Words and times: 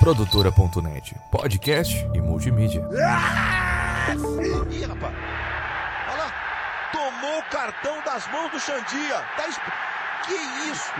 Produtora.net, 0.00 1.14
podcast 1.30 1.94
e 2.14 2.20
multimídia. 2.20 2.82
Ih, 4.70 4.84
rapaz. 4.84 5.14
Olha 6.08 6.16
lá. 6.16 6.32
Tomou 6.92 7.38
o 7.38 7.42
cartão 7.44 8.00
das 8.04 8.26
mãos 8.28 8.50
do 8.50 8.58
Xandia. 8.60 9.22
Tá 9.36 9.48
exp... 9.48 9.60
Que 10.26 10.34
isso? 10.70 10.92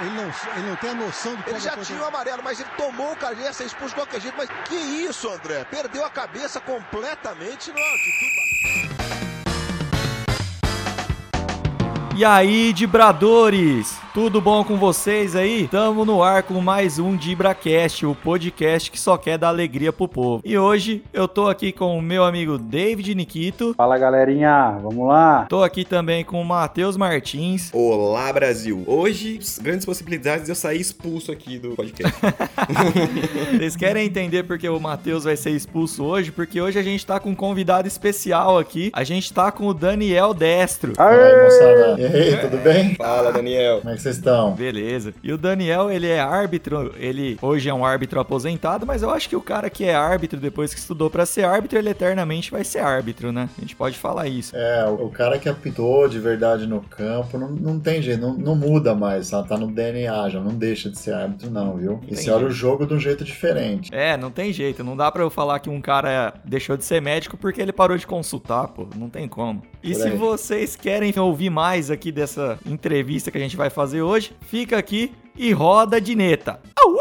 Ele 0.00 0.10
não, 0.10 0.24
ele 0.56 0.68
não 0.68 0.76
tem 0.76 0.90
a 0.90 0.94
noção 0.94 1.34
do 1.34 1.42
que 1.42 1.50
Ele 1.50 1.60
já 1.60 1.70
acontecer. 1.70 1.94
tinha 1.94 2.04
o 2.04 2.08
amarelo, 2.08 2.42
mas 2.42 2.60
ele 2.60 2.68
tomou 2.76 3.12
o 3.12 3.16
cartão. 3.16 3.42
Ia 3.42 3.52
ser 3.52 3.64
expulso 3.64 3.94
de 3.94 4.00
qualquer 4.00 4.20
jeito. 4.20 4.36
Mas 4.36 4.48
que 4.66 4.74
isso, 4.74 5.28
André? 5.30 5.64
Perdeu 5.64 6.04
a 6.04 6.10
cabeça 6.10 6.60
completamente 6.60 7.70
na 7.72 7.80
atitude. 7.80 8.85
E 12.16 12.24
aí, 12.24 12.72
Dibradores! 12.72 13.98
Tudo 14.14 14.40
bom 14.40 14.64
com 14.64 14.78
vocês 14.78 15.36
aí? 15.36 15.68
Tamo 15.68 16.02
no 16.06 16.22
ar 16.22 16.42
com 16.42 16.58
mais 16.62 16.98
um 16.98 17.14
DibraCast, 17.14 18.06
o 18.06 18.14
podcast 18.14 18.90
que 18.90 18.98
só 18.98 19.18
quer 19.18 19.36
dar 19.36 19.48
alegria 19.48 19.92
pro 19.92 20.08
povo. 20.08 20.40
E 20.42 20.56
hoje 20.56 21.04
eu 21.12 21.28
tô 21.28 21.48
aqui 21.48 21.70
com 21.70 21.98
o 21.98 22.00
meu 22.00 22.24
amigo 22.24 22.56
David 22.56 23.14
Nikito. 23.14 23.74
Fala 23.76 23.98
galerinha, 23.98 24.78
vamos 24.82 25.06
lá. 25.06 25.44
Tô 25.50 25.62
aqui 25.62 25.84
também 25.84 26.24
com 26.24 26.40
o 26.40 26.44
Matheus 26.46 26.96
Martins. 26.96 27.70
Olá, 27.74 28.32
Brasil! 28.32 28.82
Hoje, 28.86 29.38
grandes 29.60 29.84
possibilidades 29.84 30.46
de 30.46 30.50
eu 30.50 30.56
sair 30.56 30.80
expulso 30.80 31.30
aqui 31.30 31.58
do 31.58 31.72
podcast. 31.72 32.18
Vocês 33.52 33.76
querem 33.76 34.06
entender 34.06 34.44
porque 34.44 34.66
o 34.66 34.80
Matheus 34.80 35.24
vai 35.24 35.36
ser 35.36 35.50
expulso 35.50 36.02
hoje? 36.02 36.32
Porque 36.32 36.58
hoje 36.58 36.78
a 36.78 36.82
gente 36.82 37.04
tá 37.04 37.20
com 37.20 37.28
um 37.28 37.34
convidado 37.34 37.86
especial 37.86 38.56
aqui. 38.56 38.90
A 38.94 39.04
gente 39.04 39.30
tá 39.30 39.52
com 39.52 39.66
o 39.66 39.74
Daniel 39.74 40.32
Destro. 40.32 40.94
Fala, 40.94 41.44
moçada. 41.44 42.05
E 42.12 42.16
aí, 42.16 42.36
tudo 42.36 42.58
bem? 42.58 42.94
Fala, 42.94 43.32
Daniel. 43.32 43.80
Como 43.80 43.92
é 43.92 43.96
que 43.96 44.02
vocês 44.02 44.16
estão? 44.16 44.52
Beleza. 44.52 45.12
E 45.22 45.32
o 45.32 45.38
Daniel, 45.38 45.90
ele 45.90 46.06
é 46.06 46.20
árbitro, 46.20 46.94
ele 46.98 47.36
hoje 47.42 47.68
é 47.68 47.74
um 47.74 47.84
árbitro 47.84 48.20
aposentado, 48.20 48.86
mas 48.86 49.02
eu 49.02 49.10
acho 49.10 49.28
que 49.28 49.36
o 49.36 49.40
cara 49.40 49.68
que 49.68 49.84
é 49.84 49.94
árbitro 49.94 50.38
depois 50.38 50.72
que 50.72 50.80
estudou 50.80 51.10
pra 51.10 51.26
ser 51.26 51.44
árbitro, 51.44 51.78
ele 51.78 51.90
eternamente 51.90 52.50
vai 52.50 52.64
ser 52.64 52.78
árbitro, 52.78 53.32
né? 53.32 53.48
A 53.56 53.60
gente 53.60 53.74
pode 53.74 53.98
falar 53.98 54.28
isso. 54.28 54.56
É, 54.56 54.86
o, 54.86 55.08
cara 55.08 55.38
que 55.38 55.48
apitou 55.48 56.08
de 56.08 56.18
verdade 56.18 56.66
no 56.66 56.80
campo 56.80 57.38
não, 57.38 57.50
não 57.50 57.80
tem 57.80 58.00
jeito, 58.00 58.20
não, 58.20 58.34
não 58.34 58.54
muda 58.54 58.94
mais, 58.94 59.30
tá? 59.30 59.42
tá 59.42 59.56
no 59.56 59.66
DNA 59.66 60.28
já, 60.28 60.40
não 60.40 60.54
deixa 60.54 60.90
de 60.90 60.98
ser 60.98 61.14
árbitro 61.14 61.50
não, 61.50 61.76
viu? 61.76 62.00
E 62.08 62.14
você 62.14 62.30
olha 62.30 62.46
o 62.46 62.50
jogo 62.50 62.86
de 62.86 62.94
um 62.94 63.00
jeito 63.00 63.24
diferente. 63.24 63.90
É, 63.92 64.16
não 64.16 64.30
tem 64.30 64.52
jeito, 64.52 64.84
não 64.84 64.96
dá 64.96 65.10
pra 65.10 65.22
eu 65.22 65.30
falar 65.30 65.58
que 65.58 65.70
um 65.70 65.80
cara 65.80 66.34
deixou 66.44 66.76
de 66.76 66.84
ser 66.84 67.00
médico 67.00 67.36
porque 67.36 67.60
ele 67.60 67.72
parou 67.72 67.96
de 67.96 68.06
consultar, 68.06 68.68
pô, 68.68 68.86
não 68.96 69.08
tem 69.08 69.26
como. 69.26 69.62
E 69.82 69.94
se 69.94 70.10
vocês 70.10 70.74
querem 70.74 71.12
ouvir 71.18 71.50
mais 71.50 71.90
aqui 71.90 72.10
dessa 72.10 72.58
entrevista 72.66 73.30
que 73.30 73.38
a 73.38 73.40
gente 73.40 73.56
vai 73.56 73.70
fazer 73.70 74.02
hoje, 74.02 74.32
fica 74.42 74.76
aqui 74.76 75.12
e 75.36 75.52
roda 75.52 76.00
de 76.00 76.14
neta. 76.14 76.60
Au, 76.80 76.92
uh! 76.92 76.98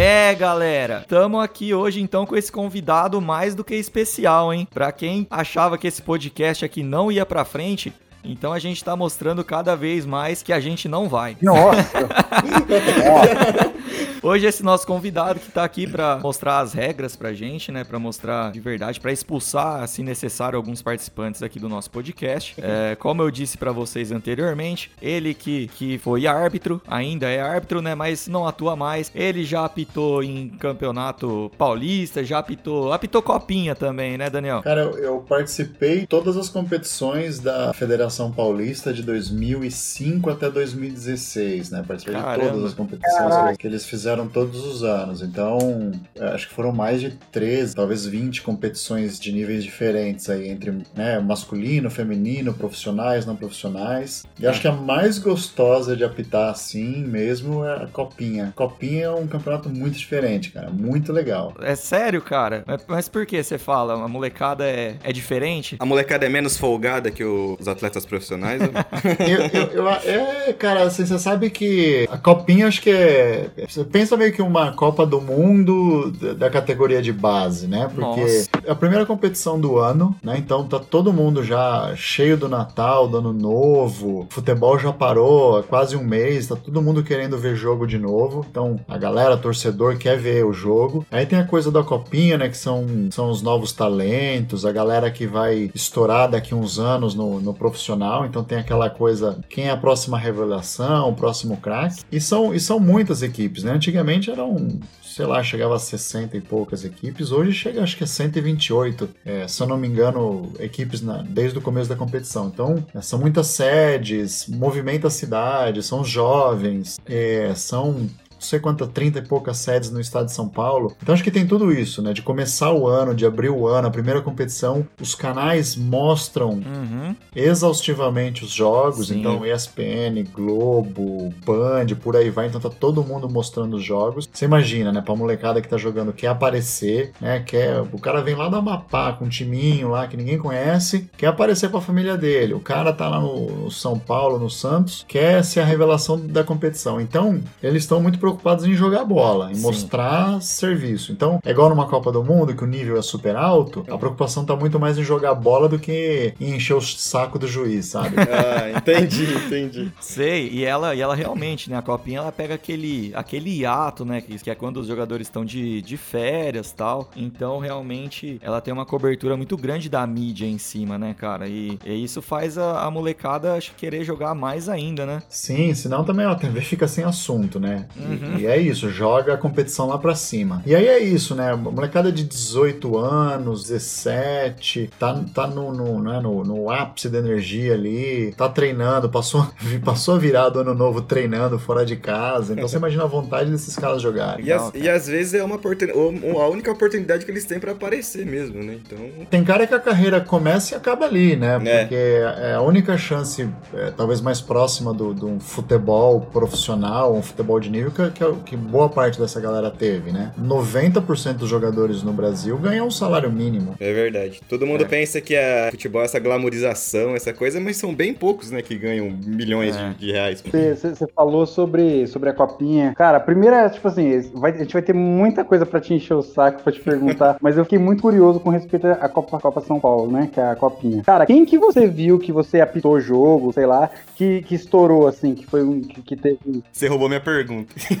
É, 0.00 0.34
galera, 0.34 1.00
estamos 1.00 1.42
aqui 1.42 1.74
hoje 1.74 2.00
então 2.00 2.24
com 2.24 2.36
esse 2.36 2.52
convidado 2.52 3.20
mais 3.20 3.54
do 3.54 3.64
que 3.64 3.74
especial, 3.74 4.54
hein? 4.54 4.68
Pra 4.72 4.92
quem 4.92 5.26
achava 5.28 5.76
que 5.76 5.88
esse 5.88 6.00
podcast 6.00 6.64
aqui 6.64 6.82
não 6.84 7.10
ia 7.10 7.26
pra 7.26 7.44
frente, 7.44 7.92
então 8.22 8.52
a 8.52 8.58
gente 8.58 8.84
tá 8.84 8.94
mostrando 8.94 9.42
cada 9.42 9.74
vez 9.74 10.06
mais 10.06 10.42
que 10.42 10.52
a 10.52 10.60
gente 10.60 10.88
não 10.88 11.08
vai. 11.08 11.36
Nossa, 11.42 11.82
Hoje 14.22 14.46
esse 14.46 14.62
nosso 14.62 14.86
convidado 14.86 15.40
que 15.40 15.50
tá 15.50 15.64
aqui 15.64 15.86
pra 15.86 16.18
mostrar 16.18 16.60
as 16.60 16.72
regras 16.72 17.16
pra 17.16 17.32
gente, 17.32 17.70
né, 17.72 17.84
Pra 17.84 17.98
mostrar 17.98 18.52
de 18.52 18.60
verdade, 18.60 19.00
pra 19.00 19.12
expulsar, 19.12 19.86
se 19.88 20.02
necessário, 20.02 20.56
alguns 20.56 20.82
participantes 20.82 21.42
aqui 21.42 21.58
do 21.58 21.68
nosso 21.68 21.90
podcast. 21.90 22.54
É, 22.58 22.96
como 22.96 23.22
eu 23.22 23.30
disse 23.30 23.56
pra 23.56 23.72
vocês 23.72 24.12
anteriormente, 24.12 24.90
ele 25.00 25.32
que, 25.34 25.68
que 25.68 25.98
foi 25.98 26.26
árbitro, 26.26 26.82
ainda 26.86 27.28
é 27.28 27.40
árbitro, 27.40 27.80
né, 27.80 27.94
mas 27.94 28.28
não 28.28 28.46
atua 28.46 28.76
mais. 28.76 29.10
Ele 29.14 29.44
já 29.44 29.64
apitou 29.64 30.22
em 30.22 30.48
campeonato 30.50 31.50
paulista, 31.56 32.22
já 32.24 32.38
apitou, 32.38 32.92
apitou 32.92 33.22
copinha 33.22 33.74
também, 33.74 34.18
né, 34.18 34.28
Daniel? 34.28 34.62
Cara, 34.62 34.82
eu, 34.82 34.98
eu 34.98 35.18
participei 35.20 36.00
de 36.00 36.06
todas 36.06 36.36
as 36.36 36.48
competições 36.48 37.38
da 37.38 37.72
Federação 37.72 38.30
Paulista 38.32 38.92
de 38.92 39.02
2005 39.02 40.30
até 40.30 40.50
2016, 40.50 41.70
né? 41.70 41.84
Participei 41.86 42.20
Caramba. 42.20 42.44
de 42.44 42.50
todas 42.50 42.64
as 42.66 42.74
competições 42.74 43.56
que 43.56 43.66
eles 43.66 43.86
fizeram 43.88 44.28
todos 44.28 44.64
os 44.64 44.82
anos. 44.82 45.22
Então, 45.22 45.92
é, 46.14 46.26
acho 46.28 46.48
que 46.48 46.54
foram 46.54 46.72
mais 46.72 47.00
de 47.00 47.10
13, 47.32 47.74
talvez 47.74 48.06
20 48.06 48.42
competições 48.42 49.18
de 49.18 49.32
níveis 49.32 49.64
diferentes 49.64 50.28
aí, 50.28 50.48
entre 50.48 50.70
né, 50.94 51.18
masculino, 51.18 51.90
feminino, 51.90 52.52
profissionais, 52.54 53.24
não 53.26 53.36
profissionais. 53.36 54.24
E 54.38 54.46
acho 54.46 54.60
que 54.60 54.68
a 54.68 54.72
mais 54.72 55.18
gostosa 55.18 55.96
de 55.96 56.04
apitar 56.04 56.50
assim 56.50 57.04
mesmo 57.04 57.64
é 57.64 57.84
a 57.84 57.86
Copinha. 57.86 58.52
Copinha 58.54 59.04
é 59.06 59.10
um 59.10 59.26
campeonato 59.26 59.68
muito 59.68 59.98
diferente, 59.98 60.50
cara. 60.50 60.70
Muito 60.70 61.12
legal. 61.12 61.54
É 61.60 61.74
sério, 61.74 62.20
cara? 62.22 62.64
Mas, 62.86 63.08
por 63.08 63.24
que 63.26 63.42
você 63.42 63.58
fala? 63.58 63.94
A 63.94 64.08
molecada 64.08 64.64
é, 64.64 64.96
é 65.02 65.12
diferente? 65.12 65.76
A 65.78 65.86
molecada 65.86 66.26
é 66.26 66.28
menos 66.28 66.56
folgada 66.56 67.10
que 67.10 67.24
os 67.24 67.66
atletas 67.68 68.04
profissionais? 68.04 68.60
né? 68.60 68.68
eu, 69.52 69.60
eu, 69.60 69.84
eu- 69.84 69.88
é, 69.88 70.52
cara, 70.52 70.82
assim, 70.84 71.04
você 71.06 71.18
sabe 71.18 71.50
que 71.50 72.06
a 72.10 72.18
copinha 72.18 72.66
acho 72.68 72.80
que 72.82 72.90
é. 72.90 73.50
Você 73.78 73.84
pensa 73.84 74.16
meio 74.16 74.32
que 74.32 74.42
uma 74.42 74.72
Copa 74.72 75.06
do 75.06 75.20
Mundo 75.20 76.10
da, 76.10 76.32
da 76.32 76.50
categoria 76.50 77.00
de 77.00 77.12
base, 77.12 77.68
né? 77.68 77.88
Porque 77.94 78.20
Nossa. 78.20 78.50
é 78.64 78.72
a 78.72 78.74
primeira 78.74 79.06
competição 79.06 79.60
do 79.60 79.78
ano, 79.78 80.16
né? 80.20 80.34
Então 80.36 80.66
tá 80.66 80.80
todo 80.80 81.12
mundo 81.12 81.44
já 81.44 81.94
cheio 81.94 82.36
do 82.36 82.48
Natal, 82.48 83.06
do 83.06 83.18
Ano 83.18 83.32
Novo. 83.32 84.26
Futebol 84.30 84.76
já 84.80 84.92
parou 84.92 85.58
há 85.58 85.62
quase 85.62 85.96
um 85.96 86.02
mês, 86.02 86.48
tá 86.48 86.56
todo 86.56 86.82
mundo 86.82 87.04
querendo 87.04 87.38
ver 87.38 87.54
jogo 87.54 87.86
de 87.86 87.98
novo. 87.98 88.44
Então 88.50 88.80
a 88.88 88.98
galera, 88.98 89.36
torcedor, 89.36 89.96
quer 89.96 90.18
ver 90.18 90.44
o 90.44 90.52
jogo. 90.52 91.06
Aí 91.08 91.24
tem 91.24 91.38
a 91.38 91.46
coisa 91.46 91.70
da 91.70 91.84
copinha, 91.84 92.36
né? 92.36 92.48
Que 92.48 92.56
são, 92.56 92.84
são 93.12 93.30
os 93.30 93.42
novos 93.42 93.70
talentos, 93.70 94.66
a 94.66 94.72
galera 94.72 95.08
que 95.08 95.24
vai 95.24 95.70
estourar 95.72 96.28
daqui 96.28 96.52
uns 96.52 96.80
anos 96.80 97.14
no, 97.14 97.38
no 97.38 97.54
profissional. 97.54 98.26
Então 98.26 98.42
tem 98.42 98.58
aquela 98.58 98.90
coisa, 98.90 99.38
quem 99.48 99.66
é 99.66 99.70
a 99.70 99.76
próxima 99.76 100.18
revelação, 100.18 101.10
o 101.10 101.14
próximo 101.14 101.58
craque. 101.58 102.02
E 102.10 102.20
são, 102.20 102.52
e 102.52 102.58
são 102.58 102.80
muitas 102.80 103.22
equipes, 103.22 103.62
né? 103.62 103.67
Antigamente 103.70 104.30
eram, 104.30 104.78
sei 105.02 105.26
lá, 105.26 105.42
chegava 105.42 105.76
a 105.76 105.78
60 105.78 106.36
e 106.36 106.40
poucas 106.40 106.84
equipes. 106.84 107.30
Hoje 107.32 107.52
chega, 107.52 107.82
acho 107.82 107.96
que 107.96 108.04
é 108.04 108.06
128, 108.06 109.08
é, 109.24 109.46
se 109.48 109.62
eu 109.62 109.66
não 109.66 109.76
me 109.76 109.88
engano, 109.88 110.52
equipes 110.58 111.00
na- 111.00 111.22
desde 111.22 111.58
o 111.58 111.62
começo 111.62 111.88
da 111.88 111.96
competição. 111.96 112.48
Então, 112.48 112.84
é, 112.94 113.00
são 113.00 113.18
muitas 113.18 113.48
sedes, 113.48 114.46
movimenta 114.48 115.08
a 115.08 115.10
cidade, 115.10 115.82
são 115.82 116.04
jovens, 116.04 116.98
é, 117.06 117.52
são 117.54 118.08
não 118.38 118.42
sei 118.46 118.58
quantas, 118.60 118.88
30 118.88 119.18
e 119.18 119.22
poucas 119.22 119.56
sedes 119.58 119.90
no 119.90 120.00
estado 120.00 120.26
de 120.26 120.32
São 120.32 120.48
Paulo. 120.48 120.94
Então 121.02 121.12
acho 121.14 121.24
que 121.24 121.30
tem 121.30 121.46
tudo 121.46 121.72
isso, 121.72 122.00
né? 122.00 122.12
De 122.12 122.22
começar 122.22 122.72
o 122.72 122.86
ano, 122.86 123.14
de 123.14 123.26
abrir 123.26 123.50
o 123.50 123.66
ano, 123.66 123.88
a 123.88 123.90
primeira 123.90 124.20
competição, 124.22 124.86
os 125.00 125.14
canais 125.14 125.74
mostram 125.76 126.50
Uhum. 126.68 127.14
exaustivamente 127.34 128.44
os 128.44 128.50
jogos, 128.50 129.08
Sim. 129.08 129.20
então 129.20 129.44
ESPN, 129.44 130.24
Globo, 130.32 131.32
Band, 131.44 131.86
por 132.00 132.16
aí 132.16 132.30
vai, 132.30 132.46
então 132.46 132.60
tá 132.60 132.70
todo 132.70 133.02
mundo 133.02 133.28
mostrando 133.28 133.76
os 133.76 133.82
jogos. 133.84 134.28
Você 134.32 134.44
imagina, 134.44 134.92
né, 134.92 135.00
pra 135.00 135.16
molecada 135.16 135.60
que 135.60 135.68
tá 135.68 135.76
jogando, 135.76 136.12
quer 136.12 136.28
aparecer, 136.28 137.12
né, 137.20 137.40
quer, 137.44 137.80
o 137.80 137.98
cara 137.98 138.20
vem 138.22 138.34
lá 138.34 138.48
do 138.48 138.56
Amapá 138.56 139.12
com 139.12 139.24
um 139.24 139.28
timinho 139.28 139.88
lá 139.90 140.06
que 140.06 140.16
ninguém 140.16 140.38
conhece, 140.38 141.08
quer 141.16 141.26
aparecer 141.26 141.68
pra 141.70 141.80
família 141.80 142.16
dele. 142.16 142.54
O 142.54 142.60
cara 142.60 142.92
tá 142.92 143.08
lá 143.08 143.20
no, 143.20 143.64
no 143.64 143.70
São 143.70 143.98
Paulo, 143.98 144.38
no 144.38 144.50
Santos, 144.50 145.04
quer 145.08 145.42
ser 145.44 145.60
a 145.60 145.64
revelação 145.64 146.18
da 146.18 146.44
competição. 146.44 147.00
Então, 147.00 147.40
eles 147.62 147.82
estão 147.82 148.00
muito 148.00 148.18
preocupados 148.28 148.64
em 148.64 148.74
jogar 148.74 149.04
bola, 149.04 149.50
em 149.50 149.54
Sim. 149.54 149.62
mostrar 149.62 150.40
serviço. 150.42 151.12
Então, 151.12 151.40
é 151.44 151.50
igual 151.50 151.68
numa 151.68 151.86
Copa 151.86 152.12
do 152.12 152.22
Mundo, 152.22 152.54
que 152.54 152.64
o 152.64 152.66
nível 152.66 152.98
é 152.98 153.02
super 153.02 153.36
alto, 153.36 153.84
a 153.88 153.96
preocupação 153.96 154.44
tá 154.44 154.54
muito 154.54 154.78
mais 154.78 154.98
em 154.98 155.02
jogar 155.02 155.34
bola 155.34 155.68
do 155.68 155.78
que 155.78 156.34
em 156.40 156.54
encher 156.54 156.74
o 156.74 156.80
saco 156.80 157.38
do 157.38 157.46
juiz, 157.46 157.86
sabe? 157.86 158.16
ah, 158.20 158.78
entendi, 158.78 159.24
entendi. 159.34 159.92
Sei, 160.00 160.48
e 160.48 160.64
ela, 160.64 160.94
e 160.94 161.00
ela 161.00 161.14
realmente, 161.14 161.70
né? 161.70 161.76
A 161.76 161.82
copinha 161.82 162.18
ela 162.18 162.32
pega 162.32 162.54
aquele, 162.54 163.12
aquele 163.14 163.60
hiato, 163.60 164.04
né? 164.04 164.20
Que, 164.20 164.38
que 164.38 164.50
é 164.50 164.54
quando 164.54 164.78
os 164.78 164.86
jogadores 164.86 165.26
estão 165.26 165.44
de, 165.44 165.80
de 165.82 165.96
férias 165.96 166.72
tal. 166.72 167.10
Então, 167.16 167.58
realmente, 167.58 168.38
ela 168.42 168.60
tem 168.60 168.72
uma 168.72 168.84
cobertura 168.84 169.36
muito 169.36 169.56
grande 169.56 169.88
da 169.88 170.06
mídia 170.06 170.46
em 170.46 170.58
cima, 170.58 170.98
né, 170.98 171.14
cara? 171.14 171.48
E, 171.48 171.78
e 171.84 172.04
isso 172.04 172.20
faz 172.20 172.58
a, 172.58 172.82
a 172.82 172.90
molecada 172.90 173.54
acho, 173.54 173.74
querer 173.74 174.04
jogar 174.04 174.34
mais 174.34 174.68
ainda, 174.68 175.06
né? 175.06 175.22
Sim, 175.28 175.72
senão 175.74 176.04
também 176.04 176.26
ó, 176.26 176.32
a 176.32 176.34
TV 176.34 176.60
fica 176.60 176.86
sem 176.86 177.04
assunto, 177.04 177.58
né? 177.58 177.86
Uhum. 177.96 178.17
E 178.38 178.46
é 178.46 178.56
isso, 178.58 178.88
joga 178.90 179.34
a 179.34 179.36
competição 179.36 179.86
lá 179.88 179.98
pra 179.98 180.14
cima. 180.14 180.62
E 180.66 180.74
aí 180.74 180.86
é 180.86 180.98
isso, 180.98 181.34
né? 181.34 181.54
Molecada 181.54 182.10
de 182.12 182.24
18 182.24 182.96
anos, 182.98 183.64
17, 183.68 184.90
tá, 184.98 185.20
tá 185.34 185.46
no, 185.46 185.72
no, 185.72 186.02
né, 186.02 186.20
no, 186.20 186.44
no 186.44 186.70
ápice 186.70 187.08
da 187.08 187.18
energia 187.18 187.74
ali, 187.74 188.32
tá 188.36 188.48
treinando, 188.48 189.08
passou, 189.08 189.46
passou 189.84 190.14
a 190.14 190.18
virar 190.18 190.48
do 190.48 190.60
ano 190.60 190.74
novo 190.74 191.00
treinando 191.02 191.58
fora 191.58 191.84
de 191.84 191.96
casa. 191.96 192.52
Então 192.52 192.68
você 192.68 192.76
imagina 192.76 193.04
a 193.04 193.06
vontade 193.06 193.50
desses 193.50 193.76
caras 193.76 194.00
jogarem. 194.02 194.44
E, 194.44 194.52
as- 194.52 194.72
e 194.74 194.88
às 194.88 195.06
vezes 195.06 195.34
é 195.34 195.42
uma 195.42 195.56
oportunidade, 195.56 195.98
a 195.98 196.48
única 196.48 196.70
oportunidade 196.70 197.24
que 197.24 197.30
eles 197.30 197.44
têm 197.44 197.58
pra 197.60 197.72
aparecer 197.72 198.24
mesmo, 198.26 198.62
né? 198.62 198.78
Então, 198.84 198.98
Tem 199.30 199.44
cara 199.44 199.66
que 199.66 199.74
a 199.74 199.80
carreira 199.80 200.20
começa 200.20 200.74
e 200.74 200.76
acaba 200.76 201.04
ali, 201.06 201.36
né? 201.36 201.60
É. 201.64 201.80
Porque 201.80 201.94
é 201.94 202.54
a 202.54 202.60
única 202.62 202.96
chance, 202.96 203.48
é, 203.74 203.90
talvez 203.96 204.20
mais 204.20 204.40
próxima 204.40 204.92
do, 204.92 205.14
de 205.14 205.24
um 205.24 205.38
futebol 205.40 206.20
profissional, 206.20 207.14
um 207.14 207.22
futebol 207.22 207.60
de 207.60 207.70
nível, 207.70 207.90
que, 207.90 208.07
que, 208.10 208.22
é 208.24 208.32
que 208.44 208.56
boa 208.56 208.88
parte 208.88 209.18
dessa 209.20 209.40
galera 209.40 209.70
teve, 209.70 210.10
né? 210.12 210.32
90% 210.40 211.34
dos 211.34 211.48
jogadores 211.48 212.02
no 212.02 212.12
Brasil 212.12 212.56
ganham 212.58 212.86
um 212.86 212.90
salário 212.90 213.30
mínimo. 213.30 213.74
é 213.78 213.92
verdade. 213.92 214.40
Todo 214.48 214.66
mundo 214.66 214.86
pensa 214.86 215.20
que 215.20 215.36
a 215.36 215.68
futebol 215.70 216.02
é 216.02 216.04
essa 216.04 216.18
glamorização, 216.18 217.14
essa 217.14 217.32
coisa, 217.32 217.60
mas 217.60 217.76
são 217.76 217.94
bem 217.94 218.12
poucos, 218.14 218.50
né, 218.50 218.62
que 218.62 218.76
ganham 218.76 219.10
milhões 219.26 219.76
É. 219.76 219.90
de, 219.90 219.94
de 219.96 220.12
reais. 220.12 220.42
Você 220.42 221.06
falou 221.14 221.46
sobre, 221.46 222.06
sobre 222.06 222.30
a 222.30 222.32
copinha. 222.32 222.94
Cara, 222.96 223.18
a 223.18 223.20
primeira, 223.20 223.68
tipo 223.70 223.86
assim, 223.88 224.20
vai- 224.34 224.52
a 224.52 224.58
gente 224.58 224.72
vai 224.72 224.82
ter 224.82 224.92
muita 224.94 225.44
coisa 225.44 225.64
pra 225.66 225.80
te 225.80 225.94
encher 225.94 226.14
o 226.14 226.22
saco, 226.22 226.62
pra 226.62 226.72
te 226.72 226.80
perguntar, 226.80 227.36
mas 227.42 227.56
eu 227.56 227.64
fiquei 227.64 227.78
muito 227.78 228.02
curioso 228.02 228.40
com 228.40 228.50
respeito 228.50 228.86
à 228.86 229.08
Copa, 229.08 229.38
Copa 229.38 229.60
São 229.60 229.78
Paulo, 229.80 230.10
né? 230.10 230.28
Que 230.32 230.40
é 230.40 230.50
a 230.50 230.56
copinha. 230.56 231.02
Cara, 231.04 231.26
quem 231.26 231.44
que 231.44 231.58
você 231.58 231.86
viu 231.86 232.18
que 232.18 232.32
você 232.32 232.60
apitou 232.60 232.92
o 232.94 233.00
jogo, 233.00 233.52
sei 233.52 233.66
lá, 233.66 233.90
que, 234.16 234.42
que 234.42 234.54
estourou, 234.54 235.06
assim, 235.06 235.34
que 235.34 235.46
foi 235.46 235.62
um. 235.62 235.80
que, 235.80 236.02
que 236.02 236.16
teve. 236.16 236.62
Você 236.72 236.86
roubou 236.88 237.08
minha 237.08 237.20
pergunta. 237.20 237.74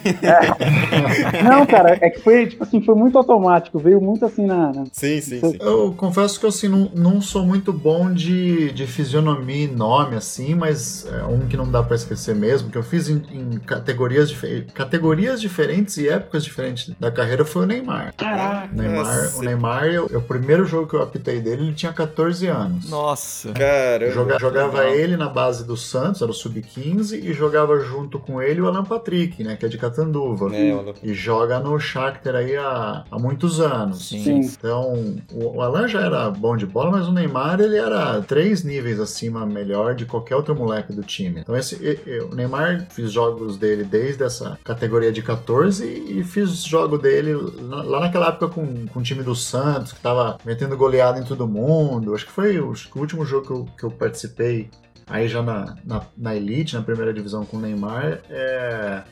Não, 1.44 1.66
cara, 1.66 1.98
é 2.00 2.10
que 2.10 2.20
foi, 2.20 2.46
tipo 2.46 2.62
assim, 2.64 2.80
foi 2.80 2.94
muito 2.94 3.16
automático, 3.18 3.78
veio 3.78 4.00
muito 4.00 4.24
assim 4.24 4.46
na. 4.46 4.72
na- 4.72 4.84
Sim, 4.92 5.20
sim, 5.20 5.40
sim. 5.40 5.56
Eu 5.60 5.92
confesso 5.96 6.38
que 6.38 6.46
eu 6.46 6.50
assim, 6.50 6.68
não, 6.68 6.90
não 6.94 7.20
sou 7.20 7.44
muito 7.44 7.72
bom 7.72 8.12
de, 8.12 8.72
de 8.72 8.86
fisionomia 8.86 9.64
e 9.64 9.68
nome, 9.68 10.16
assim, 10.16 10.54
mas 10.54 11.06
é 11.06 11.24
um 11.24 11.40
que 11.48 11.56
não 11.56 11.70
dá 11.70 11.82
pra 11.82 11.96
esquecer 11.96 12.34
mesmo, 12.34 12.70
que 12.70 12.78
eu 12.78 12.82
fiz 12.82 13.08
em, 13.08 13.22
em 13.32 13.58
categorias, 13.58 14.28
dife- 14.30 14.66
categorias 14.74 15.40
diferentes 15.40 15.96
e 15.98 16.08
épocas 16.08 16.44
diferentes 16.44 16.92
da 16.98 17.10
carreira 17.10 17.44
foi 17.44 17.64
o 17.64 17.66
Neymar. 17.66 18.14
Caraca. 18.16 18.68
O 18.72 18.76
Neymar, 18.76 19.04
Nossa. 19.04 19.38
o 19.38 19.42
Neymar 19.42 19.84
eu, 19.86 20.06
o 20.06 20.22
primeiro 20.22 20.64
jogo 20.64 20.86
que 20.88 20.94
eu 20.94 21.02
apitei 21.02 21.40
dele, 21.40 21.62
ele 21.62 21.74
tinha 21.74 21.92
14 21.92 22.46
anos. 22.46 22.90
Nossa. 22.90 23.52
Caramba. 23.52 24.12
Joga- 24.12 24.38
jogava 24.38 24.78
legal. 24.80 24.94
ele 24.94 25.16
na 25.16 25.28
base 25.28 25.64
do 25.64 25.76
Santos, 25.76 26.22
era 26.22 26.30
o 26.30 26.34
Sub-15, 26.34 27.12
e 27.22 27.32
jogava 27.32 27.78
junto 27.80 28.18
com 28.18 28.40
ele 28.42 28.60
o 28.60 28.66
Alan 28.66 28.84
Patrick, 28.84 29.42
né? 29.44 29.56
Que 29.56 29.66
é 29.66 29.68
de 29.68 29.78
Catanduva. 29.90 30.54
É, 30.54 30.58
E 31.02 31.14
joga 31.14 31.58
no 31.60 31.78
Shakhtar 31.78 32.34
aí 32.34 32.56
há, 32.56 33.04
há 33.10 33.18
muitos 33.18 33.60
anos. 33.60 34.08
Sim. 34.08 34.22
Sim. 34.22 34.40
Então, 34.58 34.92
o, 35.32 35.56
o 35.56 35.62
Alan 35.62 35.88
já 35.88 36.00
era 36.02 36.30
bom 36.30 36.56
de 36.56 36.66
bola, 36.66 36.90
mas 36.90 37.08
o 37.08 37.12
Neymar 37.12 37.60
ele 37.60 37.76
era 37.76 38.20
três 38.22 38.62
níveis 38.64 39.00
acima 39.00 39.44
melhor 39.46 39.94
de 39.94 40.04
qualquer 40.06 40.36
outro 40.36 40.54
moleque 40.54 40.92
do 40.92 41.02
time. 41.02 41.40
Então, 41.40 41.56
esse, 41.56 41.76
e- 41.76 42.00
e- 42.06 42.20
o 42.20 42.34
Neymar 42.34 42.86
fiz 42.90 43.10
jogos 43.12 43.56
dele 43.56 43.84
desde 43.84 44.22
essa 44.24 44.58
categoria 44.64 45.12
de 45.12 45.22
14 45.22 45.84
e 45.86 46.22
fiz 46.24 46.62
jogo 46.64 46.98
dele 46.98 47.32
lá 47.34 47.82
lá 47.82 48.00
naquela 48.00 48.28
época 48.28 48.48
com, 48.48 48.86
com 48.86 49.00
o 49.00 49.02
time 49.02 49.22
do 49.22 49.34
Santos, 49.34 49.92
que 49.92 50.00
tava 50.00 50.36
metendo 50.44 50.76
goleada 50.76 51.18
em 51.18 51.24
todo 51.24 51.46
mundo. 51.46 52.14
Acho 52.14 52.26
que 52.26 52.32
foi 52.32 52.58
o, 52.60 52.72
o 52.72 52.98
último 52.98 53.24
jogo 53.24 53.46
que 53.46 53.52
eu, 53.52 53.66
que 53.78 53.84
eu 53.84 53.90
participei 53.90 54.70
aí 55.06 55.26
já 55.26 55.42
na, 55.42 55.74
na, 55.84 56.02
na 56.16 56.34
Elite, 56.36 56.74
na 56.76 56.82
primeira 56.82 57.14
divisão 57.14 57.44
com 57.44 57.56
o 57.56 57.60
Neymar, 57.60 58.20
é, 58.28 59.02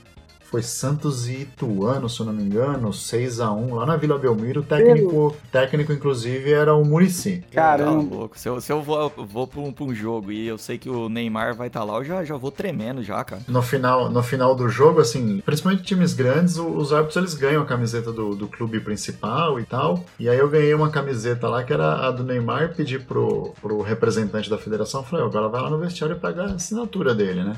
foi 0.50 0.62
Santos 0.62 1.28
e 1.28 1.42
Ituano, 1.42 2.08
se 2.08 2.20
eu 2.20 2.26
não 2.26 2.32
me 2.32 2.42
engano, 2.42 2.92
6 2.92 3.40
a 3.40 3.50
1 3.52 3.74
lá 3.74 3.86
na 3.86 3.96
Vila 3.96 4.18
Belmiro. 4.18 4.60
O 4.60 4.64
técnico, 4.64 5.36
técnico 5.50 5.92
inclusive, 5.92 6.52
era 6.52 6.74
o 6.74 6.84
Murici. 6.84 7.42
Tá 7.52 7.62
Caramba. 7.62 8.14
louco. 8.14 8.38
Se 8.38 8.48
eu, 8.48 8.60
se 8.60 8.72
eu 8.72 8.82
vou, 8.82 9.12
vou 9.16 9.46
pra, 9.46 9.60
um, 9.60 9.72
pra 9.72 9.84
um 9.84 9.94
jogo 9.94 10.30
e 10.30 10.46
eu 10.46 10.56
sei 10.58 10.78
que 10.78 10.88
o 10.88 11.08
Neymar 11.08 11.54
vai 11.54 11.66
estar 11.66 11.82
lá, 11.84 11.94
eu 11.96 12.04
já, 12.04 12.24
já 12.24 12.36
vou 12.36 12.50
tremendo 12.50 13.02
já, 13.02 13.22
cara. 13.24 13.42
No 13.48 13.60
final, 13.62 14.10
no 14.10 14.22
final 14.22 14.54
do 14.54 14.68
jogo, 14.68 15.00
assim, 15.00 15.40
principalmente 15.44 15.82
times 15.82 16.12
grandes, 16.14 16.56
os 16.56 16.92
árbitros 16.92 17.16
eles 17.16 17.34
ganham 17.34 17.62
a 17.62 17.66
camiseta 17.66 18.12
do, 18.12 18.34
do 18.34 18.46
clube 18.48 18.80
principal 18.80 19.58
e 19.60 19.64
tal. 19.64 20.04
E 20.18 20.28
aí 20.28 20.38
eu 20.38 20.48
ganhei 20.48 20.74
uma 20.74 20.90
camiseta 20.90 21.48
lá 21.48 21.64
que 21.64 21.72
era 21.72 22.06
a 22.06 22.10
do 22.10 22.22
Neymar, 22.22 22.74
pedi 22.74 22.98
pro, 22.98 23.52
pro 23.60 23.82
representante 23.82 24.48
da 24.48 24.58
federação, 24.58 25.02
falei, 25.02 25.24
"Ó, 25.24 25.28
agora 25.28 25.48
vai 25.48 25.60
lá 25.60 25.70
no 25.70 25.78
vestiário 25.78 26.16
e 26.16 26.20
pega 26.20 26.42
a 26.44 26.54
assinatura 26.54 27.14
dele, 27.14 27.42
né? 27.44 27.56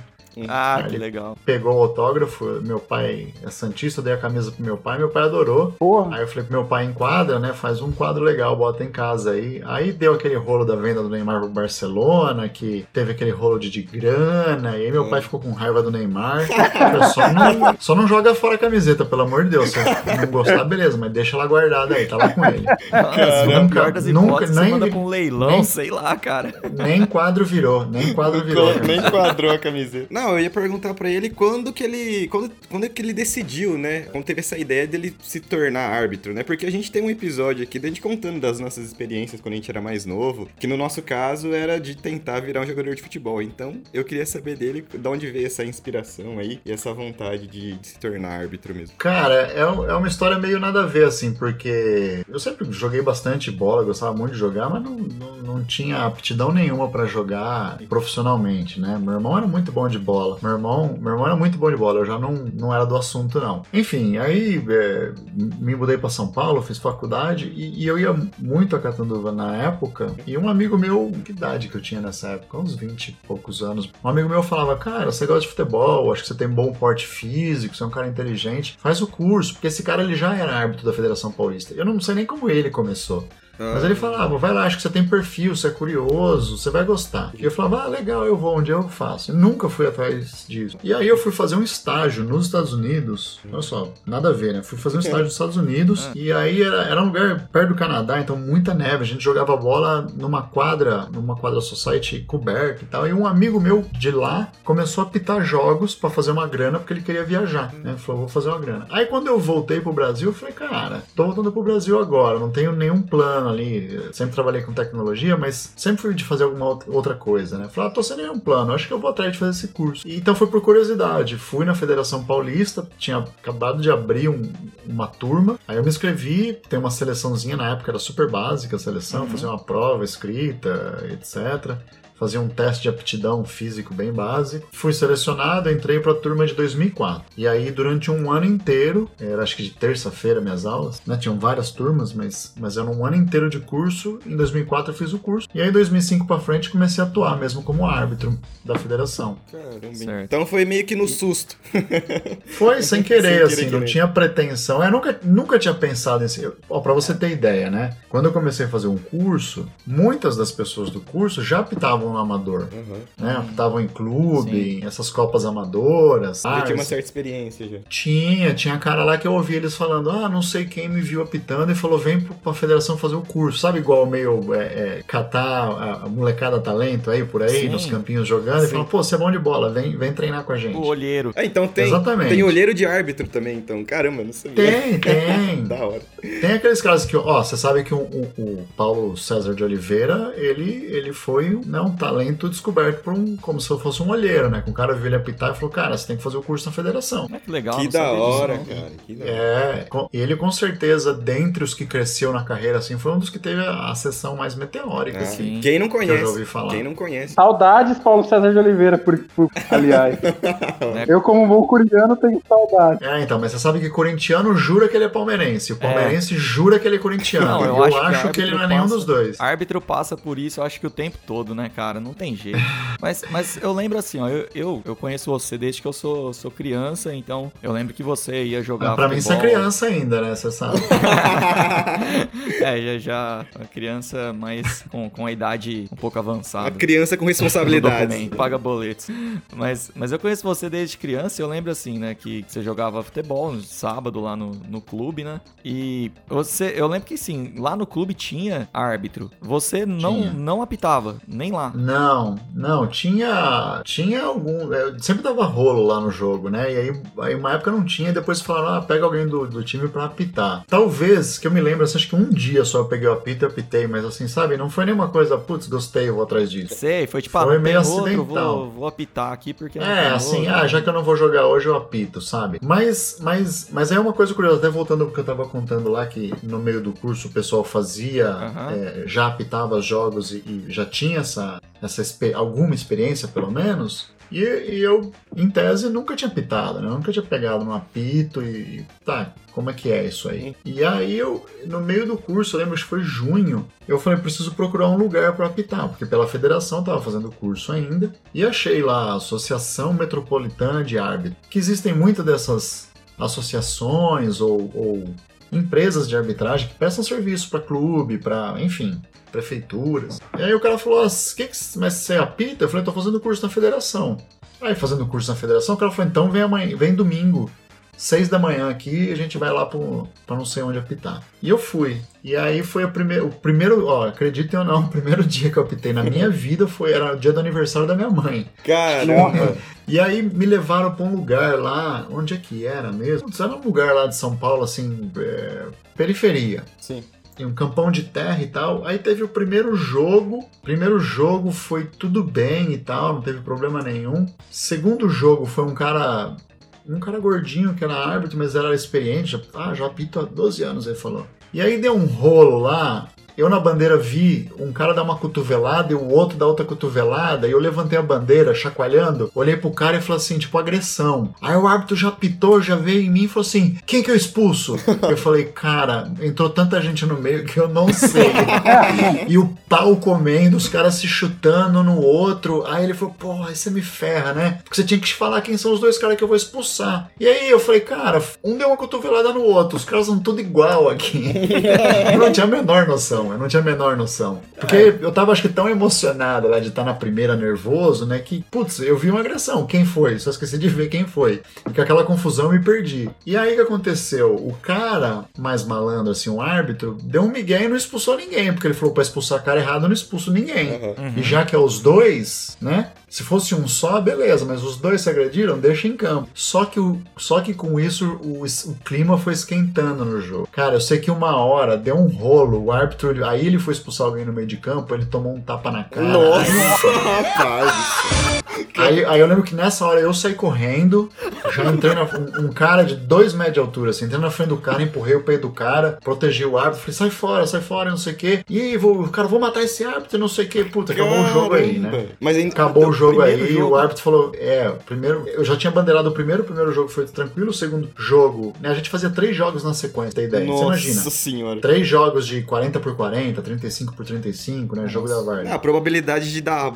Ah, 0.49 0.77
Aí 0.77 0.85
que 0.91 0.99
legal. 0.99 1.37
Pegou 1.45 1.75
o 1.77 1.83
autógrafo, 1.83 2.45
meu 2.63 2.79
pai 2.79 3.29
é 3.45 3.51
santista, 3.51 4.01
eu 4.01 4.05
dei 4.05 4.13
a 4.13 4.19
camisa 4.19 4.51
pro 4.53 4.65
meu 4.65 4.77
pai, 4.77 4.99
meu 4.99 5.09
pai 5.09 5.23
adorou. 5.25 5.73
Porra. 5.79 6.17
Aí 6.17 6.23
eu 6.23 6.29
falei 6.29 6.45
pro 6.45 6.53
meu 6.53 6.65
pai 6.65 6.85
enquadra, 6.85 7.39
né? 7.39 7.53
Faz 7.53 7.81
um 7.81 7.91
quadro 7.93 8.23
legal, 8.23 8.55
bota 8.57 8.85
em 8.85 8.91
casa 8.91 9.33
aí. 9.33 9.63
Aí 9.67 9.93
deu 9.93 10.15
aquele 10.15 10.37
rolo 10.37 10.65
da 10.65 10.77
venda 10.77 11.03
do 11.03 11.09
Neymar 11.09 11.41
pro 11.41 11.49
Barcelona, 11.49 12.49
que 12.49 12.87
teve 12.93 13.13
aquele 13.13 13.31
rolo 13.31 13.59
de, 13.59 13.71
de 13.71 13.83
grana, 13.83 14.77
e 14.77 14.87
aí 14.87 14.93
meu 14.93 15.09
pai 15.09 15.21
ficou 15.21 15.41
com 15.41 15.53
raiva 15.53 15.83
do 15.83 15.91
Neymar. 15.91 16.47
Só, 17.15 17.33
não, 17.33 17.77
só 17.79 17.95
não 17.95 18.07
joga 18.07 18.35
fora 18.35 18.55
a 18.57 18.59
camiseta, 18.59 19.05
pelo 19.05 19.23
amor 19.23 19.45
de 19.45 19.51
Deus. 19.51 19.71
Se 19.71 19.79
não 20.17 20.27
gostar, 20.31 20.65
beleza, 20.65 20.97
mas 20.97 21.11
deixa 21.13 21.37
ela 21.37 21.47
guardada 21.47 21.95
aí, 21.95 22.07
tá 22.07 22.17
lá 22.17 22.29
com 22.29 22.45
ele. 22.45 22.65
Nossa, 22.65 23.47
nunca- 23.61 23.91
das 23.91 24.07
nunca- 24.07 24.47
nem- 24.47 24.71
manda 24.73 24.87
pra 24.89 24.99
um 24.99 25.07
leilão, 25.07 25.51
nem- 25.51 25.65
sei 25.65 25.91
lá, 25.91 26.15
cara. 26.17 26.53
Nem 26.73 27.05
quadro 27.07 27.45
virou, 27.45 27.87
nem 27.87 28.13
quadro 28.13 28.43
virou. 28.45 28.75
Nem 28.81 29.01
quadrou 29.03 29.53
a 29.53 29.59
camiseta. 29.59 30.07
Não, 30.11 30.28
eu 30.33 30.41
ia 30.41 30.51
perguntar 30.51 30.95
pra 30.95 31.11
ele 31.11 31.31
quando 31.31 31.73
que 31.73 31.85
ele. 31.85 32.29
Quando, 32.29 32.51
quando 32.69 32.85
é 32.85 32.89
que 32.89 33.03
ele 33.03 33.13
decidiu, 33.13 33.79
né? 33.79 34.03
Quando 34.03 34.25
teve 34.25 34.41
essa 34.41 34.57
ideia 34.59 34.87
dele 34.87 35.15
se 35.23 35.41
tornar 35.41 35.89
árbitro, 35.89 36.33
né? 36.33 36.43
Porque 36.43 36.67
a 36.67 36.71
gente 36.71 36.91
tem 36.91 37.03
um 37.03 37.11
episódio 37.11 37.63
aqui 37.63 37.79
da 37.79 37.89
gente 37.89 38.01
contando 38.01 38.41
das 38.41 38.61
nossas 38.61 38.87
experiências 38.87 39.41
quando 39.41 39.55
a 39.55 39.57
gente 39.57 39.71
era 39.71 39.81
mais 39.81 40.05
novo, 40.05 40.49
que 40.59 40.67
no 40.67 40.77
nosso 40.77 41.03
caso 41.03 41.53
era 41.53 41.79
de 41.79 41.97
tentar 41.97 42.41
virar 42.41 42.63
um 42.63 42.67
jogador 42.67 42.95
de 42.95 43.03
futebol. 43.03 43.41
Então, 43.43 43.81
eu 43.93 44.05
queria 44.05 44.27
saber 44.27 44.57
dele 44.57 44.85
de 44.93 45.09
onde 45.09 45.31
veio 45.31 45.47
essa 45.47 45.65
inspiração 45.65 46.39
aí 46.39 46.61
e 46.65 46.73
essa 46.73 46.93
vontade 46.93 47.47
de, 47.47 47.73
de 47.75 47.87
se 47.87 47.99
tornar 47.99 48.41
árbitro 48.41 48.75
mesmo. 48.75 48.97
Cara, 48.97 49.35
é, 49.35 49.61
é 49.61 49.95
uma 49.95 50.09
história 50.09 50.39
meio 50.39 50.59
nada 50.59 50.83
a 50.83 50.87
ver, 50.87 51.05
assim, 51.05 51.33
porque 51.33 52.25
eu 52.29 52.39
sempre 52.39 52.71
joguei 52.71 53.03
bastante 53.03 53.51
bola, 53.51 53.85
gostava 53.85 54.15
muito 54.17 54.33
de 54.33 54.39
jogar, 54.39 54.69
mas 54.69 54.83
não, 54.83 54.97
não, 54.97 55.37
não 55.37 55.65
tinha 55.65 56.05
aptidão 56.05 56.53
nenhuma 56.53 56.89
pra 56.89 57.07
jogar 57.07 57.79
profissionalmente, 57.89 58.81
né? 58.81 58.99
Meu 59.01 59.15
irmão 59.15 59.37
era 59.37 59.47
muito 59.47 59.73
bom 59.73 59.89
de 59.89 59.99
bola. 60.09 60.39
Meu 60.41 60.53
irmão, 60.53 60.99
meu 60.99 61.13
irmão 61.13 61.27
era 61.27 61.37
muito 61.37 61.59
bom 61.59 61.71
de 61.71 61.77
bola, 61.77 62.01
eu 62.01 62.07
já 62.07 62.19
não, 62.19 62.33
não 62.33 62.75
era 62.75 62.87
do 62.87 62.97
assunto, 62.97 63.39
não. 63.39 63.63
Enfim, 63.75 64.17
aí 64.17 64.57
é, 64.67 65.13
me 65.35 65.77
mudei 65.77 65.99
pra 65.99 66.09
São 66.09 66.29
Paulo, 66.29 66.63
fiz 66.63 66.79
faculdade 66.79 67.53
e, 67.55 67.83
e 67.83 67.87
eu 67.87 67.99
ia 67.99 68.17
muito 68.39 68.75
a 68.75 68.79
Catanduva 68.79 69.31
na 69.31 69.55
época. 69.55 70.15
E 70.27 70.39
um 70.39 70.49
amigo 70.49 70.79
meu, 70.79 71.13
que 71.23 71.33
idade 71.33 71.69
que 71.69 71.77
eu 71.77 71.83
tinha 71.83 72.01
nessa 72.01 72.29
época? 72.29 72.57
Uns 72.57 72.75
20 72.75 73.09
e 73.09 73.13
poucos 73.27 73.63
anos. 73.63 73.91
Um 74.03 74.09
amigo 74.09 74.31
meu 74.31 74.43
falava: 74.43 74.77
Cara, 74.77 75.13
você 75.13 75.27
gosta 75.27 75.43
de 75.43 75.49
futebol, 75.49 76.11
acho 76.11 76.23
que 76.23 76.29
você 76.29 76.35
tem 76.35 76.49
bom 76.49 76.73
porte 76.73 77.07
físico, 77.07 77.77
você 77.77 77.83
é 77.83 77.87
um 77.87 77.91
cara 77.91 78.09
inteligente, 78.09 78.79
faz 78.81 79.03
o 79.03 79.07
curso, 79.07 79.53
porque 79.53 79.67
esse 79.67 79.83
cara 79.83 80.03
ele 80.03 80.17
já 80.17 80.35
era 80.35 80.57
árbitro 80.57 80.87
da 80.87 80.93
Federação 80.93 81.31
Paulista. 81.31 81.75
Eu 81.75 81.85
não 81.85 82.01
sei 82.01 82.15
nem 82.15 82.25
como 82.25 82.49
ele 82.49 82.71
começou. 82.71 83.29
Mas 83.59 83.85
ele 83.85 83.95
falava, 83.95 84.39
vai 84.39 84.53
lá, 84.53 84.65
acho 84.65 84.77
que 84.77 84.83
você 84.83 84.91
tem 84.91 85.07
perfil, 85.07 85.55
você 85.55 85.69
é 85.69 85.71
curioso, 85.71 86.57
você 86.57 86.71
vai 86.71 86.85
gostar. 86.85 87.33
E 87.39 87.45
eu 87.45 87.51
falava, 87.51 87.85
ah, 87.85 87.89
legal, 87.89 88.25
eu 88.25 88.37
vou, 88.37 88.57
onde 88.57 88.71
eu 88.71 88.89
faço. 88.89 89.33
Eu 89.33 89.37
nunca 89.37 89.69
fui 89.69 89.87
atrás 89.87 90.45
disso. 90.49 90.77
E 90.83 90.95
aí 90.95 91.07
eu 91.09 91.17
fui 91.17 91.33
fazer 91.33 91.57
um 91.57 91.63
estágio 91.63 92.25
nos 92.25 92.47
Estados 92.47 92.73
Unidos. 92.73 93.41
Olha 93.53 93.63
só, 93.63 93.93
nada 94.07 94.29
a 94.29 94.33
ver, 94.33 94.55
né? 94.55 94.63
Fui 94.63 94.79
fazer 94.79 94.97
um 94.97 95.01
estágio 95.01 95.25
nos 95.25 95.33
Estados 95.33 95.57
Unidos. 95.57 96.09
E 96.15 96.33
aí 96.33 96.63
era, 96.63 96.83
era 96.83 97.03
um 97.03 97.07
lugar 97.07 97.49
perto 97.53 97.71
do 97.71 97.75
Canadá, 97.75 98.21
então 98.21 98.37
muita 98.37 98.75
neve. 98.75 99.03
A 99.03 99.07
gente 99.07 99.23
jogava 99.23 99.57
bola 99.57 100.07
numa 100.15 100.43
quadra, 100.43 101.07
numa 101.13 101.37
quadra 101.37 101.61
society 101.61 102.21
coberta 102.21 102.85
e 102.85 102.87
tal. 102.87 103.07
E 103.07 103.13
um 103.13 103.27
amigo 103.27 103.61
meu 103.61 103.85
de 103.93 104.11
lá 104.11 104.49
começou 104.65 105.03
a 105.03 105.07
pitar 105.07 105.45
jogos 105.45 105.95
pra 105.95 106.11
fazer 106.11 106.31
uma 106.31 106.47
grana, 106.47 106.79
porque 106.79 106.93
ele 106.93 107.03
queria 107.03 107.25
viajar. 107.25 107.73
Né? 107.75 107.91
Ele 107.91 107.99
falou, 107.99 108.23
vou 108.23 108.29
fazer 108.29 108.49
uma 108.49 108.59
grana. 108.59 108.87
Aí 108.91 109.07
quando 109.07 109.27
eu 109.27 109.39
voltei 109.39 109.81
pro 109.81 109.93
Brasil, 109.93 110.29
eu 110.29 110.35
falei, 110.35 110.55
cara, 110.55 111.03
tô 111.17 111.25
voltando 111.25 111.51
pro 111.51 111.63
Brasil 111.63 111.99
agora, 112.01 112.39
não 112.39 112.51
tenho 112.51 112.73
nenhum 112.73 113.03
plano 113.03 113.48
ali. 113.49 114.01
Sempre 114.13 114.35
trabalhei 114.35 114.63
com 114.63 114.73
tecnologia, 114.73 115.37
mas 115.37 115.73
sempre 115.77 116.03
fui 116.03 116.15
de 116.15 116.25
fazer 116.25 116.45
alguma 116.45 116.67
out- 116.67 116.85
outra 116.89 117.15
coisa, 117.15 117.59
né? 117.59 117.69
Falei, 117.69 117.91
ah, 117.91 117.93
tô 117.93 118.03
sem 118.03 118.17
nenhum 118.17 118.39
plano, 118.39 118.73
acho 118.73 118.87
que 118.87 118.93
eu 118.93 118.99
vou 118.99 119.11
atrás 119.11 119.33
de 119.33 119.39
fazer 119.39 119.51
esse 119.53 119.69
curso. 119.69 120.07
E, 120.07 120.17
então 120.17 120.35
foi 120.35 120.47
por 120.47 120.61
curiosidade. 120.61 121.37
Fui 121.37 121.65
na 121.65 121.75
Federação 121.75 122.25
Paulista, 122.25 122.89
tinha 122.99 123.19
acabado 123.19 123.81
de 123.81 123.91
abrir 123.91 124.29
um- 124.29 124.53
uma 124.87 125.07
turma, 125.07 125.59
aí 125.67 125.77
eu 125.77 125.83
me 125.83 125.89
inscrevi, 125.89 126.59
tem 126.69 126.79
uma 126.79 126.91
seleçãozinha 126.91 127.57
na 127.57 127.71
época, 127.73 127.91
era 127.91 127.99
super 127.99 128.31
básica 128.31 128.77
a 128.77 128.79
seleção, 128.79 129.27
fazer 129.27 129.47
uma 129.47 129.59
prova 129.59 130.05
escrita, 130.05 131.05
etc. 131.11 131.77
fazia 132.19 132.41
um 132.41 132.49
teste 132.49 132.83
de 132.85 132.89
aptidão 132.89 133.45
físico 133.45 133.95
bem 133.95 134.13
básico. 134.13 134.67
Fui 134.73 134.93
selecionado, 134.93 135.71
entrei 135.71 136.01
para 136.01 136.13
a 136.13 136.15
turma 136.15 136.47
de 136.47 136.55
2004. 136.55 137.25
E 137.37 137.47
aí, 137.47 137.71
durante 137.71 138.11
um 138.11 138.31
ano 138.31 138.47
inteiro, 138.47 139.11
era 139.21 139.43
acho 139.43 139.57
que 139.57 139.63
de 139.63 139.71
terça-feira 139.71 140.41
minhas 140.41 140.67
aulas, 140.67 141.01
né? 141.07 141.17
Tinham 141.17 141.39
várias 141.39 141.71
turmas, 141.71 142.13
mas, 142.13 142.53
mas 142.59 142.77
era 142.77 142.87
um 142.89 143.05
ano 143.07 143.17
inteiro 143.17 143.49
de 143.49 143.61
curso. 143.61 144.19
Em 144.27 144.37
2004 144.37 144.93
eu 144.93 144.97
fiz 144.97 145.13
o 145.13 145.19
curso. 145.19 145.49
E 145.55 145.61
aí, 145.61 145.69
em 145.69 145.73
2005 145.73 146.27
para 146.27 146.41
frente, 146.41 146.71
comecei 146.71 147.03
a 147.03 147.07
atuar 147.07 147.39
mesmo 147.39 147.63
como 147.63 147.87
árbitro 147.87 148.39
da 148.65 148.77
federação. 148.77 149.39
Caramba. 149.51 149.95
Certo. 149.95 150.25
Então 150.25 150.47
foi 150.47 150.65
meio 150.65 150.85
que 150.85 150.95
no 150.97 151.07
susto. 151.09 151.57
Foi 152.47 152.83
sem 152.83 153.03
querer, 153.03 153.23
Sem 153.23 153.31
querer, 153.33 153.43
assim, 153.45 153.63
não 153.65 153.71
querer. 153.81 153.85
tinha 153.87 154.09
pretensão. 154.09 154.83
Eu 154.83 154.91
nunca, 154.91 155.19
nunca 155.23 155.59
tinha 155.59 155.75
pensado 155.75 156.25
em. 156.25 156.43
eu- 156.43 156.57
Ó, 156.69 156.81
pra 156.81 156.93
você 156.93 157.15
ter 157.15 157.31
ideia, 157.31 157.71
né? 157.71 157.97
Quando 158.09 158.27
eu 158.27 158.33
comecei 158.33 158.67
a 158.67 158.69
fazer 158.69 158.87
um 158.89 158.97
curso, 158.97 159.67
muitas 159.87 160.37
das 160.37 160.51
pessoas 160.53 160.91
do 160.91 161.01
curso 161.01 161.43
já 161.43 161.61
apitavam 161.61 162.08
no 162.13 162.19
amador. 162.19 162.69
Uhum. 162.73 162.97
Né? 163.19 163.37
Apitavam 163.39 163.81
em 163.81 163.89
clube, 163.89 164.81
em 164.83 164.87
essas 164.87 165.11
copas 165.11 165.45
amadoras. 165.45 166.43
Já 166.43 166.63
tinha 166.63 166.75
uma 166.77 166.85
certa 166.85 167.05
experiência 167.05 167.69
já. 167.69 167.79
tinha, 167.89 168.55
tinha 168.55 168.79
cara 168.79 169.05
lá 169.05 169.17
que 169.19 169.27
eu 169.27 169.33
ouvi 169.33 169.55
eles 169.55 169.75
falando, 169.75 170.11
ah, 170.11 170.29
não 170.29 170.43
sei 170.43 170.65
quem 170.65 170.89
me 170.89 171.01
viu 171.01 171.23
apitando 171.23 171.71
e 171.73 171.75
falou, 171.75 171.99
vem 171.99 172.21
pra 172.21 172.55
federação 172.55 172.97
fazer 172.97 173.15
o 173.15 173.23
curso. 173.23 173.59
Sabe 173.59 173.79
igual 173.79 174.07
meio 174.07 174.55
é, 174.55 174.59
é, 174.59 175.03
catar 175.07 175.69
a, 175.69 175.93
a 176.05 176.09
molecada 176.09 176.59
talento 176.61 177.11
aí 177.11 177.25
por 177.25 177.43
aí, 177.43 177.63
Sim. 177.63 177.69
nos 177.69 177.87
campinhos 177.87 178.27
jogando, 178.27 178.65
e 178.65 178.67
Sim. 178.67 178.73
fala, 178.73 178.85
pô, 178.85 179.03
você 179.03 179.15
é 179.15 179.19
bom 179.19 179.31
de 179.31 179.39
bola, 179.39 179.71
vem, 179.71 179.97
vem 179.97 180.13
treinar 180.13 180.45
com 180.45 180.53
a 180.53 180.57
gente. 180.57 180.77
O 180.77 180.85
olheiro. 180.87 181.33
Ah, 181.37 181.45
então 181.45 181.67
tem, 181.69 181.87
Exatamente. 181.87 182.31
tem 182.31 182.43
olheiro 182.43 182.73
de 182.75 182.85
árbitro 182.87 183.27
também, 183.29 183.57
então. 183.59 183.85
Caramba, 183.85 184.23
não 184.25 184.33
sabia. 184.33 184.55
Tem, 184.65 184.99
tem. 185.01 185.65
da 185.65 185.77
hora. 185.87 186.03
Tem 186.21 186.53
aqueles 186.53 186.81
casos 186.83 187.07
que, 187.07 187.17
ó, 187.17 187.43
você 187.43 187.57
sabe 187.57 187.83
que 187.85 187.95
o, 187.95 187.99
o- 187.99 188.29
o 188.39 188.67
Paulo 188.77 189.17
César 189.17 189.55
de 189.55 189.63
Oliveira, 189.65 190.33
ele, 190.37 190.87
ele 190.91 191.13
foi 191.13 191.59
né, 191.67 191.81
um 191.81 191.95
talento 191.99 192.49
descoberto 192.49 193.03
por 193.03 193.13
um, 193.13 193.37
como 193.37 193.61
se 193.61 193.69
fosse 193.69 194.03
um 194.03 194.09
olheiro, 194.11 194.49
né? 194.49 194.63
Com 194.65 194.71
o 194.71 194.75
cara 194.75 194.95
viu 194.95 195.07
ele 195.07 195.17
apitar 195.17 195.51
e 195.53 195.55
falou, 195.55 195.71
cara, 195.71 195.97
você 195.97 196.07
tem 196.07 196.17
que 196.17 196.23
fazer 196.23 196.37
o 196.37 196.43
curso 196.43 196.67
na 196.67 196.73
federação. 196.73 197.27
Mas 197.31 197.43
que 197.43 197.51
legal. 197.51 197.77
que 197.79 197.89
da 197.89 198.11
disso, 198.11 198.23
hora, 198.23 198.57
não. 198.57 198.65
cara. 198.65 198.91
Que 199.07 199.15
da 199.15 199.25
hora. 199.25 199.35
É, 199.35 199.87
com- 199.89 200.09
ele 200.13 200.37
com 200.37 200.51
certeza, 200.51 201.13
dentre 201.13 201.65
os 201.65 201.75
que 201.75 201.85
cresceu 201.85 202.33
na 202.33 202.43
carreira, 202.45 202.79
assim, 202.79 202.97
foi 202.99 203.13
um 203.13 203.19
dos 203.19 203.29
que 203.31 203.39
teve 203.39 203.61
a, 203.61 203.91
a 203.91 203.95
sessão 203.95 204.37
mais 204.37 204.55
meteórica, 204.55 205.19
Ah, 205.19 205.23
assim. 205.23 205.37
sim. 205.57 205.61
Quem 205.61 205.79
não 205.79 205.89
Que 205.89 205.97
eu 205.97 206.01
conhece? 206.01 206.21
já 206.23 206.29
ouvi 206.29 206.45
falar. 206.45 206.71
Quem 206.71 206.83
não 206.85 206.95
conhece? 206.95 207.35
Saudades, 207.35 207.99
Paulo 207.99 208.25
César 208.25 208.53
de 208.53 208.59
Oliveira, 208.59 208.97
por, 208.97 209.19
por- 209.35 209.49
aliás. 209.71 210.17
Eu, 211.09 211.21
como 211.21 211.47
bom 211.47 211.67
corintiano, 211.67 212.17
tenho 212.17 212.41
saudade. 212.49 213.05
É, 213.05 213.21
então, 213.23 213.39
mas 213.39 213.53
você 213.53 213.59
sabe 213.59 213.81
que 213.81 213.89
corintiano 213.89 214.55
jura 214.57 214.89
que 214.89 214.97
ele 214.97 215.05
é 215.05 215.09
palmeirense, 215.09 215.73
o 215.73 215.77
palmeirense 215.77 216.37
jura 216.37 216.79
que 216.79 216.87
ele 216.87 216.97
é 216.97 216.99
corintiano. 216.99 217.47
Não, 217.47 217.65
eu 217.65 217.77
eu, 217.77 217.85
acho 217.85 217.97
acho, 217.99 218.27
que 218.29 218.33
que, 218.35 218.41
ele 218.43 218.53
não 218.55 218.63
é 218.63 218.67
nenhum 218.67 218.83
passa- 218.83 218.95
dos 218.95 219.05
dois. 219.05 219.41
Árbitro 219.41 219.81
passa 219.81 220.17
por 220.17 220.39
isso, 220.39 220.61
eu 220.61 220.65
acho 220.65 220.79
que 220.81 220.87
o 220.87 220.91
tempo 220.91 221.17
todo, 221.27 221.55
né, 221.55 221.71
cara? 221.75 221.88
Não 221.95 222.13
tem 222.15 222.35
jeito. 222.37 222.59
Mas, 223.01 223.23
mas 223.31 223.57
eu 223.63 223.73
lembro 223.73 223.99
assim, 223.99 224.19
ó, 224.21 224.29
eu, 224.29 224.49
eu, 224.55 224.83
eu 224.85 224.97
conheço 224.97 225.31
você 225.31 225.57
desde 225.57 225.81
que 225.83 225.89
eu 225.89 225.93
sou, 225.93 226.33
sou 226.33 226.51
criança, 226.51 227.15
então 227.15 227.51
eu 227.63 227.73
lembro 227.73 227.95
que 227.95 228.03
você 228.03 228.45
ia 228.45 228.63
jogar 228.63 228.93
Ah, 228.93 228.97
pra 228.97 229.09
mim, 229.09 229.21
você 229.21 229.33
é 229.33 229.37
futebol. 229.37 229.57
criança 229.57 229.87
ainda, 229.87 230.21
né? 230.21 230.35
Você 230.35 230.51
sabe. 230.51 230.79
é, 232.63 232.81
já, 232.81 232.99
já 232.99 233.47
uma 233.57 233.65
criança, 233.67 234.33
mas 234.33 234.85
com, 234.91 235.09
com 235.11 235.27
a 235.27 235.33
idade 235.33 235.89
um 235.93 235.97
pouco 235.97 236.19
Uma 236.19 236.33
avançada. 236.33 236.71
criança 236.73 237.17
com 237.17 237.25
documento, 237.27 238.37
paga 238.37 238.59
boletos. 238.59 239.09
Mas, 239.55 239.91
mas 239.95 240.13
eu 240.13 240.19
conheço 240.19 240.43
você 240.43 240.69
desde 240.69 240.97
criança 240.99 241.41
e 241.41 241.45
eu 241.45 241.49
lembro 241.49 241.71
assim, 241.71 241.99
né, 241.99 242.15
que 242.15 242.45
você 242.47 242.63
jogava 242.63 243.03
futebol 243.03 243.53
no 243.53 243.61
sábado 243.63 244.21
lá 244.21 244.37
no, 244.37 244.53
no 244.69 244.81
clube, 244.81 245.25
né? 245.25 245.41
E 245.65 246.11
você, 246.29 246.75
eu 246.77 246.87
lembro 246.87 247.07
que 247.07 247.17
sim, 247.17 247.55
lá 247.57 247.77
no 247.77 247.87
clube 247.87 248.15
tinha 248.15 248.69
árbitro. 248.73 249.31
Você 249.41 249.85
não, 249.87 250.15
Tinha. 250.23 250.33
não 250.33 250.63
apitava, 250.63 251.17
nem 251.27 251.53
lá. 251.53 251.73
Não, 251.79 252.37
não, 252.55 252.87
tinha. 252.87 253.81
Tinha 253.85 254.23
algum. 254.25 254.73
é, 254.73 254.95
Sempre 254.99 255.23
dava 255.23 255.45
rolo 255.45 255.87
lá 255.87 256.01
no 256.01 256.11
jogo, 256.11 256.49
né? 256.51 256.73
E 256.73 256.77
aí, 256.77 257.03
aí 257.21 257.35
uma 257.35 257.53
época 257.53 257.71
não 257.71 257.85
tinha, 257.85 258.11
e 258.11 258.13
depois 258.13 258.41
falaram, 258.41 258.75
ah, 258.79 258.83
pega 258.83 259.05
alguém 259.05 259.27
do, 259.27 259.47
do 259.47 259.63
time 259.63 259.87
pra 259.89 260.05
apitar. 260.07 260.65
Talvez, 260.67 261.39
que 261.39 261.47
eu 261.47 261.51
me 261.51 261.61
lembro, 261.61 261.85
assim, 261.85 261.99
acho 261.99 262.09
que 262.09 262.17
um 262.17 262.29
dia 262.29 262.65
só 262.65 262.79
eu 262.79 262.85
peguei 262.87 263.07
o 263.09 263.13
apito 263.13 263.45
e 263.45 263.47
apitei, 263.47 263.87
mas 263.87 264.05
assim, 264.05 264.27
sabe? 264.27 264.57
Não 264.57 264.69
foi 264.69 264.85
nenhuma 264.87 265.09
coisa, 265.09 265.39
putz, 265.39 265.67
gostei, 265.69 266.09
eu 266.09 266.15
vou 266.15 266.25
atrás 266.25 266.51
disso. 266.51 266.75
Sei, 266.75 267.07
foi 267.07 267.23
tipo, 267.23 267.39
ah, 267.39 267.45
Foi 267.45 267.59
meio 267.59 267.79
outro, 267.79 267.93
acidental. 268.05 268.57
vou, 268.59 268.71
vou 268.71 268.87
apitar 268.89 269.33
aqui 269.33 269.55
porque 269.55 269.79
não 269.79 269.87
É, 269.87 270.09
assim, 270.11 270.41
outro. 270.49 270.55
ah, 270.55 270.67
já 270.67 270.81
que 270.83 270.89
eu 270.89 270.93
não 270.93 271.05
vou 271.05 271.17
jogar 271.17 271.47
hoje, 271.47 271.67
eu 271.67 271.77
apito, 271.77 272.21
sabe? 272.21 272.59
Mas, 272.63 273.19
mas, 273.21 273.69
mas 273.71 273.93
é 273.93 274.01
uma 274.01 274.13
coisa 274.13 274.35
curiosa, 274.35 274.57
até 274.59 274.69
voltando 274.69 275.05
ao 275.05 275.11
que 275.11 275.19
eu 275.21 275.25
tava 275.25 275.47
contando 275.47 275.89
lá, 275.89 276.05
que 276.07 276.35
no 276.43 276.59
meio 276.59 276.81
do 276.81 276.93
curso 276.93 277.29
o 277.29 277.31
pessoal 277.31 277.63
fazia, 277.65 278.37
é, 278.73 279.05
já 279.07 279.27
apitava 279.29 279.81
jogos 279.81 280.33
e, 280.33 280.37
e 280.47 280.65
já 280.69 280.85
tinha 280.85 281.21
essa, 281.21 281.58
essa 281.83 282.03
expe- 282.03 282.35
alguma 282.35 282.75
experiência, 282.75 283.29
pelo 283.29 283.51
menos. 283.51 284.11
E, 284.31 284.41
e 284.41 284.81
eu, 284.81 285.11
em 285.35 285.49
tese, 285.49 285.89
nunca 285.89 286.15
tinha 286.15 286.31
apitado, 286.31 286.81
né? 286.81 286.87
Eu 286.87 286.93
nunca 286.93 287.11
tinha 287.11 287.25
pegado 287.25 287.65
no 287.65 287.73
apito 287.73 288.43
e, 288.43 288.81
e 288.81 288.87
tá, 289.05 289.33
como 289.53 289.71
é 289.71 289.73
que 289.73 289.91
é 289.91 290.07
isso 290.07 290.29
aí? 290.29 290.55
E 290.65 290.85
aí 290.85 291.17
eu, 291.17 291.45
no 291.67 291.81
meio 291.81 292.07
do 292.07 292.17
curso, 292.17 292.57
eu 292.57 292.61
lembro 292.61 292.77
que 292.77 292.85
foi 292.85 293.01
junho, 293.01 293.67
eu 293.87 293.99
falei, 293.99 294.19
preciso 294.19 294.55
procurar 294.55 294.89
um 294.89 294.99
lugar 294.99 295.35
para 295.35 295.47
apitar, 295.47 295.89
porque 295.89 296.05
pela 296.05 296.29
federação 296.29 296.79
eu 296.79 296.85
tava 296.85 297.01
fazendo 297.01 297.31
curso 297.31 297.73
ainda, 297.73 298.13
e 298.35 298.45
achei 298.45 298.83
lá 298.83 299.13
a 299.13 299.17
Associação 299.17 299.95
Metropolitana 299.95 300.85
de 300.85 300.99
Árbitros, 300.99 301.39
que 301.49 301.59
existem 301.59 301.95
muitas 301.95 302.25
dessas 302.25 302.89
associações 303.19 304.41
ou, 304.41 304.71
ou 304.75 305.15
empresas 305.51 306.09
de 306.09 306.17
arbitragem 306.17 306.69
que 306.69 306.75
prestam 306.75 307.03
serviço 307.03 307.49
para 307.49 307.61
clube, 307.61 308.19
para, 308.19 308.57
enfim, 308.61 309.01
prefeituras. 309.31 310.21
E 310.39 310.43
aí 310.43 310.55
o 310.55 310.61
cara 310.61 310.79
falou, 310.79 311.03
ah, 311.05 311.09
que 311.37 311.47
que, 311.47 311.57
mas 311.77 311.95
você 311.95 312.17
apita? 312.17 312.65
Eu 312.65 312.69
falei, 312.69 312.85
tô 312.85 312.93
fazendo 312.93 313.21
curso 313.21 313.43
na 313.43 313.49
federação. 313.53 314.17
Aí 314.61 314.75
fazendo 314.75 315.07
curso 315.07 315.31
na 315.31 315.37
federação, 315.37 315.75
o 315.75 315.79
cara 315.79 315.91
falou, 315.93 316.11
então 316.11 316.31
vem 316.31 316.43
amanhã, 316.43 316.77
vem 316.77 316.93
domingo, 316.95 317.49
seis 317.97 318.29
da 318.29 318.39
manhã 318.41 318.69
aqui, 318.69 319.11
a 319.13 319.15
gente 319.15 319.39
vai 319.39 319.53
lá 319.53 319.65
pro- 319.67 320.09
pra 320.27 320.37
não 320.37 320.45
sei 320.45 320.63
onde 320.65 320.79
apitar. 320.79 321.23
E 321.43 321.49
eu 321.49 321.59
fui. 321.59 322.01
E 322.25 322.35
aí 322.37 322.63
foi 322.65 322.85
o 322.85 322.91
primeiro, 322.91 323.27
o 323.27 323.31
primeiro, 323.31 323.87
ó, 323.87 324.09
acreditem 324.09 324.59
ou 324.59 324.65
não, 324.65 324.81
o 324.87 324.89
primeiro 324.89 325.23
dia 325.25 325.49
que 325.51 325.57
eu 325.57 325.63
apitei 325.63 325.93
na 325.93 326.03
minha 326.03 326.29
vida 326.31 326.67
foi, 326.67 326.93
era 326.93 327.15
o 327.15 327.17
dia 327.19 327.33
do 327.33 327.39
aniversário 327.41 327.87
da 327.87 327.95
minha 327.95 328.11
mãe. 328.11 328.49
Caramba. 328.65 329.57
E 329.87 329.99
aí 329.99 330.23
me 330.23 330.45
levaram 330.45 330.93
pra 330.95 331.05
um 331.07 331.15
lugar 331.15 331.59
lá, 331.59 332.07
onde 332.11 332.35
é 332.35 332.37
que 332.37 332.67
era 332.67 332.93
mesmo? 332.93 333.29
Era 333.39 333.55
um 333.55 333.63
lugar 333.63 333.95
lá 333.95 334.07
de 334.07 334.17
São 334.17 334.37
Paulo, 334.37 334.63
assim, 334.65 335.11
é, 335.17 335.63
periferia. 335.97 336.65
Sim. 336.81 337.03
Tem 337.39 337.47
um 337.47 337.55
campão 337.55 337.89
de 337.89 338.03
terra 338.03 338.43
e 338.43 338.49
tal. 338.49 338.85
Aí 338.85 338.99
teve 338.99 339.23
o 339.23 339.29
primeiro 339.29 339.77
jogo. 339.77 340.45
Primeiro 340.61 340.99
jogo 340.99 341.53
foi 341.53 341.85
tudo 341.85 342.25
bem 342.25 342.73
e 342.73 342.79
tal, 342.79 343.15
não 343.15 343.23
teve 343.23 343.43
problema 343.43 343.81
nenhum. 343.81 344.27
Segundo 344.51 345.09
jogo 345.09 345.47
foi 345.47 345.63
um 345.63 345.73
cara. 345.73 346.37
Um 346.85 346.99
cara 346.99 347.21
gordinho 347.21 347.75
que 347.75 347.85
era 347.85 347.95
árbitro, 347.95 348.37
mas 348.37 348.57
era 348.57 348.75
experiente. 348.75 349.33
Já, 349.33 349.41
ah, 349.55 349.73
já 349.73 349.87
apito 349.87 350.19
há 350.19 350.25
12 350.25 350.65
anos, 350.65 350.89
ele 350.89 350.97
falou. 350.97 351.29
E 351.55 351.61
aí 351.61 351.81
deu 351.81 351.95
um 351.95 352.07
rolo 352.07 352.59
lá. 352.59 353.09
Eu 353.39 353.49
na 353.49 353.61
bandeira 353.61 353.97
vi 353.97 354.51
um 354.59 354.73
cara 354.73 354.93
dar 354.93 355.05
uma 355.05 355.17
cotovelada 355.17 355.93
e 355.93 355.95
o 355.95 356.09
outro 356.09 356.37
dar 356.37 356.49
outra 356.49 356.67
cotovelada, 356.67 357.47
e 357.47 357.53
eu 357.53 357.61
levantei 357.61 357.97
a 357.97 358.03
bandeira, 358.03 358.53
chacoalhando, 358.53 359.31
olhei 359.33 359.57
pro 359.57 359.71
cara 359.71 359.97
e 359.97 360.01
falei 360.01 360.17
assim, 360.17 360.41
tipo, 360.41 360.59
agressão. 360.59 361.33
Aí 361.41 361.57
o 361.57 361.69
árbitro 361.69 361.95
já 361.95 362.11
pitou, 362.11 362.61
já 362.61 362.75
veio 362.75 363.03
em 363.03 363.11
mim 363.11 363.25
e 363.25 363.29
falou 363.29 363.47
assim, 363.47 363.79
quem 363.87 364.03
que 364.03 364.11
eu 364.11 364.17
expulso? 364.17 364.75
eu 365.09 365.17
falei, 365.17 365.45
cara, 365.45 366.11
entrou 366.21 366.51
tanta 366.51 366.83
gente 366.83 367.07
no 367.07 367.17
meio 367.17 367.45
que 367.45 367.61
eu 367.61 367.69
não 367.69 367.93
sei. 367.93 368.33
e 369.29 369.39
o 369.39 369.57
pau 369.69 369.95
comendo, 369.97 370.57
os 370.57 370.69
caras 370.69 370.95
se 370.95 371.07
chutando 371.07 371.85
no 371.85 372.01
outro. 372.01 372.65
Aí 372.67 372.83
ele 372.83 372.95
falou, 372.95 373.15
pô, 373.17 373.45
aí 373.45 373.55
você 373.55 373.71
me 373.71 373.83
ferra, 373.83 374.33
né? 374.33 374.59
Porque 374.65 374.75
você 374.75 374.83
tinha 374.83 374.99
que 374.99 375.15
falar 375.15 375.43
quem 375.43 375.57
são 375.57 375.73
os 375.73 375.79
dois 375.79 375.97
caras 375.97 376.17
que 376.17 376.25
eu 376.25 376.29
vou 376.29 376.37
expulsar. 376.37 377.09
E 377.21 377.27
aí 377.29 377.49
eu 377.49 377.61
falei, 377.61 377.83
cara, 377.83 378.21
um 378.43 378.57
deu 378.57 378.67
uma 378.67 378.77
cotovelada 378.77 379.33
no 379.33 379.43
outro, 379.43 379.77
os 379.77 379.85
caras 379.85 380.07
são 380.07 380.19
tudo 380.19 380.41
igual 380.41 380.89
aqui. 380.89 381.33
eu 382.13 382.19
não 382.19 382.33
tinha 382.33 382.45
a 382.45 382.49
menor 382.49 382.89
noção, 382.89 383.28
eu 383.33 383.39
não 383.39 383.49
tinha 383.49 383.61
a 383.61 383.65
menor 383.65 383.97
noção. 383.97 384.41
Porque 384.59 384.97
eu 385.01 385.13
tava, 385.13 385.33
acho 385.33 385.43
que, 385.43 385.49
tão 385.49 385.69
emocionado 385.69 386.49
lá 386.49 386.59
de 386.59 386.69
estar 386.69 386.85
na 386.85 386.95
primeira 386.95 387.37
nervoso, 387.37 388.07
né? 388.07 388.19
Que, 388.19 388.45
putz, 388.51 388.81
eu 388.81 388.97
vi 388.97 389.11
uma 389.11 389.21
agressão. 389.21 389.67
Quem 389.67 389.85
foi? 389.85 390.19
Só 390.19 390.31
esqueci 390.31 390.59
de 390.59 390.69
ver 390.69 390.89
quem 390.89 391.07
foi. 391.07 391.43
E 391.69 391.73
com 391.73 391.81
aquela 391.81 392.05
confusão 392.05 392.47
eu 392.47 392.53
me 392.53 392.65
perdi. 392.65 393.09
E 393.27 393.37
aí 393.37 393.53
o 393.53 393.57
que 393.57 393.63
aconteceu? 393.63 394.35
O 394.35 394.55
cara 394.63 395.25
mais 395.39 395.65
malandro, 395.65 396.13
assim, 396.13 396.31
o 396.31 396.41
árbitro, 396.41 396.97
deu 397.03 397.23
um 397.23 397.31
migué 397.31 397.65
e 397.65 397.69
não 397.69 397.77
expulsou 397.77 398.17
ninguém. 398.17 398.53
Porque 398.53 398.67
ele 398.67 398.75
falou 398.75 398.95
pra 398.95 399.03
expulsar 399.03 399.39
a 399.39 399.43
cara 399.43 399.61
errada, 399.61 399.85
eu 399.85 399.89
não 399.89 399.95
expulso 399.95 400.33
ninguém. 400.33 400.75
Aham. 400.75 401.15
E 401.17 401.23
já 401.23 401.45
que 401.45 401.55
é 401.55 401.59
os 401.59 401.81
dois, 401.81 402.57
né? 402.61 402.93
Se 403.09 403.23
fosse 403.23 403.55
um 403.55 403.67
só, 403.67 404.01
beleza, 404.01 404.45
mas 404.45 404.63
os 404.63 404.77
dois 404.77 405.01
se 405.01 405.11
agrediram, 405.11 405.59
deixa 405.59 405.89
em 405.89 405.97
campo. 405.97 406.29
Só 406.35 406.65
que, 406.65 406.79
o, 406.79 407.01
só 407.17 407.41
que 407.41 407.55
com 407.55 407.79
isso 407.81 408.19
o, 408.23 408.45
o 408.45 408.75
clima 408.85 409.19
foi 409.19 409.33
esquentando 409.33 410.05
no 410.05 410.21
jogo. 410.21 410.49
Cara, 410.53 410.75
eu 410.75 410.81
sei 410.81 410.99
que 410.99 411.11
uma 411.11 411.37
hora 411.37 411.77
deu 411.77 411.97
um 411.97 412.09
rolo, 412.09 412.65
o 412.65 412.73
árbitro, 412.73 413.25
aí 413.25 413.47
ele 413.47 413.59
foi 413.59 413.75
expulsar 413.75 414.07
alguém 414.07 414.25
no 414.25 414.33
meio 414.33 414.47
de 414.47 414.57
campo, 414.57 414.95
ele 414.95 415.07
tomou 415.07 415.35
um 415.35 415.41
tapa 415.41 415.71
na 415.71 415.85
cara. 415.85 416.07
Nossa, 416.07 416.91
rapaz. 416.91 418.39
Aí, 418.77 419.05
aí 419.05 419.21
eu 419.21 419.27
lembro 419.27 419.43
que 419.43 419.55
nessa 419.55 419.85
hora 419.87 420.01
eu 420.01 420.13
saí 420.13 420.35
correndo, 420.35 421.11
já 421.53 421.65
entrei 421.65 421.95
na, 421.95 422.03
um, 422.03 422.47
um 422.47 422.53
cara 422.53 422.83
de 422.85 422.95
dois 422.97 423.33
metros 423.33 423.55
de 423.55 423.61
altura, 423.61 423.91
assim, 423.91 424.05
entrei 424.05 424.21
na 424.21 424.31
frente 424.31 424.49
do 424.49 424.57
cara, 424.57 424.83
empurrei 424.83 425.15
o 425.15 425.23
peito 425.23 425.43
do 425.43 425.51
cara, 425.51 425.99
protegi 426.03 426.45
o 426.45 426.57
árbitro, 426.57 426.81
falei, 426.81 426.95
sai 426.95 427.11
fora, 427.11 427.47
sai 427.47 427.61
fora, 427.61 427.91
não 427.91 427.97
sei 427.97 428.13
o 428.13 428.17
quê. 428.17 428.45
E 428.49 428.61
aí, 428.61 428.77
vou, 428.77 429.09
cara, 429.09 429.27
vou 429.27 429.41
matar 429.41 429.63
esse 429.63 429.85
árbitro, 429.85 430.19
não 430.19 430.29
sei 430.29 430.45
o 430.45 430.49
quê. 430.49 430.65
Puta, 430.65 430.93
acabou 430.93 431.21
o 431.21 431.29
jogo 431.29 431.55
aí, 431.55 431.79
né? 431.79 431.91
Caramba. 431.91 432.09
Mas 432.21 432.37
ainda, 432.37 432.53
Acabou 432.53 432.83
então, 432.83 432.91
o 432.91 432.93
jogo 432.99 433.23
aí, 433.23 433.53
jogo- 433.53 433.75
o 433.75 433.77
árbitro 433.77 434.03
falou: 434.03 434.33
É, 434.35 434.69
primeiro. 434.87 435.27
Eu 435.29 435.45
já 435.45 435.57
tinha 435.57 435.71
bandeirado 435.71 436.09
o 436.09 436.13
primeiro, 436.13 436.43
o 436.43 436.47
primeiro 436.47 436.73
jogo 436.73 436.89
foi 436.89 437.05
tranquilo, 437.07 437.51
o 437.51 437.55
segundo 437.55 437.89
jogo. 437.97 438.53
Né, 438.61 438.69
a 438.71 438.75
gente 438.75 438.91
fazia 438.91 439.09
três 439.11 439.37
jogos 439.37 439.63
na 439.65 439.73
sequência, 439.75 440.15
tem 440.15 440.25
ideia? 440.25 440.45
Você 440.45 440.51
Nossa 440.51 440.65
imagina. 440.65 441.11
senhora. 441.11 441.61
Três 441.61 441.87
jogos 441.87 442.27
de 442.27 442.43
40 442.43 442.81
por 442.81 442.97
40, 442.97 443.41
35 443.43 443.95
por 443.95 444.05
35, 444.05 444.77
né? 444.77 444.89
Jogo 444.89 445.09
da 445.09 445.21
Varsa. 445.23 445.51
Ah, 445.51 445.55
a 445.55 445.59
probabilidade 445.59 446.33
de 446.33 446.41
dar 446.41 446.73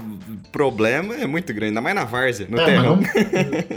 problema 0.51 1.15
é 1.17 1.27
muito 1.27 1.53
grande, 1.53 1.69
ainda 1.69 1.81
mais 1.81 1.95
na 1.95 2.05
várzea, 2.05 2.47
no 2.49 2.59
É, 2.61 2.65
terrão. 2.65 2.99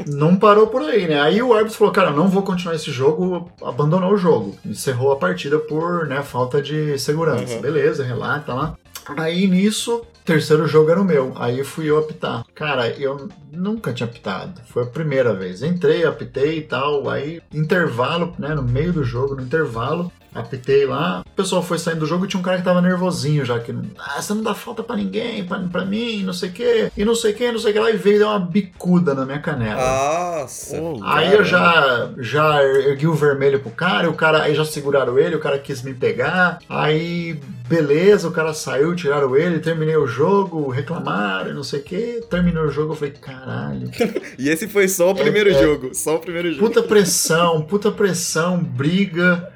não, 0.08 0.30
não 0.30 0.36
parou 0.36 0.68
por 0.68 0.82
aí, 0.82 1.08
né? 1.08 1.20
Aí 1.22 1.42
o 1.42 1.54
árbitro 1.54 1.78
falou, 1.78 1.94
cara, 1.94 2.12
não 2.12 2.28
vou 2.28 2.42
continuar 2.44 2.76
esse 2.76 2.92
jogo, 2.92 3.50
abandonou 3.64 4.12
o 4.14 4.18
jogo. 4.18 4.56
Encerrou 4.66 5.12
a 5.12 5.16
partida 5.16 5.58
por, 5.58 6.08
né, 6.08 6.22
falta 6.24 6.62
de 6.62 6.98
segurança. 7.00 7.56
Uhum. 7.56 7.62
Beleza, 7.62 8.04
relata 8.04 8.54
lá. 8.54 8.76
Aí 9.18 9.48
nisso, 9.48 10.04
terceiro 10.24 10.68
jogo 10.68 10.92
era 10.92 11.02
o 11.02 11.06
meu. 11.06 11.34
Aí 11.36 11.64
fui 11.64 11.90
eu 11.90 11.98
apitar. 11.98 12.46
Cara, 12.54 12.90
eu 12.90 13.30
nunca 13.52 13.94
tinha 13.94 14.08
apitado. 14.08 14.62
Foi 14.68 14.84
a 14.84 14.88
primeira 14.88 15.34
vez. 15.34 15.62
Entrei, 15.62 16.04
apitei 16.04 16.60
e 16.60 16.62
tal. 16.62 17.10
Aí, 17.10 17.42
intervalo, 17.54 18.34
né? 18.40 18.56
No 18.56 18.64
meio 18.64 18.92
do 18.92 19.04
jogo, 19.04 19.36
no 19.36 19.42
intervalo. 19.44 20.12
Apitei 20.36 20.86
lá, 20.86 21.24
o 21.26 21.30
pessoal 21.32 21.64
foi 21.64 21.80
saindo 21.80 22.02
do 22.02 22.06
jogo 22.06 22.26
e 22.26 22.28
tinha 22.28 22.40
um 22.40 22.44
cara 22.44 22.58
que 22.58 22.64
tava 22.64 22.82
nervosinho 22.82 23.46
já, 23.46 23.58
que 23.60 23.74
ah, 23.98 24.22
você 24.22 24.34
não 24.34 24.44
dá 24.44 24.54
falta 24.54 24.84
pra 24.84 24.96
ninguém, 24.96 25.46
pra, 25.46 25.60
pra 25.60 25.86
mim, 25.86 26.24
não 26.24 26.34
sei 26.34 26.50
o 26.50 26.52
que, 26.52 26.92
e 26.96 27.06
não 27.06 27.16
sei 27.16 27.32
o 27.32 27.36
que, 27.36 27.52
não 27.52 27.60
sei 27.60 27.72
o 27.72 27.74
que 27.74 27.80
lá, 27.80 27.90
e 27.90 27.98
veio 27.98 28.16
e 28.18 28.20
deu 28.20 28.28
uma 28.28 28.40
bicuda 28.40 29.14
na 29.14 29.26
minha 29.26 29.40
canela. 29.40 29.82
Nossa. 29.82 30.76
Aí 31.04 31.34
eu 31.34 31.44
já, 31.44 32.12
já 32.18 32.62
ergui 32.64 33.08
o 33.08 33.14
vermelho 33.14 33.60
pro 33.60 33.72
cara, 33.72 34.08
e 34.08 34.10
o 34.10 34.14
cara 34.14 34.44
aí 34.44 34.54
já 34.54 34.66
seguraram 34.66 35.18
ele, 35.18 35.36
o 35.36 35.40
cara 35.40 35.58
quis 35.58 35.82
me 35.82 35.94
pegar. 35.94 36.60
Aí, 36.68 37.40
beleza, 37.68 38.28
o 38.28 38.32
cara 38.32 38.54
saiu, 38.54 38.96
tiraram 38.96 39.36
ele, 39.36 39.60
terminei 39.60 39.96
o 39.96 40.08
jogo, 40.08 40.70
reclamaram, 40.70 41.54
não 41.54 41.64
sei 41.64 41.80
o 41.80 41.84
que. 41.84 42.22
Terminou 42.30 42.66
o 42.66 42.72
jogo, 42.72 42.94
eu 42.94 42.98
falei, 42.98 43.14
caralho. 43.14 43.90
E 44.38 44.50
esse 44.50 44.68
foi 44.68 44.88
só 44.88 45.12
o 45.12 45.16
primeiro 45.16 45.50
é. 45.50 45.54
jogo. 45.54 45.94
Só 45.94 46.16
o 46.16 46.20
primeiro 46.20 46.52
jogo. 46.52 46.68
Puta 46.68 46.84
pressão, 46.84 47.62
puta 47.68 47.92
pressão, 47.92 48.58
briga. 48.58 49.52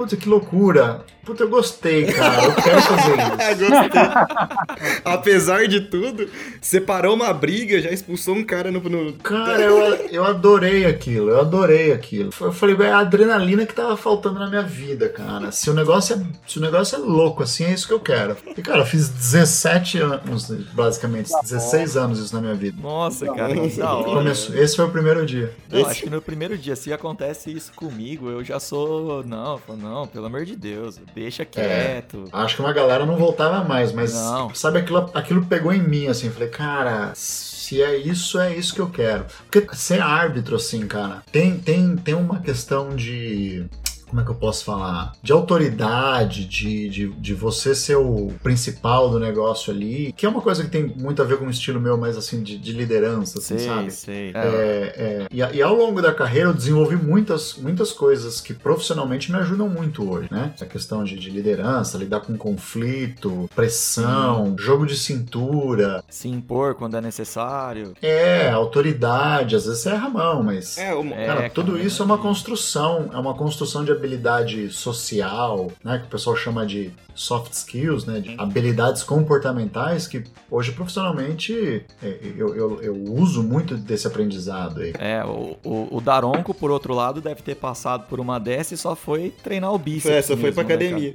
Puta 0.00 0.16
que 0.16 0.30
loucura. 0.30 1.04
Puta, 1.24 1.42
eu 1.44 1.48
gostei, 1.48 2.06
cara. 2.06 2.44
Eu 2.44 2.54
quero 2.54 2.80
fazer 2.82 3.12
isso. 3.18 3.70
Gostei. 3.70 5.00
Apesar 5.04 5.68
de 5.68 5.80
tudo, 5.82 6.28
separou 6.60 7.14
uma 7.14 7.32
briga, 7.32 7.80
já 7.80 7.90
expulsou 7.90 8.34
um 8.34 8.44
cara 8.44 8.70
no. 8.70 8.80
no... 8.80 9.12
Cara, 9.14 9.60
eu, 9.60 9.78
eu 10.10 10.24
adorei 10.24 10.86
aquilo, 10.86 11.30
eu 11.30 11.40
adorei 11.40 11.92
aquilo. 11.92 12.30
Eu 12.40 12.52
falei, 12.52 12.76
é 12.80 12.90
a 12.90 12.98
adrenalina 12.98 13.66
que 13.66 13.74
tava 13.74 13.96
faltando 13.96 14.38
na 14.38 14.48
minha 14.48 14.62
vida, 14.62 15.08
cara. 15.08 15.52
Se 15.52 15.68
o 15.70 15.74
negócio 15.74 16.16
é, 16.16 16.48
se 16.48 16.58
o 16.58 16.60
negócio 16.60 16.96
é 16.96 16.98
louco, 16.98 17.42
assim, 17.42 17.64
é 17.64 17.72
isso 17.72 17.86
que 17.86 17.94
eu 17.94 18.00
quero. 18.00 18.36
E, 18.56 18.62
cara, 18.62 18.80
eu 18.80 18.86
fiz 18.86 19.08
17 19.08 19.98
anos, 19.98 20.50
basicamente, 20.72 21.30
16 21.42 21.96
anos 21.96 22.18
isso 22.18 22.34
na 22.34 22.40
minha 22.40 22.54
vida. 22.54 22.76
Nossa, 22.80 23.26
cara, 23.26 23.54
que 23.54 23.76
da 23.76 23.92
hora. 23.94 24.10
Começou- 24.10 24.54
esse 24.56 24.76
foi 24.76 24.84
o 24.86 24.90
primeiro 24.90 25.24
dia. 25.26 25.52
Não, 25.70 25.86
acho 25.86 26.02
que 26.02 26.10
no 26.10 26.22
primeiro 26.22 26.56
dia, 26.56 26.74
se 26.76 26.92
acontece 26.92 27.50
isso 27.50 27.72
comigo, 27.74 28.28
eu 28.30 28.42
já 28.44 28.58
sou. 28.58 29.22
Não, 29.24 29.52
eu 29.54 29.58
falo, 29.58 29.78
não, 29.78 30.06
pelo 30.06 30.26
amor 30.26 30.44
de 30.44 30.56
Deus, 30.56 30.98
deixa 31.14 31.44
quieto. 31.44 32.24
Acho 32.32 32.56
que 32.56 32.62
uma 32.62 32.72
galera 32.72 33.04
não 33.06 33.16
voltava 33.16 33.62
mais, 33.64 33.92
mas 33.92 34.14
Não. 34.14 34.54
sabe, 34.54 34.78
aquilo, 34.78 35.10
aquilo 35.14 35.44
pegou 35.46 35.72
em 35.72 35.82
mim, 35.82 36.06
assim, 36.08 36.30
falei, 36.30 36.48
cara, 36.48 37.12
se 37.14 37.82
é 37.82 37.96
isso, 37.96 38.38
é 38.38 38.54
isso 38.54 38.74
que 38.74 38.80
eu 38.80 38.90
quero. 38.90 39.26
Porque 39.50 39.66
ser 39.76 40.00
árbitro, 40.00 40.56
assim, 40.56 40.86
cara, 40.86 41.22
tem, 41.30 41.58
tem, 41.58 41.96
tem 41.96 42.14
uma 42.14 42.40
questão 42.40 42.90
de. 42.96 43.64
Como 44.10 44.20
é 44.20 44.24
que 44.24 44.30
eu 44.30 44.34
posso 44.34 44.64
falar? 44.64 45.12
De 45.22 45.32
autoridade, 45.32 46.44
de, 46.44 46.88
de, 46.88 47.08
de 47.08 47.34
você 47.34 47.74
ser 47.74 47.96
o 47.96 48.32
principal 48.42 49.08
do 49.08 49.18
negócio 49.20 49.72
ali, 49.72 50.12
que 50.16 50.26
é 50.26 50.28
uma 50.28 50.40
coisa 50.42 50.64
que 50.64 50.70
tem 50.70 50.86
muito 50.96 51.22
a 51.22 51.24
ver 51.24 51.38
com 51.38 51.46
o 51.46 51.50
estilo 51.50 51.80
meu, 51.80 51.96
mais 51.96 52.16
assim, 52.16 52.42
de, 52.42 52.58
de 52.58 52.72
liderança, 52.72 53.38
assim, 53.38 53.58
sei, 53.58 53.66
sabe? 53.68 53.90
sei. 53.90 54.30
É, 54.34 54.94
é, 54.96 55.26
e, 55.32 55.42
a- 55.42 55.52
e 55.52 55.62
ao 55.62 55.74
longo 55.74 56.02
da 56.02 56.12
carreira 56.12 56.48
eu 56.48 56.54
desenvolvi 56.54 56.96
muitas, 56.96 57.54
muitas 57.54 57.92
coisas 57.92 58.40
que 58.40 58.52
profissionalmente 58.52 59.30
me 59.30 59.38
ajudam 59.38 59.68
muito 59.68 60.08
hoje, 60.10 60.28
né? 60.30 60.52
A 60.60 60.64
questão 60.66 61.04
de, 61.04 61.16
de 61.16 61.30
liderança, 61.30 61.96
lidar 61.96 62.20
com 62.20 62.36
conflito, 62.36 63.48
pressão, 63.54 64.54
jogo 64.58 64.86
de 64.86 64.96
cintura, 64.96 66.02
Se 66.08 66.28
impor 66.28 66.74
quando 66.74 66.96
é 66.96 67.00
necessário. 67.00 67.92
é, 68.02 68.50
autoridade, 68.50 69.56
às 69.56 69.64
vezes 69.66 69.80
você 69.82 69.90
erra 69.90 70.06
a 70.06 70.10
mão, 70.10 70.42
mas. 70.42 70.78
É. 70.78 70.90
É, 70.90 71.26
Cara, 71.26 71.50
tudo 71.50 71.72
cara, 71.72 71.84
isso 71.84 72.02
é 72.02 72.04
uma 72.04 72.18
construção, 72.18 73.10
é 73.12 73.16
uma 73.16 73.34
construção 73.34 73.84
de 73.84 73.92
habilidade 74.00 74.70
social, 74.70 75.70
né, 75.84 75.98
que 75.98 76.06
o 76.06 76.08
pessoal 76.08 76.36
chama 76.36 76.66
de 76.66 76.90
soft 77.14 77.52
skills, 77.52 78.06
né, 78.06 78.20
de 78.20 78.34
habilidades 78.38 79.02
comportamentais 79.02 80.06
que 80.06 80.24
hoje 80.50 80.72
profissionalmente 80.72 81.84
é, 82.02 82.18
eu, 82.36 82.54
eu, 82.54 82.82
eu 82.82 82.94
uso 82.94 83.42
muito 83.42 83.76
desse 83.76 84.06
aprendizado 84.06 84.80
aí. 84.80 84.94
É, 84.98 85.22
o, 85.24 85.56
o, 85.62 85.96
o 85.96 86.00
Daronco, 86.00 86.54
por 86.54 86.70
outro 86.70 86.94
lado, 86.94 87.20
deve 87.20 87.42
ter 87.42 87.56
passado 87.56 88.06
por 88.08 88.18
uma 88.20 88.38
dessa 88.38 88.74
e 88.74 88.76
só 88.76 88.96
foi 88.96 89.30
treinar 89.42 89.72
o 89.72 89.78
bíceps. 89.78 90.16
É, 90.16 90.22
só 90.22 90.36
foi 90.36 90.50
pra 90.50 90.64
mesmo, 90.64 90.78
né, 90.96 91.14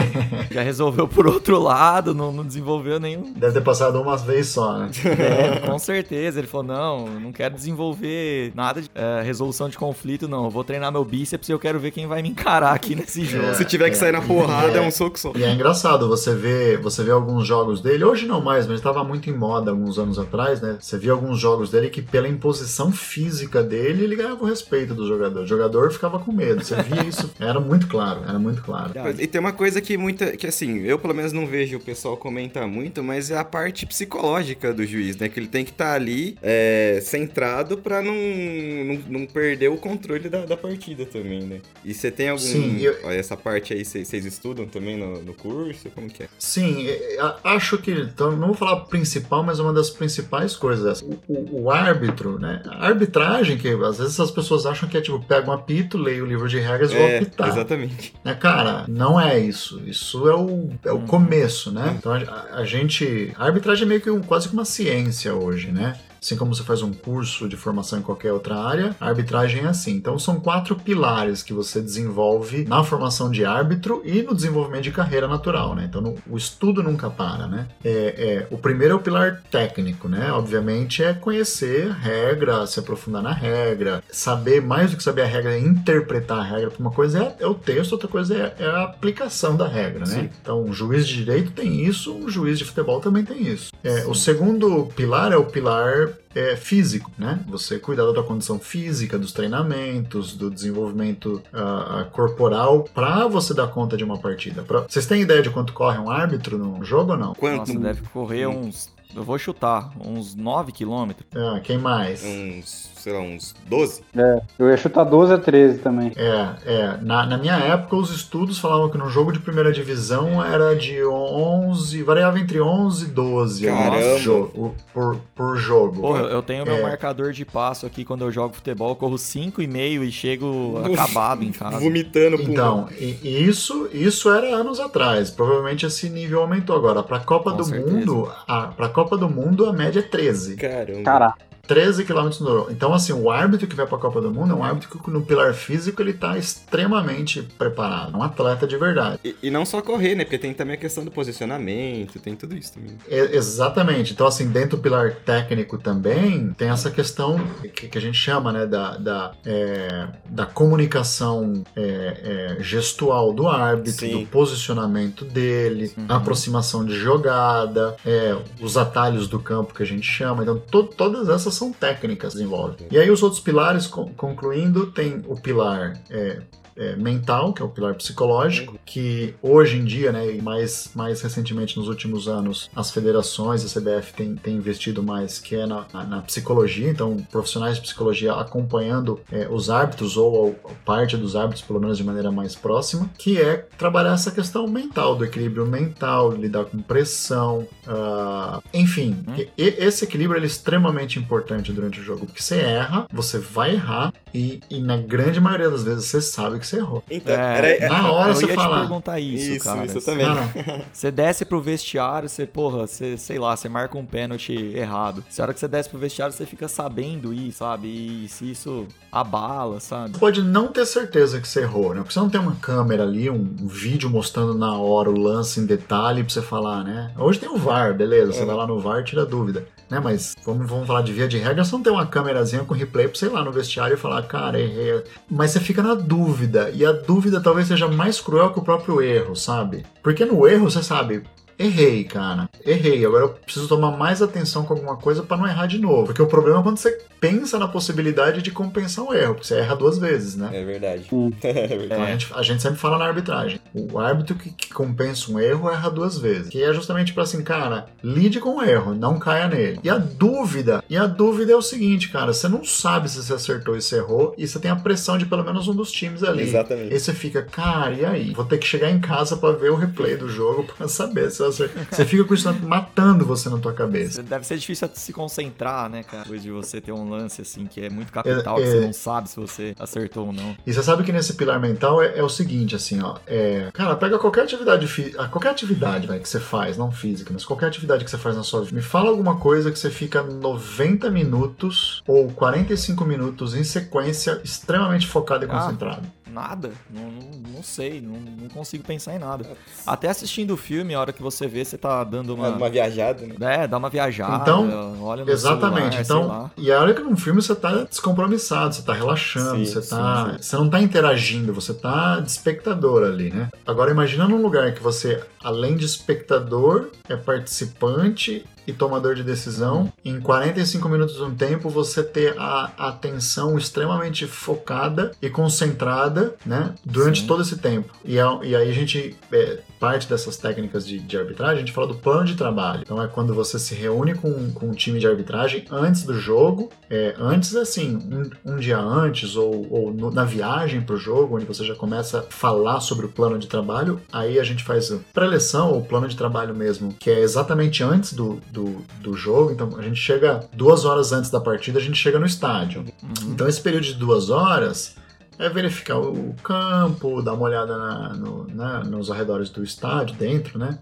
Já 0.50 0.62
resolveu 0.62 1.06
por 1.06 1.26
outro 1.26 1.60
lado, 1.60 2.14
não, 2.14 2.32
não 2.32 2.44
desenvolveu 2.44 2.98
nenhum. 2.98 3.32
Deve 3.32 3.54
ter 3.54 3.62
passado 3.62 4.00
umas 4.00 4.22
vezes 4.22 4.52
só, 4.52 4.78
né? 4.78 4.90
É, 5.26 5.60
com 5.60 5.78
certeza. 5.78 6.38
Ele 6.38 6.46
falou: 6.46 6.66
não, 6.66 7.06
não 7.20 7.32
quero 7.32 7.54
desenvolver 7.54 8.52
nada 8.54 8.80
de 8.80 8.90
é, 8.94 9.22
resolução 9.22 9.68
de 9.68 9.76
conflito, 9.76 10.28
não. 10.28 10.44
Eu 10.44 10.50
vou 10.50 10.64
treinar 10.64 10.92
meu 10.92 11.04
bíceps 11.04 11.48
e 11.48 11.52
eu 11.52 11.58
quero 11.58 11.78
ver 11.78 11.90
quem 11.90 12.06
vai 12.06 12.15
me 12.22 12.28
encarar 12.30 12.72
aqui 12.74 12.94
nesse 12.94 13.24
jogo. 13.24 13.54
Se 13.54 13.64
tiver 13.64 13.90
que 13.90 13.96
sair 13.96 14.12
na 14.12 14.20
porrada, 14.20 14.78
é, 14.78 14.82
É. 14.84 14.86
um 14.86 14.90
soco 14.90 15.18
só. 15.18 15.32
E 15.36 15.42
é 15.44 15.52
engraçado, 15.52 16.08
você 16.08 16.34
vê, 16.34 16.76
você 16.76 17.02
vê 17.02 17.10
alguns 17.10 17.46
jogos 17.46 17.80
dele, 17.80 18.04
hoje 18.04 18.26
não 18.26 18.40
mais, 18.40 18.66
mas 18.66 18.76
estava 18.76 19.02
muito 19.04 19.28
em 19.30 19.32
moda 19.34 19.70
alguns 19.70 19.98
anos 19.98 20.18
atrás, 20.18 20.60
né? 20.60 20.76
Você 20.80 20.98
via 20.98 21.12
alguns 21.12 21.38
jogos 21.38 21.70
dele 21.70 21.88
que 21.90 22.02
pela 22.02 22.28
imposição 22.28 22.92
física 22.92 23.62
dele, 23.62 24.04
ele 24.04 24.16
ganhava 24.16 24.42
o 24.42 24.46
respeito 24.46 24.94
do 24.94 25.06
jogador. 25.06 25.40
O 25.42 25.46
jogador 25.46 25.90
ficava 25.92 26.18
com 26.18 26.32
medo. 26.32 26.64
Você 26.64 26.74
via 26.82 27.04
isso, 27.04 27.30
era 27.40 27.60
muito 27.60 27.86
claro, 27.88 28.20
era 28.28 28.38
muito 28.38 28.62
claro. 28.62 28.92
E 29.18 29.26
tem 29.26 29.40
uma 29.40 29.52
coisa 29.52 29.80
que 29.80 29.96
muita. 29.96 30.36
que 30.36 30.46
assim, 30.46 30.80
eu 30.80 30.98
pelo 30.98 31.14
menos 31.14 31.32
não 31.32 31.46
vejo 31.46 31.76
o 31.76 31.80
pessoal 31.80 32.16
comentar 32.16 32.66
muito, 32.66 33.02
mas 33.02 33.30
é 33.30 33.36
a 33.38 33.44
parte 33.44 33.86
psicológica 33.86 34.72
do 34.72 34.84
juiz, 34.86 35.16
né? 35.16 35.28
Que 35.28 35.38
ele 35.40 35.48
tem 35.48 35.64
que 35.64 35.70
estar 35.70 35.94
ali 35.94 36.36
é, 36.42 37.00
centrado 37.02 37.76
pra 37.78 38.00
não, 38.02 38.14
não, 38.14 39.20
não 39.20 39.26
perder 39.26 39.68
o 39.68 39.76
controle 39.76 40.28
da, 40.28 40.44
da 40.44 40.56
partida 40.56 41.04
também, 41.06 41.42
né? 41.42 41.60
E 41.84 41.92
você 42.06 42.10
tem 42.10 42.28
algum. 42.28 42.42
Sim, 42.42 42.78
eu- 42.80 42.96
ó, 43.04 43.10
Essa 43.10 43.36
parte 43.36 43.72
aí 43.72 43.84
vocês 43.84 44.24
estudam 44.24 44.66
também 44.66 44.96
no, 44.96 45.22
no 45.22 45.34
curso? 45.34 45.88
Como 45.94 46.08
que 46.08 46.22
é? 46.24 46.28
Sim, 46.38 46.86
é, 46.88 47.18
a- 47.20 47.36
acho 47.44 47.78
que, 47.78 47.90
então, 47.90 48.32
não 48.36 48.48
vou 48.48 48.54
falar 48.56 48.76
principal, 48.86 49.42
mas 49.42 49.58
uma 49.58 49.72
das 49.72 49.90
principais 49.90 50.54
coisas. 50.56 51.02
O, 51.02 51.18
o- 51.28 51.62
o 51.64 51.70
árbitro, 51.70 52.38
né? 52.38 52.62
A 52.66 52.86
arbitragem, 52.88 53.56
que 53.58 53.68
às 53.68 53.98
vezes 53.98 54.18
as 54.20 54.30
pessoas 54.30 54.66
acham 54.66 54.88
que 54.88 54.96
é 54.96 55.00
tipo, 55.00 55.18
pega 55.20 55.48
um 55.50 55.52
apito, 55.52 55.96
leio 55.98 56.24
o 56.24 56.26
livro 56.26 56.48
de 56.48 56.58
regras 56.58 56.90
e 56.90 56.94
vou 56.94 57.04
É, 57.06 57.16
apitar. 57.18 57.48
exatamente. 57.48 58.14
né, 58.24 58.34
cara, 58.34 58.84
não 58.88 59.20
é 59.20 59.38
isso. 59.38 59.80
Isso 59.86 60.28
é 60.28 60.34
o, 60.34 60.70
é 60.84 60.92
o 60.92 61.00
começo, 61.00 61.70
né? 61.70 61.94
Então 61.98 62.12
a, 62.12 62.56
a 62.58 62.64
gente. 62.64 63.32
A 63.36 63.44
arbitragem 63.46 63.84
é 63.84 63.86
meio 63.86 64.00
que 64.00 64.10
um, 64.10 64.20
quase 64.22 64.48
que 64.48 64.54
uma 64.54 64.64
ciência 64.64 65.34
hoje, 65.34 65.70
né? 65.72 65.98
Assim 66.20 66.36
como 66.36 66.54
você 66.54 66.62
faz 66.62 66.82
um 66.82 66.92
curso 66.92 67.48
de 67.48 67.56
formação 67.56 67.98
em 67.98 68.02
qualquer 68.02 68.32
outra 68.32 68.56
área, 68.56 68.94
a 69.00 69.08
arbitragem 69.08 69.64
é 69.64 69.66
assim. 69.68 69.92
Então 69.92 70.18
são 70.18 70.40
quatro 70.40 70.76
pilares 70.76 71.42
que 71.42 71.52
você 71.52 71.80
desenvolve 71.80 72.64
na 72.66 72.82
formação 72.84 73.30
de 73.30 73.44
árbitro 73.44 74.02
e 74.04 74.22
no 74.22 74.34
desenvolvimento 74.34 74.82
de 74.84 74.90
carreira 74.92 75.28
natural, 75.28 75.74
né? 75.74 75.86
Então 75.88 76.00
no- 76.00 76.14
o 76.28 76.36
estudo 76.36 76.82
nunca 76.82 77.08
para, 77.10 77.46
né? 77.46 77.66
É, 77.84 77.90
é, 77.90 78.46
o 78.50 78.58
primeiro 78.58 78.94
é 78.94 78.96
o 78.96 79.00
pilar 79.00 79.42
técnico, 79.50 80.08
né? 80.08 80.32
Obviamente 80.32 81.02
é 81.02 81.12
conhecer 81.12 81.90
a 81.90 81.94
regra, 81.94 82.66
se 82.66 82.78
aprofundar 82.80 83.22
na 83.22 83.32
regra, 83.32 84.02
saber 84.10 84.60
mais 84.62 84.90
do 84.90 84.96
que 84.96 85.02
saber 85.02 85.22
a 85.22 85.26
regra, 85.26 85.54
é 85.54 85.58
interpretar 85.58 86.38
a 86.38 86.42
regra. 86.44 86.72
Uma 86.78 86.90
coisa 86.90 87.22
é, 87.22 87.36
é 87.40 87.46
o 87.46 87.54
texto, 87.54 87.92
outra 87.92 88.08
coisa 88.08 88.34
é, 88.34 88.54
é 88.58 88.66
a 88.66 88.84
aplicação 88.84 89.56
da 89.56 89.66
regra, 89.68 90.00
né? 90.00 90.06
Sim. 90.06 90.30
Então 90.42 90.62
um 90.62 90.72
juiz 90.72 91.06
de 91.06 91.14
direito 91.16 91.52
tem 91.52 91.84
isso, 91.84 92.14
um 92.14 92.28
juiz 92.28 92.58
de 92.58 92.64
futebol 92.64 93.00
também 93.00 93.24
tem 93.24 93.42
isso. 93.46 93.72
É, 93.82 94.04
o 94.06 94.14
segundo 94.14 94.86
pilar 94.96 95.32
é 95.32 95.36
o 95.36 95.44
pilar 95.44 96.05
é, 96.34 96.56
físico, 96.56 97.10
né? 97.18 97.40
Você 97.48 97.78
cuidar 97.78 98.04
da 98.06 98.12
tua 98.12 98.24
condição 98.24 98.58
física, 98.58 99.18
dos 99.18 99.32
treinamentos, 99.32 100.34
do 100.34 100.50
desenvolvimento 100.50 101.42
ah, 101.52 102.06
corporal 102.12 102.84
para 102.94 103.26
você 103.26 103.54
dar 103.54 103.68
conta 103.68 103.96
de 103.96 104.04
uma 104.04 104.18
partida. 104.18 104.62
Pra- 104.62 104.80
Vocês 104.88 105.06
têm 105.06 105.22
ideia 105.22 105.42
de 105.42 105.50
quanto 105.50 105.72
corre 105.72 105.98
um 105.98 106.10
árbitro 106.10 106.58
num 106.58 106.84
jogo 106.84 107.12
ou 107.12 107.18
não? 107.18 107.34
Quanto? 107.34 107.58
Nossa, 107.58 107.78
deve 107.78 108.02
correr 108.08 108.46
uns 108.46 108.90
Eu 109.14 109.22
vou 109.22 109.38
chutar 109.38 109.90
uns 110.04 110.34
9 110.34 110.72
quilômetros. 110.72 111.26
Ah, 111.34 111.60
quem 111.62 111.78
mais? 111.78 112.22
Uns, 112.22 112.90
sei 113.06 113.12
lá, 113.12 113.20
uns 113.20 113.54
12. 113.68 114.02
É, 114.16 114.40
eu 114.58 114.68
ia 114.68 114.76
chutar 114.76 115.04
12 115.04 115.32
a 115.32 115.38
13 115.38 115.78
também. 115.78 116.10
É, 116.16 116.48
é. 116.64 116.96
Na, 117.02 117.24
na 117.24 117.38
minha 117.38 117.54
época, 117.54 117.94
os 117.94 118.10
estudos 118.10 118.58
falavam 118.58 118.90
que 118.90 118.98
no 118.98 119.08
jogo 119.08 119.30
de 119.32 119.38
primeira 119.38 119.70
divisão 119.72 120.44
era 120.44 120.74
de 120.74 121.04
11, 121.04 122.02
variava 122.02 122.40
entre 122.40 122.60
11 122.60 123.04
e 123.04 123.08
12 123.08 123.66
Caramba. 123.66 124.18
jogo, 124.18 124.74
por, 124.92 125.20
por 125.36 125.56
jogo. 125.56 126.00
Porra, 126.00 126.22
eu 126.22 126.42
tenho 126.42 126.64
meu 126.64 126.78
É. 126.78 126.82
marcador 126.82 127.30
de 127.32 127.44
passo 127.44 127.86
aqui 127.86 128.04
quando 128.04 128.22
eu 128.24 128.32
jogo 128.32 128.54
futebol, 128.56 128.88
eu 128.88 128.96
corro 128.96 129.14
5,5 129.14 130.02
e 130.02 130.10
chego 130.10 130.82
acabado 130.84 131.44
em 131.44 131.52
casa. 131.52 131.78
Vomitando. 131.78 132.42
Então, 132.42 132.88
isso, 133.22 133.88
isso 133.92 134.28
era 134.30 134.48
anos 134.48 134.80
atrás. 134.80 135.30
Provavelmente 135.30 135.86
esse 135.86 136.08
nível 136.10 136.40
aumentou 136.40 136.74
agora. 136.74 137.04
Pra 137.04 137.20
Copa 137.20 137.52
Com 137.52 137.58
do 137.58 137.64
certeza. 137.64 137.92
Mundo, 137.94 138.28
a, 138.48 138.62
pra 138.62 138.88
Copa 138.88 139.16
do 139.16 139.28
Mundo 139.30 139.66
a 139.66 139.72
média 139.72 140.00
é 140.00 140.02
13. 140.02 140.56
Caramba. 140.56 141.02
Caraca. 141.04 141.46
13 141.66 142.04
km 142.04 142.30
no 142.40 142.62
hora. 142.62 142.72
Então, 142.72 142.92
assim, 142.94 143.12
o 143.12 143.30
árbitro 143.30 143.66
que 143.66 143.74
vai 143.76 143.86
pra 143.86 143.98
Copa 143.98 144.20
do 144.20 144.30
Mundo 144.30 144.52
é 144.52 144.56
um 144.56 144.62
árbitro 144.64 144.98
que 144.98 145.10
no 145.10 145.22
pilar 145.22 145.52
físico 145.54 146.00
ele 146.02 146.12
tá 146.12 146.36
extremamente 146.38 147.42
preparado. 147.58 148.14
É 148.14 148.16
um 148.16 148.22
atleta 148.22 148.66
de 148.66 148.76
verdade. 148.76 149.18
E, 149.24 149.34
e 149.44 149.50
não 149.50 149.64
só 149.64 149.80
correr, 149.82 150.14
né? 150.14 150.24
Porque 150.24 150.38
tem 150.38 150.52
também 150.54 150.74
a 150.74 150.78
questão 150.78 151.04
do 151.04 151.10
posicionamento, 151.10 152.18
tem 152.18 152.34
tudo 152.36 152.56
isso 152.56 152.72
também. 152.74 152.96
Exatamente. 153.08 154.12
Então, 154.12 154.26
assim, 154.26 154.48
dentro 154.48 154.76
do 154.76 154.82
pilar 154.82 155.12
técnico 155.24 155.78
também 155.78 156.52
tem 156.56 156.68
essa 156.68 156.90
questão 156.90 157.38
que, 157.74 157.88
que 157.88 157.98
a 157.98 158.00
gente 158.00 158.16
chama, 158.18 158.52
né, 158.52 158.66
da, 158.66 158.96
da, 158.96 159.32
é, 159.44 160.08
da 160.28 160.46
comunicação 160.46 161.62
é, 161.74 162.56
é, 162.58 162.62
gestual 162.62 163.32
do 163.32 163.48
árbitro, 163.48 163.92
Sim. 164.06 164.20
do 164.20 164.26
posicionamento 164.26 165.24
dele, 165.24 165.92
Uhum. 165.96 166.04
a 166.08 166.16
aproximação 166.16 166.84
de 166.84 166.94
jogada, 166.98 167.96
é, 168.04 168.36
os 168.60 168.76
atalhos 168.76 169.28
do 169.28 169.38
campo 169.38 169.72
que 169.74 169.82
a 169.82 169.86
gente 169.86 170.06
chama. 170.06 170.42
Então, 170.42 170.58
to- 170.58 170.84
todas 170.84 171.28
essas 171.28 171.54
são 171.56 171.72
técnicas 171.72 172.34
envolvem. 172.36 172.86
E 172.90 172.98
aí, 172.98 173.10
os 173.10 173.22
outros 173.22 173.40
pilares, 173.40 173.86
con- 173.86 174.12
concluindo, 174.16 174.86
tem 174.92 175.22
o 175.26 175.34
pilar. 175.40 176.00
é, 176.10 176.40
é, 176.76 176.94
mental, 176.96 177.52
que 177.52 177.62
é 177.62 177.64
o 177.64 177.68
pilar 177.68 177.94
psicológico, 177.94 178.78
que 178.84 179.34
hoje 179.42 179.78
em 179.78 179.84
dia, 179.84 180.12
né, 180.12 180.30
e 180.34 180.42
mais, 180.42 180.90
mais 180.94 181.20
recentemente 181.22 181.78
nos 181.78 181.88
últimos 181.88 182.28
anos, 182.28 182.70
as 182.74 182.90
federações, 182.90 183.64
a 183.64 183.68
CBF 183.80 184.12
tem, 184.14 184.34
tem 184.36 184.56
investido 184.56 185.02
mais, 185.02 185.38
que 185.38 185.54
é 185.56 185.66
na, 185.66 185.84
na- 185.92 186.04
na 186.04 186.20
psicologia, 186.22 186.88
então 186.90 187.16
profissionais 187.30 187.76
de 187.76 187.82
psicologia 187.82 188.32
acompanhando 188.34 189.20
é, 189.30 189.48
os 189.50 189.70
árbitros 189.70 190.16
ou, 190.16 190.32
ou 190.34 190.56
parte 190.84 191.16
dos 191.16 191.34
árbitros, 191.36 191.62
pelo 191.62 191.80
menos 191.80 191.96
de 191.98 192.04
maneira 192.04 192.30
mais 192.30 192.54
próxima, 192.54 193.08
que 193.18 193.40
é 193.40 193.56
trabalhar 193.78 194.14
essa 194.14 194.30
questão 194.30 194.66
mental, 194.66 195.14
do 195.16 195.24
equilíbrio 195.24 195.66
mental, 195.66 196.32
lidar 196.32 196.64
com 196.66 196.78
pressão, 196.78 197.66
ah, 197.86 198.60
enfim, 198.72 199.16
Hum. 199.28 199.34
e- 199.36 199.50
esse 199.78 200.04
equilíbrio 200.04 200.42
é 200.42 200.44
extremamente 200.46 201.18
importante 201.18 201.72
durante 201.72 202.00
o 202.00 202.02
jogo, 202.02 202.26
porque 202.26 202.42
você 202.42 202.56
erra, 202.56 203.06
você 203.12 203.38
vai 203.38 203.72
errar 203.74 204.12
e, 204.34 204.60
e 204.70 204.80
na 204.80 204.96
grande 204.96 205.40
maioria 205.40 205.70
das 205.70 205.82
vezes 205.82 206.04
você 206.06 206.20
sabe 206.20 206.58
que 206.58 206.65
você 206.66 206.76
errou. 206.76 207.02
Então, 207.10 207.34
É, 207.34 207.78
era. 207.78 207.88
Na 207.88 208.12
hora 208.12 208.30
eu 208.30 208.34
você 208.34 208.46
ia 208.46 208.54
fala. 208.54 208.76
te 208.76 208.80
perguntar 208.80 209.20
isso, 209.20 209.52
Isso, 209.52 209.64
cara. 209.64 209.84
isso 209.86 210.00
também. 210.02 210.26
Cara, 210.26 210.84
Você 210.92 211.10
desce 211.10 211.44
pro 211.44 211.60
vestiário, 211.60 212.28
você, 212.28 212.46
porra, 212.46 212.86
você, 212.86 213.16
sei 213.16 213.38
lá, 213.38 213.56
você 213.56 213.68
marca 213.68 213.96
um 213.98 214.04
pênalti 214.06 214.52
errado. 214.74 215.24
Se 215.28 215.40
a 215.40 215.44
hora 215.44 215.54
que 215.54 215.60
você 215.60 215.68
desce 215.68 215.88
pro 215.88 215.98
vestiário, 215.98 216.34
você 216.34 216.46
fica 216.46 216.68
sabendo 216.68 217.32
ir, 217.32 217.52
sabe? 217.52 217.88
E 217.88 218.28
se 218.28 218.50
isso 218.50 218.86
abala, 219.10 219.80
sabe? 219.80 220.12
Você 220.12 220.18
pode 220.18 220.42
não 220.42 220.68
ter 220.68 220.86
certeza 220.86 221.40
que 221.40 221.48
você 221.48 221.60
errou, 221.60 221.90
né? 221.94 222.00
Porque 222.00 222.12
você 222.12 222.20
não 222.20 222.28
tem 222.30 222.40
uma 222.40 222.56
câmera 222.56 223.02
ali, 223.02 223.30
um, 223.30 223.34
um 223.34 223.66
vídeo 223.66 224.10
mostrando 224.10 224.54
na 224.54 224.76
hora 224.78 225.10
o 225.10 225.18
lance 225.18 225.60
em 225.60 225.66
detalhe 225.66 226.22
pra 226.22 226.32
você 226.32 226.42
falar, 226.42 226.84
né? 226.84 227.10
Hoje 227.18 227.38
tem 227.38 227.48
o 227.48 227.56
VAR, 227.56 227.94
beleza, 227.94 228.32
você 228.32 228.42
É. 228.42 228.44
vai 228.44 228.54
lá 228.56 228.66
no 228.66 228.78
VAR 228.78 229.00
e 229.00 229.04
tira 229.04 229.24
dúvida. 229.24 229.66
Né, 229.88 230.00
mas 230.02 230.34
vamos, 230.44 230.68
vamos 230.68 230.84
falar 230.84 231.02
de 231.02 231.12
via 231.12 231.28
de 231.28 231.38
regra, 231.38 231.64
você 231.64 231.70
não 231.70 231.80
tem 231.80 231.92
uma 231.92 232.04
câmerazinha 232.04 232.64
com 232.64 232.74
replay 232.74 233.06
pra 233.06 233.16
você 233.16 233.26
ir 233.26 233.28
lá 233.28 233.44
no 233.44 233.52
vestiário 233.52 233.94
e 233.94 233.96
falar, 233.96 234.20
cara, 234.22 234.58
errei. 234.60 235.04
Mas 235.30 235.52
você 235.52 235.60
fica 235.60 235.80
na 235.80 235.94
dúvida, 235.94 236.55
e 236.74 236.84
a 236.84 236.92
dúvida 236.92 237.40
talvez 237.40 237.68
seja 237.68 237.88
mais 237.88 238.20
cruel 238.20 238.52
que 238.52 238.58
o 238.58 238.62
próprio 238.62 239.00
erro, 239.00 239.34
sabe? 239.34 239.84
Porque 240.02 240.24
no 240.24 240.46
erro 240.46 240.70
você 240.70 240.82
sabe, 240.82 241.22
errei, 241.58 242.04
cara, 242.04 242.48
errei, 242.64 243.04
agora 243.04 243.24
eu 243.24 243.28
preciso 243.30 243.68
tomar 243.68 243.92
mais 243.96 244.20
atenção 244.22 244.64
com 244.64 244.74
alguma 244.74 244.96
coisa 244.96 245.22
pra 245.22 245.36
não 245.36 245.46
errar 245.46 245.66
de 245.66 245.78
novo. 245.78 246.06
Porque 246.06 246.22
o 246.22 246.26
problema 246.26 246.60
é 246.60 246.62
quando 246.62 246.76
você 246.78 246.98
pensa 247.20 247.58
na 247.58 247.66
possibilidade 247.66 248.42
de 248.42 248.50
compensar 248.50 249.04
o 249.04 249.14
erro, 249.14 249.34
porque 249.34 249.46
você 249.48 249.56
erra 249.56 249.74
duas 249.74 249.98
vezes, 249.98 250.36
né? 250.36 250.50
É 250.52 250.64
verdade. 250.64 251.06
Hum. 251.12 251.30
É 251.42 251.66
verdade. 251.68 251.84
Então 251.86 252.02
a, 252.02 252.08
É. 252.08 252.12
gente, 252.12 252.28
a 252.34 252.42
gente 252.42 252.62
sempre 252.62 252.78
fala 252.78 252.98
na 252.98 253.06
arbitragem. 253.06 253.58
O 253.74 253.98
árbitro 253.98 254.34
que, 254.36 254.50
que 254.50 254.72
compensa 254.72 255.30
um 255.32 255.40
erro 255.40 255.70
erra 255.70 255.90
duas 255.90 256.18
vezes. 256.18 256.48
Que 256.48 256.62
é 256.62 256.72
justamente 256.72 257.12
para 257.14 257.22
assim, 257.22 257.42
cara, 257.42 257.86
lide 258.02 258.38
com 258.40 258.56
o 258.56 258.62
erro, 258.62 258.94
não 258.94 259.18
caia 259.18 259.48
nele. 259.48 259.80
E 259.82 259.88
a 259.88 259.96
dúvida, 259.96 260.82
e 260.90 260.96
a 260.96 261.06
dúvida 261.06 261.52
é 261.52 261.56
o 261.56 261.62
seguinte, 261.62 262.08
cara, 262.10 262.32
você 262.32 262.48
não 262.48 262.64
sabe 262.64 263.08
se 263.10 263.22
você 263.22 263.32
acertou 263.32 263.76
e 263.76 263.82
se 263.82 263.94
errou, 263.96 264.34
e 264.36 264.46
você 264.46 264.58
tem 264.58 264.70
a 264.70 264.76
pressão 264.76 265.16
de 265.16 265.24
pelo 265.26 265.44
menos 265.44 265.66
um 265.68 265.74
dos 265.74 265.90
times 265.90 266.22
ali. 266.22 266.42
Exatamente. 266.42 266.94
E 266.94 267.00
você 267.00 267.12
fica, 267.14 267.42
cara, 267.42 267.92
e 267.94 268.04
aí? 268.04 268.32
Vou 268.32 268.44
ter 268.44 268.58
que 268.58 268.66
chegar 268.66 268.90
em 268.90 269.00
casa 269.00 269.36
pra 269.36 269.52
ver 269.52 269.70
o 269.70 269.76
replay 269.76 270.16
do 270.16 270.28
jogo 270.28 270.64
pra 270.76 270.86
saber 270.88 271.30
se 271.30 271.38
eu 271.46 271.50
acertei. 271.50 271.86
Você 271.90 272.04
fica 272.04 272.24
com 272.24 272.34
isso 272.34 272.52
matando 272.62 273.24
você 273.24 273.48
na 273.48 273.58
tua 273.58 273.72
cabeça. 273.72 274.22
Deve 274.22 274.46
ser 274.46 274.58
difícil 274.58 274.88
se 274.94 275.12
concentrar, 275.12 275.88
né, 275.88 276.02
cara? 276.02 276.22
Depois 276.24 276.42
de 276.42 276.50
você 276.50 276.80
ter 276.80 276.92
um 276.92 277.08
lance 277.08 277.42
assim 277.42 277.66
que 277.66 277.80
é 277.80 277.88
muito 277.90 278.12
capital, 278.12 278.58
É, 278.58 278.62
que 278.62 278.68
você 278.70 278.76
é. 278.78 278.80
não 278.80 278.92
sabe 278.92 279.28
se 279.30 279.36
você 279.36 279.74
acertou 279.78 280.26
ou 280.26 280.32
não. 280.32 280.56
E 280.66 280.72
você 280.72 280.82
sabe 280.82 281.02
que 281.04 281.12
nesse 281.12 281.34
pilar 281.34 281.60
mental 281.60 282.02
é, 282.02 282.18
é 282.18 282.22
o 282.22 282.28
seguinte, 282.28 282.74
assim, 282.76 283.00
ó. 283.02 283.16
É, 283.26 283.70
cara, 283.72 283.96
pega 283.96 284.18
qualquer 284.18 284.42
atividade 284.44 284.86
física. 284.86 285.26
Qualquer 285.28 285.50
atividade 285.50 286.06
vai, 286.06 286.18
que 286.18 286.28
você 286.28 286.40
faz, 286.40 286.76
não 286.76 286.90
física, 286.90 287.30
mas 287.32 287.44
qualquer 287.44 287.66
atividade 287.66 288.04
que 288.04 288.10
você 288.10 288.18
faz 288.18 288.36
na 288.36 288.42
sua 288.42 288.60
vida. 288.62 288.74
Me 288.76 288.82
fala 288.82 289.08
alguma 289.10 289.36
coisa 289.36 289.70
que 289.70 289.78
você 289.78 289.90
fica 289.90 290.22
90 290.22 291.10
minutos 291.10 292.02
ou 292.06 292.28
45 292.30 293.04
minutos 293.04 293.54
em 293.54 293.64
sequência, 293.64 294.40
extremamente 294.44 295.06
focado 295.06 295.44
e 295.44 295.48
Ah. 295.50 295.58
concentrado. 295.60 296.02
Nada, 296.36 296.70
não, 296.90 297.04
não, 297.04 297.52
não 297.54 297.62
sei, 297.62 297.98
não, 297.98 298.20
não 298.20 298.48
consigo 298.50 298.84
pensar 298.84 299.14
em 299.14 299.18
nada. 299.18 299.48
Até 299.86 300.10
assistindo 300.10 300.52
o 300.52 300.56
filme, 300.56 300.94
a 300.94 301.00
hora 301.00 301.10
que 301.10 301.22
você 301.22 301.46
vê, 301.46 301.64
você 301.64 301.78
tá 301.78 302.04
dando 302.04 302.34
uma. 302.34 302.48
Uma, 302.48 302.56
uma 302.58 302.68
viajada, 302.68 303.26
né? 303.26 303.64
É, 303.64 303.66
dá 303.66 303.78
uma 303.78 303.88
viajada, 303.88 304.42
Então, 304.42 305.02
olha 305.02 305.24
no 305.24 305.30
Exatamente. 305.30 305.74
celular, 305.76 305.92
sei 305.92 306.02
então, 306.02 306.26
lá. 306.28 306.50
e 306.58 306.70
a 306.70 306.78
hora 306.78 306.92
que 306.92 307.00
num 307.00 307.16
filme 307.16 307.40
você 307.40 307.54
tá 307.54 307.84
descompromissado, 307.84 308.74
você 308.74 308.82
tá 308.82 308.92
relaxando, 308.92 309.64
Sim, 309.64 309.72
você 309.72 309.80
sim, 309.80 309.96
tá. 309.96 310.30
sim. 310.32 310.42
Você 310.42 310.56
não 310.56 310.68
tá 310.68 310.78
interagindo, 310.82 311.54
você 311.54 311.72
tá 311.72 312.20
de 312.20 312.30
espectador 312.30 313.02
ali, 313.04 313.30
né? 313.30 313.48
Agora 313.66 313.90
imagina 313.90 314.28
num 314.28 314.42
lugar 314.42 314.74
que 314.74 314.82
você, 314.82 315.24
além 315.42 315.74
de 315.74 315.86
espectador, 315.86 316.90
é 317.08 317.16
participante 317.16 318.44
e 318.66 318.72
tomador 318.72 319.14
de 319.14 319.22
decisão. 319.22 319.92
Em 320.04 320.20
45 320.20 320.88
minutos 320.88 321.16
de 321.16 321.22
um 321.22 321.34
tempo, 321.34 321.68
você 321.68 322.02
ter 322.02 322.34
a 322.38 322.72
atenção 322.78 323.56
extremamente 323.58 324.26
focada 324.26 325.12
e 325.20 325.28
concentrada, 325.30 326.34
né? 326.44 326.74
Durante 326.84 327.20
Sim. 327.20 327.26
todo 327.26 327.42
esse 327.42 327.56
tempo. 327.58 327.92
E, 328.04 328.18
a- 328.18 328.38
e 328.42 328.54
aí 328.54 328.70
a 328.70 328.72
gente. 328.72 329.16
é, 329.32 329.58
parte 329.78 330.08
dessas 330.08 330.38
técnicas 330.38 330.86
de, 330.86 330.98
de 330.98 331.18
arbitragem, 331.18 331.56
a 331.56 331.58
gente 331.58 331.70
fala 331.72 331.88
do 331.88 331.94
plano 331.96 332.24
de 332.24 332.34
trabalho. 332.34 332.80
Então 332.80 333.02
é 333.02 333.06
quando 333.06 333.34
você 333.34 333.58
se 333.58 333.74
reúne 333.74 334.14
com, 334.14 334.50
com 334.52 334.68
um 334.68 334.72
time 334.72 334.98
de 334.98 335.06
arbitragem 335.06 335.66
antes 335.70 336.02
do 336.04 336.14
jogo, 336.18 336.70
é, 336.88 337.14
antes 337.18 337.54
assim, 337.54 337.98
um, 338.44 338.52
um 338.54 338.56
dia 338.56 338.78
antes 338.78 339.36
ou, 339.36 339.66
ou 339.70 339.92
no- 339.92 340.10
na 340.10 340.24
viagem 340.24 340.80
para 340.80 340.94
o 340.94 340.98
jogo, 340.98 341.36
onde 341.36 341.44
você 341.44 341.62
já 341.62 341.74
começa 341.74 342.20
a 342.20 342.22
falar 342.22 342.80
sobre 342.80 343.04
o 343.04 343.10
plano 343.10 343.38
de 343.38 343.46
trabalho, 343.48 344.00
aí 344.10 344.38
a 344.40 344.42
gente 344.44 344.64
faz 344.64 344.90
a 344.90 344.96
pré-eleção 345.12 345.70
ou 345.72 345.82
plano 345.82 346.08
de 346.08 346.16
trabalho 346.16 346.54
mesmo, 346.54 346.94
que 346.98 347.10
é 347.10 347.20
exatamente 347.20 347.82
antes 347.84 348.14
do, 348.14 348.40
do, 348.56 348.82
do 349.00 349.14
jogo. 349.14 349.52
Então 349.52 349.76
a 349.78 349.82
gente 349.82 350.00
chega 350.00 350.40
duas 350.52 350.84
horas 350.84 351.12
antes 351.12 351.30
da 351.30 351.38
partida, 351.40 351.78
a 351.78 351.82
gente 351.82 351.96
chega 351.98 352.18
no 352.18 352.26
estádio. 352.26 352.84
Uhum. 353.02 353.32
Então 353.32 353.46
esse 353.46 353.60
período 353.60 353.84
de 353.84 353.94
duas 353.94 354.30
horas 354.30 354.96
é 355.38 355.48
verificar 355.50 355.98
o 355.98 356.34
campo, 356.42 357.20
dar 357.20 357.34
uma 357.34 357.42
olhada 357.44 357.76
na- 357.76 358.14
no- 358.14 358.44
né, 358.48 358.82
nos 358.86 359.10
arredores 359.10 359.50
do 359.50 359.62
estádio, 359.62 360.16
dentro, 360.16 360.58
né? 360.58 360.78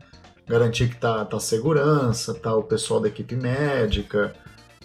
Garantir 0.47 0.89
que 0.91 0.97
tá, 0.97 1.25
tá 1.25 1.41
segurança, 1.41 2.33
tá 2.35 2.55
o 2.55 2.63
pessoal 2.63 3.01
da 3.01 3.09
equipe 3.09 3.35
médica, 3.35 4.33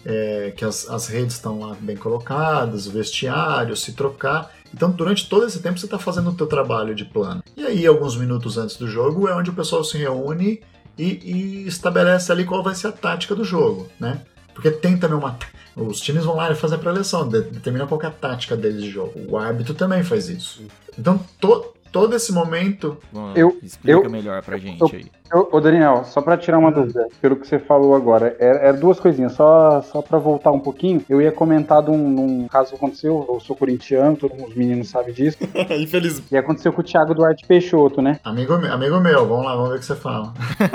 é, 0.04 0.52
que 0.56 0.64
as, 0.64 0.88
as 0.88 1.06
redes 1.06 1.34
estão 1.36 1.60
lá 1.60 1.76
bem 1.78 1.96
colocadas, 1.96 2.86
o 2.86 2.90
vestiário, 2.90 3.76
se 3.76 3.92
trocar. 3.92 4.50
Então, 4.74 4.90
durante 4.90 5.28
todo 5.28 5.46
esse 5.46 5.60
tempo, 5.60 5.78
você 5.78 5.84
está 5.86 5.98
fazendo 5.98 6.30
o 6.30 6.34
teu 6.34 6.46
trabalho 6.46 6.94
de 6.94 7.04
plano. 7.04 7.42
E 7.56 7.62
aí, 7.64 7.86
alguns 7.86 8.16
minutos 8.16 8.56
antes 8.56 8.76
do 8.76 8.88
jogo, 8.88 9.28
é 9.28 9.34
onde 9.36 9.50
o 9.50 9.52
pessoal 9.52 9.84
se 9.84 9.98
reúne 9.98 10.60
e, 10.98 11.20
e 11.24 11.66
estabelece 11.66 12.30
ali 12.32 12.44
qual 12.44 12.62
vai 12.62 12.74
ser 12.74 12.88
a 12.88 12.92
tática 12.92 13.34
do 13.34 13.44
jogo, 13.44 13.88
né? 13.98 14.20
Porque 14.54 14.70
tem 14.70 14.96
também 14.98 15.16
uma... 15.18 15.38
Os 15.76 16.00
times 16.00 16.24
vão 16.24 16.36
lá 16.36 16.50
e 16.50 16.54
fazem 16.54 16.76
a 16.76 16.80
preleção, 16.80 17.26
de- 17.28 17.42
determina 17.42 17.86
qual 17.86 18.02
é 18.02 18.06
a 18.06 18.10
tática 18.10 18.56
deles 18.56 18.82
de 18.82 18.90
jogo. 18.90 19.12
O 19.28 19.38
árbitro 19.38 19.72
também 19.72 20.02
faz 20.02 20.28
isso. 20.28 20.62
Então, 20.98 21.18
to- 21.40 21.72
todo 21.92 22.14
esse 22.14 22.32
momento 22.32 22.98
Bom, 23.12 23.32
Eu- 23.34 23.58
explica 23.62 23.98
eu- 23.98 24.10
melhor 24.10 24.42
pra 24.42 24.58
gente 24.58 24.80
eu- 24.80 24.90
aí. 24.92 25.10
Ô, 25.32 25.56
ô, 25.56 25.60
Daniel, 25.60 26.04
só 26.04 26.20
pra 26.20 26.36
tirar 26.36 26.58
uma 26.58 26.72
dúvida, 26.72 27.06
pelo 27.20 27.36
que 27.36 27.46
você 27.46 27.58
falou 27.58 27.94
agora, 27.94 28.36
era, 28.38 28.58
era 28.58 28.72
duas 28.76 28.98
coisinhas, 28.98 29.32
só, 29.32 29.80
só 29.82 30.02
pra 30.02 30.18
voltar 30.18 30.50
um 30.50 30.58
pouquinho, 30.58 31.04
eu 31.08 31.22
ia 31.22 31.30
comentar 31.30 31.82
de 31.82 31.90
um, 31.90 31.98
num 32.10 32.48
caso 32.48 32.70
que 32.70 32.76
aconteceu, 32.76 33.26
eu 33.28 33.40
sou 33.40 33.54
corintiano, 33.54 34.16
todos 34.16 34.40
os 34.42 34.54
meninos 34.54 34.88
sabem 34.88 35.14
disso, 35.14 35.38
Infelizmente. 35.78 36.32
e 36.32 36.36
aconteceu 36.36 36.72
com 36.72 36.80
o 36.80 36.84
Thiago 36.84 37.14
Duarte 37.14 37.46
Peixoto, 37.46 38.02
né? 38.02 38.18
Amigo, 38.24 38.54
amigo 38.54 39.00
meu, 39.00 39.26
vamos 39.26 39.44
lá, 39.44 39.54
vamos 39.54 39.70
ver 39.70 39.76
o 39.76 39.78
que 39.78 39.84
você 39.86 39.96
fala. 39.96 40.32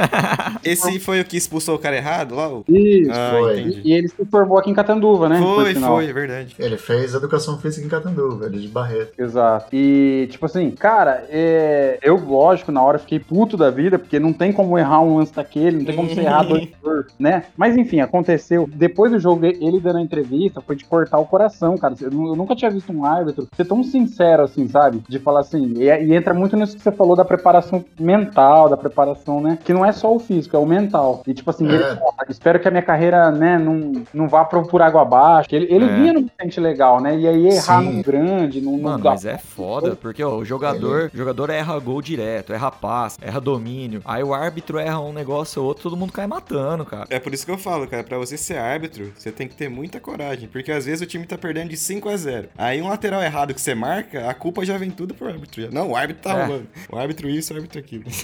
Esse 0.64 1.00
foi 1.00 1.20
o 1.20 1.26
que 1.26 1.38
expulsou 1.38 1.76
o 1.76 1.80
cara 1.80 1.98
errado 1.98 2.36
lá? 2.36 2.50
Isso. 2.68 3.12
Ah, 3.12 3.38
foi. 3.38 3.60
entendi. 3.60 3.82
E 3.84 3.94
ele 3.94 4.08
se 4.08 4.26
formou 4.26 4.58
aqui 4.58 4.70
em 4.70 4.74
Catanduva, 4.74 5.28
né? 5.28 5.40
Foi, 5.42 5.76
foi, 5.76 6.10
é 6.10 6.14
verdade. 6.14 6.56
Ele 6.58 6.78
fez 6.78 7.14
educação 7.14 7.58
física 7.60 7.86
em 7.86 7.90
Catanduva, 7.90 8.46
ele 8.46 8.60
de 8.60 8.68
Barreto. 8.68 9.14
Exato. 9.18 9.68
E, 9.74 10.28
tipo 10.32 10.46
assim, 10.46 10.72
cara, 10.72 11.26
é, 11.30 12.00
eu, 12.02 12.16
lógico, 12.16 12.72
na 12.72 12.82
hora 12.82 12.98
fiquei 12.98 13.20
puto 13.20 13.58
da 13.58 13.70
vida, 13.70 14.00
porque 14.00 14.20
não 14.20 14.34
tem 14.34 14.45
como 14.52 14.78
errar 14.78 15.02
um 15.02 15.18
lance 15.18 15.34
daquele, 15.34 15.78
não 15.78 15.86
tem 15.86 15.96
como 15.96 16.10
você 16.10 16.22
errar 16.22 16.44
dois 16.44 16.66
por, 16.82 17.08
né? 17.20 17.44
Mas 17.58 17.76
enfim, 17.78 18.00
aconteceu. 18.00 18.70
Depois 18.74 19.12
do 19.12 19.20
jogo, 19.20 19.46
ele 19.46 19.80
dando 19.80 19.98
a 19.98 20.02
entrevista, 20.02 20.62
foi 20.62 20.76
de 20.76 20.86
cortar 20.86 21.18
o 21.20 21.26
coração, 21.26 21.78
cara. 21.78 21.94
Eu 22.02 22.12
nu- 22.12 22.28
eu 22.30 22.36
nunca 22.36 22.56
tinha 22.56 22.70
visto 22.72 22.92
um 22.92 23.06
árbitro 23.06 23.48
ser 23.56 23.66
tão 23.66 23.84
sincero 23.84 24.44
assim, 24.44 24.68
sabe? 24.68 25.02
De 25.08 25.20
falar 25.20 25.42
assim, 25.42 25.74
e, 25.78 25.84
e 25.86 26.14
entra 26.16 26.34
muito 26.34 26.56
nisso 26.56 26.76
que 26.76 26.82
você 26.82 26.92
falou 26.92 27.16
da 27.16 27.26
preparação 27.26 27.84
mental, 28.00 28.70
da 28.70 28.78
preparação, 28.78 29.42
né? 29.42 29.58
Que 29.64 29.74
não 29.74 29.86
é 29.86 29.92
só 29.92 30.14
o 30.14 30.20
físico, 30.20 30.56
é 30.56 30.60
o 30.60 30.66
mental. 30.66 31.22
E, 31.28 31.34
tipo 31.34 31.50
assim, 31.50 31.68
É. 31.68 31.74
ele 31.76 31.84
fala, 31.84 32.14
espero 32.30 32.60
que 32.60 32.68
a 32.68 32.72
minha 32.72 32.84
carreira, 32.84 33.32
né, 33.32 33.58
não, 33.58 34.04
não 34.14 34.28
vá 34.28 34.46
por, 34.46 34.66
por 34.68 34.82
água 34.82 35.02
abaixo. 35.02 35.50
Ele, 35.52 35.66
ele 35.70 35.86
É. 35.86 35.96
vinha 35.96 36.14
num 36.14 36.28
sente 36.40 36.60
legal, 36.60 37.00
né? 37.02 37.18
E 37.18 37.28
aí 37.28 37.48
errar 37.48 37.82
Sim. 37.82 37.86
num 37.98 38.02
grande, 38.02 38.62
num, 38.62 38.78
num 38.78 38.84
Mano, 38.84 39.04
mas 39.04 39.26
é 39.26 39.38
foda, 39.38 39.96
porque 39.96 40.24
ó, 40.24 40.36
o 40.38 40.46
jogador, 40.46 41.10
o 41.14 41.18
jogador 41.18 41.50
erra 41.50 41.78
gol 41.80 42.02
direto, 42.02 42.54
erra 42.54 42.72
passe, 42.72 43.18
erra 43.22 43.40
domínio. 43.42 44.02
Aí 44.06 44.24
o 44.24 44.34
árbitro 44.36 44.78
erra 44.78 45.00
um 45.00 45.14
negócio 45.14 45.62
ou 45.62 45.68
outro, 45.68 45.84
todo 45.84 45.98
mundo 45.98 46.12
cai 46.14 46.28
matando, 46.28 46.86
cara. 46.86 47.06
É 47.10 47.20
por 47.20 47.34
isso 47.34 47.46
que 47.46 47.52
eu 47.52 47.58
falo, 47.58 47.88
cara, 47.88 48.04
pra 48.04 48.18
você 48.18 48.38
ser 48.38 48.58
árbitro, 48.58 49.12
você 49.18 49.32
tem 49.32 49.48
que 49.48 49.56
ter 49.56 49.70
muita 49.70 50.00
coragem, 50.00 50.48
porque 50.48 50.72
às 50.72 50.86
vezes 50.86 51.02
o 51.02 51.06
time 51.06 51.26
tá 51.26 51.38
perdendo 51.38 51.70
de 51.70 51.78
5 51.78 52.10
a 52.10 52.18
0. 52.18 52.50
Aí 52.58 52.82
um 52.82 52.90
lateral 52.90 53.22
errado 53.22 53.54
que 53.54 53.62
você 53.62 53.74
marca, 53.76 54.30
a 54.30 54.34
culpa 54.34 54.66
já 54.66 54.78
vem 54.78 54.92
tudo 54.92 55.14
pro 55.14 55.28
árbitro. 55.28 55.70
Não, 55.72 55.92
o 55.92 55.96
árbitro 55.96 56.24
tá 56.24 56.38
É. 56.38 56.46
rolando. 56.46 56.68
O 56.90 56.98
árbitro 56.98 57.30
isso, 57.30 57.54
o 57.54 57.56
árbitro 57.56 57.80
aquilo. 57.80 58.04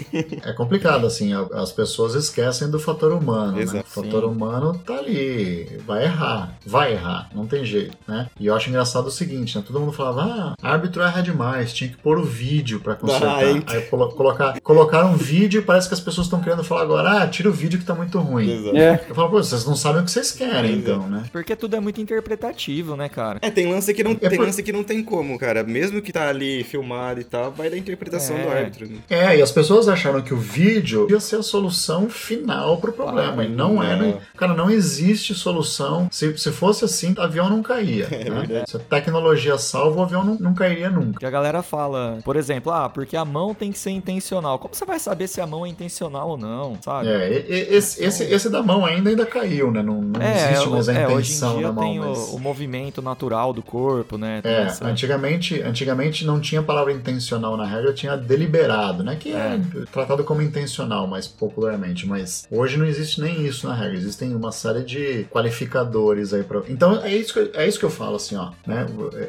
É 0.43 0.53
complicado, 0.53 1.05
assim, 1.05 1.31
as 1.53 1.71
pessoas 1.71 2.13
esquecem 2.15 2.69
do 2.69 2.79
fator 2.79 3.13
humano, 3.13 3.53
né? 3.53 3.61
Exato, 3.63 3.87
O 3.87 4.03
fator 4.03 4.21
sim. 4.23 4.27
humano 4.29 4.77
tá 4.85 4.95
ali, 4.97 5.79
vai 5.85 6.03
errar, 6.03 6.57
vai 6.65 6.93
errar, 6.93 7.29
não 7.33 7.45
tem 7.47 7.63
jeito, 7.65 7.97
né? 8.07 8.27
E 8.39 8.47
eu 8.47 8.55
acho 8.55 8.69
engraçado 8.69 9.07
o 9.07 9.11
seguinte, 9.11 9.57
né? 9.57 9.63
Todo 9.65 9.79
mundo 9.79 9.91
falava, 9.91 10.55
ah, 10.61 10.67
árbitro 10.67 11.01
erra 11.01 11.21
demais, 11.21 11.73
tinha 11.73 11.89
que 11.89 11.97
pôr 11.97 12.17
o 12.19 12.23
vídeo 12.23 12.79
pra 12.79 12.95
consertar. 12.95 13.31
Ah? 13.43 13.71
Aí 13.71 13.81
colo 13.89 14.09
colocar, 14.09 14.59
colocaram 14.61 15.11
um 15.13 15.17
vídeo 15.17 15.61
e 15.61 15.63
parece 15.63 15.87
que 15.87 15.93
as 15.93 15.99
pessoas 16.01 16.27
estão 16.27 16.41
querendo 16.41 16.63
falar 16.63 16.81
agora, 16.83 17.21
ah, 17.23 17.27
tira 17.27 17.49
o 17.49 17.51
vídeo 17.53 17.79
que 17.79 17.85
tá 17.85 17.93
muito 17.95 18.19
ruim. 18.19 18.49
Exato. 18.51 18.77
É. 18.77 19.05
Eu 19.09 19.15
falo, 19.15 19.29
pô, 19.29 19.37
vocês 19.43 19.65
não 19.65 19.75
sabem 19.75 20.01
o 20.01 20.05
que 20.05 20.11
vocês 20.11 20.31
querem, 20.31 20.73
Exato. 20.73 20.79
então, 20.97 21.09
né? 21.09 21.23
Porque 21.31 21.55
tudo 21.55 21.75
é 21.75 21.79
muito 21.79 21.99
interpretativo, 22.01 22.95
né, 22.95 23.09
cara? 23.09 23.39
É, 23.41 23.49
tem 23.49 23.71
lance 23.71 23.93
que 23.93 24.03
não, 24.03 24.11
É 24.11 24.15
tem 24.29 24.37
por- 24.37 24.45
lance 24.45 24.63
que 24.63 24.71
não 24.71 24.83
tem 24.83 25.03
como, 25.03 25.37
cara. 25.37 25.63
Mesmo 25.63 26.01
que 26.01 26.11
tá 26.11 26.27
ali 26.29 26.63
filmado 26.63 27.19
e 27.19 27.23
tal, 27.23 27.51
vai 27.51 27.69
da 27.69 27.77
interpretação 27.77 28.37
É. 28.37 28.43
do 28.43 28.49
árbitro. 28.49 28.87
né? 28.87 28.97
É, 29.09 29.37
e 29.37 29.41
as 29.41 29.51
pessoas 29.51 29.87
acharam 29.87 30.21
que 30.21 30.33
o 30.33 30.37
vídeo 30.37 31.07
ia 31.09 31.19
ser 31.19 31.37
a 31.37 31.43
solução 31.43 32.09
final 32.09 32.77
pro 32.77 32.91
problema. 32.93 33.41
Ah, 33.41 33.45
e 33.45 33.49
não 33.49 33.81
é, 33.81 33.95
né? 33.95 34.17
Cara, 34.37 34.53
não 34.53 34.69
existe 34.69 35.33
solução. 35.35 36.07
Se, 36.11 36.37
se 36.37 36.51
fosse 36.51 36.85
assim, 36.85 37.13
o 37.17 37.21
avião 37.21 37.49
não 37.49 37.61
caía. 37.61 38.07
É 38.21 38.29
né? 38.29 38.39
verdade. 38.41 38.69
Se 38.69 38.77
a 38.77 38.79
tecnologia 38.79 39.57
salva, 39.57 39.99
o 39.99 40.03
avião 40.03 40.23
não, 40.23 40.35
não 40.35 40.53
cairia 40.53 40.89
nunca. 40.89 41.19
Que 41.19 41.25
a 41.25 41.29
galera 41.29 41.61
fala, 41.63 42.19
por 42.23 42.35
exemplo, 42.35 42.71
ah, 42.71 42.89
porque 42.89 43.15
a 43.17 43.25
mão 43.25 43.53
tem 43.53 43.71
que 43.71 43.79
ser 43.79 43.89
intencional. 43.91 44.59
Como 44.59 44.73
você 44.75 44.85
vai 44.85 44.99
saber 44.99 45.27
se 45.27 45.41
a 45.41 45.47
mão 45.47 45.65
é 45.65 45.69
intencional 45.69 45.80
ou 46.29 46.37
não, 46.37 46.77
sabe? 46.81 47.07
É, 47.09 47.29
e- 47.31 47.51
e- 47.51 47.75
esse, 47.75 48.03
esse, 48.03 48.23
esse 48.23 48.49
da 48.49 48.61
mão 48.61 48.85
ainda 48.85 49.09
ainda 49.09 49.25
caiu, 49.25 49.71
né? 49.71 49.81
Não, 49.81 50.01
não 50.01 50.21
existe 50.21 50.69
mais 50.69 50.89
a 50.89 50.93
é, 50.93 51.07
hoje 51.07 51.13
em 51.13 51.17
intenção 51.35 51.57
dia 51.57 51.67
da 51.67 51.73
mão. 51.73 51.83
tem 51.83 51.99
o- 51.99 52.09
mas... 52.09 52.19
o, 52.33 52.39
movimento 52.39 53.01
natural 53.01 53.53
do 53.53 53.61
corpo, 53.61 54.17
né? 54.17 54.41
Tem 54.41 54.51
É, 54.51 54.61
essa- 54.63 54.85
antigamente, 54.85 55.61
antigamente 55.61 56.25
não 56.25 56.39
tinha 56.39 56.61
palavra 56.61 56.91
intencional 56.91 57.55
na 57.57 57.65
regra, 57.65 57.93
tinha 57.93 58.15
deliberado, 58.17 59.03
né? 59.03 59.15
Que 59.19 59.31
é, 59.33 59.59
tratado 59.91 60.23
como 60.23 60.41
intencional, 60.41 61.07
mais 61.07 61.27
popularmente. 61.27 62.07
Mas 62.07 62.45
hoje 62.51 62.77
não 62.77 62.85
existe 62.85 63.21
nem 63.21 63.45
isso 63.45 63.67
na 63.67 63.73
regra. 63.75 63.95
Existem 63.97 64.35
uma 64.35 64.51
série 64.51 64.83
de 64.83 65.25
qualificadores 65.31 66.33
aí 66.33 66.43
para. 66.43 66.61
Então 66.67 67.01
é 67.03 67.15
isso, 67.15 67.33
que, 67.33 67.51
é 67.57 67.67
isso 67.67 67.79
que 67.79 67.85
eu 67.85 67.89
falo, 67.89 68.15
assim, 68.15 68.35
ó. 68.35 68.51
Né? 68.65 68.85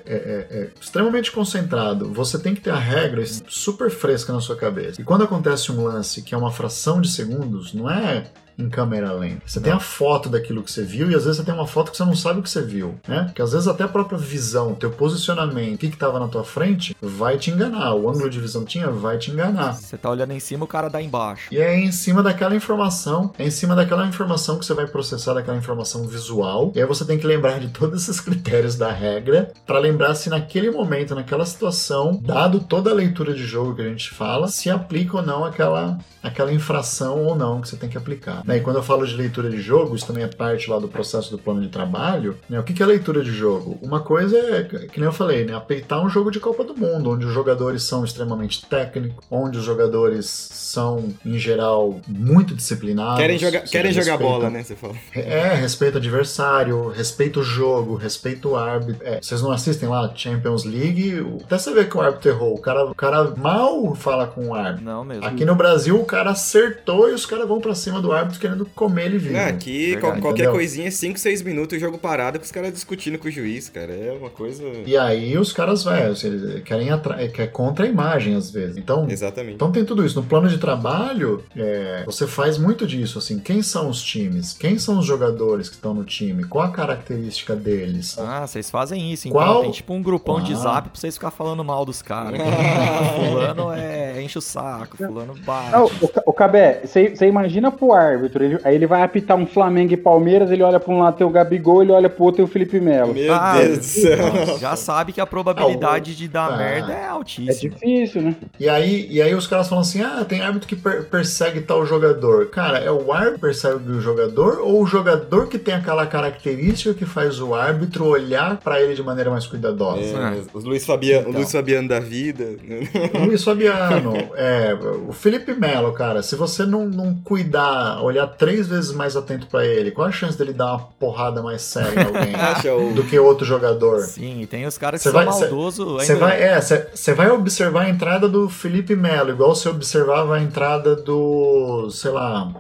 É, 0.07 0.13
é- 0.15 0.47
é 0.59 0.71
extremamente 0.81 1.31
concentrado. 1.31 2.13
Você 2.13 2.39
tem 2.39 2.55
que 2.55 2.61
ter 2.61 2.71
a 2.71 2.77
regra 2.79 3.23
super 3.49 3.91
fresca 3.91 4.33
na 4.33 4.41
sua 4.41 4.57
cabeça. 4.57 5.01
E 5.01 5.05
quando 5.05 5.25
acontece 5.25 5.71
um 5.71 5.85
lance 5.85 6.23
que 6.23 6.35
é 6.35 6.39
uma 6.43 6.53
fração 6.53 7.01
de 7.01 7.11
segundos, 7.11 7.73
não 7.73 7.91
é 7.91 8.31
em 8.59 8.69
câmera 8.69 9.13
lenta. 9.13 9.43
Você 9.47 9.61
tem 9.61 9.73
a 9.73 9.81
foto 9.81 10.29
daquilo 10.29 10.63
que 10.63 10.71
você 10.71 10.83
viu 10.83 11.11
e 11.11 11.15
às 11.15 11.25
vezes 11.25 11.39
você 11.39 11.45
tem 11.45 11.55
uma 11.55 11.67
foto 11.67 11.91
que 11.91 11.97
você 11.97 12.05
não 12.05 12.15
sabe 12.15 12.41
o 12.41 12.43
que 12.43 12.51
você 12.51 12.63
viu, 12.63 12.99
né? 13.07 13.25
Porque 13.25 13.43
às 13.43 13.53
vezes 13.53 13.69
até 13.69 13.85
a 13.85 13.89
própria 13.89 14.19
visão, 14.19 14.75
teu 14.75 14.91
posicionamento, 14.91 15.75
o 15.75 15.79
que 15.79 15.87
estava 15.87 16.19
na 16.19 16.29
tua 16.29 16.45
frente, 16.45 16.97
vai 17.01 17.39
te 17.39 17.51
enganar. 17.51 17.95
O 17.95 18.09
ângulo 18.09 18.29
de 18.31 18.41
visão 18.41 18.65
tinha 18.65 18.91
vai 18.91 19.19
te 19.19 19.31
enganar. 19.31 19.75
Você 19.75 19.97
tá 19.97 20.11
olhando 20.11 20.33
em 20.33 20.41
cima, 20.41 20.65
o 20.65 20.69
cara 20.69 20.89
dá 20.89 21.01
embaixo. 21.01 21.49
E 21.53 21.59
é 21.59 21.79
em 21.79 21.93
cima 21.93 22.23
daquela 22.23 22.55
informação, 22.55 23.33
é 23.39 23.47
em 23.47 23.51
cima 23.51 23.75
daquela 23.75 24.07
informação 24.07 24.59
que 24.59 24.65
você 24.65 24.75
vai 24.75 24.87
processar 24.87 25.35
daquela 25.35 25.57
informação 25.57 26.07
visual. 26.07 26.73
E 26.75 26.81
aí 26.81 26.87
você 26.87 27.05
tem 27.05 27.19
que 27.19 27.27
lembrar 27.27 27.59
de 27.59 27.69
todos 27.69 28.03
esses 28.03 28.21
critérios 28.23 28.77
da 28.77 28.93
regra 28.93 29.53
para 29.67 29.79
lembrar 29.79 30.15
se 30.15 30.29
naquele 30.29 30.71
momento, 30.71 31.15
naquela 31.15 31.45
situação, 31.45 32.19
dado 32.23 32.61
toda 32.61 32.91
a 32.91 32.95
leitura 32.95 33.35
de 33.35 33.45
jogo 33.45 33.75
que 33.75 33.83
a 33.83 33.89
gente 33.89 34.11
fala, 34.11 34.49
se 34.49 34.71
aplica 34.71 35.17
ou 35.19 35.23
não 35.23 35.45
aquela, 35.45 35.99
aquela 36.23 36.53
infração 36.53 37.25
ou 37.25 37.35
não 37.35 37.61
que 37.61 37.69
você 37.69 37.77
tem 37.77 37.89
que 37.89 37.99
aplicar. 37.99 38.42
Né? 38.45 38.59
E 38.59 38.61
quando 38.61 38.77
eu 38.77 38.83
falo 38.83 39.07
de 39.07 39.15
leitura 39.15 39.51
de 39.51 39.61
jogo, 39.61 39.95
isso 39.95 40.07
também 40.07 40.25
é 40.25 40.29
parte 40.29 40.71
lá 40.71 40.79
do 40.79 40.89
processo 40.89 41.31
do 41.31 41.39
plano 41.39 41.61
de 41.61 41.69
trabalho. 41.69 42.37
Né? 42.49 42.59
O 42.59 42.63
que 42.63 42.73
que 42.73 42.83
é 42.83 42.87
leitura 42.87 43.23
de 43.23 43.33
jogo? 43.33 43.79
Uma 43.83 44.01
coisa 44.01 44.37
é, 44.37 44.63
que 44.65 44.99
nem 44.99 45.07
eu 45.07 45.13
falei, 45.13 45.45
né? 45.45 45.55
apeitar 45.55 46.01
um 46.01 46.09
jogo 46.09 46.31
de 46.31 46.41
Copa 46.41 46.65
do 46.65 46.77
Mundo, 46.77 47.11
onde 47.11 47.27
os 47.27 47.33
jogadores 47.33 47.83
são 47.83 48.05
extremamente 48.05 48.65
técnicos, 48.67 49.25
onde 49.31 49.59
os 49.59 49.65
jogadores 49.65 50.27
são, 50.27 51.13
em 51.25 51.39
geral, 51.39 52.01
muito 52.07 52.55
disciplinados. 52.55 53.19
Querem 53.19 53.39
jogar, 53.39 53.61
querem 53.63 53.93
jogar 53.93 54.19
bola, 54.19 54.51
né? 54.51 54.63
Você 54.63 54.77
fala. 54.77 54.95
É, 55.15 55.55
respeito 55.55 55.95
o 55.95 55.99
adversário, 55.99 56.89
respeito 56.89 57.41
o 57.41 57.43
jogo, 57.43 57.95
respeito 57.95 58.51
o 58.51 58.57
árbitro. 58.57 59.07
É, 59.07 59.21
vocês 59.21 59.43
não 59.43 59.53
assistem 59.53 59.89
lá 59.89 60.13
Champions 60.15 60.65
League? 60.65 61.25
Até 61.45 61.59
você 61.59 61.73
ver 61.73 61.89
que 61.89 61.97
o 61.97 62.01
árbitro 62.01 62.31
errou. 62.31 62.55
O 62.55 62.59
cara, 62.59 62.85
o 62.85 62.95
cara 62.95 63.35
mal 63.37 63.95
fala 63.95 64.27
com 64.27 64.49
o 64.49 64.55
árbitro. 64.55 64.85
Não 64.85 65.05
mesmo. 65.05 65.25
Aqui 65.25 65.45
no 65.45 65.55
Brasil, 65.55 66.01
o 66.01 66.05
cara 66.05 66.31
acertou 66.31 67.09
e 67.09 67.13
os 67.13 67.27
caras 67.27 67.47
vão 67.47 67.61
pra 67.61 67.75
cima 67.75 68.01
do 68.01 68.13
árbitro 68.13 68.32
querendo 68.39 68.67
comer 68.75 69.07
ele 69.07 69.19
vivo. 69.19 69.37
Ah, 69.39 69.47
aqui, 69.47 69.93
Verdade, 69.93 70.21
qualquer 70.21 70.31
entendeu? 70.43 70.53
coisinha, 70.53 70.91
5, 70.91 71.19
6 71.19 71.43
minutos, 71.43 71.77
o 71.77 71.81
jogo 71.81 71.99
parado 71.99 72.39
com 72.39 72.45
os 72.45 72.51
caras 72.53 72.73
discutindo 72.73 73.19
com 73.19 73.29
o 73.29 73.31
juiz, 73.31 73.69
cara. 73.69 73.93
É 73.93 74.13
uma 74.13 74.31
coisa. 74.31 74.63
E 74.87 74.97
aí 74.97 75.37
os 75.39 75.53
caras, 75.53 75.85
velho, 75.85 76.15
eles 76.25 76.63
querem 76.65 76.91
atra- 76.91 77.29
que 77.29 77.43
é 77.43 77.47
contra 77.47 77.85
a 77.85 77.89
imagem 77.89 78.35
às 78.35 78.51
vezes. 78.51 78.77
Então, 78.77 79.07
Exatamente. 79.09 79.55
Então 79.55 79.71
tem 79.73 79.85
tudo 79.85 80.05
isso. 80.05 80.21
No 80.21 80.27
plano 80.27 80.49
de 80.49 80.59
trabalho, 80.59 81.43
é, 81.57 82.03
você 82.07 82.27
faz 82.27 82.59
muito 82.59 82.87
disso, 82.87 83.19
assim. 83.19 83.39
Quem 83.39 83.63
são 83.63 83.89
os 83.89 84.03
times? 84.03 84.53
Quem 84.55 84.79
são 84.79 84.99
os 84.99 85.07
jogadores 85.07 85.69
que 85.69 85.75
estão 85.77 85.95
no 85.95 86.05
time? 86.05 86.45
Qual 86.45 86.65
a 86.65 86.71
característica 86.71 87.55
deles? 87.57 88.17
Ah, 88.19 88.47
vocês 88.47 88.71
fazem 88.71 89.13
isso, 89.13 89.29
então. 89.29 89.41
Qual- 89.41 89.63
Tem 89.63 89.71
tipo 89.71 89.93
um 89.93 90.03
grupão 90.03 90.43
de 90.43 90.53
Ah. 90.53 90.57
zap 90.57 90.89
pra 90.91 90.99
vocês 91.01 91.15
ficar 91.15 91.31
falando 91.31 91.63
mal 91.65 91.85
dos 91.85 92.03
caras. 92.03 92.41
fulano 93.17 93.73
é 93.73 94.23
enche 94.23 94.39
o 94.39 94.41
saco, 94.43 94.97
fulano 94.97 95.35
bate. 95.45 95.73
Não, 95.73 95.87
o, 95.87 95.91
o 96.27 96.33
Cabé, 96.33 96.83
você 96.85 97.27
imagina 97.27 97.71
pro 97.71 97.93
árbitro, 98.23 98.45
ele- 98.45 98.59
aí 98.65 98.75
ele 98.75 98.87
vai 98.87 99.03
apitar 99.03 99.37
um 99.37 99.47
Flamengo 99.47 99.93
e 99.93 99.97
Palmeiras, 99.97 100.51
ele 100.51 100.63
olha 100.63 100.79
pra 100.79 100.93
um 100.93 100.99
lado 100.99 101.17
tem 101.17 101.27
o 101.27 101.31
Gabigol, 101.31 101.83
ele 101.83 101.93
olha 101.93 102.09
pro 102.09 102.25
outro 102.25 102.37
tem 102.37 102.45
o 102.45 102.49
Felipe 102.49 102.81
Melo. 102.81 103.13
Meu 103.13 103.33
Ah, 103.35 103.59
Deus 103.59 103.79
do 103.79 103.85
céu. 103.85 104.59
Já 104.59 104.77
sabe 104.77 105.13
que 105.13 105.21
a 105.21 105.27
probabilidade 105.27 106.15
de 106.17 106.29
dar 106.29 106.53
Ah. 106.53 106.57
merda 106.57 106.93
é 106.93 107.03
É 107.03 107.07
altíssima. 107.09 107.75
difícil, 107.75 108.23
né? 108.23 108.37
E 108.59 108.69
aí, 108.69 109.07
e 109.11 109.21
aí 109.21 109.35
os 109.35 109.47
caras 109.47 109.69
falam 109.69 109.83
assim: 109.83 110.01
ah, 110.03 110.25
tem 110.27 110.41
árbitro 110.41 110.69
que 110.69 110.77
per- 110.77 111.05
persegue 111.05 111.61
tal 111.61 111.85
jogador. 111.85 112.47
Cara, 112.47 112.79
é 112.79 112.91
o 112.91 113.13
árbitro 113.13 113.35
que 113.35 113.41
persegue 113.41 113.91
o 113.91 114.01
jogador 114.01 114.61
ou 114.61 114.83
o 114.83 114.87
jogador 114.87 115.47
que 115.49 115.59
tem 115.59 115.75
aquela 115.75 116.07
característica 116.07 116.95
que 116.95 117.05
faz 117.05 117.41
o 117.41 117.55
árbitro 117.55 118.07
olhar 118.07 118.57
pra 118.59 118.81
ele 118.81 118.95
de 118.95 119.03
maneira 119.03 119.31
mais 119.31 119.47
cuidadosa? 119.47 120.01
É, 120.01 120.41
os 120.55 120.65
Luiz 120.65 120.85
Fabiano, 120.87 121.21
Então. 121.23 121.33
o 121.33 121.37
Luiz 121.37 121.53
Fabiano 121.53 121.89
da 121.89 122.01
vida. 122.01 122.45
né? 122.63 122.81
Luiz 123.27 123.43
Fabiano, 123.45 124.13
é, 124.37 124.75
o 125.09 125.13
Felipe 125.13 125.53
Melo, 125.55 125.93
cara, 125.93 126.23
se 126.23 126.37
você 126.37 126.65
não, 126.65 126.87
não 126.87 127.15
cuidar, 127.25 128.03
olhar 128.13 128.27
três 128.29 128.67
vezes 128.69 128.93
mais 128.93 129.17
atento 129.17 129.47
pra 129.47 129.65
ele, 129.67 129.91
qual 129.91 130.07
a 130.07 130.13
chance 130.13 130.37
dele 130.39 130.53
dar 130.53 130.67
uma 130.75 130.79
porrada 130.99 131.43
mais 131.43 131.63
séria 131.63 132.01
em 132.01 132.05
alguém 132.05 132.93
do 132.95 133.05
que 133.05 133.19
outro 133.19 133.45
jogador? 133.45 134.01
Sim, 134.03 134.41
e 134.41 134.47
tem 134.47 134.67
os 134.67 134.79
caras 134.79 135.03
que 135.03 135.09
Cê 135.09 135.15
são 135.15 135.25
maldosos 135.25 135.85
Você 136.05 136.13
ainda. 136.13 136.25
vai, 136.27 136.43
é, 136.43 136.61
você 136.61 137.15
vai 137.15 137.31
observar 137.31 137.83
a 137.83 137.89
entrada 137.89 138.29
do 138.29 138.49
Felipe 138.49 138.95
Melo, 138.95 139.31
igual 139.31 139.55
você 139.55 139.69
observava 139.69 140.37
a 140.37 140.43
entrada 140.43 140.95
do, 140.97 141.91
sei 141.91 142.11
lá, 142.11 142.53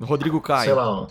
Rodrigo 0.00 0.40
Caio. 0.40 0.64
sei 0.64 0.74
lá, 0.74 1.06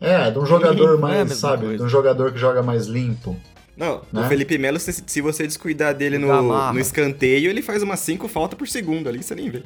é, 0.00 0.30
de 0.30 0.38
um 0.38 0.46
jogador 0.46 0.94
é 0.96 1.00
mais, 1.00 1.16
mesma 1.28 1.34
sabe, 1.34 1.62
coisa. 1.64 1.76
de 1.78 1.82
um 1.82 1.88
jogador 1.88 2.32
que 2.32 2.38
joga 2.38 2.62
mais 2.62 2.86
limpo. 2.86 3.36
Não, 3.80 4.02
Né? 4.12 4.24
o 4.26 4.28
Felipe 4.28 4.58
Melo, 4.58 4.78
se, 4.78 4.92
se 5.06 5.20
você 5.22 5.46
descuidar 5.46 5.94
dele 5.94 6.18
no, 6.18 6.28
no 6.72 6.78
escanteio, 6.78 7.48
ele 7.50 7.62
faz 7.62 7.82
umas 7.82 7.98
5 8.00 8.28
faltas 8.28 8.56
por 8.58 8.68
segundo 8.68 9.08
ali, 9.08 9.22
você 9.22 9.34
nem 9.34 9.48
vê. 9.50 9.62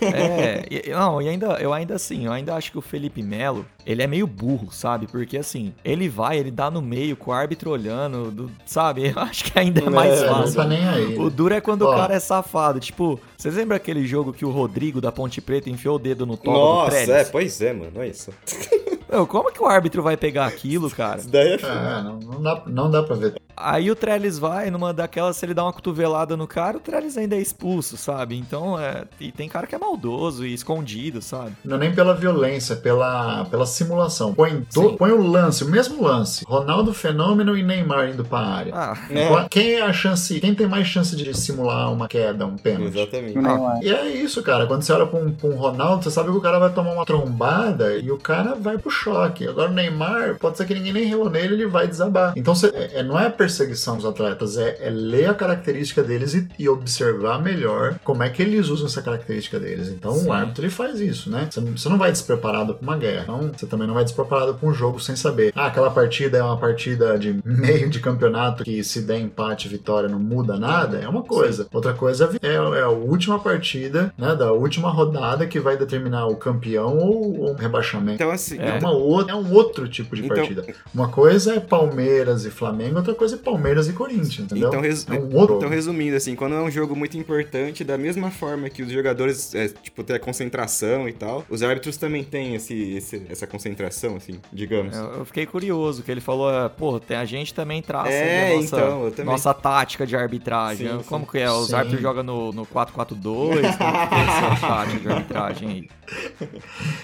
É, 0.00 0.64
e- 0.70 0.90
não, 0.90 1.20
e 1.20 1.28
ainda, 1.28 1.54
eu 1.60 1.72
ainda 1.72 1.94
assim, 1.96 2.26
eu 2.26 2.32
ainda 2.32 2.54
acho 2.54 2.70
que 2.70 2.78
o 2.78 2.80
Felipe 2.80 3.22
Melo, 3.22 3.66
ele 3.90 4.02
é 4.02 4.06
meio 4.06 4.26
burro, 4.26 4.68
sabe? 4.70 5.06
Porque 5.06 5.36
assim, 5.38 5.72
ele 5.84 6.08
vai, 6.08 6.38
ele 6.38 6.50
dá 6.50 6.70
no 6.70 6.80
meio 6.82 7.16
com 7.16 7.30
o 7.30 7.34
árbitro 7.34 7.70
olhando, 7.70 8.30
do- 8.30 8.50
sabe? 8.66 9.08
Eu 9.14 9.18
acho 9.22 9.44
que 9.44 9.58
ainda 9.58 9.80
é 9.82 9.90
mais 9.90 10.20
É, 10.22 10.26
não 10.26 10.34
fácil. 10.34 10.54
tá 10.56 10.64
nem 10.66 10.86
aí. 10.88 11.18
O 11.18 11.30
duro 11.30 11.54
é 11.54 11.60
quando 11.60 11.82
o 11.82 11.88
Ó. 11.88 11.96
cara 11.96 12.14
é 12.14 12.20
safado. 12.20 12.78
Tipo, 12.80 13.20
vocês 13.36 13.54
lembram 13.54 13.76
aquele 13.76 14.06
jogo 14.06 14.32
que 14.32 14.44
o 14.44 14.50
Rodrigo 14.50 15.00
da 15.00 15.10
Ponte 15.10 15.40
Preta 15.40 15.68
enfiou 15.70 15.96
o 15.96 15.98
dedo 15.98 16.26
no 16.26 16.36
topo 16.36 16.50
do 16.52 16.58
Nossa, 16.58 16.96
é, 17.12 17.24
pois 17.24 17.60
é, 17.60 17.72
mano, 17.72 17.92
olha 17.96 18.06
isso. 18.08 18.30
Meu, 19.10 19.26
como 19.26 19.50
que 19.50 19.60
o 19.60 19.66
árbitro 19.66 20.04
vai 20.04 20.16
pegar 20.16 20.46
aquilo, 20.46 20.88
cara? 20.88 21.18
Isso 21.18 21.28
daí 21.28 21.48
é 21.48 21.54
É, 21.56 22.02
não, 22.02 22.20
não 22.20 22.40
dá, 22.42 22.62
não 22.66 22.90
dá 22.90 23.02
pra 23.02 23.16
ver. 23.16 23.34
Aí 23.56 23.90
o 23.90 23.96
Trellis 23.96 24.38
vai, 24.38 24.70
numa 24.70 24.94
daquelas, 24.94 25.36
se 25.36 25.44
ele 25.44 25.52
dá 25.52 25.64
uma 25.64 25.72
cotovelada 25.72 26.36
no 26.36 26.46
cara, 26.46 26.76
o 26.76 26.80
Trellis 26.80 27.18
ainda 27.18 27.34
é 27.36 27.40
expulso, 27.40 27.96
sabe? 27.96 28.38
Então, 28.38 28.78
é. 28.80 29.04
E 29.18 29.32
tem 29.32 29.48
cara 29.48 29.66
que 29.66 29.74
é 29.74 29.78
maldoso 29.78 30.46
e 30.46 30.54
escondido, 30.54 31.20
sabe? 31.20 31.52
Não 31.64 31.76
é 31.76 31.80
nem 31.80 31.94
pela 31.94 32.14
violência, 32.14 32.76
pela, 32.76 33.44
pela 33.46 33.66
simulação. 33.84 34.34
Põe, 34.34 34.64
do- 34.74 34.92
põe 34.96 35.10
o 35.10 35.22
lance, 35.22 35.64
o 35.64 35.68
mesmo 35.68 36.02
lance. 36.02 36.44
Ronaldo 36.46 36.92
Fenômeno 36.92 37.56
e 37.56 37.62
Neymar 37.62 38.10
indo 38.10 38.24
pra 38.24 38.38
área. 38.38 38.72
Ah, 38.74 38.96
É. 39.10 39.46
Quem 39.50 39.74
é 39.74 39.82
a 39.82 39.92
chance? 39.92 40.38
Quem 40.40 40.54
tem 40.54 40.66
mais 40.66 40.86
chance 40.86 41.14
de 41.16 41.32
simular 41.36 41.92
uma 41.92 42.06
queda, 42.08 42.46
um 42.46 42.56
pênalti? 42.56 42.96
Exatamente. 42.98 43.34
Neymar. 43.38 43.78
E 43.82 43.90
é 43.90 44.06
isso, 44.08 44.42
cara. 44.42 44.66
Quando 44.66 44.82
você 44.82 44.92
olha 44.92 45.06
pra 45.06 45.18
um, 45.18 45.30
pra 45.32 45.48
um 45.48 45.54
Ronaldo, 45.56 46.04
você 46.04 46.10
sabe 46.10 46.30
que 46.30 46.36
o 46.36 46.40
cara 46.40 46.58
vai 46.58 46.70
tomar 46.72 46.92
uma 46.92 47.04
trombada 47.06 47.96
e 47.96 48.10
o 48.10 48.18
cara 48.18 48.54
vai 48.54 48.78
pro 48.78 48.90
choque. 48.90 49.46
Agora 49.48 49.70
o 49.70 49.74
Neymar, 49.74 50.36
pode 50.38 50.56
ser 50.56 50.66
que 50.66 50.74
ninguém 50.74 50.92
nem 50.92 51.04
relou 51.04 51.30
nele, 51.30 51.54
ele 51.54 51.66
vai 51.66 51.86
desabar. 51.86 52.32
Então 52.36 52.54
você- 52.54 52.68
é, 52.74 53.00
é- 53.00 53.02
não 53.02 53.18
é 53.18 53.26
a 53.26 53.30
perseguição 53.30 53.96
dos 53.96 54.04
atletas, 54.04 54.56
é, 54.58 54.78
é 54.80 54.90
ler 54.90 55.28
a 55.30 55.34
característica 55.34 56.02
deles 56.02 56.34
e, 56.34 56.48
e 56.58 56.68
observar 56.68 57.40
melhor 57.42 57.96
como 58.04 58.22
é 58.22 58.28
que 58.28 58.42
eles 58.42 58.68
usam 58.68 58.86
essa 58.86 59.02
característica 59.02 59.58
deles. 59.58 59.88
Então 59.88 60.12
Sim. 60.14 60.28
o 60.28 60.32
árbitro 60.32 60.64
ele 60.64 60.70
faz 60.72 61.00
isso, 61.00 61.30
né? 61.30 61.48
Você, 61.50 61.60
não- 61.60 61.76
você 61.76 61.88
não 61.88 61.98
vai 61.98 62.10
despreparado 62.12 62.74
pra 62.74 62.82
uma 62.82 62.96
guerra. 62.96 63.24
Então 63.24 63.50
você 63.60 63.66
também 63.66 63.86
não 63.86 63.94
vai 63.94 64.04
despreparado 64.04 64.54
pra 64.54 64.68
um 64.68 64.72
jogo 64.72 64.98
sem 65.00 65.14
saber. 65.14 65.52
Ah, 65.54 65.66
aquela 65.66 65.90
partida 65.90 66.38
é 66.38 66.42
uma 66.42 66.56
partida 66.56 67.18
de 67.18 67.38
meio 67.44 67.90
de 67.90 68.00
campeonato 68.00 68.64
que 68.64 68.82
se 68.82 69.02
der 69.02 69.18
empate, 69.20 69.68
vitória, 69.68 70.08
não 70.08 70.18
muda 70.18 70.58
nada. 70.58 70.98
É 70.98 71.08
uma 71.08 71.22
coisa. 71.22 71.66
Outra 71.72 71.92
coisa 71.92 72.30
é, 72.42 72.54
é 72.78 72.80
a 72.82 72.88
última 72.88 73.38
partida, 73.38 74.12
né? 74.16 74.34
Da 74.34 74.52
última 74.52 74.90
rodada 74.90 75.46
que 75.46 75.60
vai 75.60 75.76
determinar 75.76 76.26
o 76.26 76.36
campeão 76.36 76.96
ou, 76.98 77.50
um 77.50 77.54
rebaixamento. 77.54 78.14
Então, 78.14 78.30
assim, 78.30 78.58
É, 78.58 78.78
uma 78.78 78.90
outra, 78.92 79.32
é 79.32 79.36
um 79.36 79.52
outro 79.52 79.88
tipo 79.88 80.16
de 80.16 80.24
Então- 80.24 80.36
partida. 80.36 80.64
Uma 80.94 81.08
coisa 81.08 81.54
é 81.56 81.60
Palmeiras 81.60 82.44
e 82.44 82.50
Flamengo, 82.50 82.96
outra 82.96 83.14
coisa 83.14 83.34
é 83.36 83.38
Palmeiras 83.38 83.88
e 83.88 83.92
Corinthians, 83.92 84.38
entendeu? 84.40 84.68
Então, 84.68 84.82
É 85.14 85.18
um 85.20 85.36
outro. 85.36 85.56
então, 85.56 85.68
resumindo, 85.68 86.16
assim, 86.16 86.34
quando 86.34 86.54
é 86.54 86.60
um 86.60 86.70
jogo 86.70 86.96
muito 86.96 87.16
importante, 87.18 87.84
da 87.84 87.98
mesma 87.98 88.30
forma 88.30 88.68
que 88.70 88.82
os 88.82 88.90
jogadores, 88.90 89.54
é, 89.54 89.68
tipo, 89.68 90.02
têm 90.02 90.16
a 90.16 90.18
concentração 90.20 91.08
e 91.08 91.12
tal, 91.12 91.44
os 91.50 91.62
árbitros 91.62 91.96
também 91.96 92.24
têm 92.24 92.54
esse, 92.54 92.74
esse- 92.94 93.22
essa 93.28 93.46
concentração, 93.50 94.16
assim, 94.16 94.40
digamos. 94.52 94.96
eu, 94.96 95.04
eu 95.18 95.24
fiquei 95.24 95.44
curioso, 95.46 96.02
que 96.02 96.10
ele 96.10 96.20
falou, 96.20 96.50
é, 96.52 96.68
pô, 96.68 96.98
tem, 96.98 97.16
a 97.16 97.24
gente 97.24 97.52
também 97.52 97.82
traça 97.82 98.10
É, 98.10 98.54
nossa, 98.56 98.76
então, 98.76 99.10
também. 99.10 99.24
nossa 99.26 99.52
tática 99.52 100.06
de 100.06 100.16
arbitragem. 100.16 100.88
Sim, 100.88 101.04
Como 101.06 101.24
sim. 101.24 101.30
que 101.32 101.38
é? 101.38 101.50
Os 101.50 101.68
Sim. 101.68 101.74
árbitros 101.74 102.00
jogam 102.02 102.22
no, 102.22 102.52
no 102.52 102.66
4-4-2? 102.66 102.96
Como 102.96 103.58
que 103.58 104.14
é 104.14 104.22
essa 104.22 104.60
tática 104.66 104.98
de 105.00 105.08
arbitragem 105.08 105.68
aí? 105.68 105.88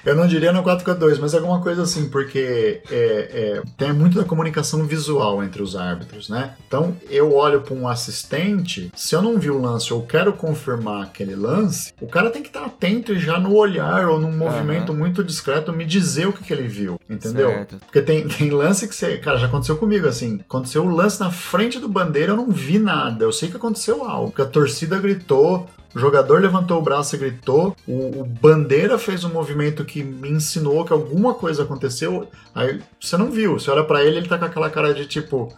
Eu 0.05 0.17
não 0.17 0.27
diria 0.27 0.53
no 0.53 0.63
4x2, 0.63 1.19
mas 1.21 1.35
alguma 1.35 1.61
coisa 1.61 1.83
assim, 1.83 2.09
porque 2.09 2.81
é, 2.91 3.61
é, 3.61 3.63
tem 3.77 3.93
muito 3.93 4.17
da 4.19 4.25
comunicação 4.25 4.85
visual 4.85 5.43
entre 5.45 5.63
os 5.63 5.77
árbitros, 5.77 6.29
né? 6.29 6.55
Então, 6.67 6.97
eu 7.09 7.35
olho 7.35 7.61
para 7.61 7.75
um 7.75 7.87
assistente, 7.89 8.91
se 8.95 9.15
eu 9.15 9.23
não 9.23 9.39
vi 9.39 9.51
o 9.51 9.61
lance 9.61 9.93
ou 9.93 10.03
quero 10.03 10.33
confirmar 10.33 11.05
aquele 11.05 11.35
lance, 11.35 11.93
o 12.01 12.07
cara 12.07 12.31
tem 12.31 12.43
que 12.43 12.49
estar 12.49 12.65
atento 12.65 13.13
e 13.13 13.19
já 13.19 13.39
no 13.39 13.55
olhar 13.55 14.09
ou 14.09 14.21
num 14.21 14.33
movimento 14.33 14.93
muito 14.93 15.23
discreto 15.23 15.73
me 15.73 15.85
dizer 15.85 16.27
o 16.27 16.33
que, 16.37 16.45
que 16.45 16.53
ele 16.53 16.69
viu, 16.69 17.01
entendeu? 17.09 17.49
Certo. 17.49 17.77
Porque 17.79 18.03
tem, 18.03 18.27
tem 18.29 18.51
lance 18.51 18.87
que 18.87 18.95
você. 18.95 19.17
Cara, 19.19 19.39
já 19.39 19.47
aconteceu 19.47 19.77
comigo 19.77 20.07
assim. 20.07 20.41
Aconteceu 20.49 20.85
o 20.85 20.89
lance 20.95 21.19
na 21.21 21.31
frente 21.31 21.79
do 21.79 21.89
bandeira, 21.89 22.33
eu 22.33 22.37
não 22.37 22.51
vi 22.51 22.79
nada. 22.79 23.25
Eu 23.25 23.33
sei 23.33 23.51
que 23.51 23.57
aconteceu 23.57 24.05
algo. 24.05 24.31
Porque 24.31 24.43
a 24.43 24.47
torcida 24.47 24.99
gritou, 24.99 25.69
o 25.95 25.99
jogador 25.99 26.41
levantou 26.41 26.79
o 26.79 26.83
braço 26.83 27.17
e 27.17 27.19
gritou, 27.19 27.75
o, 27.87 28.21
o 28.21 28.25
bandeira 28.25 28.99
fez 28.99 29.25
um 29.25 29.33
movimento 29.33 29.85
que 29.85 30.03
me 30.03 30.31
ensinou 30.31 30.85
que 30.85 30.93
alguma 30.93 31.35
coisa 31.35 31.63
aconteceu. 31.63 32.29
Aí 32.55 32.81
você 33.01 33.17
não 33.17 33.31
viu. 33.31 33.59
Você 33.59 33.71
olha 33.71 33.85
pra 33.85 34.05
ele, 34.05 34.19
ele 34.19 34.29
tá 34.29 34.39
com 34.39 34.45
aquela 34.45 34.71
cara 34.71 34.93
de 34.95 35.07
tipo. 35.07 35.53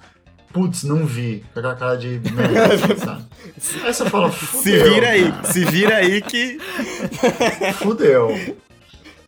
Putz, 0.53 0.83
não 0.83 1.05
vi. 1.05 1.45
Com 1.53 1.59
aquela 1.61 1.75
cara 1.75 1.97
de 1.97 2.21
merda, 2.33 2.97
sabe? 2.97 3.25
Aí 3.85 3.93
você 3.93 4.09
fala, 4.09 4.33
Se 4.33 4.38
fudeu. 4.47 4.95
vira 4.95 5.09
aí, 5.11 5.35
se 5.45 5.64
vira 5.67 5.97
aí 5.97 6.23
que. 6.23 6.59
Fudeu. 7.79 8.35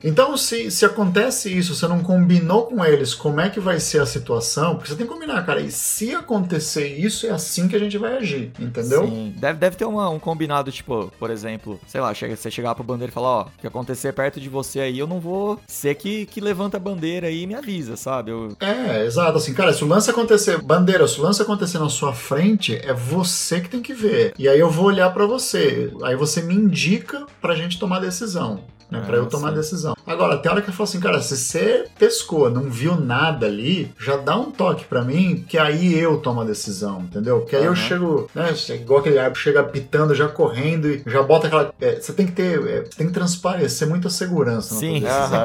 Então, 0.03 0.37
se, 0.37 0.71
se 0.71 0.85
acontece 0.85 1.53
isso, 1.57 1.75
você 1.75 1.87
não 1.87 2.01
combinou 2.03 2.67
com 2.67 2.83
eles 2.85 3.15
como 3.15 3.41
é 3.41 3.51
que 3.51 3.61
vai 3.61 3.79
ser 3.79 4.01
a 4.01 4.07
situação, 4.07 4.75
porque 4.77 4.89
você 4.91 4.97
tem 4.97 5.07
que 5.07 5.13
combinar, 5.13 5.45
cara, 5.45 5.61
e 5.61 5.71
se 5.71 6.15
acontecer 6.15 6.87
isso, 6.99 7.27
é 7.27 7.31
assim 7.31 7.69
que 7.69 7.77
a 7.77 7.79
gente 7.79 7.99
vai 7.99 8.17
agir, 8.17 8.51
entendeu? 8.59 9.05
Sim. 9.07 9.35
Deve, 9.37 9.59
deve 9.59 9.77
ter 9.77 9.85
uma- 9.85 10.09
um 10.09 10.19
combinado, 10.19 10.73
tipo, 10.73 11.13
por 11.19 11.31
exemplo, 11.31 11.79
sei 11.87 12.01
lá, 12.01 12.15
chega, 12.15 12.35
você 12.35 12.51
chegar 12.51 12.75
pro 12.75 12.83
bandeira 12.85 13.11
e 13.11 13.15
falar, 13.15 13.29
ó, 13.29 13.43
o 13.43 13.51
que 13.61 13.67
acontecer 13.67 14.13
perto 14.15 14.41
de 14.41 14.49
você 14.49 14.81
aí, 14.81 14.99
eu 14.99 15.07
não 15.07 15.21
vou 15.21 15.61
ser 15.67 15.95
que, 15.97 16.25
que 16.27 16.41
levanta 16.41 16.79
a 16.79 16.81
bandeira 16.81 17.27
aí 17.27 17.43
e 17.43 17.47
me 17.47 17.55
avisa, 17.55 17.95
sabe? 17.97 18.31
Eu, 18.31 18.57
É, 18.61 19.05
exato, 19.05 19.37
assim, 19.37 19.53
cara, 19.53 19.73
se 19.75 19.85
o 19.85 19.87
lance 19.87 20.11
acontecer, 20.11 20.63
bandeira, 20.63 21.07
se 21.07 21.21
o 21.21 21.23
lance 21.23 21.43
acontecer 21.43 21.79
na 21.79 21.89
sua 21.91 22.13
frente, 22.15 22.75
é 22.77 22.95
você 22.95 23.61
que 23.61 23.69
tem 23.69 23.83
que 23.83 23.93
ver. 23.93 24.33
E 24.39 24.49
aí 24.49 24.59
eu 24.59 24.71
vou 24.71 24.87
olhar 24.87 25.11
pra 25.13 25.27
você, 25.27 25.93
aí 26.03 26.17
você 26.17 26.41
me 26.41 26.55
indica 26.55 27.27
pra 27.41 27.55
gente 27.55 27.79
tomar 27.79 28.01
decisão. 28.01 28.65
Né, 28.91 29.01
pra 29.07 29.17
Ah, 29.17 29.19
eu 29.21 29.27
tomar 29.27 29.51
sim. 29.51 29.55
decisão. 29.57 29.95
Agora, 30.07 30.39
tem 30.39 30.51
hora 30.51 30.61
que 30.63 30.71
eu 30.71 30.75
falo 30.75 30.89
assim, 30.89 30.99
cara, 31.01 31.21
se 31.23 31.37
você 31.37 31.87
pescou, 31.99 32.51
não 32.51 32.65
viu 32.69 32.97
nada 33.01 33.47
ali, 33.47 33.93
já 33.99 34.17
dá 34.17 34.37
um 34.37 34.51
toque 34.51 34.85
pra 34.85 35.03
mim, 35.03 35.45
que 35.49 35.57
aí 35.59 35.97
eu 35.97 36.19
tomo 36.19 36.41
a 36.41 36.45
decisão, 36.45 37.03
entendeu? 37.03 37.41
Porque 37.41 37.55
aí 37.55 37.65
eu 37.65 37.73
Aham. 37.73 37.77
chego, 37.81 38.31
né, 38.35 38.53
igual 38.71 39.01
aquele 39.01 39.19
árbitro 39.19 39.41
chega 39.43 39.63
pitando, 39.63 40.15
já 40.15 40.27
correndo 40.29 40.89
e 40.89 41.03
já 41.07 41.23
bota 41.23 41.47
aquela. 41.47 41.73
é, 41.81 42.01
você 42.01 42.13
tem 42.13 42.27
que 42.27 42.33
ter, 42.33 42.61
é, 42.67 42.81
tem 42.97 43.07
que 43.07 43.13
transparecer 43.13 43.89
muita 43.89 44.11
segurança 44.11 44.75
na 44.75 44.81
Sim. 44.81 45.01
tua 45.01 45.09
decisão. 45.09 45.45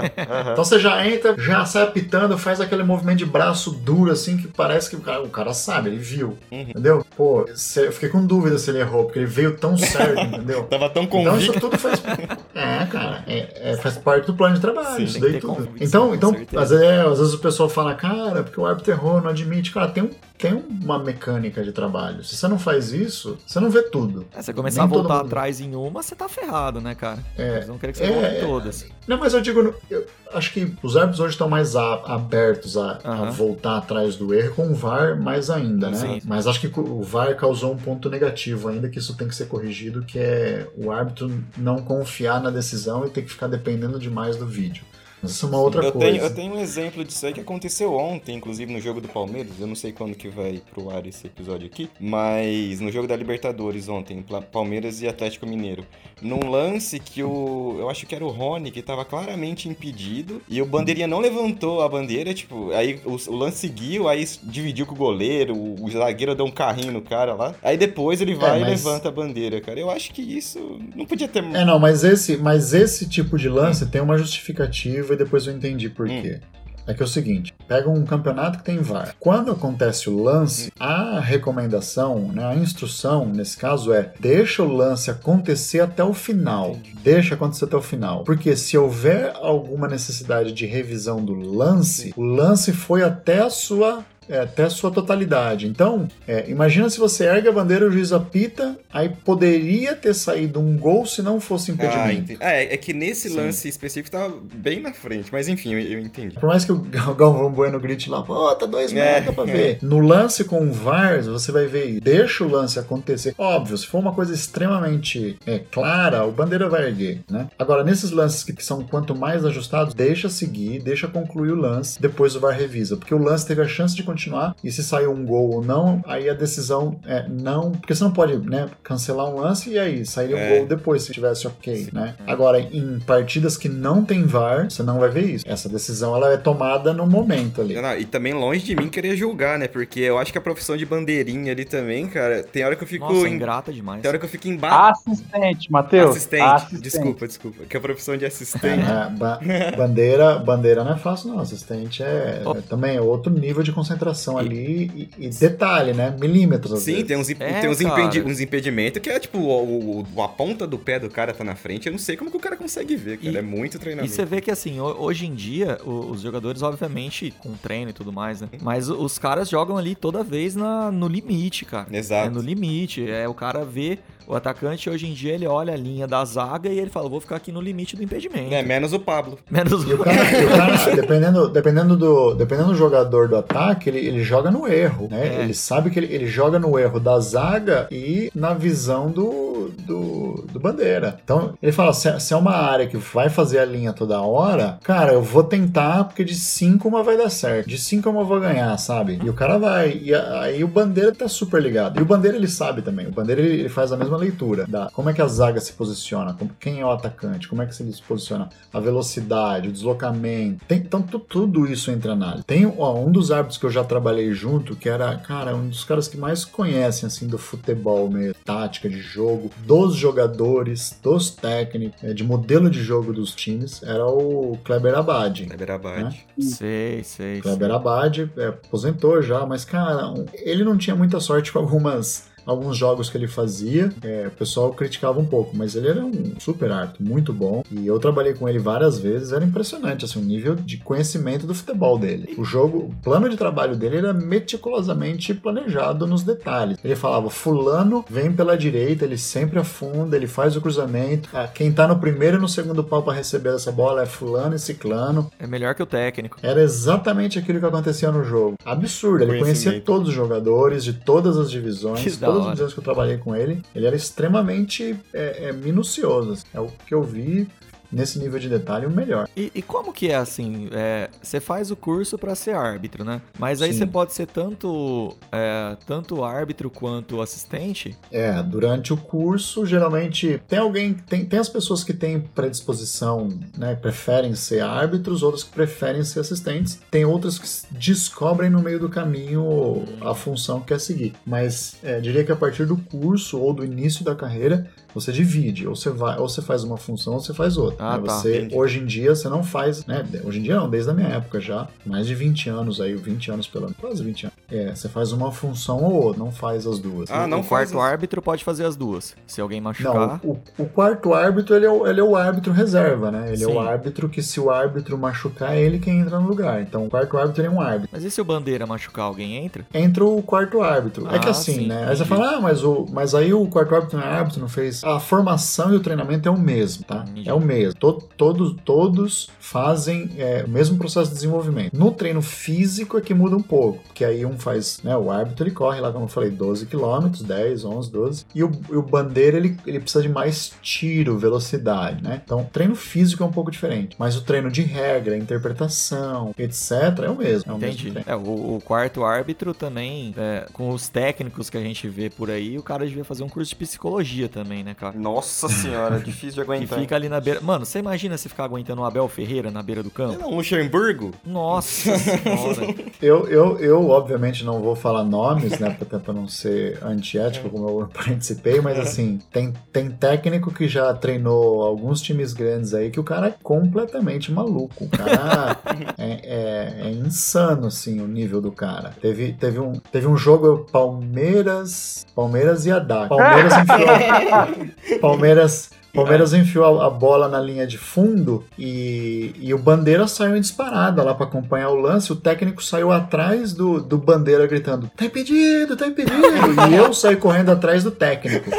Então 0.51 0.63
você 0.65 0.79
já 0.79 1.07
entra, 1.07 1.35
já 1.37 1.63
sai 1.65 1.83
apitando, 1.83 2.37
faz 2.37 2.59
aquele 2.59 2.83
movimento 2.83 3.19
de 3.19 3.25
braço 3.25 3.71
duro, 3.71 4.11
assim, 4.11 4.37
que 4.37 4.47
parece 4.47 4.89
que 4.89 4.95
o 4.95 5.01
cara, 5.01 5.21
o 5.21 5.29
cara 5.29 5.53
sabe, 5.53 5.89
ele 5.89 5.97
viu. 5.97 6.37
Entendeu? 6.51 7.05
Pô, 7.15 7.45
eu 7.77 7.91
fiquei 7.91 8.09
com 8.09 8.25
dúvida 8.25 8.57
se 8.57 8.69
ele 8.71 8.79
errou, 8.79 9.03
porque 9.05 9.19
ele 9.19 9.25
veio 9.27 9.55
tão 9.57 9.77
certo, 9.77 10.23
entendeu? 10.25 10.63
Tava 10.63 10.89
tão 10.89 11.03
Então 11.03 11.23
convicto. 11.23 11.51
isso 11.51 11.59
tudo 11.59 11.77
faz. 11.77 12.01
É, 12.57 12.85
cara, 12.85 13.21
é, 13.27 13.34
é- 13.39 13.77
faz 13.77 13.97
parte 13.97 14.25
do 14.27 14.33
plano 14.33 14.55
de 14.55 14.61
trabalho, 14.61 14.95
Sim, 14.97 15.03
isso 15.03 15.19
daí 15.19 15.39
tudo. 15.39 15.69
Então, 15.79 16.09
com 16.09 16.15
então 16.15 16.29
às, 16.59 16.69
vezes, 16.69 16.83
é, 16.85 17.01
às 17.01 17.19
vezes 17.19 17.33
o 17.33 17.39
pessoal 17.39 17.69
fala, 17.69 17.93
cara, 17.95 18.43
porque 18.43 18.59
o 18.59 18.65
árbitro 18.65 18.91
errou, 18.91 19.21
não 19.21 19.29
admite. 19.29 19.71
Cara, 19.71 19.87
tem, 19.89 20.03
um, 20.03 20.09
tem 20.37 20.53
uma 20.53 20.99
mecânica 20.99 21.63
de 21.63 21.71
trabalho. 21.71 22.23
Se 22.23 22.35
você 22.35 22.47
não 22.47 22.59
faz 22.59 22.91
isso, 22.91 23.37
você 23.45 23.59
não 23.59 23.69
vê 23.69 23.83
tudo. 23.83 24.25
é, 24.35 24.41
você 24.41 24.53
começar 24.53 24.85
Nem 24.85 24.91
a 24.91 24.93
voltar 24.93 25.19
atrás 25.21 25.59
em 25.61 25.75
uma, 25.75 26.01
você 26.03 26.15
tá 26.15 26.27
ferrado, 26.29 26.79
né, 26.81 26.95
cara? 26.95 27.19
É. 27.37 27.55
Eles 27.57 27.67
vão 27.67 27.77
querer 27.77 27.91
que 27.93 27.97
você 27.99 28.03
É, 28.05 28.11
volte 28.13 28.25
é. 28.27 28.37
em 28.41 28.45
todas. 28.45 28.85
Não, 29.07 29.17
mas 29.17 29.33
eu 29.33 29.41
digo, 29.41 29.75
eu 29.89 30.05
acho 30.33 30.51
que 30.51 30.73
os 30.81 30.95
árbitros 30.97 31.19
hoje 31.19 31.33
estão 31.33 31.47
mais 31.47 31.75
a- 31.75 32.01
abertos 32.05 32.75
a, 32.75 32.99
a 33.03 33.11
Aham. 33.11 33.31
voltar 33.31 33.77
atrás 33.77 34.15
do 34.15 34.33
erro, 34.33 34.55
com 34.55 34.67
o 34.69 34.73
VAR 34.73 35.15
mais 35.21 35.49
ainda, 35.49 35.89
né? 35.91 35.97
Sim. 35.97 36.21
Mas 36.25 36.47
acho 36.47 36.59
que 36.59 36.79
o 36.79 37.01
VAR 37.03 37.35
causou 37.35 37.71
um 37.71 37.77
ponto 37.77 38.09
negativo 38.09 38.67
ainda, 38.67 38.89
que 38.89 38.97
isso 38.97 39.15
tem 39.15 39.27
que 39.27 39.35
ser 39.35 39.45
corrigido, 39.45 40.03
que 40.03 40.17
é 40.17 40.67
o 40.75 40.91
árbitro 40.91 41.31
não 41.57 41.77
confiar 41.77 42.41
na 42.41 42.49
decisão 42.49 43.05
e 43.05 43.09
ter 43.09 43.21
que 43.25 43.31
ficar 43.31 43.47
dependendo 43.47 43.99
demais 43.99 44.37
do 44.37 44.45
vídeo. 44.45 44.83
Isso 45.23 45.45
é 45.45 45.49
uma 45.49 45.59
outra 45.59 45.83
eu 45.83 45.91
coisa. 45.91 46.11
Tenho, 46.11 46.23
eu 46.23 46.33
tenho 46.33 46.53
um 46.53 46.59
exemplo 46.59 47.03
disso 47.03 47.25
aí 47.25 47.33
que 47.33 47.39
aconteceu 47.39 47.93
ontem, 47.93 48.35
inclusive 48.35 48.71
no 48.71 48.79
jogo 48.79 49.01
do 49.01 49.07
Palmeiras. 49.07 49.59
Eu 49.59 49.67
não 49.67 49.75
sei 49.75 49.91
quando 49.91 50.15
que 50.15 50.29
vai 50.29 50.61
pro 50.73 50.89
ar 50.89 51.05
esse 51.05 51.25
episódio 51.27 51.65
aqui, 51.67 51.89
mas 51.99 52.79
no 52.79 52.91
jogo 52.91 53.07
da 53.07 53.15
Libertadores 53.15 53.89
ontem, 53.89 54.23
Palmeiras 54.51 55.01
e 55.01 55.07
Atlético 55.07 55.47
Mineiro. 55.47 55.85
Num 56.25 56.49
lance 56.49 56.99
que 56.99 57.21
o. 57.23 57.75
Eu 57.79 57.89
acho 57.89 58.05
que 58.07 58.15
era 58.15 58.25
o 58.25 58.29
Rony 58.29 58.71
que 58.71 58.81
tava 58.81 59.05
claramente 59.05 59.69
impedido 59.69 60.41
e 60.49 60.61
o 60.61 60.65
bandeirinha 60.65 61.05
não 61.07 61.19
levantou 61.19 61.81
a 61.83 61.87
bandeira, 61.89 62.33
tipo, 62.33 62.71
aí 62.71 62.99
o, 63.05 63.11
o 63.31 63.35
lance 63.35 63.57
seguiu, 63.59 64.07
aí 64.07 64.25
dividiu 64.43 64.85
com 64.87 64.95
o 64.95 64.97
goleiro, 64.97 65.55
o, 65.55 65.83
o 65.85 65.91
zagueiro 65.91 66.33
deu 66.33 66.45
um 66.45 66.51
carrinho 66.51 66.91
no 66.91 67.01
cara 67.01 67.33
lá. 67.35 67.53
Aí 67.61 67.77
depois 67.77 68.21
ele 68.21 68.33
vai 68.33 68.59
mas- 68.59 68.67
e 68.67 68.71
levanta 68.71 69.09
a 69.09 69.11
bandeira, 69.11 69.61
cara. 69.61 69.79
Eu 69.79 69.89
acho 69.91 70.11
que 70.13 70.21
isso 70.21 70.79
não 70.95 71.05
podia 71.05 71.27
ter. 71.27 71.43
É, 71.43 71.63
não, 71.63 71.77
mas 71.79 72.03
esse, 72.03 72.37
mas 72.37 72.73
esse 72.73 73.07
tipo 73.07 73.37
de 73.37 73.47
lance 73.49 73.85
tem 73.85 74.01
uma 74.01 74.17
justificativa 74.17 75.13
e 75.13 75.17
depois 75.17 75.45
eu 75.47 75.53
entendi 75.53 75.89
por 75.89 76.09
Hum. 76.09 76.21
quê. 76.21 76.39
É 76.87 76.93
que 76.93 77.01
é 77.01 77.05
o 77.05 77.09
seguinte, 77.09 77.53
pega 77.67 77.89
um 77.89 78.05
campeonato 78.05 78.59
que 78.59 78.63
tem 78.63 78.79
VAR. 78.79 79.15
Quando 79.19 79.51
acontece 79.51 80.09
o 80.09 80.21
lance, 80.21 80.71
a 80.79 81.19
recomendação, 81.19 82.31
né, 82.31 82.45
a 82.45 82.55
instrução, 82.55 83.25
nesse 83.25 83.57
caso, 83.57 83.91
é 83.91 84.13
deixa 84.19 84.61
o 84.61 84.71
lance 84.71 85.09
acontecer 85.09 85.79
até 85.79 86.03
o 86.03 86.13
final. 86.13 86.77
Deixa 87.01 87.33
acontecer 87.33 87.65
até 87.65 87.75
o 87.75 87.81
final. 87.81 88.23
Porque 88.23 88.55
se 88.55 88.77
houver 88.77 89.33
alguma 89.35 89.87
necessidade 89.87 90.51
de 90.51 90.65
revisão 90.65 91.23
do 91.23 91.33
lance, 91.33 92.13
o 92.15 92.23
lance 92.23 92.71
foi 92.71 93.03
até 93.03 93.39
a 93.39 93.49
sua 93.49 94.03
é, 94.29 94.39
até 94.39 94.63
a 94.63 94.69
sua 94.69 94.91
totalidade. 94.91 95.67
Então, 95.67 96.07
é, 96.27 96.49
imagina 96.49 96.89
se 96.89 96.97
você 96.99 97.25
ergue 97.25 97.47
a 97.47 97.51
bandeira, 97.51 97.87
o 97.87 97.91
juiz 97.91 98.11
apita, 98.11 98.77
aí 98.91 99.09
poderia 99.09 99.95
ter 99.95 100.13
saído 100.13 100.59
um 100.59 100.77
gol 100.77 101.05
se 101.05 101.21
não 101.21 101.39
fosse 101.39 101.71
Ah, 101.71 101.73
impedimento. 101.73 102.21
entendi. 102.33 102.37
É, 102.41 102.73
é 102.73 102.77
que 102.77 102.93
nesse 102.93 103.29
lance 103.29 103.67
específico 103.67 104.11
tava 104.11 104.33
bem 104.53 104.81
na 104.81 104.93
frente, 104.93 105.29
mas 105.31 105.47
enfim, 105.47 105.73
eu, 105.73 105.79
eu 105.79 105.99
entendi. 105.99 106.35
Por 106.39 106.47
mais 106.47 106.65
que 106.65 106.71
o 106.71 106.77
Galvão 107.15 107.51
Bueno 107.51 107.79
grite 107.79 108.09
lá, 108.09 108.23
pô, 108.23 108.53
tá 108.55 108.65
dois 108.65 108.91
É, 108.91 108.95
metros, 108.95 109.25
dá 109.25 109.33
pra 109.33 109.43
ver. 109.51 109.79
No 109.85 109.99
lance 109.99 110.43
com 110.43 110.67
o 110.67 110.71
VAR, 110.73 111.21
você 111.23 111.51
vai 111.51 111.65
ver, 111.67 111.99
deixa 111.99 112.43
o 112.43 112.49
lance 112.49 112.79
acontecer. 112.79 113.33
Óbvio, 113.37 113.77
se 113.77 113.85
for 113.87 113.99
uma 113.99 114.13
coisa 114.13 114.33
extremamente 114.33 115.37
é, 115.45 115.59
clara, 115.71 116.25
o 116.25 116.31
bandeira 116.31 116.67
vai 116.67 116.87
erguer, 116.87 117.21
né? 117.29 117.47
Agora, 117.57 117.83
nesses 117.83 118.11
lances 118.11 118.43
que 118.43 118.63
são 118.63 118.83
quanto 118.83 119.15
mais 119.15 119.45
ajustados, 119.45 119.93
deixa 119.93 120.29
seguir, 120.29 120.81
deixa 120.81 121.07
concluir 121.07 121.51
o 121.51 121.55
lance, 121.55 122.01
depois 122.01 122.35
o 122.35 122.39
VAR 122.39 122.55
revisa. 122.57 122.97
Porque 122.97 123.13
o 123.13 123.17
lance 123.17 123.45
teve 123.47 123.61
a 123.61 123.67
chance 123.67 123.95
de 123.95 124.03
continuar, 124.15 124.55
e 124.63 124.71
se 124.71 124.83
saiu 124.83 125.11
um 125.11 125.25
gol 125.25 125.49
ou 125.55 125.63
não, 125.63 126.01
aí 126.05 126.29
a 126.29 126.33
decisão 126.33 126.97
é 127.05 127.27
não. 127.27 127.71
Porque 127.73 127.93
você 127.93 128.03
não 128.03 128.11
pode, 128.11 128.37
né, 128.37 128.69
cancelar 128.83 129.27
um 129.29 129.35
lance 129.39 129.69
e 129.71 129.77
aí 129.77 130.05
sairia 130.05 130.35
um 130.35 130.39
É. 130.39 130.57
gol 130.57 130.67
depois, 130.67 131.03
se 131.03 131.11
tivesse 131.11 131.45
ok, 131.47 131.89
né? 131.91 132.15
Agora, 132.25 132.59
em 132.59 132.99
partidas 132.99 133.57
que 133.57 133.67
não 133.67 134.03
tem 134.05 134.23
VAR, 134.25 134.69
você 134.71 134.81
não 134.83 134.99
vai 134.99 135.09
ver 135.09 135.25
isso. 135.25 135.45
Essa 135.47 135.67
decisão 135.67 136.15
ela 136.15 136.31
é 136.31 136.37
tomada 136.37 136.93
no 136.93 137.05
momento 137.05 137.61
ali. 137.61 137.75
Não, 137.75 137.81
não, 137.81 137.97
e 137.97 138.05
também 138.05 138.33
longe 138.33 138.63
de 138.63 138.75
mim 138.75 138.87
querer 138.89 139.15
julgar, 139.17 139.59
né? 139.59 139.67
Porque 139.67 139.99
eu 139.99 140.17
acho 140.17 140.31
que 140.31 140.37
a 140.37 140.41
profissão 140.41 140.77
de 140.77 140.85
bandeirinha 140.85 141.51
ali 141.51 141.65
também, 141.65 142.07
cara, 142.07 142.41
tem 142.43 142.63
hora 142.63 142.75
que 142.75 142.83
eu 142.83 142.87
fico. 142.87 143.05
Nossa, 143.11 143.27
em- 143.27 143.33
ingrata 143.33 143.73
demais. 143.73 144.01
Tem 144.01 144.09
hora 144.09 144.17
que 144.17 144.25
eu 144.25 144.29
fico 144.29 144.47
embaixo. 144.47 145.01
Assistente, 145.07 145.71
Matheus. 145.71 146.11
Assistente. 146.11 146.41
Assistente. 146.43 146.81
Desculpa, 146.81 147.27
desculpa. 147.27 147.63
Que 147.69 147.75
a 147.77 147.79
profissão 147.81 148.15
de 148.17 148.25
assistente. 148.25 148.65
É, 148.85 149.09
ba- 149.09 149.39
bandeira, 149.77 150.39
bandeira 150.39 150.83
não 150.83 150.93
é 150.93 150.97
fácil, 150.97 151.29
não. 151.29 151.39
Assistente 151.39 152.01
é, 152.03 152.41
é 152.45 152.61
também 152.69 152.99
outro 152.99 153.31
nível 153.31 153.63
de 153.63 153.71
concentração 153.71 154.04
ali 154.37 155.09
e, 155.17 155.25
e 155.25 155.29
detalhe, 155.29 155.93
né? 155.93 156.15
Milímetros. 156.19 156.81
Sim, 156.81 156.93
vezes. 156.93 157.07
tem 157.07 157.17
uns, 157.17 157.29
É, 157.29 157.61
tem 157.61 157.69
uns, 157.69 157.81
impedi 157.81 158.21
uns 158.21 158.39
impedimentos 158.39 159.01
que 159.01 159.09
é 159.09 159.19
tipo 159.19 159.37
o, 159.39 160.05
o- 160.15 160.21
a 160.21 160.27
ponta 160.27 160.65
do 160.67 160.77
pé 160.77 160.99
do 160.99 161.09
cara 161.09 161.33
tá 161.33 161.43
na 161.43 161.55
frente. 161.55 161.87
Eu 161.87 161.91
não 161.91 161.99
sei 161.99 162.15
como 162.17 162.29
que 162.31 162.37
o 162.37 162.39
cara 162.39 162.55
consegue 162.55 162.95
ver, 162.95 163.17
cara. 163.17 163.31
E- 163.33 163.37
é 163.37 163.41
muito 163.41 163.77
E 163.77 163.79
treinamento. 163.79 164.13
você 164.13 164.25
vê 164.25 164.41
que 164.41 164.51
assim, 164.51 164.79
ho- 164.79 164.95
hoje 164.99 165.25
em 165.25 165.33
dia, 165.33 165.79
os 165.85 166.21
jogadores, 166.21 166.61
obviamente, 166.61 167.33
com 167.39 167.53
treino 167.53 167.89
e 167.89 167.93
tudo 167.93 168.11
mais, 168.11 168.41
né? 168.41 168.49
Mas 168.61 168.89
os 168.89 169.17
caras 169.17 169.49
jogam 169.49 169.77
ali 169.77 169.95
toda 169.95 170.23
vez 170.23 170.55
na, 170.55 170.91
no 170.91 171.07
limite, 171.07 171.65
cara. 171.65 171.87
Exato. 171.91 172.27
É 172.27 172.29
no 172.29 172.41
limite. 172.41 173.09
É 173.09 173.27
o 173.27 173.33
cara 173.33 173.63
vê. 173.65 173.99
O 174.27 174.35
atacante 174.35 174.89
hoje 174.89 175.07
em 175.07 175.13
dia 175.13 175.33
ele 175.33 175.47
olha 175.47 175.73
a 175.73 175.77
linha 175.77 176.07
da 176.07 176.23
zaga 176.25 176.69
e 176.69 176.79
ele 176.79 176.89
fala: 176.89 177.09
vou 177.09 177.19
ficar 177.21 177.35
aqui 177.35 177.51
no 177.51 177.61
limite 177.61 177.95
do 177.95 178.03
impedimento. 178.03 178.53
É, 178.53 178.63
menos 178.63 178.93
o 178.93 178.99
Pablo. 178.99 179.37
Menos 179.49 179.83
E 179.87 179.93
o 179.93 179.97
cara, 179.99 180.41
e 180.41 180.45
o 180.45 180.49
cara, 180.49 180.95
dependendo, 180.95 181.47
dependendo, 181.49 181.95
do, 181.97 182.33
dependendo 182.33 182.69
do 182.69 182.75
jogador 182.75 183.27
do 183.27 183.35
ataque, 183.37 183.89
ele, 183.89 183.99
ele 183.99 184.23
joga 184.23 184.49
no 184.49 184.67
erro, 184.67 185.07
né? 185.09 185.27
É. 185.39 185.41
Ele 185.43 185.53
sabe 185.53 185.89
que 185.89 185.99
ele, 185.99 186.13
ele 186.13 186.27
joga 186.27 186.57
no 186.59 186.77
erro 186.79 186.99
da 186.99 187.19
zaga 187.19 187.87
e 187.91 188.31
na 188.33 188.53
visão 188.53 189.09
do, 189.11 189.69
do, 189.85 190.45
do 190.51 190.59
bandeira. 190.59 191.19
Então, 191.23 191.53
ele 191.61 191.71
fala, 191.71 191.93
se, 191.93 192.07
é- 192.09 192.19
se 192.19 192.33
é 192.33 192.37
uma 192.37 192.55
área 192.55 192.87
que 192.87 192.97
vai 192.97 193.29
fazer 193.29 193.59
a 193.59 193.65
linha 193.65 193.93
toda 193.93 194.19
hora, 194.21 194.79
cara, 194.83 195.13
eu 195.13 195.21
vou 195.21 195.43
tentar, 195.43 196.05
porque 196.05 196.23
de 196.23 196.35
5 196.35 196.87
uma 196.87 197.03
vai 197.03 197.17
dar 197.17 197.29
certo. 197.29 197.67
De 197.67 197.77
5 197.77 198.09
uma 198.09 198.21
eu 198.21 198.25
vou 198.25 198.39
ganhar, 198.39 198.75
sabe? 198.77 199.19
E 199.23 199.29
o 199.29 199.33
cara 199.33 199.57
vai. 199.57 199.99
E 200.01 200.13
aí 200.13 200.63
o 200.63 200.67
bandeira 200.67 201.13
tá 201.13 201.27
super 201.27 201.61
ligado. 201.61 201.99
E 201.99 202.01
o 202.01 202.05
bandeira 202.05 202.37
ele 202.37 202.47
sabe 202.47 202.81
também. 202.81 203.07
O 203.07 203.11
bandeira 203.11 203.41
ele, 203.41 203.59
ele 203.61 203.69
faz 203.69 203.91
a 203.91 203.97
mesma 203.97 204.14
leitura 204.17 204.65
da 204.67 204.89
como 204.91 205.09
é 205.09 205.13
que 205.13 205.21
a 205.21 205.27
zaga 205.27 205.59
se 205.59 205.73
posiciona, 205.73 206.33
como- 206.33 206.51
quem 206.59 206.79
é 206.81 206.85
o 206.85 206.91
atacante, 206.91 207.47
como 207.47 207.61
é 207.61 207.65
que 207.65 207.75
se 207.75 207.83
ele 207.83 207.93
se 207.93 208.01
posiciona, 208.01 208.49
a 208.73 208.79
velocidade, 208.79 209.69
o 209.69 209.71
deslocamento. 209.71 210.63
Tem, 210.67 210.79
então 210.79 211.01
tu- 211.01 211.19
tudo 211.19 211.65
isso 211.67 211.91
entra 211.91 212.15
na 212.15 212.25
análise. 212.25 212.45
Tem 212.45 212.65
ó, 212.77 212.95
um 212.97 213.11
dos 213.11 213.31
árbitros 213.31 213.57
que 213.57 213.65
eu 213.65 213.71
já 213.71 213.83
trabalhei 213.83 214.31
junto, 214.33 214.75
que 214.75 214.89
era, 214.89 215.15
cara, 215.17 215.55
um 215.55 215.67
dos 215.69 215.83
caras 215.83 216.07
que 216.07 216.17
mais 216.17 216.43
conhecem 216.45 217.07
assim 217.07 217.27
do 217.27 217.37
futebol 217.37 218.09
mesmo, 218.09 218.35
tática 218.43 218.89
de 218.89 218.99
jogo, 218.99 219.49
dos 219.65 219.95
jogadores, 219.95 220.97
dos 221.01 221.29
técnicos, 221.29 222.03
eh, 222.03 222.13
de 222.13 222.23
modelo 222.23 222.69
de 222.69 222.81
jogo 222.83 223.13
dos 223.13 223.33
times, 223.33 223.81
era 223.83 224.05
o 224.07 224.57
Kleber 224.63 224.95
Abad. 224.95 225.45
Kleber 225.45 225.71
Abad. 225.71 226.15
Sei, 226.39 227.03
sei. 227.03 227.41
Kleber 227.41 227.71
Abad 227.71 228.29
é, 228.37 228.47
aposentou 228.47 229.21
já, 229.21 229.45
mas 229.45 229.63
cara, 229.65 230.13
ele 230.33 230.63
não 230.63 230.77
tinha 230.77 230.95
muita 230.95 231.19
sorte 231.19 231.51
com 231.51 231.59
algumas 231.59 232.27
alguns 232.45 232.77
jogos 232.77 233.09
que 233.09 233.17
ele 233.17 233.27
fazia, 233.27 233.91
é, 234.03 234.27
o 234.27 234.31
pessoal 234.31 234.71
criticava 234.71 235.19
um 235.19 235.25
pouco, 235.25 235.55
mas 235.55 235.75
ele 235.75 235.87
era 235.87 236.03
um 236.03 236.33
super 236.39 236.71
árbitro, 236.71 237.03
muito 237.03 237.33
bom, 237.33 237.63
e 237.71 237.87
eu 237.87 237.99
trabalhei 237.99 238.33
com 238.33 238.47
ele 238.47 238.59
várias 238.59 238.97
vezes, 238.99 239.31
era 239.31 239.43
impressionante, 239.43 240.05
assim, 240.05 240.19
o 240.19 240.23
nível 240.23 240.55
de 240.55 240.77
conhecimento 240.77 241.45
do 241.47 241.55
futebol 241.55 241.97
dele. 241.97 242.33
O 242.37 242.43
jogo, 242.43 242.77
o 242.77 242.93
plano 243.03 243.29
de 243.29 243.37
trabalho 243.37 243.75
dele 243.75 243.97
era 243.97 244.13
meticulosamente 244.13 245.33
planejado 245.33 246.07
nos 246.07 246.23
detalhes. 246.23 246.77
Ele 246.83 246.95
falava, 246.95 247.29
fulano 247.29 248.03
vem 248.09 248.31
pela 248.31 248.57
direita, 248.57 249.05
ele 249.05 249.17
sempre 249.17 249.59
afunda, 249.59 250.15
ele 250.15 250.27
faz 250.27 250.55
o 250.55 250.61
cruzamento, 250.61 251.29
ah, 251.33 251.47
quem 251.47 251.71
tá 251.71 251.87
no 251.87 251.97
primeiro 251.97 252.37
e 252.37 252.39
no 252.39 252.47
segundo 252.47 252.83
pau 252.83 253.03
para 253.03 253.13
receber 253.13 253.55
essa 253.55 253.71
bola 253.71 254.03
é 254.03 254.05
fulano 254.05 254.55
e 254.55 254.59
ciclano, 254.59 255.31
É 255.39 255.47
melhor 255.47 255.75
que 255.75 255.83
o 255.83 255.85
técnico. 255.85 256.37
era 256.41 256.61
exatamente 256.61 257.37
aquilo 257.39 257.59
que 257.59 257.65
acontecia 257.65 258.11
no 258.11 258.23
jogo. 258.23 258.55
Absurdo. 258.65 259.23
Ele 259.23 259.39
conhecia 259.39 259.79
todos 259.81 260.09
os 260.09 260.13
jogadores 260.13 260.83
de 260.83 260.93
todas 260.93 261.37
as 261.37 261.49
divisões. 261.51 261.99
Que 262.35 262.41
da 262.41 262.43
todas 262.43 262.45
hora. 262.45 262.51
as 262.53 262.57
divisões 262.57 262.73
que 262.73 262.79
eu 262.79 262.83
trabalhei 262.83 263.17
com 263.17 263.35
ele. 263.35 263.61
Ele 263.73 263.85
era 263.85 263.95
extremamente 263.95 264.95
é, 265.13 265.45
é, 265.49 265.51
minucioso. 265.53 266.33
assim. 266.33 266.43
É 266.53 266.59
o 266.59 266.67
que 266.85 266.93
eu 266.93 267.03
vi 267.03 267.47
nesse 267.95 268.19
nível 268.19 268.37
de 268.37 268.49
detalhe 268.49 268.85
o 268.85 268.91
melhor. 268.91 269.27
E, 269.35 269.51
e 269.55 269.61
como 269.61 269.93
que 269.93 270.09
é 270.09 270.15
assim? 270.15 270.67
é, 270.73 271.09
Você 271.21 271.39
faz 271.39 271.71
o 271.71 271.75
curso 271.75 272.17
pra 272.17 272.35
ser 272.35 272.55
árbitro, 272.55 273.05
né? 273.05 273.21
Mas 273.39 273.61
aí 273.61 273.73
você 273.73 273.85
pode 273.85 274.13
ser 274.13 274.27
tanto, 274.27 275.15
é, 275.31 275.77
tanto 275.87 276.23
árbitro 276.23 276.69
quanto 276.69 277.21
assistente? 277.21 277.97
É, 278.11 278.43
durante 278.43 278.91
o 278.91 278.97
curso, 278.97 279.65
geralmente 279.65 280.41
tem 280.47 280.59
alguém, 280.59 280.93
tem, 280.93 281.25
tem 281.25 281.39
as 281.39 281.47
pessoas 281.47 281.83
que 281.83 281.93
têm 281.93 282.19
predisposição, 282.19 283.29
né, 283.57 283.75
preferem 283.75 284.35
ser 284.35 284.61
árbitros, 284.61 285.23
outras 285.23 285.43
que 285.43 285.51
preferem 285.51 286.03
ser 286.03 286.19
assistentes, 286.19 286.79
tem 286.91 287.05
outras 287.05 287.39
que 287.39 287.73
descobrem 287.77 288.49
no 288.49 288.61
meio 288.61 288.79
do 288.79 288.89
caminho 288.89 289.85
a 290.01 290.13
função 290.13 290.59
que 290.59 290.67
quer 290.67 290.79
seguir. 290.79 291.13
Mas 291.25 291.77
é, 291.81 292.01
diria 292.01 292.23
que 292.23 292.31
a 292.31 292.35
partir 292.35 292.65
do 292.65 292.75
curso 292.75 293.39
ou 293.39 293.53
do 293.53 293.63
início 293.63 294.03
da 294.03 294.15
carreira, 294.15 294.69
você 294.95 295.11
divide, 295.11 295.67
ou 295.67 295.75
você 295.75 295.89
vai, 295.89 296.17
ou 296.17 296.27
você 296.27 296.41
faz 296.41 296.63
uma 296.63 296.77
função 296.77 297.13
ou 297.13 297.19
você 297.19 297.33
faz 297.33 297.57
outra. 297.57 297.77
Ah, 297.85 297.97
né? 297.97 298.03
tá, 298.07 298.13
Você 298.13 298.37
entendi. 298.37 298.55
hoje 298.55 298.79
em 298.79 298.85
dia 298.85 299.13
você 299.15 299.29
não 299.29 299.43
faz, 299.43 299.85
né? 299.85 300.03
Hoje 300.23 300.39
em 300.39 300.41
dia 300.43 300.55
não, 300.55 300.69
desde 300.69 300.89
a 300.89 300.93
minha 300.93 301.09
época 301.09 301.39
já, 301.39 301.67
mais 301.85 302.07
de 302.07 302.15
20 302.15 302.49
anos 302.49 302.81
aí, 302.81 302.95
20 302.95 303.29
anos 303.31 303.47
pelo 303.47 303.65
menos, 303.65 303.77
quase 303.79 304.03
20 304.03 304.23
anos. 304.25 304.35
É, 304.49 304.73
você 304.75 304.87
faz 304.87 305.11
uma 305.11 305.31
função 305.31 305.83
ou 305.83 305.91
outra, 306.03 306.23
não 306.23 306.31
faz 306.31 306.65
as 306.67 306.79
duas. 306.79 307.09
Ah, 307.11 307.27
não 307.27 307.39
o 307.39 307.43
faz 307.43 307.71
quarto 307.71 307.83
as- 307.83 307.91
árbitro 307.93 308.21
pode 308.21 308.43
fazer 308.43 308.63
as 308.65 308.75
duas. 308.75 309.15
Se 309.27 309.41
alguém 309.41 309.59
Não, 309.59 309.65
machucar. 309.69 310.19
o, 310.23 310.37
o 310.57 310.65
quarto 310.65 311.13
árbitro, 311.13 311.55
ele 311.55 311.65
é 311.65 311.69
o, 311.69 311.85
ele 311.87 311.99
é 311.99 312.03
o 312.03 312.15
árbitro 312.15 312.53
reserva, 312.53 313.09
né? 313.11 313.25
Ele 313.33 313.43
é 313.43 313.47
Sim. 313.47 313.53
o 313.53 313.59
árbitro 313.59 314.07
que 314.07 314.21
se 314.21 314.39
o 314.39 314.51
árbitro 314.51 314.97
machucar, 314.97 315.55
é 315.55 315.61
ele 315.61 315.79
quem 315.79 315.99
entra 315.99 316.19
no 316.19 316.27
lugar. 316.27 316.61
Então, 316.61 316.85
o 316.85 316.89
quarto 316.89 317.17
árbitro 317.17 317.43
é 317.43 317.49
um 317.49 317.59
árbitro. 317.59 317.89
Mas 317.91 318.03
e 318.03 318.11
se 318.11 318.21
o 318.21 318.25
bandeira 318.25 318.65
machucar, 318.67 319.05
alguém 319.05 319.35
entra? 319.43 319.65
Entra 319.73 320.05
o 320.05 320.21
quarto 320.21 320.61
árbitro. 320.61 321.07
é 321.13 321.17
que 321.17 321.27
Ah, 321.27 321.31
assim, 321.31 321.53
sim, 321.55 321.67
né? 321.67 321.79
Aí 321.89 321.95
você 321.97 322.03
entendi. 322.03 322.09
fala, 322.21 322.37
ah, 322.37 322.39
mas, 322.41 322.63
o, 322.63 322.85
mas 322.91 323.15
aí 323.15 323.33
o 323.33 323.47
quarto 323.47 323.73
árbitro 323.73 323.97
não 323.97 324.05
é 324.05 324.09
árbitro, 324.11 324.39
não 324.41 324.47
fez. 324.49 324.83
A 324.85 324.99
formação 324.99 325.73
e 325.73 325.75
o 325.75 325.79
treinamento 325.79 326.29
é 326.29 326.31
o 326.31 326.37
mesmo, 326.37 326.83
tá? 326.85 327.03
É 327.25 327.33
o 327.33 327.39
mesmo. 327.39 327.73
To- 327.79 328.03
todos, 328.15 328.55
todos 328.63 329.29
fazem 329.39 330.11
é, 330.15 330.43
o 330.45 330.49
mesmo 330.49 330.77
processo 330.77 331.09
de 331.09 331.15
desenvolvimento. 331.15 331.75
No 331.75 331.91
treino 331.91 332.21
físico 332.21 332.95
é 332.95 333.01
que 333.01 333.11
muda 333.11 333.35
um 333.35 333.41
pouco, 333.41 333.81
porque 333.83 334.05
aí 334.05 334.23
um 334.23 334.37
faz, 334.37 334.79
né? 334.83 334.95
O 334.95 335.09
árbitro 335.09 335.43
ele 335.47 335.55
corre 335.55 335.81
lá, 335.81 335.91
como 335.91 336.05
eu 336.05 336.09
falei, 336.09 336.29
12 336.29 336.67
quilômetros, 336.67 337.23
10, 337.23 337.65
11, 337.65 337.91
12. 337.91 338.25
E 338.35 338.43
o, 338.43 338.51
e 338.69 338.75
o 338.75 338.83
bandeira 338.83 339.37
ele, 339.37 339.57
ele 339.65 339.79
precisa 339.79 340.03
de 340.03 340.09
mais 340.09 340.53
tiro, 340.61 341.17
velocidade, 341.17 342.03
né? 342.03 342.21
Então, 342.23 342.41
o 342.41 342.45
treino 342.45 342.75
físico 342.75 343.23
é 343.23 343.25
um 343.25 343.31
pouco 343.31 343.49
diferente, 343.49 343.95
mas 343.97 344.15
o 344.15 344.21
treino 344.21 344.51
de 344.51 344.61
regra, 344.61 345.17
interpretação, 345.17 346.31
etc. 346.37 346.71
é 347.03 347.09
o 347.09 347.15
mesmo. 347.15 347.51
É 347.51 347.53
o 347.55 347.57
Entendi. 347.57 347.89
mesmo. 347.89 348.03
É, 348.05 348.15
o, 348.15 348.57
o 348.57 348.61
quarto 348.63 349.03
árbitro 349.03 349.51
também, 349.51 350.13
é, 350.15 350.45
com 350.53 350.69
os 350.69 350.87
técnicos 350.87 351.49
que 351.49 351.57
a 351.57 351.61
gente 351.61 351.87
vê 351.87 352.07
por 352.07 352.29
aí, 352.29 352.55
o 352.59 352.61
cara 352.63 352.85
devia 352.85 353.03
fazer 353.03 353.23
um 353.23 353.29
curso 353.29 353.49
de 353.49 353.55
psicologia 353.55 354.29
também, 354.29 354.63
né, 354.63 354.74
cara? 354.75 354.93
Nossa 354.97 355.47
senhora, 355.49 355.99
difícil 355.99 356.29
de 356.31 356.35
Que 356.45 356.51
aguentar. 356.53 356.79
fica 356.79 356.95
ali 356.95 357.09
na 357.09 357.19
beira. 357.19 357.41
Mano, 357.41 357.65
você 357.65 357.79
imagina 357.79 358.17
se 358.17 358.29
ficar 358.29 358.43
aguentando 358.45 358.81
o 358.81 358.85
Abel 358.85 359.07
Ferreira 359.07 359.49
na 359.49 359.63
beira 359.63 359.81
do 359.81 359.89
campo? 359.89 360.19
Não, 360.19 360.31
Luxemburgo? 360.35 361.11
Nossa 361.25 361.97
senhora. 361.97 362.75
Eu, 363.01 363.27
eu, 363.27 363.57
eu, 363.59 363.89
obviamente, 363.89 364.43
não 364.43 364.59
vou 364.61 364.75
falar 364.75 365.03
nomes, 365.03 365.57
né, 365.59 365.69
pra 365.71 365.85
tentar 365.85 366.13
não 366.13 366.27
ser 366.27 366.77
antiético, 366.83 367.49
como 367.49 367.67
eu 367.81 367.87
participei, 367.93 368.61
mas 368.61 368.77
assim, 368.79 369.19
tem, 369.31 369.53
tem 369.71 369.89
técnico 369.89 370.51
que 370.53 370.67
já 370.67 370.93
treinou 370.93 371.63
alguns 371.63 372.01
times 372.01 372.33
grandes 372.33 372.73
aí 372.73 372.89
que 372.91 372.99
o 372.99 373.03
cara 373.03 373.27
é 373.27 373.35
completamente 373.43 374.31
maluco. 374.31 374.85
O 374.85 374.89
cara 374.89 375.57
é, 375.97 376.11
é- 376.23 376.87
é 376.87 376.91
insano, 376.91 377.67
assim, 377.67 377.99
o 378.01 378.07
nível 378.07 378.41
do 378.41 378.51
cara. 378.51 378.93
Teve, 379.01 379.33
teve, 379.33 379.59
um, 379.59 379.73
teve 379.91 380.07
um 380.07 380.17
jogo 380.17 380.65
Palmeiras, 380.71 382.05
Palmeiras 382.15 382.65
e 382.65 382.71
Haddad. 382.71 383.09
Palmeiras 383.09 383.53
enfiou, 383.53 384.64
Palmeiras 385.01 385.69
Palmeiras 385.95 386.33
enfiou 386.33 386.81
a, 386.81 386.89
bola 386.89 387.29
na 387.29 387.39
linha 387.39 387.65
de 387.65 387.77
fundo 387.77 388.43
e, 388.59 389.33
e 389.39 389.53
o 389.53 389.57
Bandeira 389.57 390.05
saiu 390.07 390.35
em 390.35 390.41
disparada 390.41 391.01
lá 391.01 391.15
pra 391.15 391.25
acompanhar 391.25 391.69
o 391.69 391.79
lance. 391.79 392.11
O 392.11 392.17
técnico 392.17 392.61
saiu 392.61 392.91
atrás 392.91 393.53
do, 393.53 393.79
do 393.81 393.97
Bandeira 393.97 394.45
gritando: 394.45 394.91
tá 394.95 395.05
impedido, 395.05 395.77
tá 395.77 395.87
impedido. 395.87 396.17
e 396.69 396.75
eu 396.75 396.93
saí 396.93 397.15
correndo 397.15 397.51
atrás 397.51 397.81
do 397.81 397.91
técnico. 397.91 398.51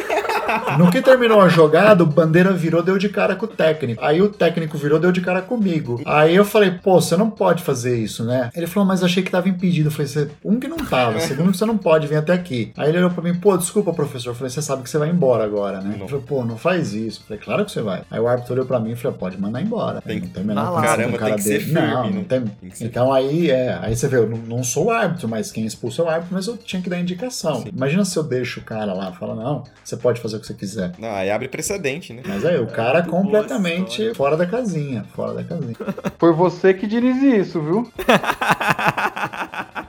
No 0.78 0.90
que 0.90 1.00
terminou 1.02 1.40
a 1.40 1.48
jogada, 1.48 2.02
o 2.02 2.06
Bandeira 2.06 2.52
virou, 2.52 2.82
deu 2.82 2.98
de 2.98 3.08
cara 3.08 3.34
com 3.34 3.46
o 3.46 3.48
técnico. 3.48 4.02
Aí 4.04 4.20
o 4.22 4.28
técnico 4.28 4.76
virou, 4.78 4.98
deu 4.98 5.12
de 5.12 5.20
cara 5.20 5.42
comigo. 5.42 6.00
Aí 6.04 6.34
eu 6.34 6.44
falei, 6.44 6.70
pô, 6.70 7.00
você 7.00 7.16
não 7.16 7.30
pode 7.30 7.62
fazer 7.62 7.96
isso, 7.98 8.24
né? 8.24 8.50
Ele 8.54 8.66
falou, 8.66 8.86
mas 8.86 9.02
achei 9.02 9.22
que 9.22 9.30
tava 9.30 9.48
impedido. 9.48 9.88
Eu 9.88 9.92
falei, 9.92 10.06
"Você- 10.06 10.28
um 10.44 10.58
que 10.60 10.68
não 10.68 10.76
tava, 10.78 11.18
segundo 11.20 11.50
que 11.52 11.56
você 11.58 11.64
não 11.66 11.76
pode 11.78 12.06
vir 12.06 12.16
até 12.16 12.32
aqui. 12.32 12.72
Aí 12.76 12.88
ele 12.88 12.98
olhou 12.98 13.10
pra 13.10 13.22
mim, 13.22 13.34
pô, 13.34 13.56
desculpa, 13.56 13.92
professor. 13.92 14.30
Eu 14.30 14.34
falei, 14.34 14.50
você 14.50 14.62
sabe 14.62 14.82
que 14.82 14.90
você 14.90 14.98
vai 14.98 15.08
embora 15.10 15.44
agora, 15.44 15.80
né? 15.80 15.94
Ele 15.98 16.08
falou, 16.08 16.22
pô, 16.24 16.44
não 16.44 16.56
faz 16.56 16.92
isso. 16.92 17.20
Eu 17.22 17.26
falei, 17.26 17.42
claro 17.42 17.64
que 17.64 17.70
você 17.72 17.82
vai. 17.82 18.02
Aí 18.10 18.20
o 18.20 18.28
árbitro 18.28 18.54
olhou 18.54 18.66
pra 18.66 18.78
mim 18.80 18.92
e 18.92 18.96
falou, 18.96 19.16
pode 19.16 19.40
mandar 19.40 19.60
embora. 19.62 20.00
Tem- 20.00 20.20
não 20.20 20.28
tem 20.28 20.42
a 20.42 20.46
menor 20.46 20.80
caramba, 20.82 21.18
cara 21.18 21.30
tem 21.30 21.36
que 21.36 21.42
ser 21.42 21.50
dele. 21.58 21.64
firme, 21.64 21.80
não, 21.80 22.04
né? 22.04 22.12
não 22.14 22.24
tem. 22.24 22.40
Tem 22.40 22.70
ser 22.70 22.84
Então 22.86 23.12
aí, 23.12 23.50
é, 23.50 23.78
aí 23.80 23.96
você 23.96 24.08
vê, 24.08 24.16
eu 24.16 24.28
não, 24.28 24.38
não 24.38 24.64
sou 24.64 24.86
o 24.86 24.90
árbitro, 24.90 25.28
mas 25.28 25.50
quem 25.52 25.64
expulsa 25.66 26.02
é 26.02 26.04
o 26.04 26.08
árbitro, 26.08 26.34
mas 26.34 26.46
eu 26.46 26.56
tinha 26.56 26.80
que 26.82 26.88
dar 26.90 26.98
indicação. 26.98 27.64
Imagina 27.72 28.04
se 28.04 28.16
eu 28.16 28.22
deixo 28.22 28.60
o 28.60 28.62
cara 28.62 28.92
lá, 28.92 29.12
fala, 29.12 29.34
não, 29.34 29.64
você 29.82 29.96
pode 29.96 30.20
fazer 30.20 30.35
o 30.36 30.40
que 30.40 30.46
você 30.46 30.54
quiser. 30.54 30.92
Não, 30.98 31.10
aí 31.14 31.30
abre 31.30 31.48
precedente, 31.48 32.12
né? 32.12 32.22
Mas 32.26 32.44
aí, 32.44 32.58
o 32.58 32.66
cara 32.66 33.02
boa 33.02 33.22
completamente 33.22 34.14
fora 34.14 34.36
da 34.36 34.46
casinha, 34.46 35.04
fora 35.14 35.34
da 35.34 35.44
casinha. 35.44 35.76
Foi 36.18 36.32
você 36.32 36.74
que 36.74 36.86
dirige 36.86 37.36
isso, 37.36 37.60
viu? 37.60 37.90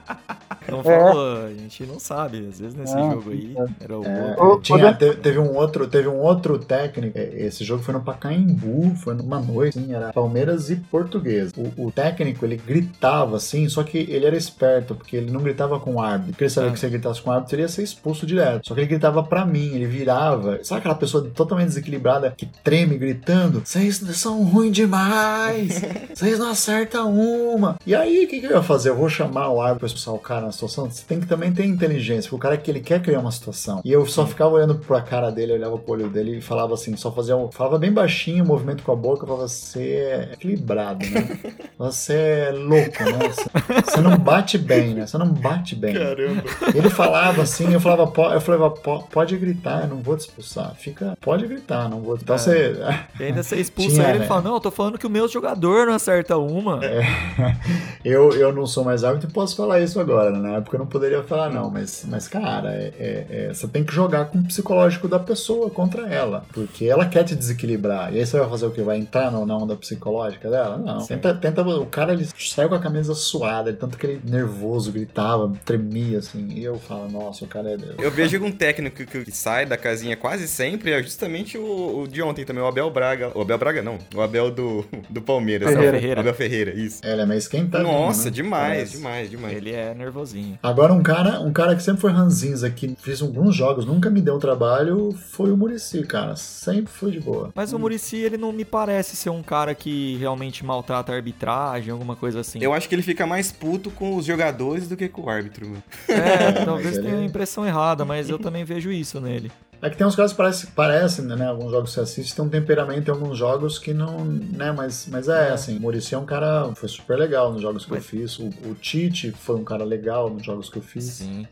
Não 0.70 0.84
falou, 0.84 1.46
a 1.46 1.50
gente 1.50 1.84
não 1.86 2.00
sabe. 2.00 2.48
Às 2.50 2.60
vezes 2.60 2.76
nesse 2.76 2.96
Ah, 2.96 3.12
jogo 3.12 3.32
aí 3.32 3.56
era 3.80 3.98
o 3.98 4.04
É, 4.06 4.60
tinha, 4.62 4.90
ô, 4.90 4.94
te- 4.94 5.16
teve, 5.16 5.40
um 5.40 5.56
outro, 5.56 5.88
teve 5.88 6.08
um 6.08 6.18
outro 6.20 6.58
técnico. 6.60 7.18
é, 7.18 7.30
Esse 7.46 7.64
jogo 7.64 7.82
foi 7.84 7.94
no 7.94 8.02
Pacaembu, 8.02 8.96
foi 8.98 9.14
numa 9.14 9.40
noite, 9.40 9.80
assim, 9.80 9.94
era 9.94 10.12
Palmeiras 10.14 10.70
e 10.70 10.76
Português. 10.76 11.52
O, 11.58 11.88
o 11.88 11.92
técnico 11.92 12.46
ele 12.46 12.58
gritava 12.58 13.38
assim, 13.38 13.68
só 13.70 13.84
que 13.84 13.98
ele 13.98 14.26
era 14.26 14.36
esperto, 14.36 14.96
porque 14.96 15.16
ele 15.18 15.32
não 15.32 15.42
gritava 15.42 15.80
com 15.80 15.96
o 15.96 16.02
árbitro. 16.02 16.32
Porque 16.34 16.44
ele 16.46 16.52
sabia 16.52 16.70
Ah. 16.70 16.74
que 16.74 16.80
se 16.80 16.86
ele 16.86 16.94
gritasse 16.94 17.22
com 17.22 17.30
o 17.30 17.34
árbitro, 17.34 17.56
ele 17.56 17.62
ia 17.64 17.68
ser 17.70 17.84
expulso 17.84 18.26
direto. 18.26 18.68
Só 18.68 18.74
que 18.74 18.82
ele 18.82 18.88
gritava 18.88 19.24
pra 19.24 19.46
mim, 19.46 19.74
ele 19.76 19.86
virava. 19.86 20.60
Sabe 20.64 20.80
aquela 20.80 20.96
pessoa 20.96 21.24
totalmente 21.34 21.68
desequilibrada 21.68 22.34
que 22.36 22.46
treme 22.64 22.98
gritando? 22.98 23.62
Vocês 23.64 23.98
são 24.18 24.44
ruins 24.44 24.74
demais! 24.74 25.82
Vocês 26.14 26.40
não 26.40 26.50
acertam 26.50 27.14
uma! 27.18 27.78
E 27.86 27.94
aí, 27.96 28.26
o 28.26 28.28
que, 28.28 28.40
que 28.40 28.46
eu 28.46 28.52
ia 28.52 28.64
fazer? 28.64 28.90
Eu 28.90 28.96
vou 28.96 29.10
chamar 29.10 29.50
o 29.50 29.62
árbitro 29.62 29.80
pra 29.80 29.88
expulsar 29.88 30.14
o 30.14 30.20
cara 30.20 30.42
na 30.48 30.52
situação? 30.58 30.90
Você 30.90 31.04
tem 31.08 31.20
que 31.20 31.26
também 31.28 31.54
ter 31.54 31.66
inteligência, 31.66 32.24
porque 32.30 32.36
o 32.36 32.40
cara 32.40 32.56
é 32.56 32.58
que 32.58 32.70
ele 32.72 32.80
quer 32.80 33.02
criar 33.02 33.20
uma 33.20 33.32
situação. 33.32 33.82
E 33.86 33.92
eu 33.92 34.06
só 34.06 34.26
ficava 34.26 34.52
olhando 34.56 34.76
pra 34.76 35.02
cara 35.02 35.32
dele, 35.32 35.54
olhava 35.54 35.78
pro 35.78 35.94
olho 35.94 36.10
dele 36.10 36.38
e 36.38 36.42
falava 36.42 36.74
assim, 36.74 36.96
só 36.96 37.12
fazia 37.12 37.36
um. 37.38 37.52
Falava 37.52 37.78
bem 37.78 37.92
baixinho, 37.92 38.44
um 38.44 38.48
movimento 38.48 38.84
com 38.84 38.92
a 38.92 38.96
boca, 38.96 39.26
falava, 39.26 39.48
você 39.48 39.80
é 39.82 40.30
equilibrado, 40.34 41.06
né? 41.10 41.40
Você 41.78 42.14
é 42.14 42.52
louco, 42.52 43.04
né? 43.04 43.84
Você- 43.86 44.02
não 44.02 44.18
bate 44.18 44.58
bem, 44.58 44.96
né? 44.96 45.06
Você 45.06 45.16
não 45.20 45.28
bate 45.28 45.76
bem. 45.76 45.94
Caramba. 45.94 46.44
Ele 46.74 46.90
falava 46.90 47.44
assim, 47.44 47.72
eu 47.72 47.80
falava, 47.80 48.08
"Po- 48.08 48.32
eu 48.34 48.42
falava, 48.42 48.72
"Po- 48.72 49.04
pode 49.12 49.38
gritar, 49.38 49.84
eu 49.84 49.90
não 49.90 49.98
vou 50.02 50.18
te 50.18 50.22
expulsar. 50.22 50.74
Fica, 50.76 51.16
pode 51.22 51.46
gritar, 51.46 51.88
não 51.88 52.02
vou. 52.02 52.16
Então 52.16 52.36
É. 52.36 52.40
você. 52.40 52.76
E 53.20 53.24
ainda 53.26 53.44
você 53.44 53.58
expulsa 53.62 53.92
Tinha, 53.98 54.10
ele 54.10 54.20
né? 54.20 54.26
e 54.26 54.28
fala, 54.28 54.42
não, 54.42 54.56
eu 54.56 54.60
tô 54.60 54.72
falando 54.72 54.98
que 54.98 55.06
o 55.06 55.10
meu 55.10 55.28
jogador 55.28 55.86
não 55.86 55.94
acerta 55.94 56.36
uma. 56.38 56.80
Eu, 58.04 58.32
eu 58.34 58.54
não 58.54 58.66
sou 58.66 58.84
mais 58.84 59.04
árbitro 59.04 59.30
e 59.30 59.34
posso 59.34 59.56
falar 59.56 59.82
isso 59.82 60.00
agora, 60.00 60.32
né? 60.32 60.47
Na 60.52 60.58
época 60.58 60.76
eu 60.76 60.80
não 60.80 60.88
poderia 60.88 61.24
falar, 61.24 61.50
não, 61.50 61.70
mas, 61.70 62.06
mas 62.08 62.28
cara, 62.28 62.74
é- 62.74 62.94
é- 63.00 63.26
é, 63.50 63.54
você 63.54 63.68
tem 63.68 63.84
que 63.84 63.94
jogar 63.94 64.26
com 64.26 64.40
o 64.40 64.44
psicológico 64.44 65.08
da 65.08 65.20
pessoa 65.20 65.70
contra 65.70 66.08
ela, 66.08 66.46
porque 66.54 66.86
ela 66.86 67.06
quer 67.06 67.24
te 67.24 67.36
desequilibrar. 67.36 68.14
E 68.14 68.20
aí 68.20 68.26
você 68.26 68.40
vai 68.40 68.50
fazer 68.50 68.66
o 68.66 68.72
que? 68.72 68.82
Vai 68.82 68.98
entrar 68.98 69.32
na 69.32 69.40
onda 69.58 69.76
psicológica 69.76 70.50
dela? 70.50 70.78
Não. 70.78 71.06
Tenta, 71.06 71.34
tenta, 71.34 71.62
o 71.62 71.86
cara 71.86 72.14
ele 72.14 72.28
saiu 72.38 72.70
com 72.70 72.76
a 72.76 72.80
camisa 72.80 73.14
suada, 73.14 73.70
ele- 73.70 73.78
tanto 73.78 73.98
que 73.98 74.06
ele 74.08 74.22
nervoso, 74.24 74.92
gritava, 74.92 75.52
tremia 75.66 76.20
assim. 76.20 76.48
E 76.52 76.64
eu 76.64 76.78
falo, 76.80 77.10
nossa, 77.10 77.46
o 77.46 77.48
cara 77.48 77.70
é. 77.72 77.78
Eu 77.98 78.12
vejo 78.12 78.42
um 78.44 78.52
técnico 78.52 79.06
que, 79.06 79.24
que 79.26 79.32
sai 79.32 79.66
da 79.66 79.78
casinha 79.78 80.16
quase 80.16 80.48
sempre 80.48 80.92
é 80.92 81.02
justamente 81.04 81.58
o, 81.58 82.02
o 82.04 82.08
de 82.08 82.22
ontem 82.22 82.46
também, 82.46 82.64
o 82.64 82.68
Abel 82.68 82.90
Braga. 82.90 83.32
O 83.36 83.42
Abel 83.42 83.58
Braga 83.58 83.82
não, 83.82 83.98
o 84.16 84.22
Abel 84.22 84.52
do, 84.52 84.86
do 85.10 85.22
Palmeiras. 85.22 85.68
Ferreira. 85.70 85.98
Ferreira. 86.00 86.22
Abel 86.22 86.34
Ferreira, 86.34 86.72
isso. 86.72 87.02
Ela 87.04 87.24
é 87.24 87.26
meio 87.26 87.38
esquentada. 87.38 87.84
Nossa, 87.84 88.26
né? 88.26 88.32
demais, 88.32 88.68
Parece. 88.74 88.98
demais, 88.98 89.30
demais. 89.30 89.58
Ele 89.58 89.72
é 89.74 89.94
nervosinho. 89.94 90.37
Agora, 90.62 90.94
um 90.94 91.02
cara, 91.04 91.40
um 91.42 91.52
cara 91.54 91.76
que 91.76 91.82
sempre 91.84 92.02
foi 92.02 92.12
ranzinza, 92.12 92.70
que 92.70 92.96
fez 93.00 93.22
alguns 93.22 93.56
jogos, 93.56 93.86
nunca 93.86 94.10
me 94.10 94.22
deu 94.22 94.38
trabalho, 94.40 95.12
foi 95.12 95.52
o 95.52 95.58
Murici, 95.58 96.04
cara. 96.04 96.36
Sempre 96.36 96.92
foi 96.92 97.12
de 97.12 97.20
boa. 97.20 97.50
Mas 97.56 97.74
o 97.74 97.80
Murici, 97.80 98.18
ele 98.18 98.38
não 98.38 98.52
me 98.52 98.66
parece 98.66 99.16
ser 99.16 99.30
um 99.30 99.42
cara 99.44 99.74
que 99.76 100.16
realmente 100.18 100.66
maltrata 100.66 101.12
a 101.12 101.16
arbitragem, 101.16 101.92
alguma 101.92 102.16
coisa 102.16 102.40
assim. 102.42 102.60
Eu 102.62 102.74
acho 102.74 102.88
que 102.90 102.96
ele 102.96 103.02
fica 103.02 103.26
mais 103.26 103.52
puto 103.52 103.90
com 103.92 104.16
os 104.16 104.26
jogadores 104.26 104.88
do 104.88 104.96
que 104.98 105.08
com 105.08 105.24
o 105.24 105.30
árbitro. 105.30 105.72
É, 106.08 106.52
talvez 106.66 106.98
ele- 106.98 107.08
tenha 107.08 107.20
a 107.22 107.26
impressão 107.26 107.66
errada, 107.66 108.04
mas 108.06 108.30
eu 108.30 108.38
também 108.40 108.64
vejo 108.64 108.92
isso 108.92 109.20
nele. 109.20 109.52
É 109.88 109.90
que 109.90 109.96
tem 109.96 110.06
uns 110.06 110.18
caras 110.18 110.34
que 110.34 110.38
parece, 110.38 110.68
parecem, 110.68 111.24
né? 111.24 111.48
Alguns 111.48 111.72
jogos 111.72 111.92
que 111.92 111.96
você 111.96 112.02
assiste 112.02 112.36
tem 112.36 112.44
um 112.44 112.50
temperamento 112.50 113.08
em 113.08 113.12
alguns 113.12 113.38
jogos 113.38 113.80
que 113.80 113.94
não. 113.94 114.26
né? 114.26 114.74
Mas, 114.74 115.08
mas 115.10 115.30
é, 115.30 115.52
assim, 115.52 115.78
o 115.78 115.80
Murici 115.80 116.14
é 116.14 116.18
um 116.18 116.26
cara. 116.26 116.70
Foi 116.76 116.90
super 116.90 117.18
legal 117.18 117.54
nos 117.54 117.62
jogos 117.62 117.86
que 117.86 117.94
eu 117.94 118.02
fiz. 118.02 118.38
O, 118.38 118.50
o 118.66 118.76
Tite 118.76 119.32
foi 119.32 119.56
um 119.56 119.64
cara 119.64 119.86
legal 119.86 120.30
nos 120.30 120.46
jogos 120.46 120.70
que 120.70 120.78
eu 120.78 120.82
fiz. 120.82 121.06
Sim. 121.06 121.48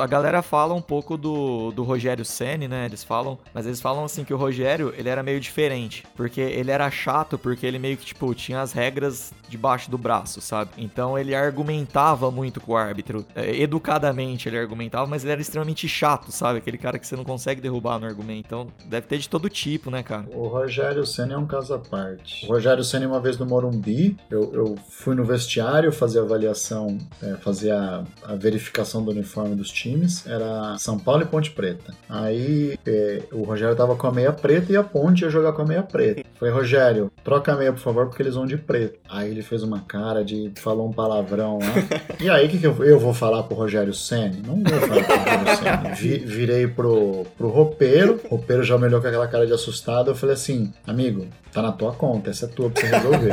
A 0.00 0.06
galera 0.06 0.42
fala 0.42 0.74
um 0.74 0.82
pouco 0.82 1.16
do, 1.16 1.70
do 1.72 1.82
Rogério 1.82 2.24
Ceni, 2.24 2.66
né? 2.66 2.86
Eles 2.86 3.04
falam, 3.04 3.38
mas 3.54 3.66
eles 3.66 3.80
falam 3.80 4.04
assim 4.04 4.24
que 4.24 4.34
o 4.34 4.36
Rogério, 4.36 4.92
ele 4.96 5.08
era 5.08 5.22
meio 5.22 5.40
diferente, 5.40 6.04
porque 6.16 6.40
ele 6.40 6.70
era 6.70 6.90
chato 6.90 7.38
porque 7.38 7.64
ele 7.64 7.78
meio 7.78 7.96
que 7.96 8.06
tipo 8.06 8.34
tinha 8.34 8.60
as 8.60 8.72
regras 8.72 9.32
debaixo 9.48 9.90
do 9.90 9.96
braço, 9.96 10.40
sabe? 10.40 10.70
Então 10.76 11.18
ele 11.18 11.34
argumentava 11.34 12.30
muito 12.30 12.60
com 12.60 12.72
o 12.72 12.76
árbitro, 12.76 13.24
É, 13.34 13.56
educadamente 13.60 14.48
ele 14.48 14.58
argumentava, 14.58 15.06
mas 15.06 15.22
ele 15.22 15.32
era 15.32 15.40
extremamente 15.40 15.88
chato, 15.88 16.32
sabe? 16.32 16.58
Aquele 16.58 16.78
cara 16.78 16.98
que 16.98 17.06
você 17.06 17.16
não 17.16 17.24
consegue 17.24 17.60
derrubar 17.60 17.98
no 17.98 18.06
argumento. 18.06 18.46
Então 18.46 18.66
deve 18.86 19.06
ter 19.06 19.18
de 19.18 19.28
todo 19.28 19.48
tipo, 19.48 19.90
né, 19.90 20.02
cara? 20.02 20.26
O 20.34 20.48
Rogério 20.48 21.06
Senna 21.06 21.34
é 21.34 21.38
um 21.38 21.46
caso 21.46 21.74
à 21.74 21.78
parte. 21.78 22.46
O 22.46 22.48
Rogério 22.48 22.82
Senna, 22.82 23.06
uma 23.06 23.20
vez 23.20 23.38
no 23.38 23.46
Morumbi, 23.46 24.16
eu, 24.30 24.52
eu 24.52 24.74
fui 24.88 25.14
no 25.14 25.24
vestiário 25.24 25.92
fazer 25.92 26.18
a 26.18 26.22
avaliação, 26.22 26.98
é, 27.22 27.34
fazer 27.36 27.70
a, 27.70 28.04
a 28.24 28.34
verificação 28.34 29.04
do 29.04 29.10
uniforme 29.10 29.54
dos 29.68 29.72
times. 29.72 30.26
Era 30.26 30.76
São 30.78 30.98
Paulo 30.98 31.22
e 31.22 31.26
Ponte 31.26 31.50
Preta. 31.50 31.92
Aí 32.08 32.78
é, 32.86 33.22
o 33.32 33.42
Rogério 33.44 33.76
tava 33.76 33.94
com 33.96 34.06
a 34.06 34.12
meia 34.12 34.32
preta 34.32 34.72
e 34.72 34.76
a 34.76 34.82
Ponte 34.82 35.22
ia 35.22 35.30
jogar 35.30 35.52
com 35.52 35.62
a 35.62 35.66
meia 35.66 35.82
preta. 35.82 36.22
Falei, 36.38 36.54
Rogério, 36.54 37.10
troca 37.24 37.52
a 37.52 37.56
meia, 37.56 37.72
por 37.72 37.80
favor, 37.80 38.06
porque 38.06 38.22
eles 38.22 38.34
vão 38.34 38.46
de 38.46 38.56
preto. 38.56 38.98
Aí 39.08 39.30
ele 39.30 39.42
fez 39.42 39.62
uma 39.62 39.80
cara 39.80 40.24
de. 40.24 40.52
falou 40.56 40.88
um 40.88 40.92
palavrão 40.92 41.58
lá. 41.58 41.98
E 42.20 42.28
aí, 42.28 42.46
o 42.46 42.48
que, 42.48 42.58
que 42.58 42.66
eu, 42.66 42.84
eu 42.84 42.98
vou 42.98 43.14
falar 43.14 43.44
pro 43.44 43.56
Rogério 43.56 43.94
Senna? 43.94 44.36
Não 44.44 44.56
vou 44.62 44.80
falar 44.88 45.04
pro 45.04 45.16
Rogério 45.16 45.56
Senna. 45.56 45.94
Vi- 45.94 46.18
virei 46.24 46.66
pro, 46.66 47.24
pro 47.36 47.48
roupeiro. 47.48 48.20
O 48.24 48.30
roupeiro 48.30 48.62
já 48.64 48.76
me 48.78 48.86
olhou 48.86 49.00
com 49.00 49.06
aquela 49.06 49.26
cara 49.28 49.46
de 49.46 49.52
assustado. 49.52 50.10
Eu 50.10 50.14
falei 50.16 50.34
assim, 50.34 50.72
amigo, 50.86 51.26
tá 51.52 51.62
na 51.62 51.70
tua 51.72 51.92
conta, 51.92 52.30
essa 52.30 52.46
é 52.46 52.48
tua 52.48 52.70
pra 52.70 52.80
você 52.82 52.88
resolver. 52.96 53.30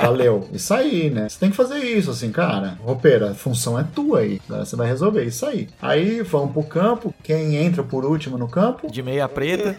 Valeu. 0.00 0.48
Isso 0.52 0.72
aí, 0.74 1.10
né? 1.10 1.28
Você 1.28 1.38
tem 1.38 1.50
que 1.50 1.56
fazer 1.56 1.78
isso, 1.78 2.10
assim, 2.10 2.30
cara. 2.30 2.78
Roupeiro, 2.80 3.26
a 3.28 3.34
função 3.34 3.78
é 3.78 3.84
tua 3.94 4.20
aí. 4.20 4.40
Agora 4.48 4.64
você 4.64 4.76
vai 4.76 4.86
resolver 4.86 5.24
isso 5.24 5.44
aí. 5.46 5.63
Aí 5.80 6.22
vamos 6.22 6.52
pro 6.52 6.62
campo. 6.62 7.14
Quem 7.22 7.56
entra 7.56 7.82
por 7.82 8.04
último 8.04 8.36
no 8.38 8.48
campo? 8.48 8.90
De 8.90 9.02
meia 9.02 9.28
preta. 9.28 9.74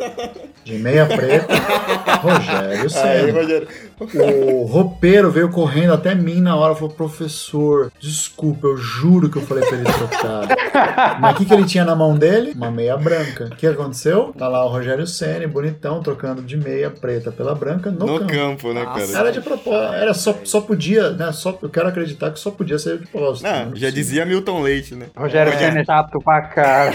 De 0.63 0.77
meia 0.77 1.05
preta, 1.05 1.53
Rogério 2.21 2.81
Aí, 2.81 2.89
Senna. 2.89 3.33
Rogério. 3.33 3.67
O 3.99 4.65
roupeiro 4.65 5.29
veio 5.31 5.49
correndo 5.49 5.93
até 5.93 6.13
mim 6.15 6.41
na 6.41 6.55
hora 6.55 6.73
e 6.73 6.75
falou: 6.75 6.89
professor, 6.93 7.91
desculpa, 7.99 8.67
eu 8.67 8.77
juro 8.77 9.29
que 9.29 9.37
eu 9.37 9.41
falei 9.41 9.63
pra 9.63 9.77
ele 9.77 9.85
trocar. 9.85 10.47
Mas 11.21 11.35
o 11.35 11.37
que, 11.37 11.45
que 11.45 11.53
ele 11.53 11.65
tinha 11.65 11.85
na 11.85 11.95
mão 11.95 12.17
dele? 12.17 12.51
Uma 12.55 12.71
meia 12.71 12.97
branca. 12.97 13.45
O 13.45 13.55
que 13.55 13.67
aconteceu? 13.67 14.33
Tá 14.37 14.47
lá 14.47 14.65
o 14.65 14.69
Rogério 14.69 15.05
Senna, 15.05 15.47
bonitão, 15.47 16.01
trocando 16.01 16.41
de 16.41 16.57
meia 16.57 16.89
preta 16.89 17.31
pela 17.31 17.53
branca 17.55 17.91
no, 17.91 18.05
No 18.05 18.19
campo. 18.19 18.31
campo, 18.33 18.73
né, 18.73 18.83
Nossa. 18.83 19.07
cara? 19.13 19.19
Era 19.25 19.31
de 19.31 19.41
propósito, 19.41 19.93
era 19.93 20.13
só, 20.13 20.35
só 20.43 20.61
podia, 20.61 21.11
né? 21.11 21.31
Só, 21.31 21.57
eu 21.61 21.69
quero 21.69 21.87
acreditar 21.87 22.31
que 22.31 22.39
só 22.39 22.51
podia 22.51 22.77
ser 22.79 22.97
de 22.99 23.07
propósito. 23.07 23.43
Não, 23.43 23.51
é 23.51 23.55
já 23.59 23.69
possível. 23.69 23.91
dizia 23.91 24.25
Milton 24.25 24.61
Leite, 24.61 24.95
né? 24.95 25.07
Rogério 25.15 25.53
É. 25.53 25.55
Senna 25.75 25.81
é 25.81 25.85
chato 25.85 26.19
pra 26.21 26.41
cara. 26.43 26.93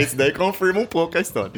Isso 0.00 0.16
daí 0.16 0.32
confirma 0.32 0.80
um 0.80 0.86
pouco 0.86 1.16
a 1.16 1.20
história. 1.20 1.52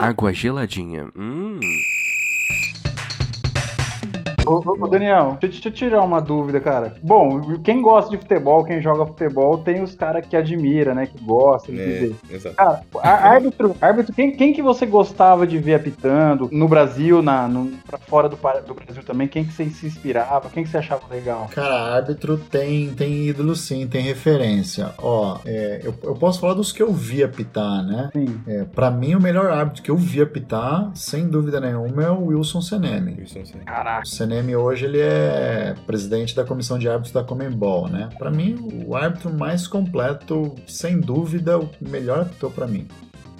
Água 0.00 0.32
geladinha. 0.32 1.08
Hum. 1.16 1.60
Ô, 4.46 4.62
ô, 4.64 4.86
Daniel, 4.86 5.36
deixa, 5.40 5.60
deixa 5.60 5.68
eu 5.68 5.72
tirar 5.72 6.02
uma 6.02 6.20
dúvida, 6.20 6.60
cara. 6.60 6.94
Bom, 7.02 7.58
quem 7.58 7.82
gosta 7.82 8.10
de 8.10 8.18
futebol, 8.18 8.64
quem 8.64 8.80
joga 8.80 9.06
futebol, 9.06 9.58
tem 9.58 9.82
os 9.82 9.94
caras 9.94 10.24
que 10.26 10.36
admira, 10.36 10.94
né? 10.94 11.06
Que 11.06 11.22
gosta 11.24 11.72
de 11.72 11.80
É, 11.80 12.34
exato. 12.34 12.56
Cara, 12.56 12.84
árbitro, 13.02 13.76
árbitro 13.80 14.14
quem, 14.14 14.32
quem 14.32 14.52
que 14.52 14.62
você 14.62 14.86
gostava 14.86 15.46
de 15.46 15.58
ver 15.58 15.74
apitando 15.74 16.48
no 16.52 16.68
Brasil, 16.68 17.22
na, 17.22 17.48
no, 17.48 17.72
pra 17.86 17.98
fora 17.98 18.28
do, 18.28 18.36
do 18.36 18.74
Brasil 18.74 19.02
também? 19.04 19.28
Quem 19.28 19.44
que 19.44 19.52
você 19.52 19.68
se 19.70 19.86
inspirava? 19.86 20.48
Quem 20.50 20.62
que 20.62 20.70
você 20.70 20.78
achava 20.78 21.02
legal? 21.10 21.48
Cara, 21.52 21.94
árbitro 21.96 22.38
tem, 22.38 22.90
tem 22.94 23.28
ídolo 23.28 23.54
sim, 23.56 23.86
tem 23.86 24.02
referência. 24.02 24.92
Ó, 24.98 25.38
é, 25.44 25.80
eu, 25.82 25.94
eu 26.02 26.14
posso 26.14 26.40
falar 26.40 26.54
dos 26.54 26.72
que 26.72 26.82
eu 26.82 26.92
vi 26.92 27.22
apitar, 27.22 27.84
né? 27.84 28.10
Sim. 28.12 28.40
É, 28.46 28.64
para 28.64 28.90
mim, 28.90 29.14
o 29.14 29.20
melhor 29.20 29.50
árbitro 29.50 29.82
que 29.82 29.90
eu 29.90 29.96
vi 29.96 30.20
apitar, 30.20 30.90
sem 30.94 31.28
dúvida 31.28 31.60
nenhuma, 31.60 32.04
é 32.04 32.10
o 32.10 32.26
Wilson 32.26 32.60
Seneme. 32.60 33.16
Isso, 33.22 33.38
assim. 33.38 33.58
Caraca. 33.58 34.02
O 34.02 34.06
Seneme 34.36 34.54
hoje 34.54 34.84
ele 34.84 35.00
é 35.00 35.74
presidente 35.86 36.36
da 36.36 36.44
comissão 36.44 36.78
de 36.78 36.86
árbitros 36.86 37.12
da 37.12 37.24
Comembol, 37.24 37.88
né? 37.88 38.10
Pra 38.18 38.30
mim, 38.30 38.84
o 38.86 38.94
árbitro 38.94 39.32
mais 39.32 39.66
completo, 39.66 40.54
sem 40.66 41.00
dúvida, 41.00 41.58
o 41.58 41.70
melhor 41.80 42.20
apitou 42.20 42.50
pra 42.50 42.66
mim. 42.66 42.86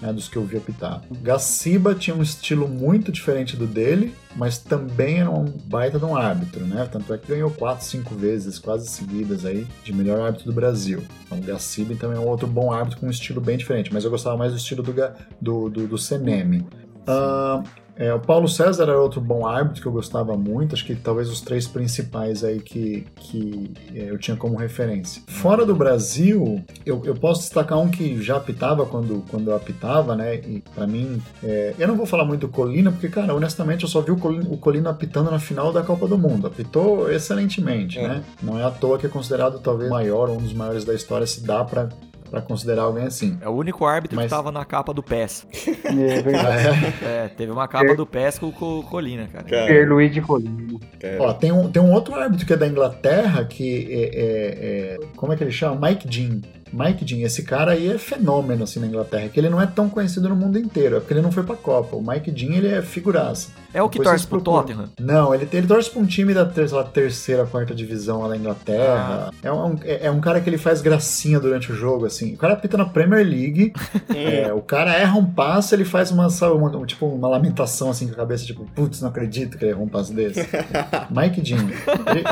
Né, 0.01 0.12
dos 0.12 0.28
que 0.28 0.36
eu 0.36 0.44
vi 0.44 0.59
apitar. 0.59 1.03
Gaciba 1.22 1.94
tinha 1.94 2.14
um 2.14 2.22
estilo 2.22 2.68
muito 2.68 3.11
diferente 3.11 3.57
do 3.57 3.66
dele, 3.66 4.14
mas 4.36 4.59
também 4.59 5.20
era 5.20 5.30
um 5.30 5.44
baita 5.44 5.99
de 5.99 6.05
um 6.05 6.14
árbitro, 6.14 6.66
né? 6.66 6.86
Tanto 6.92 7.14
é 7.14 7.18
que 7.18 7.28
ganhou 7.28 7.51
4, 7.51 7.82
5 7.82 8.14
vezes, 8.14 8.59
quase 8.59 8.88
seguidas 8.88 9.47
aí, 9.47 9.66
de 9.82 9.94
melhor 9.94 10.20
árbitro 10.20 10.47
do 10.47 10.53
Brasil. 10.53 11.03
Então, 11.24 11.38
o 11.38 11.42
Gaciba 11.42 11.94
também 11.94 12.18
é 12.18 12.20
um 12.20 12.28
outro 12.28 12.47
bom 12.47 12.70
árbitro 12.70 13.01
com 13.01 13.07
um 13.07 13.11
estilo 13.11 13.40
bem 13.40 13.57
diferente, 13.57 13.90
mas 13.92 14.05
eu 14.05 14.11
gostava 14.11 14.36
mais 14.36 14.53
do 14.53 14.59
estilo 14.59 14.82
do, 14.82 14.94
do, 15.40 15.70
do, 15.70 15.86
do 15.88 15.97
Seneme. 15.97 16.66
Ah, 17.07 17.62
é, 17.97 18.12
o 18.12 18.20
Paulo 18.20 18.49
César 18.49 18.84
era 18.84 19.01
outro 19.01 19.20
bom 19.20 19.47
árbitro 19.47 19.80
que 19.82 19.88
eu 19.88 19.92
gostava 19.92 20.36
muito, 20.36 20.74
acho 20.74 20.84
que 20.84 20.94
talvez 20.94 21.28
os 21.30 21.40
três 21.40 21.66
principais 21.66 22.44
aí 22.44 22.61
que, 22.61 23.07
que 23.16 23.70
é, 23.94 24.11
eu 24.11 24.18
tinha 24.18 24.36
como 24.36 24.57
referência. 24.57 25.22
Fora 25.26 25.64
do 25.64 25.74
Brasil, 25.74 26.62
eu, 26.84 27.03
eu 27.05 27.14
posso 27.14 27.40
destacar 27.42 27.78
um 27.78 27.88
que 27.88 28.22
já 28.22 28.36
apitava 28.36 28.84
quando, 28.86 29.24
quando 29.30 29.51
eu 29.51 29.57
apitava, 29.57 30.14
né? 30.14 30.36
E 30.36 30.62
pra 30.74 30.86
mim, 30.86 31.20
é, 31.42 31.74
eu 31.78 31.88
não 31.88 31.97
vou 31.97 32.07
falar 32.07 32.24
muito 32.24 32.42
do 32.47 32.49
Colina, 32.49 32.90
porque, 32.92 33.09
cara, 33.09 33.34
honestamente, 33.34 33.82
eu 33.84 33.88
só 33.88 34.01
vi 34.01 34.11
o 34.11 34.16
Colina, 34.16 34.47
o 34.51 34.59
Colina 34.59 34.90
apitando 34.90 35.30
na 35.30 35.38
final 35.38 35.72
da 35.72 35.82
Copa 35.82 36.07
do 36.07 36.18
Mundo. 36.18 36.47
Apitou 36.47 37.11
excelentemente, 37.11 37.99
É. 37.99 38.09
né? 38.09 38.24
Não 38.42 38.59
é 38.59 38.64
à 38.64 38.70
toa 38.70 38.99
que 38.99 39.07
é 39.07 39.09
considerado 39.09 39.59
talvez 39.59 39.90
o 39.90 39.94
maior, 39.94 40.28
um 40.30 40.38
dos 40.38 40.53
maiores 40.53 40.84
da 40.84 40.94
história, 40.94 41.26
se 41.26 41.42
dá 41.44 41.64
pra, 41.64 41.88
pra 42.30 42.40
considerar 42.40 42.82
alguém 42.82 43.04
assim. 43.04 43.38
É 43.40 43.48
o 43.48 43.52
único 43.52 43.84
árbitro 43.86 44.16
Mas- 44.16 44.24
que 44.26 44.30
tava 44.30 44.50
na 44.52 44.64
capa 44.64 44.92
do 44.92 45.02
PES. 45.02 45.46
É 45.84 46.22
verdade. 46.22 46.66
É, 47.06 47.28
teve 47.28 47.52
uma 47.52 47.66
capa 47.68 47.94
do 47.94 48.06
PES 48.06 48.38
com 48.38 48.46
o 48.48 48.82
Colina, 48.82 49.26
cara. 49.32 49.44
Cara, 49.44 49.66
Pierluigi 49.66 50.20
Colina. 50.20 50.78
cara. 51.00 51.16
Ó, 51.22 51.32
tem 51.32 51.52
um, 51.52 51.70
tem 51.70 51.80
um 51.82 51.92
outro 51.92 52.14
árbitro 52.14 52.46
que 52.46 52.52
é 52.52 52.56
da 52.56 52.66
Inglaterra, 52.66 53.44
que 53.44 53.86
é, 53.90 54.04
é- 54.04 54.94
é- 54.94 54.98
Como 55.16 55.32
é 55.32 55.36
que 55.36 55.44
ele 55.44 55.52
chama? 55.52 55.88
Mike 55.88 56.06
Dean. 56.08 56.40
Mike 56.72 57.04
Dean, 57.04 57.24
esse 57.24 57.42
cara 57.42 57.72
aí 57.72 57.90
é 57.92 57.98
fenômeno 57.98 58.64
assim 58.64 58.80
na 58.80 58.86
Inglaterra, 58.86 59.28
que 59.28 59.38
ele 59.40 59.48
não 59.48 59.60
é 59.60 59.66
tão 59.66 59.88
conhecido 59.88 60.28
no 60.28 60.36
mundo 60.36 60.58
inteiro, 60.58 60.96
é 60.96 61.00
porque 61.00 61.14
ele 61.14 61.22
não 61.22 61.32
foi 61.32 61.42
pra 61.42 61.56
Copa. 61.56 61.96
O 61.96 62.02
Mike 62.06 62.30
Dean, 62.30 62.54
ele 62.56 62.68
é 62.68 62.82
figuraça. 62.82 63.50
É 63.72 63.82
o 63.82 63.88
que 63.88 63.98
Depois 63.98 64.14
torce 64.22 64.26
pro. 64.26 64.40
Tottenham. 64.40 64.88
Não, 64.98 65.34
ele, 65.34 65.46
ele 65.52 65.66
torce 65.66 65.90
pra 65.90 66.00
um 66.00 66.06
time 66.06 66.32
da 66.32 66.46
ter- 66.46 66.70
lá, 66.72 66.82
terceira, 66.82 67.44
quarta 67.44 67.74
divisão 67.74 68.22
lá 68.22 68.28
na 68.28 68.36
Inglaterra. 68.36 69.30
É, 69.42 69.52
um, 69.52 69.76
é, 69.84 70.06
é 70.06 70.10
um 70.10 70.20
cara 70.20 70.40
que 70.40 70.48
ele 70.48 70.56
faz 70.58 70.80
gracinha 70.80 71.38
durante 71.38 71.70
o 71.70 71.74
jogo, 71.74 72.06
assim. 72.06 72.34
O 72.34 72.36
cara 72.38 72.54
apita 72.54 72.76
na 72.78 72.86
Premier 72.86 73.26
League, 73.26 73.72
é, 74.14 74.52
o 74.52 74.60
cara 74.62 74.94
erra 74.94 75.18
um 75.18 75.26
passe, 75.26 75.74
ele 75.74 75.84
faz 75.84 76.10
uma, 76.10 76.30
sabe, 76.30 76.54
uma- 76.54 76.86
tipo, 76.86 77.06
uma 77.06 77.28
lamentação 77.28 77.90
assim 77.90 78.06
com 78.06 78.14
a 78.14 78.16
cabeça, 78.16 78.44
tipo, 78.46 78.64
putz, 78.74 79.00
não 79.02 79.08
acredito 79.10 79.58
que 79.58 79.64
ele 79.64 79.72
errou 79.72 79.84
um 79.84 79.88
passe 79.88 80.12
desse. 80.14 80.40
Mike 81.10 81.40
Dean. 81.42 81.68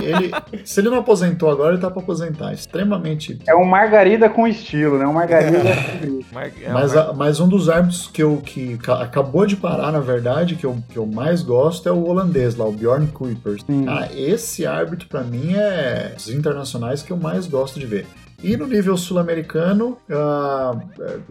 Ele, 0.03 0.26
ele- 0.26 0.32
se 0.64 0.80
ele 0.80 0.89
não 0.89 0.99
aposentou 0.99 1.51
agora, 1.51 1.72
ele 1.74 1.80
tá 1.80 1.91
pra 1.91 2.01
aposentar. 2.03 2.53
Extremamente. 2.53 3.39
É 3.47 3.55
um 3.55 3.64
Margarida 3.64 4.24
com 4.29 4.47
estilo, 4.47 4.99
né? 4.99 5.07
Um 5.07 5.12
Margarida. 5.12 5.59
Mar- 6.33 6.51
é 6.62 6.68
Mas, 6.72 6.93
uma- 6.93 7.01
a- 7.03 7.12
mas 7.12 7.41
um 7.41 7.49
dos 7.49 7.68
árbitros 7.68 8.09
que, 8.12 8.22
eu, 8.22 8.39
que 8.45 8.77
ca- 8.79 9.03
acabou 9.03 9.47
de 9.47 9.57
parar, 9.57 9.93
na 9.93 10.01
verdade, 10.01 10.57
que 10.57 10.64
eu, 10.66 10.77
que 10.89 10.97
eu 10.97 11.07
mais 11.07 11.43
gosto 11.43 11.89
é 11.89 11.93
o 11.93 12.07
holandês 12.09 12.57
lá, 12.57 12.64
o 12.66 12.72
Bjorn 12.72 13.07
Kuipers. 13.09 13.62
Sim. 13.66 13.87
Ah, 13.89 14.09
esse 14.14 14.66
árbitro, 14.66 15.07
pra 15.09 15.22
mim, 15.22 15.55
é 15.55 16.14
os 16.16 16.29
internacionais 16.29 17.03
que 17.03 17.11
eu 17.12 17.16
mais 17.16 17.47
gosto 17.47 17.79
de 17.79 17.87
ver. 17.87 18.07
E 18.45 18.57
no 18.57 18.66
nível 18.66 18.97
sul-americano, 18.97 19.97
é, 20.09 20.14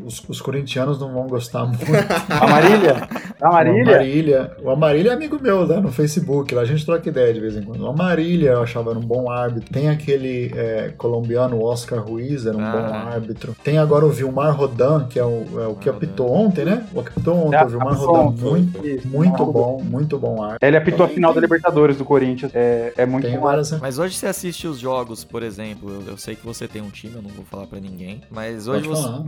os, 0.03 0.24
os 0.28 0.41
corintianos 0.41 0.99
não 0.99 1.14
vão 1.14 1.28
gostar 1.28 1.66
muito. 1.66 1.84
Amarília? 2.30 3.07
O 3.41 3.45
Amarília? 3.45 3.95
Amarília. 3.95 4.51
O 4.64 4.70
Amarília 4.70 5.11
é 5.11 5.14
amigo 5.14 5.38
meu, 5.41 5.68
né? 5.68 5.78
No 5.80 5.91
Facebook. 5.91 6.53
Lá 6.53 6.61
a 6.61 6.66
gente 6.66 6.86
troca 6.86 7.07
ideia 7.09 7.34
de 7.34 7.39
vez 7.39 7.55
em 7.55 7.61
quando. 7.64 7.82
O 7.82 7.88
Amarília 7.88 8.51
eu 8.51 8.64
achava 8.64 8.91
era 8.91 8.99
um 8.99 9.03
bom 9.03 9.30
árbitro. 9.30 9.72
Tem 9.72 9.89
aquele 9.89 10.51
é, 10.55 10.93
colombiano, 10.97 11.57
o 11.57 11.64
Oscar 11.66 11.99
Ruiz, 12.03 12.45
era 12.45 12.57
um 12.57 12.61
Ah. 12.64 12.72
bom 12.72 12.93
árbitro. 12.93 13.55
Tem 13.64 13.78
agora 13.78 14.05
o 14.05 14.09
Vilmar 14.09 14.55
Rodan, 14.55 15.05
que 15.07 15.20
é 15.20 15.24
o, 15.26 15.45
é 15.61 15.68
o 15.68 15.76
que 15.76 15.89
apitou 15.89 16.32
ontem, 16.32 16.66
né? 16.66 16.86
O 16.93 17.01
que 17.03 17.09
apitou 17.09 17.36
ontem, 17.47 17.55
Ah, 17.57 17.66
o 17.66 17.70
Vilmar 17.70 17.93
Rodan. 17.95 18.49
Muito, 18.49 18.88
Isso, 18.88 19.07
muito 19.07 19.45
bom, 19.45 19.82
muito 19.84 20.18
bom 20.18 20.41
árbitro. 20.41 20.68
Ele 20.68 20.78
apitou 20.78 21.05
a 21.05 21.09
final 21.09 21.34
da 21.34 21.41
Libertadores 21.41 21.97
do 21.97 22.05
Corinthians. 22.05 22.51
É, 22.55 22.93
é 22.97 23.05
muito 23.05 23.26
Tem 23.28 23.36
bom. 23.36 23.43
várias. 23.43 23.72
Mas 23.80 23.99
hoje 23.99 24.16
você 24.16 24.28
assiste 24.28 24.68
os 24.68 24.80
jogos, 24.80 25.24
por 25.24 25.43
exemplo, 25.43 25.89
eu, 25.91 26.11
eu 26.11 26.18
sei 26.18 26.36
que 26.36 26.45
você 26.45 26.68
tem 26.68 26.82
um 26.82 26.89
time, 26.89 27.03
eu 27.14 27.22
não 27.22 27.30
vou 27.30 27.45
falar 27.45 27.68
pra 27.68 27.80
ninguém, 27.80 28.22
mas 28.30 28.68
hoje 28.68 28.88
Pode 28.88 29.01
você... 29.01 29.04
falar. 29.04 29.24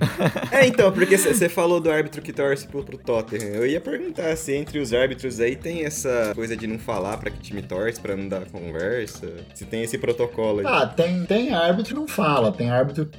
É, 0.51 0.67
então, 0.67 0.91
porque 0.91 1.17
você 1.17 1.49
falou 1.49 1.79
do 1.79 1.89
árbitro 1.91 2.21
que 2.21 2.31
torce 2.31 2.67
pro, 2.67 2.83
pro 2.83 2.97
Tottenham. 2.97 3.49
Eu 3.55 3.65
ia 3.65 3.81
perguntar 3.81 4.35
se 4.37 4.53
entre 4.53 4.79
os 4.79 4.93
árbitros 4.93 5.39
aí 5.39 5.55
tem 5.55 5.83
essa 5.85 6.31
coisa 6.35 6.55
de 6.55 6.67
não 6.67 6.77
falar 6.79 7.17
pra 7.17 7.29
que 7.29 7.39
time 7.39 7.61
torce, 7.61 7.99
pra 7.99 8.15
não 8.15 8.27
dar 8.27 8.45
conversa. 8.45 9.27
Se 9.53 9.65
tem 9.65 9.83
esse 9.83 9.97
protocolo 9.97 10.59
aí. 10.59 10.65
Ah, 10.67 10.85
tem, 10.85 11.25
tem 11.25 11.53
árbitro 11.53 11.93
que 11.93 11.99
não 11.99 12.07
fala, 12.07 12.51
tem 12.51 12.69
árbitro, 12.69 13.09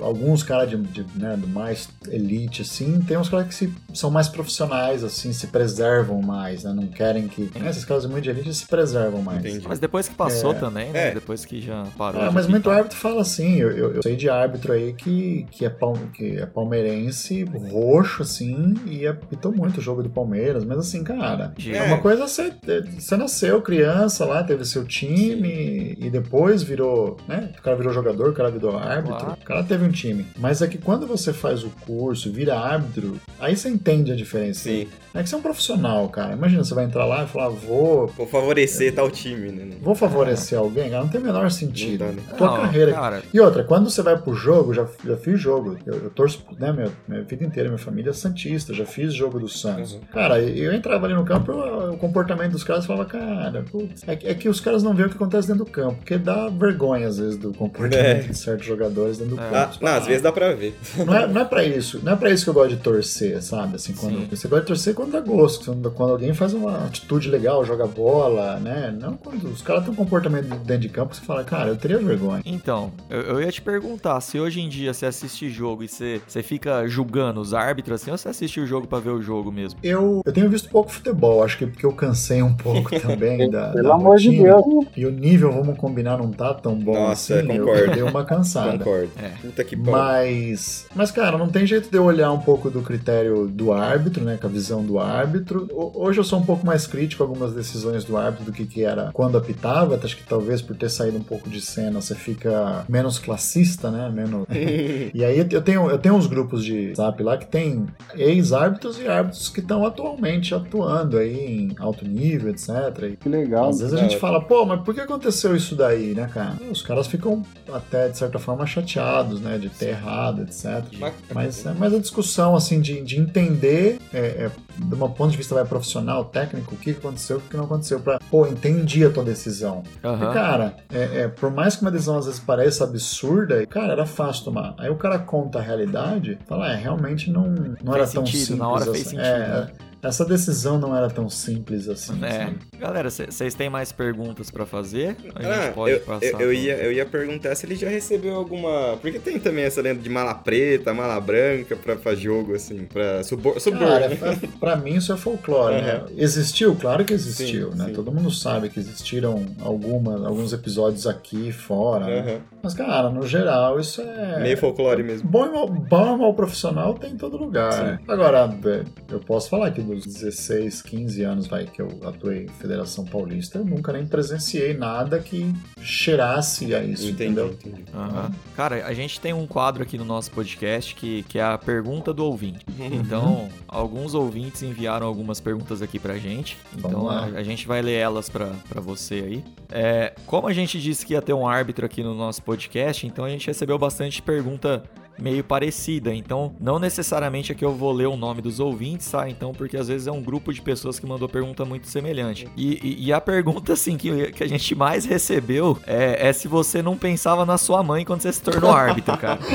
alguns 0.00 0.42
caras 0.42 0.70
de, 0.70 0.76
de, 0.76 1.04
né, 1.18 1.36
do 1.36 1.46
mais 1.46 1.88
elite, 2.08 2.62
assim, 2.62 3.00
tem 3.02 3.16
uns 3.16 3.28
caras 3.28 3.46
que 3.48 3.54
se, 3.54 3.72
são 3.92 4.10
mais 4.10 4.28
profissionais, 4.28 5.04
assim, 5.04 5.32
se 5.32 5.48
preservam 5.48 6.20
mais, 6.20 6.64
né, 6.64 6.72
não 6.72 6.86
querem 6.88 7.28
que... 7.28 7.50
né, 7.58 7.70
esses 7.70 7.84
caras 7.84 8.06
muito 8.06 8.24
de 8.24 8.30
elite 8.30 8.54
se 8.54 8.66
preservam 8.66 9.22
mais. 9.22 9.38
Entendi. 9.40 9.66
Mas 9.66 9.78
depois 9.78 10.08
que 10.08 10.14
passou 10.14 10.52
É. 10.52 10.54
também, 10.54 10.90
né? 10.90 11.08
É. 11.08 11.14
Depois 11.14 11.44
que 11.44 11.60
já 11.60 11.84
parou. 11.96 12.26
De 12.26 12.34
mas 12.34 12.46
muito 12.46 12.70
árbitro 12.70 12.96
fala 12.98 13.20
assim, 13.20 13.56
eu, 13.56 13.70
eu, 13.70 13.83
eu 13.92 14.02
sei 14.02 14.16
de 14.16 14.28
árbitro 14.28 14.72
aí 14.72 14.92
que, 14.92 15.46
que, 15.50 15.64
é 15.64 15.70
pal, 15.70 15.94
que 16.14 16.36
é 16.38 16.46
palmeirense, 16.46 17.44
roxo, 17.44 18.22
assim, 18.22 18.74
e 18.86 19.06
apitou 19.06 19.52
muito 19.52 19.78
o 19.78 19.80
jogo 19.80 20.02
do 20.02 20.10
Palmeiras, 20.10 20.64
mas 20.64 20.78
assim, 20.78 21.02
cara, 21.04 21.52
é, 21.66 21.76
É. 21.76 21.82
uma 21.84 21.98
coisa 21.98 22.26
você, 22.26 22.52
você 22.98 23.16
nasceu 23.16 23.60
criança 23.62 24.24
lá, 24.24 24.42
teve 24.42 24.64
seu 24.64 24.84
time, 24.84 25.96
e 25.98 26.10
depois 26.10 26.62
virou, 26.62 27.16
né, 27.28 27.50
o 27.58 27.62
cara 27.62 27.76
virou 27.76 27.92
jogador, 27.92 28.30
o 28.30 28.32
cara 28.32 28.50
virou 28.50 28.76
árbitro, 28.76 29.14
Claro. 29.18 29.32
o 29.40 29.44
cara 29.44 29.62
teve 29.64 29.84
um 29.84 29.90
time. 29.90 30.26
Mas 30.38 30.62
é 30.62 30.66
que 30.68 30.78
quando 30.78 31.06
você 31.06 31.32
faz 31.32 31.62
o 31.64 31.70
curso, 31.86 32.30
vira 32.32 32.58
árbitro, 32.58 33.16
aí 33.38 33.56
você 33.56 33.68
entende 33.68 34.12
a 34.12 34.16
diferença. 34.16 34.60
Sim. 34.64 34.88
É 35.12 35.22
que 35.22 35.28
você 35.28 35.34
é 35.34 35.38
um 35.38 35.42
profissional, 35.42 36.08
cara. 36.08 36.32
Imagina, 36.34 36.64
você 36.64 36.74
vai 36.74 36.84
entrar 36.84 37.04
lá 37.06 37.22
e 37.24 37.26
falar, 37.28 37.48
vou 37.48 38.06
Vou 38.08 38.26
favorecer 38.26 38.92
tal 38.94 39.08
time, 39.10 39.50
né? 39.52 39.76
Vou 39.80 39.94
favorecer 39.94 40.58
alguém? 40.58 40.90
Cara, 40.90 41.02
não 41.02 41.08
tem 41.08 41.20
o 41.20 41.24
menor 41.24 41.50
sentido. 41.50 42.04
Não 42.04 42.12
né? 42.12 42.22
Tua 42.36 42.46
Não, 42.48 42.56
carreira. 42.56 42.92
Cara, 42.92 43.22
E 43.32 43.38
outra, 43.40 43.62
quando 43.64 43.90
você 43.90 44.02
vai 44.02 44.16
pro 44.16 44.34
jogo, 44.34 44.72
já, 44.74 44.86
já 45.04 45.16
fiz 45.16 45.40
jogo. 45.40 45.76
Eu, 45.86 45.94
eu 45.94 46.10
torço, 46.10 46.42
né, 46.58 46.72
minha, 46.72 46.90
minha 47.08 47.22
vida 47.22 47.44
inteira, 47.44 47.68
minha 47.68 47.78
família 47.78 48.10
é 48.10 48.12
Santista, 48.12 48.72
já 48.72 48.84
fiz 48.86 49.12
jogo 49.14 49.38
do 49.38 49.48
Santos. 49.48 49.94
Uhum. 49.94 50.00
Cara, 50.12 50.40
eu 50.40 50.72
entrava 50.72 51.06
ali 51.06 51.14
no 51.14 51.24
campo, 51.24 51.52
o 51.52 51.96
comportamento 51.96 52.52
dos 52.52 52.64
caras 52.64 52.86
falava, 52.86 53.04
cara, 53.06 53.64
putz, 53.70 54.02
é, 54.06 54.16
que- 54.16 54.26
é 54.26 54.34
que 54.34 54.48
os 54.48 54.60
caras 54.60 54.82
não 54.82 54.94
veem 54.94 55.06
o 55.06 55.10
que 55.10 55.16
acontece 55.16 55.48
dentro 55.48 55.64
do 55.64 55.70
campo, 55.70 55.96
porque 55.96 56.16
dá 56.18 56.48
vergonha, 56.48 57.08
às 57.08 57.18
vezes, 57.18 57.36
do 57.36 57.52
comportamento 57.52 58.06
É. 58.06 58.28
de 58.28 58.36
certos 58.38 58.66
jogadores 58.66 59.18
dentro 59.18 59.36
do 59.36 59.40
É. 59.42 59.48
Ah, 59.48 59.66
campo. 59.66 59.78
não, 59.84 59.92
às 59.92 60.06
vezes 60.06 60.22
dá 60.22 60.30
pra 60.32 60.52
ver. 60.54 60.74
Não 61.04 61.14
é, 61.14 61.26
não 61.26 61.40
é 61.40 61.44
pra 61.44 61.64
isso, 61.64 62.00
não 62.02 62.12
é 62.12 62.16
pra 62.16 62.30
isso 62.30 62.44
que 62.44 62.50
eu 62.50 62.54
gosto 62.54 62.70
de 62.70 62.76
torcer, 62.76 63.42
sabe? 63.42 63.76
Assim, 63.76 63.92
quando, 63.94 64.18
Sim. 64.20 64.26
você 64.30 64.48
gosta 64.48 64.62
de 64.62 64.66
torcer 64.68 64.94
quando 64.94 65.12
dá 65.12 65.20
gosto, 65.20 65.66
quando, 65.66 65.90
quando 65.90 66.10
alguém 66.12 66.34
faz 66.34 66.52
uma 66.54 66.84
atitude 66.84 67.28
legal, 67.30 67.64
joga 67.64 67.86
bola, 67.86 68.58
né? 68.60 68.94
Não 68.98 69.16
quando 69.16 69.44
os 69.48 69.62
caras 69.62 69.84
têm 69.84 69.92
um 69.92 69.96
comportamento 69.96 70.48
dentro 70.64 70.82
de 70.82 70.88
campo 70.88 71.10
que 71.10 71.16
você 71.16 71.24
fala, 71.24 71.44
cara, 71.44 71.68
eu 71.70 71.76
teria 71.76 71.98
vergonha. 71.98 72.42
Então, 72.44 72.92
eu, 73.10 73.20
eu 73.20 73.42
ia 73.42 73.50
te 73.54 73.62
perguntar, 73.62 74.20
se 74.20 74.38
hoje 74.38 74.60
em 74.60 74.68
dia 74.68 74.92
você 74.92 75.06
assiste 75.06 75.48
jogo 75.50 75.82
e 75.82 75.88
você, 75.88 76.20
você 76.26 76.42
fica 76.42 76.86
julgando 76.86 77.40
os 77.40 77.54
árbitros 77.54 78.00
assim, 78.02 78.10
ou 78.10 78.18
você 78.18 78.28
assiste 78.28 78.60
o 78.60 78.66
jogo 78.66 78.86
pra 78.86 78.98
ver 78.98 79.10
o 79.10 79.22
jogo 79.22 79.50
mesmo? 79.52 79.78
Eu, 79.82 80.22
eu 80.24 80.32
tenho 80.32 80.48
visto 80.48 80.68
pouco 80.68 80.90
futebol, 80.90 81.42
acho 81.42 81.58
que 81.58 81.66
porque 81.66 81.86
eu 81.86 81.92
cansei 81.92 82.42
um 82.42 82.54
pouco 82.54 82.90
também 83.00 83.50
da. 83.50 83.68
Pelo 83.72 83.88
da 83.88 83.94
amor 83.94 84.16
de 84.18 84.28
rotina. 84.28 84.54
Deus. 84.62 84.86
E 84.96 85.06
o 85.06 85.10
nível, 85.10 85.52
vamos 85.52 85.76
combinar, 85.78 86.18
não 86.18 86.30
tá 86.30 86.52
tão 86.54 86.74
bom 86.76 86.92
Nossa, 86.94 87.38
assim. 87.38 87.46
concordo. 87.46 87.80
Eu 87.84 87.90
dei 87.92 88.02
uma 88.02 88.24
cansada. 88.24 88.78
Concordo. 88.78 89.10
É. 89.22 89.28
Puta 89.40 89.64
que 89.64 89.76
pariu. 89.76 89.92
Mas, 89.92 90.86
mas, 90.94 91.10
cara, 91.10 91.36
não 91.38 91.48
tem 91.48 91.66
jeito 91.66 91.90
de 91.90 91.96
eu 91.96 92.04
olhar 92.04 92.30
um 92.32 92.40
pouco 92.40 92.70
do 92.70 92.82
critério 92.82 93.46
do 93.46 93.72
árbitro, 93.72 94.24
né? 94.24 94.36
Com 94.40 94.46
a 94.46 94.50
visão 94.50 94.84
do 94.84 94.98
árbitro. 94.98 95.68
Ho- 95.72 95.92
Hoje 96.04 96.18
eu 96.20 96.24
sou 96.24 96.38
um 96.38 96.44
pouco 96.44 96.66
mais 96.66 96.86
crítico 96.86 97.22
a 97.22 97.26
algumas 97.26 97.52
decisões 97.54 98.04
do 98.04 98.16
árbitro 98.16 98.46
do 98.46 98.52
que, 98.52 98.66
que 98.66 98.84
era 98.84 99.10
quando 99.12 99.38
apitava. 99.38 99.98
Acho 100.02 100.16
que 100.16 100.22
talvez 100.24 100.60
por 100.60 100.76
ter 100.76 100.90
saído 100.90 101.16
um 101.16 101.22
pouco 101.22 101.48
de 101.48 101.60
cena 101.60 102.00
você 102.00 102.14
fica 102.14 102.84
menos 102.88 103.18
classista, 103.44 103.90
né? 103.90 104.08
Menos. 104.08 104.46
e 105.14 105.24
aí 105.24 105.38
eu 105.38 105.62
tenho, 105.62 105.90
eu 105.90 105.98
tenho 105.98 106.14
uns 106.14 106.26
grupos 106.26 106.64
de 106.64 106.94
zap 106.94 107.22
lá 107.22 107.36
que 107.36 107.46
tem 107.46 107.86
ex-árbitros 108.14 108.98
e 108.98 109.06
árbitros 109.06 109.48
que 109.50 109.60
estão 109.60 109.84
atualmente 109.84 110.54
atuando 110.54 111.18
aí 111.18 111.68
em 111.68 111.76
alto 111.78 112.06
nível, 112.06 112.50
etc. 112.50 112.68
E 113.12 113.16
Que 113.16 113.28
legal. 113.28 113.68
às 113.68 113.80
vezes 113.80 113.94
a 113.94 113.98
gente 113.98 114.16
fala, 114.16 114.40
pô, 114.40 114.64
mas 114.64 114.80
por 114.80 114.94
que 114.94 115.00
aconteceu 115.00 115.54
isso 115.54 115.76
daí, 115.76 116.14
né, 116.14 116.28
cara? 116.32 116.56
Os 116.70 116.82
caras 116.82 117.06
ficam 117.06 117.42
até, 117.72 118.08
de 118.08 118.16
certa 118.16 118.38
forma, 118.38 118.66
chateados, 118.66 119.40
né, 119.40 119.58
de 119.58 119.68
ter 119.68 119.90
errado, 119.90 120.42
etc. 120.42 120.84
Mas 121.32 121.66
é 121.66 121.72
mais 121.74 121.92
a 121.92 121.98
discussão, 121.98 122.56
assim, 122.56 122.80
de, 122.80 123.02
de 123.02 123.20
entender, 123.20 123.98
é, 124.12 124.18
é, 124.18 124.50
de 124.76 124.94
um 124.94 124.98
ponto 125.10 125.30
de 125.30 125.36
vista 125.36 125.54
vai, 125.54 125.64
profissional, 125.64 126.24
técnico, 126.24 126.74
o 126.74 126.78
que 126.78 126.90
aconteceu, 126.90 127.38
o 127.38 127.40
que 127.40 127.56
não 127.56 127.64
aconteceu, 127.64 128.00
pra, 128.00 128.18
pô, 128.30 128.46
entendi 128.46 129.04
a 129.04 129.10
tua 129.10 129.24
decisão. 129.24 129.82
Aham. 130.02 130.18
Porque, 130.18 130.34
cara, 130.34 130.76
é, 130.92 131.20
é, 131.22 131.28
por 131.28 131.50
mais 131.50 131.76
que 131.76 131.82
uma 131.82 131.90
decisão 131.90 132.18
às 132.18 132.26
vezes 132.26 132.40
pareça 132.40 132.84
absurda, 132.84 133.64
cara, 133.66 133.92
era 133.92 134.06
fácil 134.06 134.44
tomar. 134.44 134.74
Aí 134.78 134.90
o 134.90 134.96
cara 134.96 135.18
conta 135.18 135.58
a 135.58 135.62
realidade, 135.62 136.38
fala, 136.46 136.72
é, 136.72 136.76
realmente 136.76 137.30
não, 137.30 137.48
não 137.82 137.94
era 137.94 138.06
tão 138.06 138.24
sentido, 138.26 138.40
simples 138.40 138.58
na 138.58 138.68
hora 138.68 138.82
assim. 138.82 138.92
fez 138.92 139.04
sentido, 139.06 139.24
É, 139.24 139.48
né? 139.48 139.66
Essa 140.04 140.24
decisão 140.24 140.78
não 140.78 140.96
era 140.96 141.08
tão 141.08 141.28
simples 141.28 141.88
assim. 141.88 142.22
É. 142.24 142.30
sabe? 142.44 142.56
Galera, 142.78 143.10
vocês 143.10 143.54
têm 143.54 143.70
mais 143.70 143.90
perguntas 143.92 144.50
pra 144.50 144.66
fazer? 144.66 145.16
A 145.34 145.42
gente 145.42 145.52
Ah, 145.52 145.72
pode 145.74 145.94
eu, 145.94 146.00
passar. 146.00 146.26
eu, 146.26 146.40
eu 146.40 146.52
ia, 146.52 146.74
eu 146.76 146.92
ia 146.92 147.06
perguntar 147.06 147.54
se 147.54 147.66
ele 147.66 147.74
já 147.76 147.88
recebeu 147.88 148.34
alguma. 148.36 148.96
Porque 149.00 149.18
tem 149.18 149.38
também 149.38 149.64
essa 149.64 149.80
lenda 149.80 150.00
de 150.02 150.08
mala 150.08 150.34
preta, 150.34 150.92
mala 150.92 151.18
branca 151.20 151.74
pra, 151.76 151.96
pra 151.96 152.14
jogo, 152.14 152.54
assim, 152.54 152.84
pra 152.84 153.22
subor, 153.24 153.58
suborno. 153.60 153.86
Cara, 153.86 154.16
pra, 154.16 154.36
pra 154.60 154.76
mim 154.76 154.94
isso 154.96 155.12
é 155.12 155.16
folclore, 155.16 155.80
né? 155.82 155.92
Aham. 155.96 156.06
Existiu? 156.16 156.76
Claro 156.76 157.04
que 157.04 157.12
existiu, 157.14 157.72
Sim, 157.72 157.78
né? 157.78 157.86
sim. 157.86 157.92
Todo 157.92 158.12
mundo 158.12 158.30
sabe 158.30 158.68
que 158.68 158.78
existiram 158.78 159.44
alguma, 159.62 160.26
alguns 160.26 160.52
episódios 160.52 161.06
aqui 161.06 161.48
e 161.48 161.52
fora, 161.52 162.04
né? 162.06 162.18
Aham. 162.20 162.40
Mas, 162.62 162.72
cara, 162.74 163.10
no 163.10 163.26
geral, 163.26 163.78
isso 163.78 164.00
é... 164.00 164.40
Meio 164.40 164.56
folclore 164.56 165.02
mesmo. 165.02 165.28
Bom 165.28 165.44
e 165.46 165.50
mal, 165.50 165.68
bom 165.68 166.14
e 166.14 166.18
mal 166.18 166.32
profissional 166.34 166.94
tem 166.94 167.12
em 167.12 167.16
todo 167.16 167.36
lugar. 167.36 168.00
Agora, 168.08 168.50
é, 168.64 168.82
eu 169.12 169.20
posso 169.20 169.50
falar 169.50 169.70
que 169.70 169.82
dos 169.94 170.06
16, 170.06 170.82
15 170.82 171.22
anos 171.22 171.46
vai, 171.46 171.64
que 171.64 171.80
eu 171.80 171.88
atuei 172.04 172.44
em 172.44 172.48
Federação 172.48 173.04
Paulista, 173.04 173.58
eu 173.58 173.64
nunca 173.64 173.92
nem 173.92 174.06
presenciei 174.06 174.74
nada 174.74 175.18
que 175.18 175.52
cheirasse 175.80 176.74
a 176.74 176.82
isso, 176.82 177.04
Entendi, 177.08 177.24
entendeu? 177.24 177.48
entendi. 177.52 177.84
Aham. 177.94 178.32
Cara, 178.56 178.86
a 178.86 178.94
gente 178.94 179.20
tem 179.20 179.32
um 179.32 179.46
quadro 179.46 179.82
aqui 179.82 179.96
no 179.98 180.04
nosso 180.04 180.30
podcast 180.30 180.94
que, 180.94 181.22
que 181.24 181.38
é 181.38 181.42
a 181.42 181.58
pergunta 181.58 182.12
do 182.12 182.24
ouvinte. 182.24 182.64
Uhum. 182.78 183.04
Então, 183.04 183.48
alguns 183.68 184.14
ouvintes 184.14 184.62
enviaram 184.62 185.06
algumas 185.06 185.38
perguntas 185.38 185.82
aqui 185.82 185.98
pra 185.98 186.16
gente. 186.16 186.56
Então, 186.76 187.08
a, 187.08 187.24
a 187.24 187.42
gente 187.42 187.66
vai 187.66 187.82
ler 187.82 187.94
elas 187.94 188.28
pra, 188.30 188.46
pra 188.68 188.80
você 188.80 189.14
aí. 189.14 189.44
É, 189.70 190.14
como 190.26 190.46
a 190.48 190.52
gente 190.52 190.80
disse 190.80 191.04
que 191.04 191.12
ia 191.12 191.20
ter 191.20 191.34
um 191.34 191.46
árbitro 191.46 191.84
aqui 191.84 192.02
no 192.02 192.14
nosso 192.14 192.42
podcast, 192.42 193.06
então 193.06 193.24
a 193.24 193.28
gente 193.28 193.46
recebeu 193.46 193.78
bastante 193.78 194.22
pergunta 194.22 194.82
meio 195.18 195.44
parecida. 195.44 196.12
Então, 196.14 196.54
não 196.60 196.78
necessariamente 196.78 197.52
aqui 197.52 197.64
eu 197.64 197.72
vou 197.72 197.92
ler 197.92 198.06
o 198.06 198.16
nome 198.16 198.42
dos 198.42 198.60
ouvintes, 198.60 199.10
tá? 199.10 199.28
Então, 199.28 199.52
porque 199.52 199.76
às 199.76 199.88
vezes 199.88 200.06
é 200.06 200.12
um 200.12 200.22
grupo 200.22 200.52
de 200.52 200.60
pessoas 200.60 200.98
que 200.98 201.06
mandou 201.06 201.28
pergunta 201.28 201.64
muito 201.64 201.86
semelhante. 201.88 202.48
E, 202.56 202.78
e- 202.82 203.06
e 203.06 203.12
a 203.12 203.20
pergunta, 203.20 203.72
assim, 203.74 203.96
que, 203.96 204.32
que 204.32 204.42
a 204.44 204.48
gente 204.48 204.74
mais 204.74 205.04
recebeu 205.04 205.78
é, 205.86 206.28
é 206.28 206.32
se 206.32 206.48
você 206.48 206.82
não 206.82 206.96
pensava 206.96 207.44
na 207.46 207.56
sua 207.58 207.82
mãe 207.82 208.04
quando 208.04 208.22
você 208.22 208.32
se 208.32 208.42
tornou 208.42 208.72
árbitro, 208.72 209.16
cara. 209.16 209.38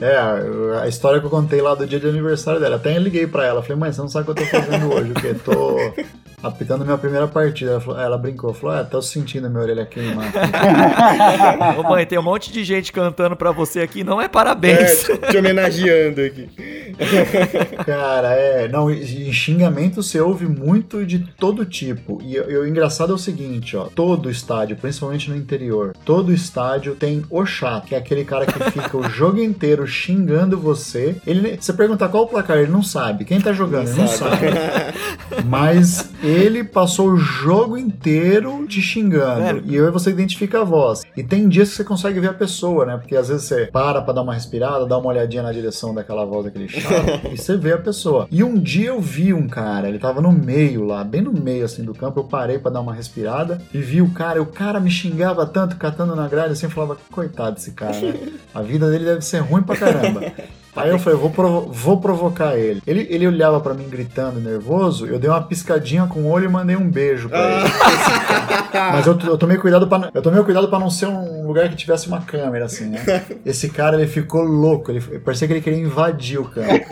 É, 0.00 0.16
a 0.82 0.88
história 0.88 1.20
que 1.20 1.26
eu 1.26 1.30
contei 1.30 1.60
lá 1.62 1.76
do 1.76 1.86
dia 1.86 2.00
de 2.00 2.08
aniversário 2.08 2.60
dela. 2.60 2.74
Até 2.74 2.96
eu 2.96 3.00
liguei 3.00 3.24
pra 3.26 3.46
ela, 3.46 3.62
falei, 3.62 3.76
mãe, 3.76 3.92
você 3.92 4.00
não 4.00 4.08
sabe 4.08 4.28
o 4.28 4.34
que 4.34 4.42
eu 4.42 4.44
tô 4.46 4.50
fazendo 4.50 4.92
hoje, 4.92 5.12
o 5.12 5.14
quê? 5.14 5.34
Tô 5.44 5.76
apitando 6.42 6.84
minha 6.84 6.98
primeira 6.98 7.28
partida. 7.28 7.72
Ela, 7.72 7.80
falou- 7.80 8.00
ela 8.00 8.18
brincou, 8.18 8.52
falou, 8.52 8.76
ah, 8.76 8.84
tô 8.84 9.00
sentindo 9.00 9.46
a 9.46 9.50
minha 9.50 9.62
orelha 9.62 9.86
queimar. 9.86 10.32
Ô 11.78 11.82
mãe, 11.82 12.06
tem 12.06 12.18
um 12.18 12.22
monte 12.22 12.52
de 12.52 12.64
gente 12.64 12.92
cantando 12.92 13.36
pra 13.36 13.52
você 13.52 13.80
aqui, 13.80 14.02
não 14.04 14.20
é 14.20 14.28
parabéns. 14.28 15.08
É, 15.08 15.16
te 15.30 15.36
homenageando 15.38 16.20
aqui. 16.20 16.48
Cara, 17.86 18.32
é. 18.34 18.68
Não, 18.68 18.90
e 18.90 19.32
xingamento 19.32 20.02
você 20.02 20.20
ouve 20.20 20.46
muito 20.46 21.04
de 21.04 21.18
todo 21.18 21.64
tipo. 21.64 22.20
E, 22.22 22.34
e 22.36 22.56
o 22.58 22.66
engraçado 22.66 23.12
é 23.12 23.14
o 23.14 23.18
seguinte, 23.18 23.76
ó. 23.76 23.84
Todo 23.94 24.30
estádio, 24.30 24.76
principalmente 24.76 25.30
no 25.30 25.36
interior, 25.36 25.94
todo 26.04 26.32
estádio 26.32 26.94
tem 26.94 27.24
o 27.30 27.44
chato, 27.46 27.86
que 27.86 27.94
é 27.94 27.98
aquele 27.98 28.24
cara 28.24 28.46
que 28.46 28.70
fica 28.70 28.96
o 28.96 29.08
jogo 29.08 29.40
inteiro 29.40 29.86
xingando 29.86 30.58
você. 30.58 31.16
Ele, 31.26 31.56
você 31.60 31.72
perguntar 31.72 32.08
qual 32.08 32.24
o 32.24 32.28
placar, 32.28 32.58
ele 32.58 32.70
não 32.70 32.82
sabe. 32.82 33.24
Quem 33.24 33.40
tá 33.40 33.52
jogando, 33.52 33.88
ele 33.88 33.98
não 34.00 34.08
sabe. 34.08 34.46
Mas 35.46 36.10
ele 36.32 36.64
passou 36.64 37.10
o 37.10 37.16
jogo 37.16 37.76
inteiro 37.76 38.66
te 38.66 38.80
xingando. 38.80 39.42
Velho. 39.42 39.62
E 39.66 39.78
aí 39.78 39.90
você 39.90 40.10
identifica 40.10 40.60
a 40.60 40.64
voz. 40.64 41.02
E 41.16 41.22
tem 41.22 41.48
dias 41.48 41.70
que 41.70 41.76
você 41.76 41.84
consegue 41.84 42.20
ver 42.20 42.28
a 42.28 42.34
pessoa, 42.34 42.86
né? 42.86 42.96
Porque 42.96 43.16
às 43.16 43.28
vezes 43.28 43.44
você 43.44 43.66
para 43.66 44.00
pra 44.02 44.12
dar 44.12 44.22
uma 44.22 44.34
respirada, 44.34 44.86
dá 44.86 44.98
uma 44.98 45.08
olhadinha 45.08 45.42
na 45.42 45.52
direção 45.52 45.94
daquela 45.94 46.24
voz 46.24 46.44
daquele 46.44 46.68
chato, 46.68 47.26
e 47.32 47.36
você 47.36 47.56
vê 47.56 47.72
a 47.72 47.78
pessoa. 47.78 48.26
E 48.30 48.42
um 48.42 48.58
dia 48.58 48.88
eu 48.88 49.00
vi 49.00 49.32
um 49.32 49.46
cara, 49.46 49.88
ele 49.88 49.98
tava 49.98 50.20
no 50.20 50.32
meio 50.32 50.84
lá, 50.84 51.04
bem 51.04 51.20
no 51.20 51.32
meio 51.32 51.64
assim 51.64 51.84
do 51.84 51.94
campo, 51.94 52.20
eu 52.20 52.24
parei 52.24 52.58
pra 52.58 52.70
dar 52.70 52.80
uma 52.80 52.94
respirada 52.94 53.60
e 53.72 53.78
vi 53.78 54.00
o 54.00 54.10
cara, 54.10 54.38
e 54.38 54.42
o 54.42 54.46
cara 54.46 54.80
me 54.80 54.90
xingava 54.90 55.46
tanto, 55.46 55.76
catando 55.76 56.14
na 56.14 56.28
grade, 56.28 56.52
assim, 56.52 56.66
eu 56.66 56.70
falava, 56.70 56.96
coitado 57.10 57.56
desse 57.56 57.72
cara, 57.72 57.98
né? 57.98 58.14
A 58.54 58.62
vida 58.62 58.90
dele 58.90 59.04
deve 59.04 59.22
ser 59.22 59.38
ruim 59.38 59.62
pra 59.62 59.76
caramba. 59.76 60.32
Aí 60.74 60.88
eu 60.90 60.98
falei, 60.98 61.18
vou, 61.18 61.28
provo- 61.30 61.70
vou 61.70 62.00
provocar 62.00 62.56
ele. 62.56 62.82
ele. 62.86 63.06
Ele 63.10 63.26
olhava 63.26 63.60
pra 63.60 63.74
mim 63.74 63.88
gritando, 63.90 64.40
nervoso, 64.40 65.06
eu 65.06 65.18
dei 65.18 65.28
uma 65.28 65.42
piscadinha 65.42 66.06
com 66.06 66.20
o 66.20 66.30
olho 66.30 66.46
e 66.46 66.48
mandei 66.48 66.76
um 66.76 66.88
beijo 66.90 67.28
pra 67.28 67.38
ele. 67.60 67.70
Mas 68.92 69.06
eu, 69.06 69.18
eu 69.26 69.36
tomei 69.36 69.58
cuidado 69.58 69.86
para 69.86 70.08
eu 70.14 70.22
tomei 70.22 70.42
cuidado 70.42 70.68
para 70.68 70.78
não 70.78 70.88
ser 70.90 71.06
um 71.06 71.41
lugar 71.52 71.68
que 71.68 71.76
tivesse 71.76 72.06
uma 72.08 72.20
câmera 72.20 72.64
assim, 72.64 72.86
né? 72.86 73.02
Esse 73.44 73.68
cara 73.68 73.96
ele 73.96 74.06
ficou 74.08 74.42
louco, 74.42 74.90
ele 74.90 75.00
parecia 75.20 75.46
que 75.46 75.54
ele 75.54 75.60
queria 75.60 75.78
invadir 75.78 76.38
o 76.38 76.44
campo. 76.44 76.84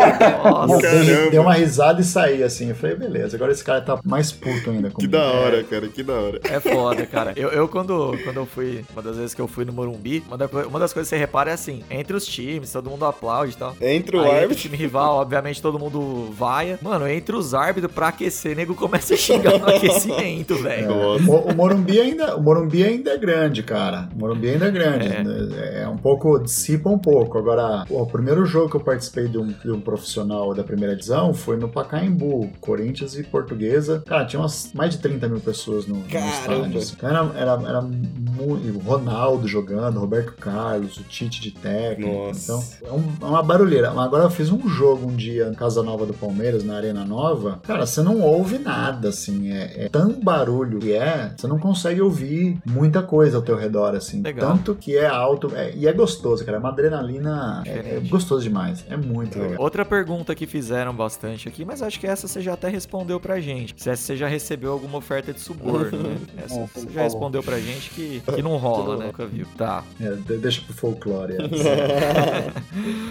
Nossa, 0.45 0.75
eu 0.87 1.05
dei, 1.05 1.15
Caramba. 1.15 1.31
dei 1.31 1.41
uma 1.41 1.55
risada 1.55 2.01
e 2.01 2.05
saí 2.05 2.43
assim. 2.43 2.69
Eu 2.71 2.75
falei, 2.75 2.97
beleza, 2.97 3.37
agora 3.37 3.53
esse 3.53 3.65
cara 3.65 3.81
tá 3.81 3.99
mais 4.05 4.33
puto 4.33 4.71
ainda 4.71 4.89
Que 4.89 4.95
comigo. 4.97 5.13
da 5.13 5.25
hora, 5.25 5.63
cara, 5.65 5.89
que 5.89 6.03
da 6.03 6.13
hora. 6.15 6.41
é 6.45 6.61
foda, 6.61 7.07
cara. 7.07 7.33
Eu, 7.37 7.49
eu 7.51 7.69
quando, 7.69 8.17
quando 8.25 8.37
eu 8.37 8.47
fui, 8.47 8.85
uma 8.93 9.03
das 9.03 9.17
vezes 9.17 9.35
que 9.35 9.41
eu 9.41 9.49
fui 9.49 9.65
no 9.65 9.73
Morumbi, 9.73 10.23
uma, 10.27 10.37
da 10.37 10.47
uma 10.67 10.79
das 10.79 10.93
coisas 10.93 11.09
que 11.09 11.17
você 11.17 11.21
repara 11.21 11.51
é 11.51 11.55
assim, 11.55 11.83
entre 11.91 12.15
os 12.17 12.27
times, 12.27 12.73
todo 12.73 12.91
mundo 12.91 13.05
aplaude 13.05 13.55
e 13.55 13.57
tal. 13.57 13.77
Entre 13.81 14.17
o 14.17 14.21
Aí, 14.21 14.27
entre 14.27 14.37
o 14.39 14.43
árbitro. 14.43 14.57
time 14.63 14.77
rival, 14.77 15.17
obviamente, 15.17 15.63
todo 15.63 15.79
mundo 15.79 16.31
vaia. 16.37 16.79
Mano, 16.83 17.09
entre 17.09 17.35
os 17.35 17.55
árbitros, 17.55 17.93
pra 17.93 18.09
aquecer, 18.09 18.57
nego 18.57 18.75
começa 18.75 19.15
a 19.15 19.17
xingar 19.17 19.59
no 19.59 19.67
aquecimento, 19.69 20.55
É, 20.55 20.57
velho. 20.63 20.93
o, 20.93 21.51
o 21.51 21.55
Morumbi 21.55 22.01
ainda, 22.01 22.37
o 22.37 22.43
Morumbi 22.43 22.85
ainda 22.85 23.13
é 23.13 23.19
grande, 23.19 23.63
cara. 23.63 24.09
O 24.15 24.19
Morumbi 24.19 24.49
ainda 24.53 24.67
é 24.67 24.71
grande. 24.71 25.07
É. 25.07 25.81
É, 25.81 25.83
é 25.83 25.89
um 25.89 25.97
pouco, 25.97 26.39
dissipa 26.39 26.89
um 26.91 26.99
pouco. 26.99 27.39
Agora, 27.39 27.85
o 27.89 28.07
primeiro 28.07 28.45
jogo 28.47 28.69
que 28.71 28.77
eu 28.77 28.81
participei 28.81 29.29
de 29.29 29.39
um, 29.39 29.47
de 29.49 29.71
um 29.71 29.81
profissional 29.81 30.55
da 30.55 30.63
primeira 30.65 30.95
divisão 30.95 31.33
foi 31.35 31.57
no 31.57 31.69
Pacaembu, 31.69 32.51
Corinthians 32.61 33.15
e 33.17 33.23
Portuguesa. 33.23 34.03
Cara, 34.07 34.25
tinha 34.25 34.41
umas, 34.41 34.71
mais 34.75 34.93
de 34.93 34.99
30 34.99 35.29
mil 35.29 35.41
pessoas 35.41 35.87
no, 35.87 35.97
no 35.97 36.07
estádio. 36.07 36.79
assim. 36.79 36.95
Então 36.97 37.09
era, 37.09 37.31
era, 37.39 37.53
era 37.69 37.83
muito. 37.83 38.79
Ronaldo 38.81 39.47
jogando, 39.47 39.99
Roberto 40.01 40.33
Carlos, 40.35 40.97
o 40.97 41.03
Tite 41.05 41.41
de 41.41 41.51
técnico. 41.53 42.13
Nossa. 42.13 42.69
Então, 42.81 42.89
é, 42.91 42.93
um- 42.93 43.27
é 43.27 43.31
uma 43.31 43.43
barulheira. 43.43 43.91
Agora 43.91 44.25
eu 44.25 44.31
fiz 44.31 44.51
um 44.51 44.69
jogo 44.69 45.07
um 45.09 45.15
dia 45.15 45.49
em 45.49 45.55
Casa 45.55 45.83
Nova 45.83 46.07
do 46.07 46.15
Palmeiras, 46.15 46.65
na 46.65 46.77
Arena 46.77 47.05
Nova. 47.05 47.61
Cara, 47.63 47.87
você 47.87 48.03
não 48.03 48.21
ouve 48.21 48.59
nada, 48.59 49.09
assim. 49.09 49.53
É, 49.53 49.85
é 49.85 49.89
tão 49.89 50.13
barulho 50.21 50.79
que 50.79 50.93
é, 50.93 51.33
você 51.37 51.47
não 51.47 51.59
consegue 51.59 52.01
ouvir 52.01 52.59
muita 52.65 53.03
coisa 53.03 53.37
ao 53.37 53.43
teu 53.43 53.57
redor, 53.57 53.95
assim. 53.95 54.23
Legal. 54.31 54.51
Tanto 54.53 54.75
que 54.75 54.97
é 54.97 55.07
alto. 55.07 55.53
é- 55.55 55.73
e 55.75 55.87
é 55.87 55.93
gostoso, 55.93 56.45
cara. 56.45 56.57
É 56.57 56.61
uma 56.61 56.69
adrenalina. 56.71 57.63
É, 57.67 57.97
é 57.97 58.01
gostoso 58.09 58.43
demais. 58.43 58.85
É 58.89 58.97
muito 58.97 59.39
legal. 59.39 59.61
Outra 59.61 59.85
pergunta 59.85 60.35
que 60.35 60.47
fizeram 60.47 60.95
bastante 60.95 61.49
aqui, 61.49 61.65
mas 61.65 61.83
acho 61.83 61.99
que 61.99 62.07
essa 62.07 62.29
você 62.29 62.41
já 62.41 62.55
até 62.55 62.69
respondeu 62.69 63.19
pra 63.19 63.41
gente. 63.41 63.75
Se 63.77 63.91
essa 63.91 64.03
você 64.03 64.17
já 64.17 64.29
recebeu 64.29 64.73
alguma 64.73 64.99
oferta 64.99 65.33
de 65.33 65.41
suborno, 65.41 65.99
né? 65.99 66.17
Essa 66.45 66.55
você 66.73 66.81
já 66.83 66.87
falou. 66.89 67.03
respondeu 67.05 67.43
pra 67.43 67.59
gente 67.59 67.91
que, 67.91 68.21
que 68.21 68.43
não 68.43 68.57
rola, 68.57 68.97
né? 68.99 69.07
Nunca 69.07 69.27
viu. 69.27 69.47
Tá. 69.57 69.83
É, 70.01 70.11
de- 70.13 70.39
deixa 70.39 70.63
pro 70.63 70.75
folclore. 70.75 71.35
é. 71.35 72.51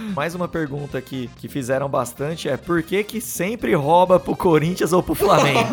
Mais 0.16 0.34
uma 0.36 0.48
pergunta 0.48 0.98
aqui 0.98 1.30
que 1.38 1.48
fizeram 1.48 1.88
bastante 1.90 2.50
é 2.50 2.58
por 2.58 2.82
que 2.84 3.04
que 3.04 3.22
sempre 3.22 3.74
rouba 3.76 4.20
pro 4.20 4.36
Corinthians 4.36 4.92
ou 4.94 5.02
pro 5.04 5.16
Flamengo? 5.16 5.70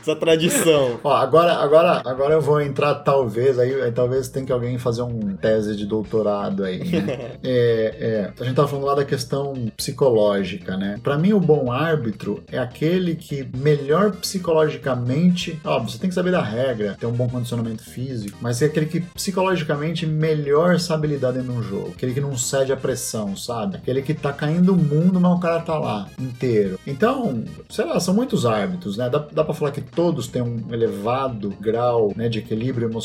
Essa 0.00 0.14
tradição. 0.16 1.00
Ó, 1.02 1.12
agora, 1.12 1.54
agora, 1.54 2.02
agora 2.04 2.34
eu 2.34 2.40
vou 2.40 2.60
entrar, 2.60 2.94
talvez, 3.12 3.58
aí, 3.58 3.80
aí 3.80 3.92
talvez 3.92 4.28
tem 4.28 4.44
que 4.44 4.52
alguém 4.52 4.78
fazer 4.78 5.02
um 5.02 5.36
tese 5.36 5.76
de 5.76 5.86
doutorado 5.86 6.64
aí, 6.64 6.84
né? 7.00 7.32
É, 7.44 7.96
é, 8.00 8.32
a 8.40 8.44
gente 8.44 8.54
tava 8.54 8.68
falando 8.68 8.86
lá 8.86 8.94
da 8.94 9.04
questão 9.04 9.54
psicológica, 9.76 10.76
né? 10.76 10.98
Pra 11.02 11.18
mim, 11.18 11.32
o 11.32 11.40
bom 11.40 11.72
árbitro 11.72 12.42
é 12.50 12.58
aquele 12.58 13.16
que 13.16 13.48
melhor 13.56 14.12
psicologicamente. 14.12 15.58
Óbvio, 15.64 15.90
você 15.90 15.98
tem 15.98 16.08
que 16.08 16.14
saber 16.14 16.30
da 16.30 16.42
regra, 16.42 16.96
ter 16.98 17.06
um 17.06 17.12
um 17.12 17.16
bom 17.16 17.28
condicionamento 17.28 17.84
físico, 17.84 18.38
mas 18.40 18.60
é 18.62 18.66
aquele 18.66 18.86
que 18.86 19.00
psicologicamente 19.00 20.06
melhor 20.06 20.80
sabe 20.80 21.06
lidar 21.06 21.32
dentro 21.32 21.52
de 21.52 21.58
um 21.58 21.62
jogo. 21.62 21.92
Aquele 21.94 22.14
que 22.14 22.20
não 22.20 22.36
cede 22.36 22.72
à 22.72 22.76
pressão, 22.76 23.36
sabe? 23.36 23.76
Aquele 23.76 24.02
que 24.02 24.14
tá 24.14 24.32
caindo 24.32 24.72
o 24.72 24.76
mundo, 24.76 25.20
mas 25.20 25.36
o 25.36 25.38
cara 25.38 25.60
tá 25.60 25.78
lá 25.78 26.08
inteiro. 26.18 26.78
Então, 26.86 27.44
sei 27.68 27.84
lá, 27.84 28.00
são 28.00 28.14
muitos 28.14 28.46
árbitros, 28.46 28.96
né? 28.96 29.08
Dá, 29.10 29.18
dá 29.18 29.44
pra 29.44 29.54
falar 29.54 29.70
que 29.70 29.82
todos 29.82 30.26
têm 30.26 30.42
um 30.42 30.72
elevado 30.72 31.50
grau 31.60 32.12
né, 32.16 32.28
de 32.28 32.38
equilíbrio 32.38 32.88
emocional 32.88 33.01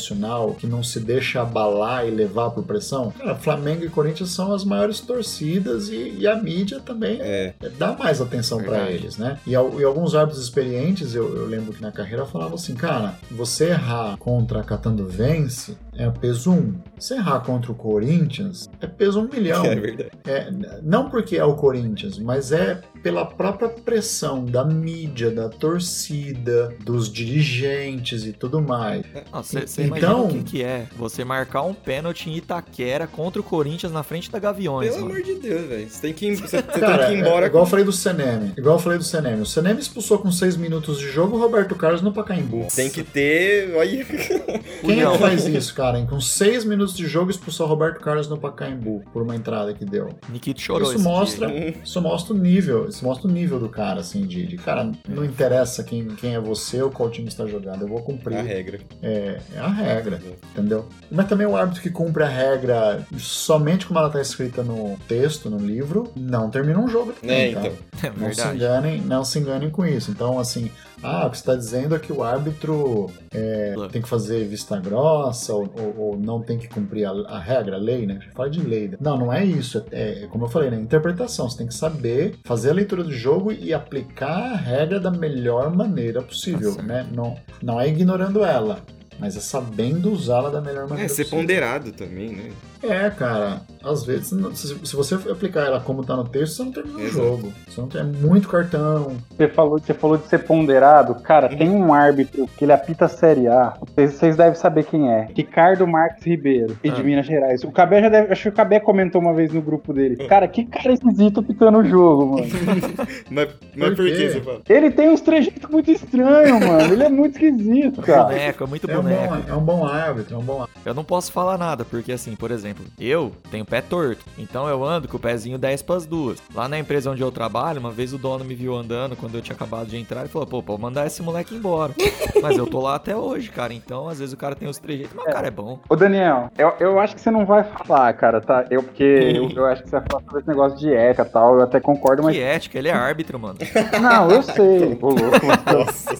que 0.54 0.66
não 0.66 0.82
se 0.82 1.00
deixa 1.00 1.42
abalar 1.42 2.06
e 2.06 2.10
levar 2.10 2.50
por 2.50 2.64
pressão. 2.64 3.12
Cara, 3.18 3.34
Flamengo 3.34 3.84
e 3.84 3.88
Corinthians 3.88 4.30
são 4.30 4.52
as 4.52 4.64
maiores 4.64 5.00
torcidas 5.00 5.88
e, 5.88 6.16
e 6.18 6.26
a 6.26 6.36
mídia 6.36 6.80
também 6.80 7.18
É. 7.20 7.54
dá 7.78 7.92
mais 7.92 8.20
atenção 8.20 8.58
Verdade. 8.58 8.92
eles, 8.92 9.16
né? 9.18 9.38
E, 9.46 9.50
e 9.52 9.54
alguns 9.56 10.14
árbitros 10.14 10.42
experientes, 10.42 11.14
eu, 11.14 11.36
eu 11.36 11.46
lembro 11.46 11.72
que 11.72 11.82
na 11.82 11.92
carreira 11.92 12.24
falavam 12.24 12.54
assim, 12.54 12.74
cara, 12.74 13.14
você 13.30 13.70
errar 13.70 14.16
contra 14.18 14.60
a 14.60 14.64
Catando 14.64 15.06
Vence 15.06 15.76
é 15.98 16.08
peso 16.10 16.52
1. 16.52 16.74
Se 16.98 17.14
errar 17.14 17.40
contra 17.40 17.70
o 17.70 17.74
Corinthians 17.74 18.68
é 18.80 18.86
peso 18.86 19.20
1 19.20 19.28
milhão. 19.28 19.64
É 19.68 19.74
verdade. 19.74 20.10
É, 20.26 20.50
não 20.82 21.10
porque 21.10 21.36
é 21.36 21.44
o 21.44 21.54
Corinthians, 21.54 22.18
mas 22.18 22.52
é 22.52 22.80
pela 23.02 23.24
própria 23.24 23.68
pressão 23.68 24.44
da 24.44 24.64
mídia, 24.64 25.30
da 25.30 25.48
torcida, 25.48 26.74
dos 26.84 27.10
dirigentes 27.12 28.24
e 28.24 28.32
tudo 28.32 28.60
mais. 28.60 29.04
Você 29.32 29.58
Então- 29.60 29.84
imagina 29.84 30.16
o 30.16 30.28
que, 30.28 30.42
que 30.42 30.62
é 30.62 30.86
você 30.96 31.24
marcar 31.24 31.62
um 31.62 31.74
pênalti 31.74 32.28
em 32.30 32.36
Itaquera 32.36 33.06
contra 33.06 33.40
o 33.40 33.44
Corinthians 33.44 33.92
na 33.92 34.02
frente 34.02 34.30
da 34.30 34.38
Gaviões, 34.38 34.90
Pelo 34.90 35.02
mano. 35.06 35.14
amor 35.14 35.24
de 35.24 35.34
Deus, 35.34 35.66
velho. 35.68 35.88
Você 35.88 36.00
tem 36.00 36.12
que 36.12 36.26
ir, 36.28 36.36
você, 36.36 36.62
Cara, 36.62 37.06
tem 37.06 37.08
que 37.08 37.14
ir 37.14 37.20
embora 37.20 37.46
é, 37.46 37.48
igual 37.48 37.62
eu 37.62 37.66
com... 37.66 37.70
falei 37.70 37.84
do 37.84 37.92
Seneme. 37.92 38.52
Igual 38.56 38.76
eu 38.76 38.80
falei 38.80 38.98
do 38.98 39.04
Seneme. 39.04 39.42
O 39.42 39.46
Seneme 39.46 39.80
expulsou 39.80 40.18
com 40.18 40.30
6 40.30 40.56
minutos 40.56 40.98
de 40.98 41.08
jogo 41.10 41.36
o 41.36 41.40
Roberto 41.40 41.74
Carlos 41.76 42.02
no 42.02 42.12
Pacaembu. 42.12 42.66
Tem 42.74 42.90
que 42.90 43.02
ter. 43.02 43.74
Olha. 43.76 44.04
Quem 44.04 45.00
é 45.02 45.10
que 45.10 45.18
faz 45.18 45.46
isso, 45.46 45.74
cara? 45.74 45.87
Com 46.08 46.20
6 46.20 46.64
minutos 46.64 46.96
de 46.96 47.06
jogo 47.06 47.30
expulsou 47.30 47.66
o 47.66 47.68
Roberto 47.68 48.00
Carlos 48.00 48.28
no 48.28 48.36
Pacaembu 48.36 49.02
por 49.12 49.22
uma 49.22 49.34
entrada 49.34 49.72
que 49.72 49.84
deu. 49.84 50.10
Nikito 50.28 50.60
chorou 50.60 50.88
isso 50.88 50.96
esse 50.96 51.04
mostra, 51.04 51.46
dia. 51.48 51.76
isso 51.84 52.00
mostra 52.02 52.34
o 52.34 52.38
nível, 52.38 52.88
isso 52.88 53.04
mostra 53.04 53.28
o 53.28 53.30
nível 53.32 53.58
do 53.58 53.68
cara, 53.68 54.00
assim, 54.00 54.26
de, 54.26 54.46
de 54.46 54.56
cara, 54.56 54.90
não 55.08 55.24
interessa 55.24 55.82
quem, 55.82 56.06
quem 56.08 56.34
é 56.34 56.40
você 56.40 56.82
ou 56.82 56.90
qual 56.90 57.10
time 57.10 57.28
está 57.28 57.46
jogando, 57.46 57.82
eu 57.82 57.88
vou 57.88 58.02
cumprir. 58.02 58.36
A 58.36 58.42
regra. 58.42 58.80
É, 59.02 59.40
é 59.54 59.58
a 59.58 59.68
regra, 59.68 60.20
entendeu? 60.52 60.86
Mas 61.10 61.26
também 61.26 61.46
o 61.46 61.56
árbitro 61.56 61.82
que 61.82 61.90
cumpre 61.90 62.22
a 62.22 62.28
regra 62.28 63.06
somente 63.16 63.86
como 63.86 63.98
ela 63.98 64.08
está 64.08 64.20
escrita 64.20 64.62
no 64.62 64.96
texto, 65.08 65.48
no 65.48 65.58
livro, 65.58 66.10
não 66.16 66.50
termina 66.50 66.78
um 66.78 66.88
jogo 66.88 67.12
também, 67.12 67.52
É, 67.52 67.54
tá? 67.54 67.60
então. 67.60 67.72
É 68.02 68.12
Não 68.16 68.32
se 68.32 68.46
enganem, 68.48 69.00
não 69.02 69.24
se 69.24 69.38
enganem 69.38 69.70
com 69.70 69.84
isso. 69.84 70.10
Então, 70.10 70.38
assim, 70.38 70.70
ah, 71.02 71.26
o 71.26 71.30
que 71.30 71.36
você 71.36 71.42
está 71.42 71.54
dizendo 71.54 71.94
é 71.94 71.98
que 71.98 72.12
o 72.12 72.22
árbitro 72.22 73.10
é, 73.32 73.74
tem 73.92 74.02
que 74.02 74.08
fazer 74.08 74.44
vista 74.46 74.78
grossa 74.80 75.52
ou, 75.54 75.70
ou- 75.78 75.94
ou 75.98 76.16
não 76.18 76.40
tem 76.42 76.58
que 76.58 76.68
cumprir 76.68 77.04
a, 77.06 77.10
a 77.10 77.38
regra, 77.38 77.76
a 77.76 77.78
lei, 77.78 78.06
né? 78.06 78.18
A 78.20 78.24
gente 78.24 78.32
fala 78.34 78.50
de 78.50 78.60
lei. 78.60 78.90
Não, 79.00 79.16
não 79.16 79.32
é 79.32 79.44
isso. 79.44 79.84
É, 79.92 80.24
é 80.24 80.26
como 80.26 80.44
eu 80.44 80.48
falei, 80.48 80.70
né? 80.70 80.76
Interpretação. 80.76 81.48
Você 81.48 81.58
tem 81.58 81.66
que 81.66 81.74
saber 81.74 82.34
fazer 82.44 82.70
a 82.70 82.74
leitura 82.74 83.04
do 83.04 83.12
jogo 83.12 83.52
e 83.52 83.72
aplicar 83.72 84.52
a 84.52 84.56
regra 84.56 84.98
da 85.00 85.10
melhor 85.10 85.74
maneira 85.74 86.22
possível, 86.22 86.70
Tá 86.70 86.82
certo. 86.82 86.86
né? 86.88 87.06
Não, 87.14 87.36
não 87.62 87.80
é 87.80 87.88
ignorando 87.88 88.44
ela. 88.44 88.80
Mas 89.20 89.36
é 89.36 89.40
sabendo 89.40 90.12
usá-la 90.12 90.48
da 90.48 90.60
melhor 90.60 90.84
É, 90.84 90.88
maneira 90.90 91.08
ser 91.08 91.24
possível. 91.24 91.40
ponderado 91.40 91.90
também, 91.90 92.28
né? 92.36 92.50
É, 92.82 93.10
cara, 93.10 93.60
às 93.82 94.04
vezes, 94.04 94.32
se, 94.54 94.94
você 94.96 95.14
aplicar 95.14 95.66
ela 95.66 95.80
como 95.80 96.04
tá 96.04 96.14
no 96.16 96.24
texto, 96.24 96.56
você 96.56 96.62
não 96.64 96.72
termina 96.72 96.98
o 96.98 97.02
Exato. 97.02 97.16
jogo. 97.26 97.52
Você 97.68 97.80
não 97.80 97.88
tem 97.88 98.00
é 98.00 98.04
muito 98.04 98.48
cartão, 98.48 99.16
Você 99.36 99.48
falou, 99.48 99.78
você 99.78 99.94
falou 99.94 100.16
de 100.16 100.26
ser 100.28 100.38
ponderado. 100.44 101.14
Cara, 101.16 101.48
tem 101.48 101.68
um 101.70 101.92
árbitro 101.92 102.46
que 102.56 102.64
ele 102.64 102.72
apita 102.72 103.06
a 103.06 103.08
Série 103.08 103.48
A. 103.48 103.74
Vocês, 103.94 104.12
vocês 104.14 104.36
devem 104.36 104.54
saber 104.54 104.84
quem 104.84 105.10
é. 105.12 105.28
Ricardo 105.34 105.86
Marques 105.86 106.24
Ribeiro, 106.24 106.76
e 106.84 106.90
de 106.90 107.00
Ah. 107.00 107.04
Minas 107.04 107.26
Gerais. 107.26 107.64
O 107.64 107.70
Cabé 107.72 108.00
já 108.02 108.08
deve. 108.08 108.32
Acho 108.32 108.42
que 108.44 108.48
o 108.48 108.52
Cabé 108.52 108.78
comentou 108.80 109.20
uma 109.20 109.34
vez 109.34 109.52
no 109.52 109.60
grupo 109.62 109.92
dele. 109.92 110.16
Cara, 110.28 110.46
que 110.46 110.64
cara 110.64 110.92
esquisito 110.92 111.40
apitando 111.40 111.78
o 111.78 111.84
jogo, 111.84 112.26
mano. 112.26 112.46
Mas, 113.30 113.48
mas 113.76 113.94
Por 113.94 114.06
que 114.06 114.16
quê? 114.16 114.30
você 114.30 114.40
fala? 114.40 114.60
Ele 114.68 114.90
tem 114.90 115.08
uns 115.10 115.20
trejeitos 115.20 115.68
muito 115.70 115.90
estranhos, 115.90 116.60
mano. 116.64 116.92
Ele 116.92 117.02
é 117.04 117.08
muito 117.08 117.32
esquisito, 117.34 118.02
cara. 118.02 118.24
Boneco, 118.24 118.64
é 118.64 118.66
muito 118.66 118.90
É 118.90 118.98
um, 118.98 119.02
boneco. 119.02 119.34
bom, 119.34 119.42
é 119.48 119.54
um 119.54 119.60
bom 119.60 119.86
árbitro, 119.86 120.34
é 120.34 120.38
um 120.38 120.42
bom 120.42 120.60
árbitro. 120.62 120.82
Eu 120.84 120.94
não 120.94 121.04
posso 121.04 121.30
falar 121.32 121.58
nada, 121.58 121.84
porque 121.84 122.12
assim, 122.12 122.34
por 122.36 122.50
exemplo, 122.50 122.67
eu 122.98 123.32
tenho 123.50 123.64
pé 123.64 123.80
torto, 123.80 124.24
então 124.36 124.68
eu 124.68 124.84
ando 124.84 125.08
com 125.08 125.16
o 125.16 125.20
pezinho 125.20 125.58
10 125.58 125.82
pras 125.82 126.06
duas. 126.06 126.38
Lá 126.54 126.68
na 126.68 126.78
empresa 126.78 127.10
onde 127.10 127.22
eu 127.22 127.30
trabalho, 127.30 127.80
uma 127.80 127.90
vez 127.90 128.12
o 128.12 128.18
dono 128.18 128.44
me 128.44 128.54
viu 128.54 128.74
andando 128.74 129.16
quando 129.16 129.34
eu 129.34 129.42
tinha 129.42 129.54
acabado 129.54 129.88
de 129.88 129.96
entrar 129.96 130.24
e 130.24 130.28
falou: 130.28 130.46
pô, 130.46 130.62
pode 130.62 130.80
mandar 130.80 131.06
esse 131.06 131.22
moleque 131.22 131.54
embora. 131.54 131.92
Mas 132.42 132.56
eu 132.56 132.66
tô 132.66 132.80
lá 132.80 132.94
até 132.94 133.16
hoje, 133.16 133.50
cara, 133.50 133.72
então 133.72 134.08
às 134.08 134.18
vezes 134.18 134.32
o 134.32 134.36
cara 134.36 134.54
tem 134.54 134.68
os 134.68 134.78
trejeitos, 134.78 135.14
mas 135.14 135.26
o 135.26 135.30
cara 135.32 135.48
é 135.48 135.50
bom. 135.50 135.80
Ô, 135.88 135.96
Daniel, 135.96 136.50
eu, 136.56 136.72
eu 136.78 137.00
acho 137.00 137.14
que 137.14 137.20
você 137.20 137.30
não 137.30 137.44
vai 137.44 137.64
falar, 137.64 138.12
cara, 138.12 138.40
tá? 138.40 138.64
Eu, 138.70 138.82
porque 138.82 139.02
eu, 139.02 139.50
eu 139.56 139.66
acho 139.66 139.82
que 139.82 139.90
você 139.90 139.98
vai 139.98 140.08
falar 140.08 140.22
sobre 140.22 140.40
esse 140.40 140.48
negócio 140.48 140.78
de 140.78 140.94
ética 140.94 141.22
e 141.22 141.32
tal. 141.32 141.56
Eu 141.56 141.62
até 141.62 141.80
concordo, 141.80 142.22
mas. 142.22 142.36
Que 142.36 142.42
ética, 142.42 142.78
ele 142.78 142.88
é 142.88 142.92
árbitro, 142.92 143.38
mano. 143.38 143.58
Não, 144.00 144.30
eu 144.30 144.42
sei. 144.42 144.98
Ô, 145.00 145.08
louco, 145.08 145.46
Nossa, 145.46 146.16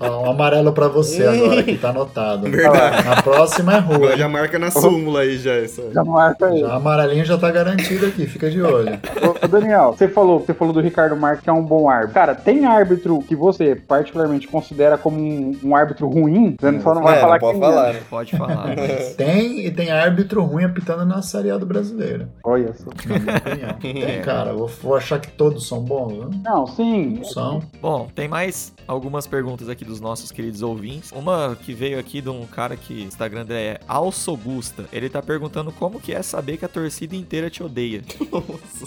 Ó, 0.00 0.22
um 0.22 0.30
amarelo 0.30 0.72
pra 0.72 0.88
você 0.88 1.24
agora, 1.24 1.62
que 1.62 1.76
tá 1.76 1.90
anotado. 1.90 2.50
Verdade. 2.50 3.04
Na 3.04 3.22
próxima 3.22 3.76
é 3.76 3.78
rua. 3.78 4.16
já 4.16 4.28
marca 4.28 4.58
na 4.58 4.70
súmula 4.70 5.20
aí 5.20 5.38
já 5.38 5.55
essa. 5.64 5.90
já 5.92 6.04
marca 6.04 6.46
aí. 6.46 6.60
Já 6.60 6.74
amarelinho 6.74 7.24
já 7.24 7.36
tá 7.38 7.50
garantido 7.50 8.06
aqui, 8.06 8.26
fica 8.26 8.50
de 8.50 8.60
olho. 8.62 8.92
Ô, 9.22 9.44
ô, 9.44 9.48
Daniel, 9.48 9.92
você 9.96 10.08
falou, 10.08 10.40
você 10.40 10.54
falou 10.54 10.72
do 10.72 10.80
Ricardo 10.80 11.16
Marques 11.16 11.42
que 11.44 11.50
é 11.50 11.52
um 11.52 11.64
bom 11.64 11.88
árbitro. 11.88 12.14
Cara, 12.14 12.34
tem 12.34 12.64
árbitro 12.66 13.20
que 13.22 13.34
você 13.36 13.74
particularmente 13.76 14.46
considera 14.48 14.96
como 14.98 15.18
um, 15.18 15.56
um 15.62 15.76
árbitro 15.76 16.06
ruim? 16.08 16.56
Você 16.60 16.80
só 16.80 16.94
não 16.94 17.02
vai 17.02 17.16
É, 17.18 17.20
falar 17.20 17.32
não 17.34 17.40
pode 17.40 17.52
quem 17.52 17.60
falar, 17.68 17.88
é. 17.88 17.92
né? 17.92 18.00
Pode 18.08 18.36
falar. 18.36 18.76
mas- 18.76 19.14
Tem 19.16 19.66
e 19.66 19.70
tem 19.70 19.90
árbitro 19.90 20.42
ruim 20.44 20.64
apitando 20.64 21.04
na 21.04 21.22
Série 21.22 21.50
A 21.50 21.56
do 21.58 21.66
brasileiro, 21.66 22.28
Olha 22.44 22.72
só. 22.74 22.86
na 23.08 23.18
minha 23.18 23.36
opinião. 23.36 23.74
Tem, 24.06 24.22
cara, 24.22 24.52
vou, 24.52 24.68
vou 24.82 24.94
achar 24.96 25.18
que 25.20 25.30
todos 25.30 25.66
são 25.68 25.80
bons? 25.82 26.18
Não, 26.18 26.30
Não, 26.44 26.66
sim. 26.66 27.16
não 27.16 27.24
são. 27.24 27.62
Bom, 27.80 28.08
tem 28.14 28.28
mais 28.28 28.72
algumas 28.86 29.26
perguntas 29.26 29.68
aqui 29.68 29.84
dos 29.84 30.00
nossos 30.00 30.30
queridos 30.30 30.62
ouvintes. 30.62 31.10
Uma 31.12 31.56
que 31.60 31.72
veio 31.72 31.98
aqui 31.98 32.20
de 32.20 32.28
um 32.28 32.44
cara 32.46 32.76
que 32.76 32.92
o 32.94 33.00
Instagram 33.06 33.44
dele 33.44 33.60
é 33.60 33.80
Alsogusta. 33.88 34.84
Ele 34.92 35.08
tá 35.08 35.22
perguntando 35.22 35.45
como 35.78 36.00
que 36.00 36.12
é 36.12 36.22
saber 36.22 36.56
que 36.56 36.64
a 36.64 36.68
torcida 36.68 37.14
inteira 37.16 37.48
te 37.50 37.62
odeia. 37.62 38.02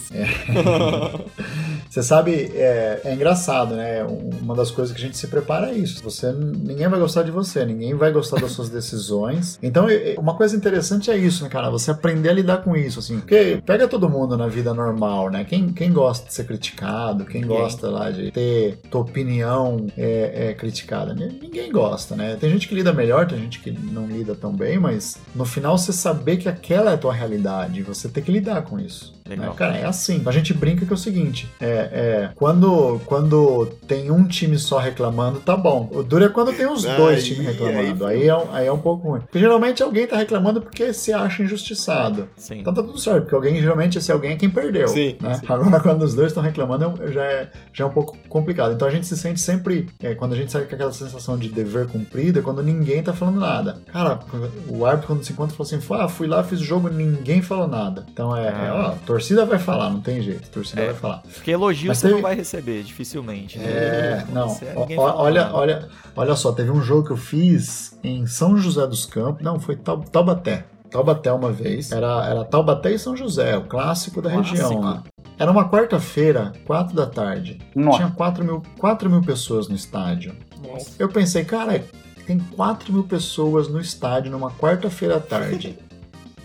Você 1.89 2.03
sabe, 2.03 2.51
é, 2.53 3.01
é 3.03 3.13
engraçado, 3.13 3.75
né? 3.75 4.03
Uma 4.41 4.55
das 4.55 4.69
coisas 4.69 4.95
que 4.95 5.01
a 5.01 5.05
gente 5.05 5.17
se 5.17 5.27
prepara 5.27 5.71
é 5.71 5.73
isso. 5.75 6.03
Você, 6.03 6.31
ninguém 6.31 6.87
vai 6.87 6.99
gostar 6.99 7.23
de 7.23 7.31
você, 7.31 7.65
ninguém 7.65 7.95
vai 7.95 8.11
gostar 8.11 8.39
das 8.39 8.51
suas 8.51 8.69
decisões. 8.69 9.57
Então, 9.61 9.87
uma 10.17 10.35
coisa 10.35 10.55
interessante 10.55 11.09
é 11.09 11.17
isso, 11.17 11.43
né, 11.43 11.49
cara? 11.49 11.69
Você 11.71 11.89
aprender 11.91 12.29
a 12.29 12.33
lidar 12.33 12.57
com 12.63 12.75
isso, 12.75 12.99
assim. 12.99 13.19
Porque 13.19 13.61
pega 13.65 13.87
todo 13.87 14.09
mundo 14.09 14.37
na 14.37 14.47
vida 14.47 14.73
normal, 14.73 15.29
né? 15.31 15.43
Quem, 15.43 15.71
quem 15.73 15.91
gosta 15.91 16.27
de 16.27 16.33
ser 16.33 16.43
criticado, 16.45 17.25
quem 17.25 17.41
Ninguém. 17.41 17.57
gosta 17.57 17.89
lá 17.89 18.11
de 18.11 18.31
ter 18.31 18.77
tua 18.91 19.01
opinião 19.01 19.87
é, 19.97 20.49
é 20.49 20.53
criticada? 20.53 21.13
Ni- 21.13 21.39
Ninguém 21.41 21.71
gosta, 21.71 22.15
né? 22.15 22.37
Tem 22.39 22.49
gente 22.49 22.67
que 22.67 22.75
lida 22.75 22.93
melhor, 22.93 23.25
tem 23.27 23.39
gente 23.39 23.59
que 23.59 23.71
não 23.71 24.05
lida 24.07 24.35
tão 24.35 24.51
bem, 24.53 24.77
mas 24.77 25.17
no 25.33 25.45
final 25.45 25.77
você 25.77 25.91
saber 25.91 26.37
que 26.37 26.47
aquela 26.49 26.91
é 26.91 26.93
a 26.95 26.97
tua 26.97 27.13
realidade, 27.13 27.81
você 27.81 28.09
tem 28.09 28.23
que 28.23 28.31
lidar 28.31 28.61
com 28.63 28.79
isso. 28.79 29.18
Legal. 29.29 29.49
né? 29.49 29.55
Cara, 29.55 29.77
é 29.77 29.85
assim. 29.85 30.21
A 30.25 30.31
gente 30.31 30.53
brinca 30.53 30.85
que 30.85 30.91
é 30.91 30.95
o 30.95 30.97
seguinte: 30.97 31.49
é, 31.59 31.67
é, 31.67 32.29
quando, 32.35 32.99
quando 33.05 33.65
tem 33.87 34.11
um 34.11 34.25
time 34.27 34.57
só 34.57 34.77
reclamando, 34.77 35.39
tá 35.39 35.55
bom. 35.55 35.89
O 35.91 36.03
duro 36.03 36.25
é 36.25 36.29
quando 36.29 36.51
tem 36.53 36.65
os 36.71 36.85
Aí- 36.85 36.97
dois 36.97 37.25
times 37.25 37.45
reclamando. 37.45 38.05
aí- 38.05 38.19
Aí, 38.21 38.27
é, 38.27 38.35
um- 38.35 38.53
aí 38.53 38.67
é 38.67 38.71
um 38.71 38.77
pouco 38.79 39.07
ruim. 39.09 39.21
Porque 39.21 39.39
geralmente 39.39 39.81
alguém 39.83 40.07
tá 40.07 40.17
reclamando 40.17 40.61
porque 40.61 40.91
se 40.93 41.13
acha 41.13 41.43
injustiçado. 41.43 42.27
Sim. 42.35 42.59
Então 42.59 42.73
tá 42.73 42.81
tudo 42.81 42.97
certo, 42.99 43.21
porque 43.21 43.35
alguém, 43.35 43.61
geralmente, 43.61 43.97
esse 43.97 44.11
alguém 44.11 44.31
é 44.31 44.35
quem 44.35 44.49
perdeu. 44.49 44.87
Sim, 44.87 45.15
né? 45.21 45.35
sim. 45.35 45.45
Agora, 45.47 45.79
quando 45.81 46.03
os 46.03 46.13
dois 46.15 46.27
estão 46.27 46.41
reclamando, 46.43 46.93
é 47.03 47.11
já 47.11 47.23
é, 47.23 47.49
já 47.73 47.83
é 47.83 47.87
um 47.87 47.91
pouco 47.91 48.17
complicado. 48.27 48.73
Então 48.73 48.87
a 48.87 48.91
gente 48.91 49.05
se 49.07 49.15
sente 49.17 49.39
sempre, 49.39 49.87
é, 50.01 50.15
quando 50.15 50.33
a 50.33 50.35
gente 50.35 50.51
sai 50.51 50.63
com 50.65 50.73
aquela 50.75 50.91
sensação 50.91 51.37
de 51.37 51.49
dever 51.49 51.87
cumprido, 51.87 52.39
é 52.39 52.41
quando 52.41 52.61
ninguém 52.63 53.01
tá 53.03 53.13
falando 53.13 53.39
nada. 53.39 53.77
Cara, 53.91 54.19
o 54.67 54.85
árbitro, 54.85 55.07
quando 55.07 55.23
se 55.23 55.31
encontra, 55.33 55.55
falou 55.55 55.67
assim: 55.67 55.93
ah, 56.03 56.07
fui 56.07 56.27
lá, 56.27 56.43
fiz 56.43 56.59
o 56.61 56.63
jogo, 56.65 56.89
ninguém 56.89 57.41
falou 57.41 57.67
nada. 57.67 58.05
Então 58.11 58.35
é, 58.35 58.47
é, 58.47 58.71
ó, 58.71 58.87
a 58.87 58.91
torcida 59.19 59.45
vai 59.45 59.59
falar, 59.59 59.89
não 59.89 59.99
tem 60.01 60.21
jeito, 60.21 60.47
a 60.49 60.51
torcida 60.53 60.81
É. 60.81 60.85
vai 60.87 60.95
falar. 60.95 61.23
Porque 61.33 61.51
elogio 61.51 61.87
Mas 61.89 61.97
você 61.97 62.07
teve- 62.07 62.15
não 62.15 62.21
vai 62.21 62.35
receber, 62.35 62.83
dificilmente. 62.83 63.57
né? 63.59 63.65
É, 63.65 64.23
Quando 64.25 64.33
não. 64.33 64.49
você 64.49 64.65
é, 64.65 64.73
fala 64.95 65.15
olha, 65.17 65.41
nada. 65.43 65.55
olha, 65.55 65.89
olha 66.15 66.35
só, 66.35 66.51
teve 66.51 66.71
um 66.71 66.81
jogo 66.81 67.07
que 67.07 67.11
eu 67.11 67.17
fiz 67.17 67.97
em 68.03 68.25
São 68.25 68.57
José 68.57 68.85
dos 68.87 69.05
Campos. 69.05 69.43
Não, 69.43 69.59
foi 69.59 69.75
Tau- 69.75 69.99
Taubaté. 70.03 70.65
Taubaté 70.89 71.31
uma 71.31 71.51
vez. 71.51 71.91
Era, 71.91 72.25
era 72.25 72.43
Taubaté 72.45 72.91
e 72.91 72.97
São 72.99 73.15
José, 73.15 73.55
o 73.57 73.63
clássico 73.65 74.21
da 74.21 74.31
Clássico. 74.31 74.55
região 74.55 74.79
lá. 74.81 75.03
Era 75.37 75.51
uma 75.51 75.69
quarta-feira, 75.69 76.51
quatro 76.65 76.95
da 76.95 77.05
tarde. 77.05 77.59
Nossa. 77.75 77.97
Tinha 77.97 78.11
4 78.11 78.43
mil, 78.43 78.63
4 78.79 79.09
mil 79.09 79.21
pessoas 79.21 79.67
no 79.67 79.75
estádio. 79.75 80.33
Nossa. 80.67 80.91
Eu 80.97 81.07
pensei, 81.09 81.45
cara, 81.45 81.83
tem 82.25 82.39
4 82.39 82.91
mil 82.91 83.03
pessoas 83.03 83.67
no 83.67 83.79
estádio 83.79 84.31
numa 84.31 84.49
quarta-feira 84.51 85.17
à 85.17 85.19
tarde. 85.19 85.77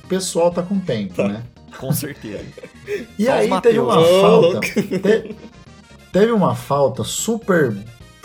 O 0.04 0.06
pessoal 0.08 0.50
tá 0.50 0.62
com 0.62 0.78
tempo, 0.78 1.22
né? 1.22 1.42
Com 1.78 1.92
certeza. 1.92 2.44
E 3.18 3.24
Só 3.24 3.32
aí 3.32 3.60
teve 3.62 3.78
uma 3.78 4.04
falta. 4.04 4.60
te- 4.60 5.36
teve 6.12 6.32
uma 6.32 6.54
falta 6.54 7.02
super 7.02 7.74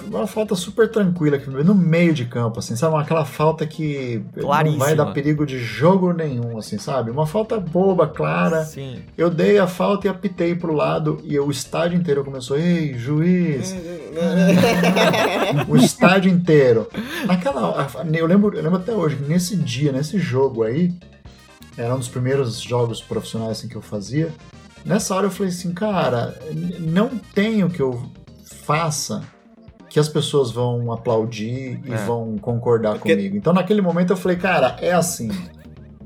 uma 0.07 0.27
falta 0.27 0.55
super 0.55 0.89
tranquila, 0.89 1.37
no 1.63 1.75
meio 1.75 2.13
de 2.13 2.25
campo, 2.25 2.59
assim, 2.59 2.75
sabe? 2.75 2.95
Aquela 2.97 3.25
falta 3.25 3.65
que 3.65 4.21
não 4.35 4.77
vai 4.77 4.95
dar 4.95 5.07
perigo 5.07 5.45
de 5.45 5.59
jogo 5.59 6.13
nenhum, 6.13 6.57
assim, 6.57 6.77
sabe? 6.77 7.11
Uma 7.11 7.25
falta 7.25 7.59
boba, 7.59 8.07
clara. 8.07 8.63
Sim. 8.63 9.01
Eu 9.17 9.29
dei 9.29 9.59
a 9.59 9.67
falta 9.67 10.07
e 10.07 10.09
apitei 10.09 10.55
pro 10.55 10.73
lado 10.73 11.19
e 11.23 11.37
o 11.39 11.51
estádio 11.51 11.97
inteiro 11.97 12.23
começou, 12.23 12.57
ei, 12.57 12.97
juiz! 12.97 13.75
o 15.67 15.75
estádio 15.75 16.31
inteiro. 16.31 16.87
Naquela. 17.25 17.87
Eu 18.13 18.25
lembro, 18.25 18.55
eu 18.55 18.63
lembro 18.63 18.79
até 18.79 18.93
hoje, 18.93 19.17
nesse 19.27 19.55
dia, 19.55 19.91
nesse 19.91 20.17
jogo 20.17 20.63
aí, 20.63 20.93
era 21.80 21.95
um 21.95 21.97
dos 21.97 22.09
primeiros 22.09 22.59
jogos 22.59 23.01
profissionais 23.01 23.51
assim, 23.57 23.67
que 23.67 23.75
eu 23.75 23.82
fazia. 23.82 24.34
Nessa 24.86 25.15
hora 25.15 25.27
eu 25.27 25.32
falei 25.32 25.51
assim, 25.51 25.73
cara, 25.73 26.38
não 26.80 27.17
tenho 27.34 27.69
que 27.69 27.82
eu 27.82 28.01
faça 28.43 29.23
que 29.89 29.99
as 29.99 30.07
pessoas 30.07 30.51
vão 30.51 30.91
aplaudir 30.91 31.82
e 31.84 31.91
é. 31.91 31.97
vão 32.05 32.38
concordar 32.38 32.93
Porque... 32.93 33.15
comigo. 33.15 33.36
Então 33.36 33.53
naquele 33.53 33.82
momento 33.82 34.11
eu 34.11 34.17
falei, 34.17 34.38
cara, 34.38 34.75
é 34.82 34.91
assim. 34.91 35.30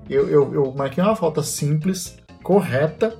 Eu, 0.10 0.30
eu, 0.30 0.54
eu 0.54 0.74
marquei 0.74 1.04
uma 1.04 1.16
falta 1.16 1.42
simples, 1.42 2.18
correta, 2.44 3.18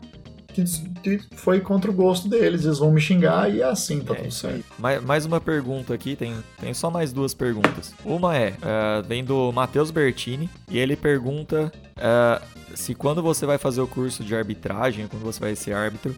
que 0.54 1.20
foi 1.36 1.60
contra 1.60 1.90
o 1.90 1.94
gosto 1.94 2.30
deles. 2.30 2.66
Eles 2.66 2.78
vão 2.78 2.92
me 2.92 3.02
xingar 3.02 3.54
e 3.54 3.62
é 3.62 3.66
assim, 3.66 4.00
tá 4.02 4.14
é, 4.14 4.18
tudo 4.18 4.32
certo. 4.32 4.64
Mais, 4.78 5.04
mais 5.04 5.26
uma 5.26 5.42
pergunta 5.42 5.94
aqui, 5.94 6.16
tem, 6.16 6.34
tem 6.60 6.74
só 6.74 6.90
mais 6.90 7.12
duas 7.12 7.34
perguntas. 7.34 7.94
Uma 8.06 8.38
é, 8.38 8.50
uh, 8.52 9.04
vem 9.06 9.24
do 9.24 9.52
Matheus 9.52 9.92
Bertini, 9.92 10.50
e 10.70 10.78
ele 10.78 10.96
pergunta 10.96 11.72
uh, 11.98 12.44
se 12.76 12.96
quando 12.96 13.22
você 13.22 13.46
vai 13.46 13.58
fazer 13.58 13.82
o 13.82 13.88
curso 13.88 14.24
de 14.24 14.36
arbitragem, 14.36 15.08
quando 15.08 15.24
você 15.24 15.40
vai 15.40 15.56
ser 15.56 15.74
árbitro, 15.74 16.16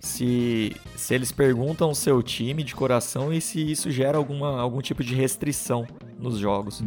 se, 0.00 0.74
se 0.96 1.14
eles 1.14 1.30
perguntam 1.30 1.90
o 1.90 1.94
seu 1.94 2.22
time 2.22 2.62
de 2.62 2.74
coração 2.74 3.32
e 3.32 3.40
se 3.40 3.70
isso 3.70 3.90
gera 3.90 4.16
alguma, 4.16 4.60
algum 4.60 4.80
tipo 4.80 5.04
de 5.04 5.14
restrição 5.14 5.86
nos 6.18 6.38
jogos. 6.38 6.82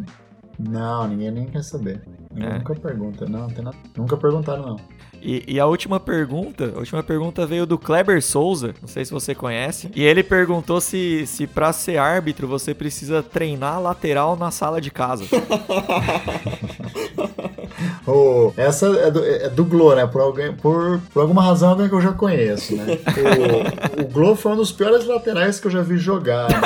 Não, 0.59 1.07
ninguém 1.07 1.31
nem 1.31 1.45
quer 1.45 1.63
saber. 1.63 2.01
É. 2.35 2.57
Nunca 2.57 2.75
pergunta, 2.75 3.25
não, 3.27 3.41
não 3.41 3.49
tem 3.49 3.63
nada. 3.63 3.77
Nunca 3.95 4.17
perguntaram, 4.17 4.63
não. 4.63 4.75
E, 5.25 5.41
e, 5.47 5.59
a 5.59 5.65
última 5.65 6.01
pergunta, 6.01 6.73
a 6.75 6.79
última 6.79 7.01
pergunta 7.01 7.45
veio 7.45 7.65
do 7.65 7.77
Kleber 7.77 8.21
Souza, 8.21 8.73
não 8.81 8.89
sei 8.89 9.05
se 9.05 9.11
você 9.11 9.33
conhece, 9.33 9.89
e 9.95 10.03
ele 10.03 10.21
perguntou 10.21 10.81
se, 10.81 11.25
se 11.25 11.47
para 11.47 11.71
ser 11.71 11.97
árbitro 11.97 12.45
você 12.45 12.73
precisa 12.73 13.23
treinar 13.23 13.81
lateral 13.81 14.35
na 14.35 14.51
sala 14.51 14.81
de 14.81 14.91
casa. 14.91 15.23
oh, 18.05 18.51
essa 18.57 18.87
é 18.87 19.09
do, 19.09 19.23
é 19.23 19.49
né? 19.95 20.05
Por, 20.07 20.19
alguém, 20.19 20.51
por, 20.51 20.99
por 21.13 21.21
alguma 21.21 21.41
razão 21.41 21.69
alguém 21.69 21.87
que 21.87 21.95
eu 21.95 22.01
já 22.01 22.11
conheço, 22.11 22.75
né? 22.75 22.99
O, 23.97 24.01
o 24.01 24.07
Glo 24.09 24.35
foi 24.35 24.51
um 24.51 24.57
dos 24.57 24.73
piores 24.73 25.05
laterais 25.05 25.57
que 25.57 25.67
eu 25.67 25.71
já 25.71 25.81
vi 25.81 25.97
jogar. 25.97 26.49
Né? 26.49 26.57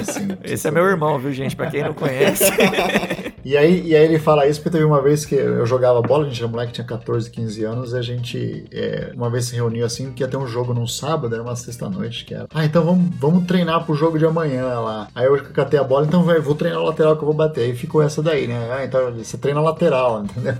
Assim, 0.00 0.28
Esse 0.42 0.68
é 0.68 0.70
meu 0.70 0.86
irmão, 0.86 1.18
viu, 1.18 1.32
gente? 1.32 1.54
Pra 1.54 1.70
quem 1.70 1.82
não 1.82 1.92
conhece. 1.92 2.44
e, 3.44 3.56
aí, 3.56 3.82
e 3.86 3.96
aí 3.96 4.04
ele 4.04 4.18
fala 4.18 4.46
isso 4.46 4.60
porque 4.60 4.78
teve 4.78 4.84
uma 4.84 5.02
vez 5.02 5.24
que 5.26 5.34
eu 5.34 5.66
jogava 5.66 6.00
bola, 6.00 6.24
a 6.24 6.28
gente 6.28 6.40
era 6.40 6.50
moleque, 6.50 6.72
tinha 6.72 6.86
14, 6.86 7.30
15 7.30 7.64
anos, 7.64 7.92
e 7.92 7.98
a 7.98 8.02
gente 8.02 8.64
é, 8.72 9.12
uma 9.14 9.28
vez 9.28 9.46
se 9.46 9.54
reuniu 9.54 9.84
assim, 9.84 10.12
que 10.12 10.22
ia 10.22 10.28
ter 10.28 10.36
um 10.36 10.46
jogo 10.46 10.72
num 10.72 10.86
sábado, 10.86 11.34
era 11.34 11.42
uma 11.42 11.56
sexta-noite 11.56 12.24
que 12.24 12.34
era. 12.34 12.46
Ah, 12.54 12.64
então 12.64 12.84
vamos, 12.84 13.14
vamos 13.18 13.46
treinar 13.46 13.84
pro 13.84 13.94
jogo 13.94 14.18
de 14.18 14.24
amanhã 14.24 14.80
lá. 14.80 15.08
Aí 15.14 15.26
eu 15.26 15.42
catei 15.52 15.78
a 15.78 15.84
bola, 15.84 16.06
então 16.06 16.22
vai, 16.22 16.40
vou 16.40 16.54
treinar 16.54 16.80
o 16.80 16.84
lateral 16.84 17.16
que 17.16 17.22
eu 17.22 17.26
vou 17.26 17.34
bater. 17.34 17.64
Aí 17.64 17.74
ficou 17.74 18.02
essa 18.02 18.22
daí, 18.22 18.46
né? 18.46 18.68
Ah, 18.72 18.84
então 18.84 19.12
você 19.12 19.36
treina 19.36 19.60
lateral, 19.60 20.24
entendeu? 20.24 20.54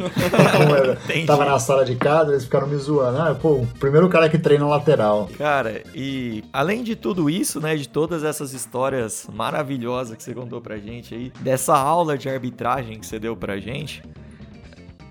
Como 0.57 0.76
era, 0.76 0.99
tava 1.26 1.45
na 1.45 1.59
sala 1.59 1.85
de 1.85 1.95
casa, 1.97 2.32
eles 2.32 2.45
ficaram 2.45 2.66
me 2.66 2.76
zoando. 2.76 3.18
Ah, 3.18 3.35
pô, 3.35 3.55
o 3.55 3.66
primeiro 3.78 4.09
cara 4.09 4.28
que 4.28 4.39
treina 4.39 4.66
lateral. 4.66 5.28
Cara, 5.39 5.82
e 5.95 6.45
além 6.53 6.82
de 6.82 6.97
tudo 6.97 7.30
isso, 7.30 7.61
né, 7.61 7.76
de 7.76 7.89
todas 7.89 8.24
essas 8.24 8.53
histórias 8.53 9.26
maravilhosas 9.32 10.16
que 10.16 10.22
você 10.22 10.35
contou 10.35 10.61
pra 10.61 10.76
gente 10.76 11.14
aí, 11.14 11.32
dessa 11.41 11.76
aula 11.76 12.18
de 12.18 12.28
arbitragem 12.28 12.74
que 12.83 13.07
você 13.07 13.18
deu 13.18 13.37
pra 13.37 13.59
gente, 13.59 14.03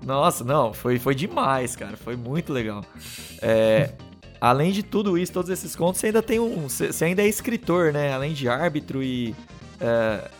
nossa, 0.04 0.44
não, 0.44 0.72
foi, 0.72 0.98
foi 0.98 1.14
demais, 1.14 1.74
cara. 1.74 1.96
Foi 1.96 2.16
muito 2.16 2.52
legal. 2.52 2.84
É, 3.40 3.90
além 4.40 4.70
de 4.70 4.82
tudo 4.82 5.16
isso, 5.16 5.32
todos 5.32 5.50
esses 5.50 5.74
contos, 5.74 6.00
você 6.00 6.06
ainda 6.06 6.22
tem 6.22 6.38
um. 6.38 6.68
Você 6.68 7.04
ainda 7.04 7.22
é 7.22 7.28
escritor, 7.28 7.92
né? 7.92 8.12
Além 8.12 8.32
de 8.32 8.48
árbitro 8.48 9.02
e. 9.02 9.34
É, 9.80 10.30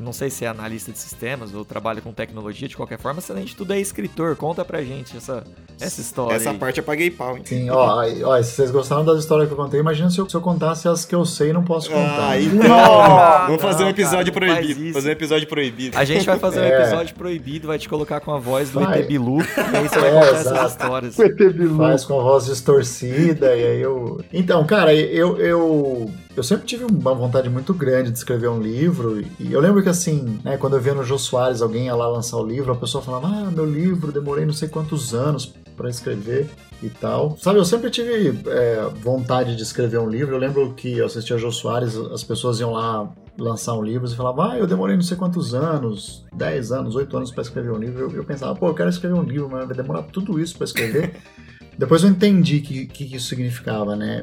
não 0.00 0.12
sei 0.12 0.30
se 0.30 0.44
é 0.44 0.48
analista 0.48 0.90
de 0.90 0.98
sistemas 0.98 1.54
ou 1.54 1.64
trabalha 1.64 2.00
com 2.00 2.12
tecnologia, 2.12 2.66
de 2.66 2.76
qualquer 2.76 2.98
forma, 2.98 3.20
se 3.20 3.30
além 3.30 3.44
de 3.44 3.54
tudo 3.54 3.72
é 3.72 3.78
escritor. 3.78 4.34
Conta 4.36 4.64
pra 4.64 4.82
gente 4.82 5.16
essa, 5.16 5.44
essa 5.80 6.00
história. 6.00 6.34
Essa 6.34 6.50
aí. 6.50 6.58
parte 6.58 6.78
eu 6.78 6.84
paguei 6.84 7.10
pau, 7.10 7.36
hein? 7.36 7.42
Sim, 7.44 7.70
ó, 7.70 8.04
ó, 8.24 8.42
se 8.42 8.52
vocês 8.52 8.70
gostaram 8.70 9.04
das 9.04 9.18
histórias 9.20 9.48
que 9.48 9.52
eu 9.52 9.56
contei, 9.56 9.78
imagina 9.78 10.10
se 10.10 10.18
eu, 10.18 10.28
se 10.28 10.36
eu 10.36 10.40
contasse 10.40 10.88
as 10.88 11.04
que 11.04 11.14
eu 11.14 11.24
sei 11.24 11.50
e 11.50 11.52
não 11.52 11.62
posso 11.62 11.88
contar. 11.88 12.30
Ah, 12.30 12.40
então. 12.40 13.00
Ah, 13.00 13.46
Vamos 13.46 13.62
fazer 13.62 13.84
um 13.84 13.88
episódio 13.88 14.32
cara, 14.32 14.54
proibido. 14.54 14.92
Fazer 14.92 15.08
um 15.08 15.12
episódio 15.12 15.48
proibido. 15.48 15.98
A 15.98 16.04
gente 16.04 16.26
vai 16.26 16.38
fazer 16.38 16.60
um 16.60 16.64
é. 16.64 16.80
episódio 16.80 17.14
proibido, 17.14 17.68
vai 17.68 17.78
te 17.78 17.88
colocar 17.88 18.20
com 18.20 18.32
a 18.32 18.38
voz 18.38 18.70
do 18.70 18.80
vai. 18.80 19.00
ET 19.00 19.06
Bilu, 19.06 19.40
e 19.40 19.76
aí 19.76 19.88
você 19.88 19.98
vai 19.98 20.08
é, 20.08 20.12
contar 20.12 20.40
exato. 20.40 20.56
essas 20.56 20.72
histórias. 20.72 21.18
O 21.18 21.22
ET 21.22 21.36
Bilu. 21.36 21.76
Faz 21.76 22.04
com 22.04 22.20
a 22.20 22.22
voz 22.22 22.46
distorcida, 22.46 23.56
e 23.56 23.66
aí 23.66 23.80
eu. 23.80 24.20
Então, 24.32 24.64
cara, 24.66 24.92
eu, 24.94 25.36
eu 25.38 26.10
eu 26.40 26.44
sempre 26.44 26.64
tive 26.64 26.84
uma 26.84 27.14
vontade 27.14 27.50
muito 27.50 27.74
grande 27.74 28.10
de 28.10 28.16
escrever 28.16 28.48
um 28.48 28.58
livro, 28.58 29.22
e 29.38 29.52
eu 29.52 29.60
lembro 29.60 29.82
que 29.82 29.90
assim, 29.90 30.40
né, 30.42 30.56
quando 30.56 30.74
eu 30.74 30.80
via 30.80 30.94
no 30.94 31.04
Jô 31.04 31.18
Soares 31.18 31.60
alguém 31.60 31.84
ia 31.84 31.94
lá 31.94 32.08
lançar 32.08 32.38
o 32.38 32.46
livro, 32.46 32.72
a 32.72 32.76
pessoa 32.76 33.04
falava, 33.04 33.26
ah, 33.26 33.50
meu 33.50 33.66
livro, 33.66 34.10
demorei 34.10 34.46
não 34.46 34.52
sei 34.54 34.66
quantos 34.66 35.12
anos 35.12 35.54
para 35.76 35.90
escrever 35.90 36.48
e 36.82 36.88
tal. 36.88 37.36
Sabe, 37.38 37.58
eu 37.58 37.64
sempre 37.66 37.90
tive 37.90 38.40
é, 38.48 38.88
vontade 39.02 39.54
de 39.54 39.62
escrever 39.62 39.98
um 39.98 40.08
livro. 40.08 40.34
Eu 40.34 40.38
lembro 40.38 40.72
que 40.72 40.96
eu 40.96 41.04
assistia 41.04 41.36
Jô 41.36 41.52
Soares, 41.52 41.94
as 41.94 42.24
pessoas 42.24 42.58
iam 42.58 42.72
lá 42.72 43.12
lançar 43.38 43.74
um 43.74 43.82
livro 43.82 44.08
e 44.08 44.16
falavam, 44.16 44.50
ah, 44.50 44.58
eu 44.58 44.66
demorei 44.66 44.96
não 44.96 45.02
sei 45.02 45.18
quantos 45.18 45.54
anos, 45.54 46.24
10 46.34 46.72
anos, 46.72 46.96
8 46.96 47.16
anos 47.18 47.30
para 47.30 47.42
escrever 47.42 47.70
um 47.70 47.78
livro. 47.78 48.00
Eu, 48.00 48.10
eu, 48.16 48.24
pensava, 48.24 48.54
pô, 48.54 48.68
eu 48.68 48.74
quero 48.74 48.88
escrever 48.88 49.14
um 49.14 49.22
livro, 49.22 49.48
mas 49.50 49.66
vai 49.66 49.76
demorar 49.76 50.04
tudo 50.04 50.40
isso 50.40 50.56
para 50.56 50.64
escrever. 50.64 51.16
Depois 51.80 52.02
eu 52.02 52.10
entendi 52.10 52.58
o 52.58 52.62
que, 52.62 52.86
que, 52.86 53.16
isso 53.16 53.28
significava, 53.28 53.96
né? 53.96 54.22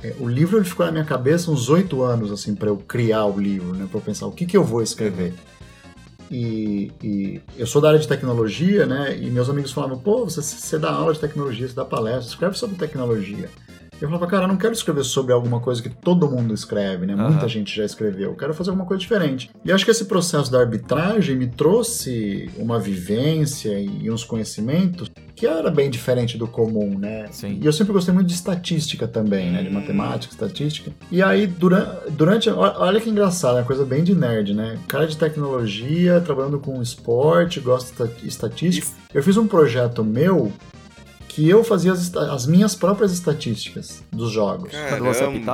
É, 0.00 0.14
o 0.20 0.28
livro 0.28 0.56
ele 0.56 0.64
ficou 0.64 0.86
na 0.86 0.92
minha 0.92 1.04
cabeça 1.04 1.50
uns 1.50 1.68
oito 1.68 2.00
anos, 2.00 2.30
assim, 2.30 2.54
para 2.54 2.68
eu 2.68 2.76
criar 2.76 3.24
o 3.24 3.40
livro, 3.40 3.74
né? 3.74 3.88
Para 3.90 3.98
eu 3.98 4.04
pensar 4.04 4.28
o 4.28 4.30
que, 4.30 4.46
que 4.46 4.56
eu 4.56 4.62
vou 4.62 4.80
escrever. 4.80 5.34
E, 6.30 6.92
e, 7.02 7.40
eu 7.58 7.66
sou 7.66 7.82
da 7.82 7.88
área 7.88 7.98
de 7.98 8.06
tecnologia, 8.06 8.86
né? 8.86 9.18
E 9.18 9.28
meus 9.30 9.50
amigos 9.50 9.72
falavam, 9.72 9.98
pô, 9.98 10.26
você, 10.26 10.40
você 10.40 10.78
dá 10.78 10.92
aula 10.92 11.12
de 11.12 11.18
tecnologia, 11.18 11.66
você 11.66 11.74
dá 11.74 11.84
palestra, 11.84 12.28
escreve 12.28 12.56
sobre 12.56 12.76
tecnologia. 12.76 13.50
Eu 14.02 14.08
falava, 14.08 14.26
cara, 14.26 14.44
eu 14.44 14.48
não 14.48 14.56
quero 14.56 14.72
escrever 14.72 15.04
sobre 15.04 15.32
alguma 15.32 15.60
coisa 15.60 15.80
que 15.80 15.88
todo 15.88 16.28
mundo 16.28 16.52
escreve, 16.52 17.06
né? 17.06 17.14
Uhum. 17.14 17.30
Muita 17.30 17.46
gente 17.46 17.74
já 17.74 17.84
escreveu. 17.84 18.30
Eu 18.30 18.36
quero 18.36 18.52
fazer 18.52 18.70
alguma 18.70 18.84
coisa 18.84 19.00
diferente. 19.00 19.48
E 19.64 19.70
acho 19.70 19.84
que 19.84 19.92
esse 19.92 20.06
processo 20.06 20.50
da 20.50 20.58
arbitragem 20.58 21.36
me 21.36 21.46
trouxe 21.46 22.50
uma 22.56 22.80
vivência 22.80 23.78
e 23.78 24.10
uns 24.10 24.24
conhecimentos 24.24 25.08
que 25.36 25.46
era 25.46 25.70
bem 25.70 25.88
diferente 25.88 26.36
do 26.36 26.48
comum, 26.48 26.98
né? 26.98 27.26
Sim. 27.30 27.60
E 27.62 27.64
eu 27.64 27.72
sempre 27.72 27.92
gostei 27.92 28.12
muito 28.12 28.26
de 28.26 28.34
estatística 28.34 29.06
também, 29.06 29.52
né? 29.52 29.62
De 29.62 29.70
matemática, 29.70 30.32
estatística. 30.32 30.90
E 31.08 31.22
aí, 31.22 31.46
durante. 31.46 32.10
durante 32.10 32.50
olha 32.50 33.00
que 33.00 33.08
engraçado, 33.08 33.58
é 33.58 33.60
uma 33.60 33.66
coisa 33.66 33.84
bem 33.84 34.02
de 34.02 34.16
nerd, 34.16 34.52
né? 34.52 34.78
Cara 34.88 35.06
de 35.06 35.16
tecnologia, 35.16 36.20
trabalhando 36.20 36.58
com 36.58 36.82
esporte, 36.82 37.60
gosta 37.60 38.08
de 38.08 38.26
estatística. 38.26 38.88
Eu 39.14 39.22
fiz 39.22 39.36
um 39.36 39.46
projeto 39.46 40.02
meu 40.02 40.52
que 41.34 41.48
eu 41.48 41.64
fazia 41.64 41.92
as, 41.92 42.14
as, 42.14 42.46
minhas 42.46 42.74
próprias 42.74 43.10
estatísticas 43.10 44.04
dos 44.12 44.30
jogos. 44.30 44.70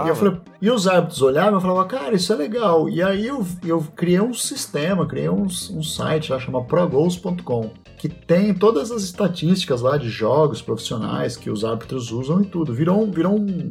E, 0.08 0.10
falei, 0.16 0.36
e, 0.60 0.70
os 0.70 0.88
árbitros 0.88 1.22
olhavam 1.22 1.60
e 1.60 1.62
falavam, 1.62 1.86
cara, 1.86 2.16
isso 2.16 2.32
é 2.32 2.36
legal. 2.36 2.88
E 2.88 3.00
aí 3.00 3.28
eu, 3.28 3.46
eu 3.64 3.86
criei 3.94 4.20
um 4.20 4.34
sistema, 4.34 5.06
criei 5.06 5.28
um, 5.28 5.44
um 5.44 5.82
site 5.82 6.32
lá, 6.32 6.40
chama 6.40 6.64
progoals.com, 6.64 7.70
que 7.96 8.08
tem 8.08 8.52
todas 8.52 8.90
as 8.90 9.02
estatísticas 9.02 9.80
lá 9.80 9.96
de 9.96 10.08
jogos 10.08 10.60
profissionais 10.60 11.36
que 11.36 11.48
os 11.48 11.64
árbitros 11.64 12.10
usam 12.10 12.42
e 12.42 12.46
tudo. 12.46 12.74
Virou, 12.74 13.08
virou 13.08 13.38
um 13.38 13.70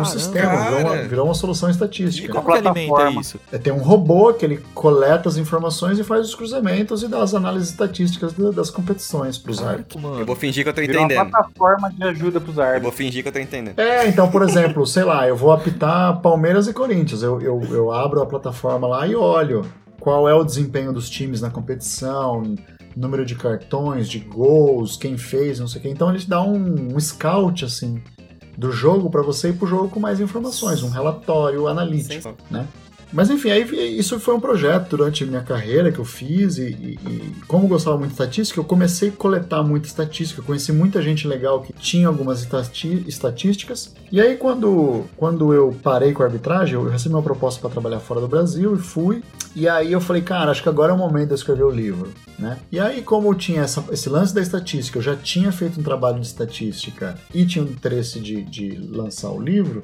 um 0.00 0.04
sistema, 0.04 0.64
virou 0.64 0.80
uma, 0.80 0.96
virou 1.02 1.24
uma, 1.26 1.34
solução 1.34 1.70
estatística. 1.70 2.28
E 2.28 2.30
como 2.30 2.46
que 2.46 2.68
alimenta 2.68 3.10
isso? 3.20 3.40
É, 3.50 3.58
tem 3.58 3.72
um 3.72 3.78
robô 3.78 4.32
que 4.34 4.44
ele 4.44 4.62
coleta 4.74 5.28
as 5.28 5.36
informações 5.36 5.98
e 5.98 6.04
faz 6.04 6.28
os 6.28 6.34
cruzamentos 6.34 7.02
e 7.02 7.08
dá 7.08 7.22
as 7.22 7.34
análises 7.34 7.70
estatísticas 7.70 8.32
das 8.54 8.70
competições 8.70 9.38
para 9.38 9.50
os 9.50 9.62
árbitros. 9.62 10.02
Eu 10.02 10.26
vou 10.26 10.36
fingir 10.36 10.64
que 10.64 10.70
eu 10.70 10.74
tô 10.74 10.82
entendendo. 10.82 11.08
Virou 11.08 11.22
uma 11.24 11.30
plataforma 11.30 11.90
de 11.90 12.04
ajuda 12.04 12.40
para 12.40 12.50
os 12.50 12.58
árbitros. 12.58 12.84
Eu 12.84 12.90
vou 12.90 12.92
fingir 12.92 13.22
que 13.22 13.28
eu 13.28 13.32
tô 13.32 13.38
entendendo. 13.38 13.78
É, 13.78 14.06
então, 14.08 14.30
por 14.30 14.42
exemplo, 14.42 14.86
sei 14.86 15.04
lá, 15.04 15.26
eu 15.26 15.36
vou 15.36 15.52
apitar 15.52 16.20
Palmeiras 16.20 16.66
e 16.68 16.72
Corinthians. 16.72 17.22
Eu, 17.22 17.40
eu, 17.40 17.60
eu 17.70 17.92
abro 17.92 18.20
a 18.20 18.26
plataforma 18.26 18.86
lá 18.86 19.06
e 19.06 19.14
olho 19.14 19.64
qual 19.98 20.28
é 20.28 20.34
o 20.34 20.44
desempenho 20.44 20.92
dos 20.92 21.10
times 21.10 21.40
na 21.40 21.50
competição, 21.50 22.54
número 22.96 23.26
de 23.26 23.34
cartões, 23.34 24.08
de 24.08 24.18
gols, 24.20 24.96
quem 24.96 25.18
fez, 25.18 25.60
não 25.60 25.68
sei 25.68 25.80
o 25.80 25.82
quê. 25.82 25.88
Então 25.88 26.08
ele 26.08 26.18
te 26.18 26.28
dá 26.28 26.42
um, 26.42 26.94
um 26.94 27.00
scout, 27.00 27.64
assim, 27.64 28.02
do 28.56 28.72
jogo 28.72 29.10
para 29.10 29.22
você 29.22 29.50
ir 29.50 29.52
pro 29.54 29.66
jogo 29.66 29.88
com 29.88 30.00
mais 30.00 30.20
informações, 30.20 30.82
um 30.82 30.88
relatório 30.88 31.66
analítico, 31.68 32.34
né? 32.50 32.66
Mas 33.12 33.30
enfim, 33.30 33.50
aí 33.50 33.98
isso 33.98 34.18
foi 34.18 34.34
um 34.34 34.40
projeto 34.40 34.90
durante 34.90 35.24
minha 35.24 35.42
carreira 35.42 35.92
que 35.92 35.98
eu 35.98 36.04
fiz 36.04 36.58
e, 36.58 36.62
e, 36.62 36.98
e, 37.08 37.32
como 37.46 37.64
eu 37.64 37.68
gostava 37.68 37.96
muito 37.96 38.10
de 38.10 38.14
estatística, 38.14 38.60
eu 38.60 38.64
comecei 38.64 39.08
a 39.10 39.12
coletar 39.12 39.62
muita 39.62 39.86
estatística, 39.86 40.42
conheci 40.42 40.72
muita 40.72 41.00
gente 41.00 41.26
legal 41.26 41.62
que 41.62 41.72
tinha 41.72 42.08
algumas 42.08 42.40
estati 42.40 43.04
estatísticas. 43.06 43.94
E 44.10 44.20
aí 44.20 44.36
quando, 44.36 45.04
quando 45.16 45.52
eu 45.52 45.74
parei 45.82 46.12
com 46.12 46.22
a 46.22 46.26
arbitragem, 46.26 46.74
eu 46.74 46.88
recebi 46.88 47.14
uma 47.14 47.22
proposta 47.22 47.60
para 47.60 47.70
trabalhar 47.70 48.00
fora 48.00 48.20
do 48.20 48.28
Brasil 48.28 48.74
e 48.74 48.78
fui. 48.78 49.22
E 49.54 49.68
aí 49.68 49.92
eu 49.92 50.00
falei, 50.00 50.22
cara, 50.22 50.50
acho 50.50 50.62
que 50.62 50.68
agora 50.68 50.92
é 50.92 50.94
o 50.94 50.98
momento 50.98 51.28
de 51.28 51.32
eu 51.32 51.36
escrever 51.36 51.64
o 51.64 51.70
livro, 51.70 52.12
né? 52.38 52.58
E 52.70 52.78
aí 52.78 53.02
como 53.02 53.34
tinha 53.34 53.62
essa, 53.62 53.82
esse 53.90 54.08
lance 54.08 54.34
da 54.34 54.40
estatística, 54.40 54.98
eu 54.98 55.02
já 55.02 55.16
tinha 55.16 55.50
feito 55.50 55.80
um 55.80 55.82
trabalho 55.82 56.20
de 56.20 56.26
estatística 56.26 57.14
e 57.34 57.46
tinha 57.46 57.64
o 57.64 57.68
interesse 57.68 58.20
de, 58.20 58.42
de 58.42 58.76
lançar 58.76 59.30
o 59.30 59.40
livro, 59.40 59.82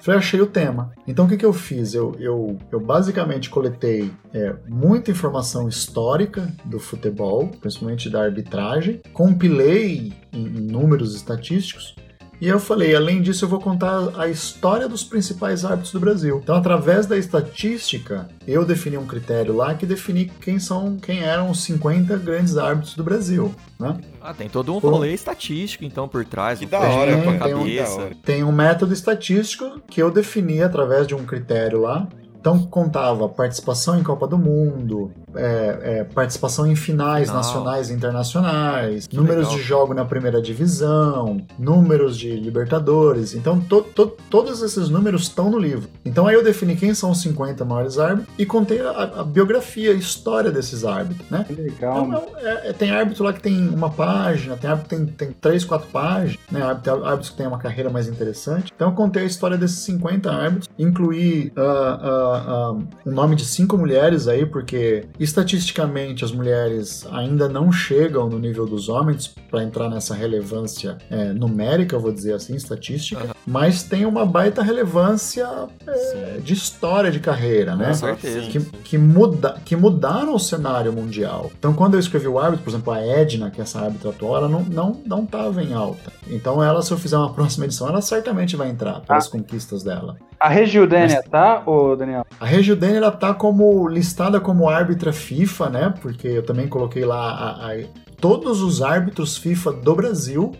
Falei, 0.00 0.18
achei 0.18 0.40
o 0.40 0.46
tema. 0.46 0.92
Então 1.06 1.24
o 1.24 1.28
que, 1.28 1.36
que 1.36 1.46
eu 1.46 1.52
fiz? 1.52 1.94
Eu, 1.94 2.14
eu, 2.18 2.58
eu 2.70 2.80
basicamente 2.80 3.48
coletei 3.48 4.10
é, 4.32 4.54
muita 4.68 5.10
informação 5.10 5.68
histórica 5.68 6.52
do 6.64 6.78
futebol, 6.78 7.48
principalmente 7.60 8.10
da 8.10 8.22
arbitragem, 8.22 9.00
compilei 9.12 10.12
em, 10.32 10.46
em 10.46 10.60
números 10.60 11.14
estatísticos 11.14 11.94
e 12.40 12.48
eu 12.48 12.58
falei, 12.58 12.94
além 12.94 13.22
disso, 13.22 13.44
eu 13.44 13.48
vou 13.48 13.60
contar 13.60 14.10
a 14.18 14.28
história 14.28 14.88
dos 14.88 15.04
principais 15.04 15.64
árbitros 15.64 15.92
do 15.92 16.00
Brasil. 16.00 16.40
Então, 16.42 16.56
através 16.56 17.06
da 17.06 17.16
estatística, 17.16 18.28
eu 18.46 18.64
defini 18.64 18.98
um 18.98 19.06
critério 19.06 19.54
lá 19.54 19.74
que 19.74 19.86
defini 19.86 20.30
quem 20.40 20.58
são, 20.58 20.96
quem 20.96 21.20
eram 21.20 21.50
os 21.50 21.62
50 21.62 22.16
grandes 22.18 22.56
árbitros 22.56 22.94
do 22.94 23.04
Brasil, 23.04 23.54
né? 23.78 23.98
Ah, 24.20 24.34
tem 24.34 24.48
todo 24.48 24.74
um 24.74 24.78
rolê 24.78 25.12
estatístico, 25.12 25.84
então, 25.84 26.08
por 26.08 26.24
trás. 26.24 26.58
Que 26.58 26.66
da 26.66 26.80
hora, 26.80 27.22
com 27.22 27.30
a 27.30 27.38
tem, 27.38 27.38
cabeça. 27.38 28.00
um, 28.00 28.14
tem 28.14 28.44
um 28.44 28.52
método 28.52 28.92
estatístico 28.92 29.80
que 29.88 30.02
eu 30.02 30.10
defini 30.10 30.62
através 30.62 31.06
de 31.06 31.14
um 31.14 31.24
critério 31.24 31.80
lá. 31.80 32.08
Então 32.44 32.58
contava 32.66 33.26
participação 33.26 33.98
em 33.98 34.02
Copa 34.02 34.26
do 34.26 34.36
Mundo, 34.36 35.10
é, 35.36 35.78
é, 36.00 36.04
participação 36.04 36.66
em 36.66 36.76
finais 36.76 37.28
Final. 37.28 37.36
nacionais 37.42 37.90
e 37.90 37.92
internacionais, 37.92 39.06
Que 39.06 39.16
números 39.16 39.44
legal. 39.44 39.56
de 39.56 39.62
jogo 39.62 39.94
na 39.94 40.04
primeira 40.04 40.40
divisão, 40.40 41.38
números 41.58 42.16
de 42.16 42.34
Libertadores. 42.36 43.34
Então 43.34 43.60
to, 43.60 43.82
to, 43.82 44.12
todos 44.30 44.62
esses 44.62 44.88
números 44.88 45.22
estão 45.22 45.50
no 45.50 45.58
livro. 45.58 45.88
Então 46.04 46.26
aí 46.26 46.34
eu 46.34 46.42
defini 46.44 46.76
quem 46.76 46.94
são 46.94 47.10
os 47.10 47.20
50 47.20 47.64
maiores 47.64 47.98
árbitros 47.98 48.34
e 48.38 48.46
contei 48.46 48.80
a, 48.80 48.90
a 49.20 49.24
biografia, 49.24 49.90
a 49.92 49.94
história 49.94 50.50
desses 50.50 50.84
árbitros, 50.84 51.28
né? 51.30 51.44
Que 51.46 51.54
legal. 51.54 52.06
Então, 52.06 52.22
é- 52.38 52.70
é- 52.70 52.72
tem 52.72 52.90
árbitro 52.90 53.24
lá 53.24 53.32
que 53.32 53.40
tem 53.40 53.68
uma 53.68 53.90
página, 53.90 54.56
tem 54.56 54.70
árbitro 54.70 54.88
que 54.98 55.04
tem, 55.04 55.28
tem 55.28 55.36
três, 55.40 55.64
quatro 55.64 55.88
páginas, 55.88 56.38
né? 56.50 56.62
Árbitro, 56.62 57.04
árbitros 57.04 57.30
que 57.30 57.36
tem 57.36 57.46
uma 57.46 57.58
carreira 57.58 57.90
mais 57.90 58.08
interessante. 58.08 58.72
Então 58.74 58.88
eu 58.88 58.94
contei 58.94 59.22
a 59.22 59.26
história 59.26 59.56
desses 59.56 59.78
50 59.80 60.30
árbitros, 60.30 60.68
incluí 60.78 61.52
ah, 61.56 61.98
ah, 62.02 62.44
ah, 62.46 62.78
o 63.04 63.10
nome 63.10 63.36
de 63.36 63.44
cinco 63.44 63.76
mulheres 63.76 64.28
aí, 64.28 64.44
porque 64.46 65.04
estatisticamente 65.24 66.24
as 66.24 66.32
mulheres 66.32 67.06
ainda 67.10 67.48
não 67.48 67.72
chegam 67.72 68.28
no 68.28 68.38
nível 68.38 68.66
dos 68.66 68.88
homens 68.88 69.34
para 69.50 69.62
entrar 69.62 69.88
nessa 69.88 70.14
relevância 70.14 70.98
é, 71.10 71.32
numérica, 71.32 71.96
eu 71.96 72.00
vou 72.00 72.12
dizer 72.12 72.34
assim, 72.34 72.54
estatística, 72.54 73.34
mas 73.46 73.82
tem 73.82 74.04
uma 74.04 74.24
baita 74.24 74.62
relevância 74.62 75.48
é, 75.86 76.38
de 76.42 76.54
história 76.54 77.10
de 77.10 77.20
carreira, 77.20 77.74
né? 77.74 77.88
Com 77.88 77.94
certeza. 77.94 78.50
Que, 78.50 78.60
que, 78.60 78.98
muda, 78.98 79.56
que 79.64 79.74
mudaram 79.74 80.34
o 80.34 80.38
cenário 80.38 80.92
mundial. 80.92 81.50
Então, 81.58 81.72
quando 81.72 81.94
eu 81.94 82.00
escrevi 82.00 82.28
o 82.28 82.38
árbitro, 82.38 82.64
por 82.64 82.70
exemplo, 82.70 82.92
a 82.92 83.00
Edna, 83.00 83.50
que 83.50 83.60
é 83.60 83.64
essa 83.64 83.80
árbitra 83.80 84.10
atual, 84.10 84.36
ela 84.36 84.48
não, 84.48 84.62
não, 84.62 85.02
não 85.04 85.26
tava 85.26 85.62
em 85.62 85.72
alta. 85.72 86.12
Então, 86.28 86.62
ela, 86.62 86.82
se 86.82 86.92
eu 86.92 86.98
fizer 86.98 87.16
uma 87.16 87.32
próxima 87.34 87.64
edição, 87.64 87.88
ela 87.88 88.00
certamente 88.00 88.56
vai 88.56 88.70
entrar 88.70 89.00
pelas 89.00 89.28
conquistas 89.28 89.82
dela. 89.82 90.16
A 90.44 90.48
Regildênia, 90.48 91.22
tá, 91.30 91.62
ô 91.64 91.96
Daniel? 91.96 92.26
A 92.38 92.44
Regildene, 92.44 92.96
ela 92.98 93.10
tá 93.10 93.32
como 93.32 93.88
listada 93.88 94.38
como 94.38 94.68
árbitra 94.68 95.10
FIFA, 95.12 95.70
né? 95.70 95.94
Porque 96.02 96.28
eu 96.28 96.42
também 96.42 96.68
coloquei 96.68 97.04
lá 97.04 97.30
a- 97.30 97.72
a- 97.72 97.84
todos 98.20 98.60
os 98.60 98.82
árbitros 98.82 99.38
FIFA 99.38 99.72
do 99.72 99.94
Brasil 99.94 100.52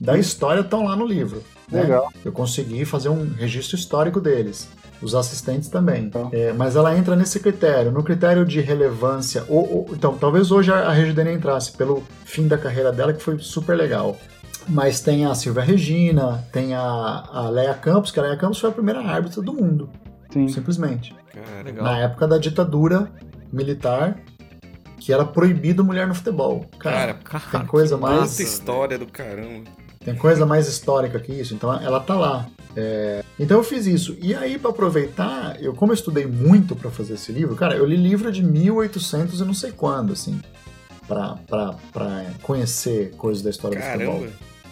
da 0.00 0.16
história 0.18 0.60
estão 0.60 0.84
lá 0.86 0.96
no 0.96 1.04
livro. 1.06 1.42
né? 1.70 1.82
Legal. 1.82 2.10
Eu 2.24 2.30
consegui 2.32 2.84
fazer 2.84 3.08
um 3.08 3.28
registro 3.36 3.76
histórico 3.76 4.20
deles. 4.20 4.68
Os 5.02 5.14
assistentes 5.14 5.68
também. 5.68 6.04
É, 6.32 6.52
mas 6.54 6.74
ela 6.76 6.96
entra 6.96 7.14
nesse 7.16 7.38
critério, 7.40 7.90
no 7.92 8.02
critério 8.02 8.46
de 8.46 8.60
relevância. 8.60 9.44
Ou, 9.48 9.70
ou- 9.78 9.86
então, 9.92 10.16
talvez 10.16 10.50
hoje 10.50 10.72
a, 10.72 10.76
a 10.88 10.92
Regidene 10.92 11.32
entrasse 11.32 11.72
pelo 11.72 12.02
fim 12.24 12.46
da 12.48 12.56
carreira 12.56 12.90
dela, 12.92 13.12
que 13.12 13.22
foi 13.22 13.38
super 13.38 13.76
legal. 13.76 14.16
Mas 14.68 15.00
tem 15.00 15.24
a 15.24 15.34
Silvia 15.34 15.62
Regina, 15.62 16.44
tem 16.52 16.74
a, 16.74 16.82
a 17.32 17.48
Leia 17.48 17.74
Campos, 17.74 18.10
que 18.10 18.18
a 18.18 18.22
Leia 18.22 18.36
Campos 18.36 18.58
foi 18.58 18.70
a 18.70 18.72
primeira 18.72 19.00
árbitra 19.00 19.40
do 19.40 19.52
mundo, 19.52 19.88
Sim. 20.30 20.48
simplesmente. 20.48 21.14
Cara, 21.32 21.62
Legal. 21.62 21.84
Na 21.84 21.98
época 21.98 22.26
da 22.26 22.38
ditadura 22.38 23.10
militar, 23.52 24.18
que 24.98 25.12
era 25.12 25.24
proibido 25.24 25.84
mulher 25.84 26.06
no 26.06 26.14
futebol. 26.14 26.66
Cara, 26.78 27.14
Cara, 27.14 27.44
tem 27.50 27.66
coisa 27.66 27.96
que 27.96 28.02
mais. 28.02 28.32
Puta 28.32 28.42
história 28.42 28.98
do 28.98 29.06
caramba. 29.06 29.70
Tem 30.04 30.14
coisa 30.14 30.46
mais 30.46 30.68
histórica 30.68 31.18
que 31.18 31.32
isso, 31.32 31.52
então 31.54 31.72
ela 31.74 31.98
tá 31.98 32.14
lá. 32.14 32.46
É, 32.76 33.24
Então 33.38 33.56
eu 33.56 33.64
fiz 33.64 33.86
isso. 33.86 34.16
E 34.20 34.34
aí, 34.34 34.56
pra 34.58 34.70
aproveitar, 34.70 35.56
eu 35.60 35.74
como 35.74 35.90
eu 35.90 35.94
estudei 35.94 36.26
muito 36.26 36.76
pra 36.76 36.90
fazer 36.90 37.14
esse 37.14 37.32
livro, 37.32 37.56
cara, 37.56 37.74
eu 37.74 37.84
li 37.84 37.96
livro 37.96 38.30
de 38.30 38.42
1800 38.42 39.40
e 39.40 39.44
não 39.44 39.54
sei 39.54 39.72
quando, 39.72 40.12
assim, 40.12 40.40
pra, 41.08 41.36
pra, 41.46 41.74
pra 41.92 42.24
conhecer 42.42 43.14
coisas 43.16 43.42
da 43.42 43.50
história 43.50 43.78
do 43.78 43.84
futebol. 43.84 44.26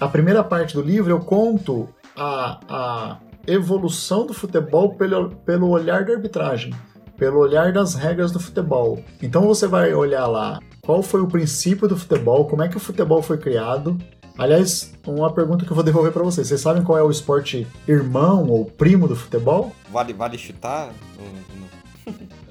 A 0.05 0.09
primeira 0.09 0.45
parte 0.45 0.75
do 0.75 0.83
livro 0.83 1.11
eu 1.11 1.19
conto 1.19 1.89
a, 2.15 2.61
a 2.69 3.19
evolução 3.47 4.27
do 4.27 4.35
futebol 4.35 4.95
pelo, 4.97 5.31
pelo 5.31 5.71
olhar 5.71 6.05
da 6.05 6.13
arbitragem, 6.13 6.75
pelo 7.17 7.39
olhar 7.39 7.73
das 7.73 7.95
regras 7.95 8.31
do 8.31 8.39
futebol. 8.39 9.03
Então 9.23 9.47
você 9.47 9.67
vai 9.67 9.95
olhar 9.95 10.27
lá 10.27 10.61
qual 10.83 11.03
foi 11.03 11.23
o 11.23 11.27
princípio 11.27 11.89
do 11.89 11.97
futebol, 11.97 12.45
como 12.45 12.63
é 12.63 12.69
que 12.69 12.77
o 12.77 12.81
futebol 12.81 13.23
foi 13.23 13.39
criado. 13.39 13.97
Aliás, 14.37 14.93
uma 15.07 15.33
pergunta 15.33 15.65
que 15.65 15.73
eu 15.73 15.75
vou 15.75 15.83
devolver 15.83 16.13
pra 16.13 16.23
vocês. 16.23 16.49
Vocês 16.49 16.61
sabem 16.61 16.83
qual 16.83 16.99
é 16.99 17.03
o 17.03 17.11
esporte 17.11 17.67
irmão 17.89 18.47
ou 18.47 18.67
primo 18.67 19.09
do 19.09 19.17
futebol? 19.17 19.73
Vale, 19.91 20.13
vale 20.13 20.37
chutar? 20.37 20.91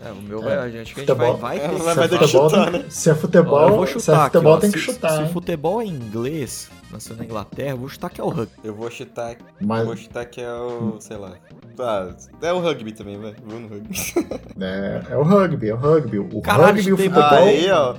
É, 0.03 0.11
o 0.11 0.15
meu 0.21 0.39
É, 0.39 0.43
vai, 0.43 0.57
a 0.57 0.65
gente, 0.67 0.75
a 0.75 0.83
gente 0.83 0.93
futebol- 0.95 1.37
vai, 1.37 1.57
vai 1.57 1.65
É, 1.65 1.69
ter. 1.69 1.75
vai- 1.77 1.93
se, 1.93 1.99
é 2.01 2.07
que 2.07 2.17
futebol, 2.17 2.49
chutar, 2.49 2.71
tem- 2.71 2.81
né? 2.81 2.85
se 2.89 3.09
é 3.09 3.13
Ó, 3.13 3.15
futebol, 3.15 3.61
eu 3.69 3.75
vou 3.75 3.85
se 3.87 3.91
é 3.93 3.99
chutar 3.99 4.15
aqui, 4.25 4.31
futebol 4.33 4.53
ó. 4.53 4.57
tem 4.59 4.69
se, 4.69 4.75
que 4.75 4.81
chutar. 4.81 5.09
Se 5.11 5.19
hein? 5.19 5.25
o 5.25 5.29
futebol 5.29 5.81
é 5.81 5.85
inglês, 5.85 6.69
nasceu 6.91 7.15
na 7.15 7.23
Inglaterra, 7.23 7.69
eu 7.71 7.77
vou 7.77 7.89
chutar 7.89 8.09
que 8.09 8.19
é 8.19 8.23
o 8.23 8.29
rugby. 8.29 8.53
Eu 8.63 8.73
vou 8.75 8.89
chutar. 8.91 9.35
Mas 9.61 9.85
Vou 9.85 9.95
chutar 9.95 10.25
que 10.25 10.41
é 10.41 10.51
o. 10.53 10.97
sei 10.99 11.17
lá. 11.17 11.33
Ah, 11.79 12.09
é 12.41 12.53
o 12.53 12.59
rugby 12.59 12.91
também, 12.91 13.17
vai. 13.19 13.33
Vou 13.45 13.59
no 13.59 13.67
rugby. 13.67 13.95
é, 14.59 15.01
é 15.11 15.17
o 15.17 15.23
rugby, 15.23 15.69
é 15.69 15.73
o 15.73 15.77
rugby. 15.77 16.19
O 16.19 16.41
Caralho, 16.41 16.75
rugby 16.75 16.89
e 16.89 16.93
o 16.93 16.97
futebol. 16.97 17.23
Aí, 17.23 17.71
ó. 17.71 17.95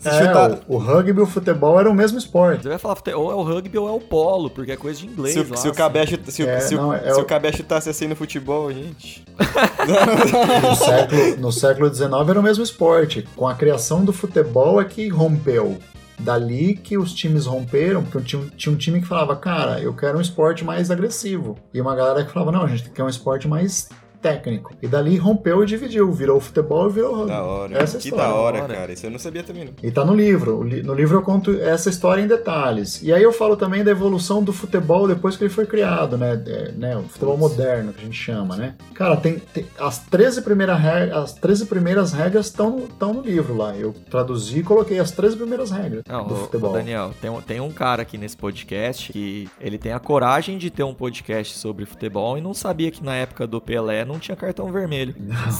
Se 0.00 0.08
É, 0.08 0.12
chutar. 0.26 0.50
o, 0.66 0.76
o 0.76 0.78
rugby 0.78 1.20
e 1.20 1.22
o 1.22 1.26
futebol 1.26 1.78
eram 1.78 1.90
o 1.90 1.94
mesmo 1.94 2.18
esporte. 2.18 2.62
Você 2.62 2.70
vai 2.70 2.78
falar 2.78 2.96
ou 3.14 3.30
é 3.30 3.34
o 3.34 3.42
rugby 3.42 3.76
ou 3.78 3.88
é 3.88 3.92
o 3.92 4.00
polo, 4.00 4.48
porque 4.50 4.72
é 4.72 4.76
coisa 4.76 4.98
de 4.98 5.06
inglês. 5.06 5.34
Se, 5.34 5.40
o- 5.40 5.44
se 5.44 5.50
o 5.50 5.54
assim. 5.54 5.72
Cabé 5.72 6.06
chuta- 6.06 6.30
se, 6.30 6.42
o- 6.42 6.48
É, 6.48 6.60
se, 6.60 6.74
o- 6.74 6.78
não, 6.80 6.94
é 6.94 7.12
se 7.12 7.20
o- 7.20 7.22
o 7.22 7.24
Cabé 7.26 7.52
chutasse 7.52 7.88
assim 7.90 8.08
no 8.08 8.16
futebol, 8.16 8.72
gente. 8.72 9.24
No 10.66 10.74
século, 10.76 11.36
no 11.38 11.52
século 11.52 11.94
XIX 11.94 12.10
era 12.30 12.40
o 12.40 12.42
mesmo 12.42 12.64
esporte. 12.64 13.26
Com 13.36 13.46
a 13.46 13.54
criação 13.54 14.04
do 14.04 14.12
futebol 14.12 14.80
é 14.80 14.84
que 14.84 15.08
rompeu. 15.08 15.78
Dali 16.18 16.74
que 16.74 16.98
os 16.98 17.14
times 17.14 17.46
romperam, 17.46 18.02
porque 18.04 18.20
tinha, 18.28 18.42
um- 18.42 18.48
tinha 18.50 18.72
um 18.72 18.76
time 18.76 19.00
que 19.00 19.06
falava, 19.06 19.34
cara, 19.36 19.80
eu 19.80 19.94
quero 19.94 20.18
um 20.18 20.20
esporte 20.20 20.62
mais 20.64 20.90
agressivo. 20.90 21.56
E 21.72 21.80
uma 21.80 21.94
galera 21.96 22.24
que 22.24 22.30
falava, 22.32 22.52
não, 22.52 22.62
a 22.62 22.66
gente 22.66 22.90
quer 22.90 23.02
um 23.02 23.08
esporte 23.08 23.48
mais 23.48 23.88
técnico. 24.20 24.72
E 24.82 24.86
dali 24.86 25.16
rompeu 25.16 25.62
e 25.62 25.66
dividiu, 25.66 26.10
virou 26.12 26.40
futebol 26.40 26.88
e 26.88 26.92
virou 26.92 27.14
rugby. 27.14 27.30
Da 27.30 27.42
hora. 27.42 27.78
Essa 27.78 27.98
que 27.98 28.08
história. 28.08 28.26
da 28.28 28.34
hora, 28.34 28.60
cara. 28.68 28.92
Isso 28.92 29.06
eu 29.06 29.10
não 29.10 29.18
sabia 29.18 29.42
também, 29.42 29.64
não. 29.64 29.72
E 29.82 29.90
tá 29.90 30.04
no 30.04 30.14
livro. 30.14 30.58
O 30.58 30.62
li- 30.64 30.82
No 30.82 30.94
livro 30.94 31.16
eu 31.18 31.22
conto 31.22 31.50
essa 31.60 31.88
história 31.90 32.20
em 32.22 32.26
detalhes. 32.26 33.02
E 33.02 33.12
aí 33.12 33.22
eu 33.22 33.32
falo 33.32 33.56
também 33.56 33.82
da 33.84 33.90
evolução 33.90 34.42
do 34.42 34.52
futebol 34.52 35.06
depois 35.06 35.36
que 35.36 35.44
ele 35.44 35.52
foi 35.52 35.66
criado, 35.66 36.16
né? 36.18 36.42
É, 36.46 36.72
né? 36.72 36.96
O 36.96 37.02
futebol 37.04 37.36
Putz. 37.38 37.56
moderno, 37.56 37.92
que 37.92 38.00
a 38.00 38.04
gente 38.04 38.16
chama, 38.16 38.56
né? 38.56 38.74
Cara, 38.94 39.16
tem, 39.16 39.38
tem- 39.38 39.66
as, 39.78 39.98
13 39.98 40.42
primeira 40.42 40.74
re- 40.74 41.10
as 41.12 41.32
13 41.34 41.66
primeiras 41.66 42.12
regras 42.12 42.46
estão 42.46 42.88
no, 43.12 43.20
livro 43.20 43.56
lá. 43.56 43.74
Eu 43.76 43.94
traduzi 44.10 44.58
e 44.60 44.62
coloquei 44.62 44.98
as 44.98 45.10
13 45.12 45.36
primeiras 45.36 45.70
regras 45.70 46.02
Não, 46.08 46.26
do 46.26 46.34
ô, 46.34 46.36
futebol. 46.38 46.72
Daniel, 46.72 47.12
tem, 47.20 47.30
um- 47.30 47.40
tem 47.40 47.60
um 47.60 47.70
cara 47.70 48.02
aqui 48.02 48.16
nesse 48.18 48.36
podcast 48.36 49.12
que 49.12 49.48
ele 49.60 49.78
tem 49.78 49.92
a 49.92 49.98
coragem 49.98 50.58
de 50.58 50.70
ter 50.70 50.82
um 50.82 50.94
podcast 50.94 51.56
sobre 51.58 51.84
futebol 51.86 52.36
e 52.36 52.40
não 52.40 52.54
sabia 52.54 52.90
que 52.90 53.02
na 53.04 53.14
época 53.16 53.46
do 53.46 53.60
Pelé 53.60 54.04
não 54.12 54.18
tinha 54.18 54.36
cartão 54.36 54.70
vermelho. 54.72 55.14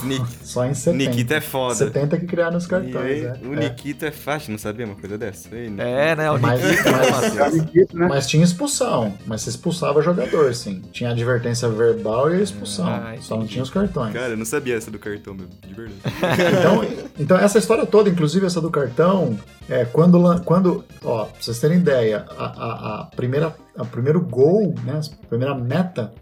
Nik- 0.04 0.26
Só 0.42 0.64
em 0.66 0.74
70. 0.74 1.10
Nikita 1.10 1.34
é 1.34 1.40
foda. 1.40 1.74
70 1.74 2.16
que 2.18 2.26
criaram 2.26 2.56
os 2.56 2.66
cartões, 2.66 2.94
aí, 2.96 3.20
né? 3.22 3.38
O 3.44 3.54
É. 3.54 3.56
Nikita 3.68 4.06
é 4.06 4.10
fácil, 4.10 4.50
não 4.52 4.58
sabia 4.58 4.86
uma 4.86 4.94
coisa 4.94 5.16
dessa? 5.18 5.48
Ei. 5.54 5.72
É, 5.78 6.14
né? 6.16 6.30
O 6.30 6.38
Mas- 6.40 6.62
Nikita, 6.62 6.90
né, 6.90 6.98
mas-? 7.10 7.74
Isso, 7.74 7.96
né? 7.98 8.06
Mas 8.08 8.26
tinha 8.26 8.44
expulsão. 8.44 9.14
Mas 9.26 9.42
se 9.42 9.50
expulsava 9.50 10.02
jogador, 10.02 10.54
sim. 10.54 10.82
Tinha 10.92 11.10
advertência 11.10 11.68
verbal 11.68 12.32
e 12.32 12.36
a 12.38 12.42
expulsão. 12.42 12.86
Ah, 12.86 13.14
Só 13.20 13.36
não 13.36 13.46
tinha 13.46 13.62
os 13.62 13.70
cartões. 13.70 14.12
Cara, 14.12 14.28
eu 14.32 14.36
não 14.36 14.44
sabia 14.44 14.76
essa 14.76 14.90
do 14.90 14.98
cartão 14.98 15.34
mesmo, 15.34 15.50
de 15.66 15.74
verdade. 15.74 16.00
Então, 16.60 16.84
então 17.18 17.36
essa 17.38 17.58
história 17.58 17.86
toda, 17.86 18.08
inclusive 18.10 18.44
essa 18.46 18.60
do 18.60 18.70
cartão, 18.70 19.38
é, 19.68 19.84
quando, 19.84 20.40
quando 20.44 20.84
ó, 21.04 21.24
pra 21.26 21.40
vocês 21.40 21.58
terem 21.58 21.78
ideia, 21.78 22.24
a, 22.36 22.44
a, 22.44 23.00
a 23.02 23.04
primeira, 23.16 23.54
a 23.78 23.84
primeiro 23.84 24.20
gol, 24.20 24.74
né, 24.84 25.00
a 25.22 25.26
primeira 25.26 25.54
meta, 25.54 26.12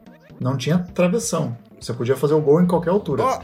não 0.40 0.56
tinha 0.56 0.78
travessão. 0.94 1.56
Você 1.80 1.92
podia 1.92 2.16
fazer 2.16 2.34
o 2.34 2.40
gol 2.40 2.60
em 2.60 2.66
qualquer 2.66 2.90
altura. 2.90 3.22
Ó, 3.24 3.40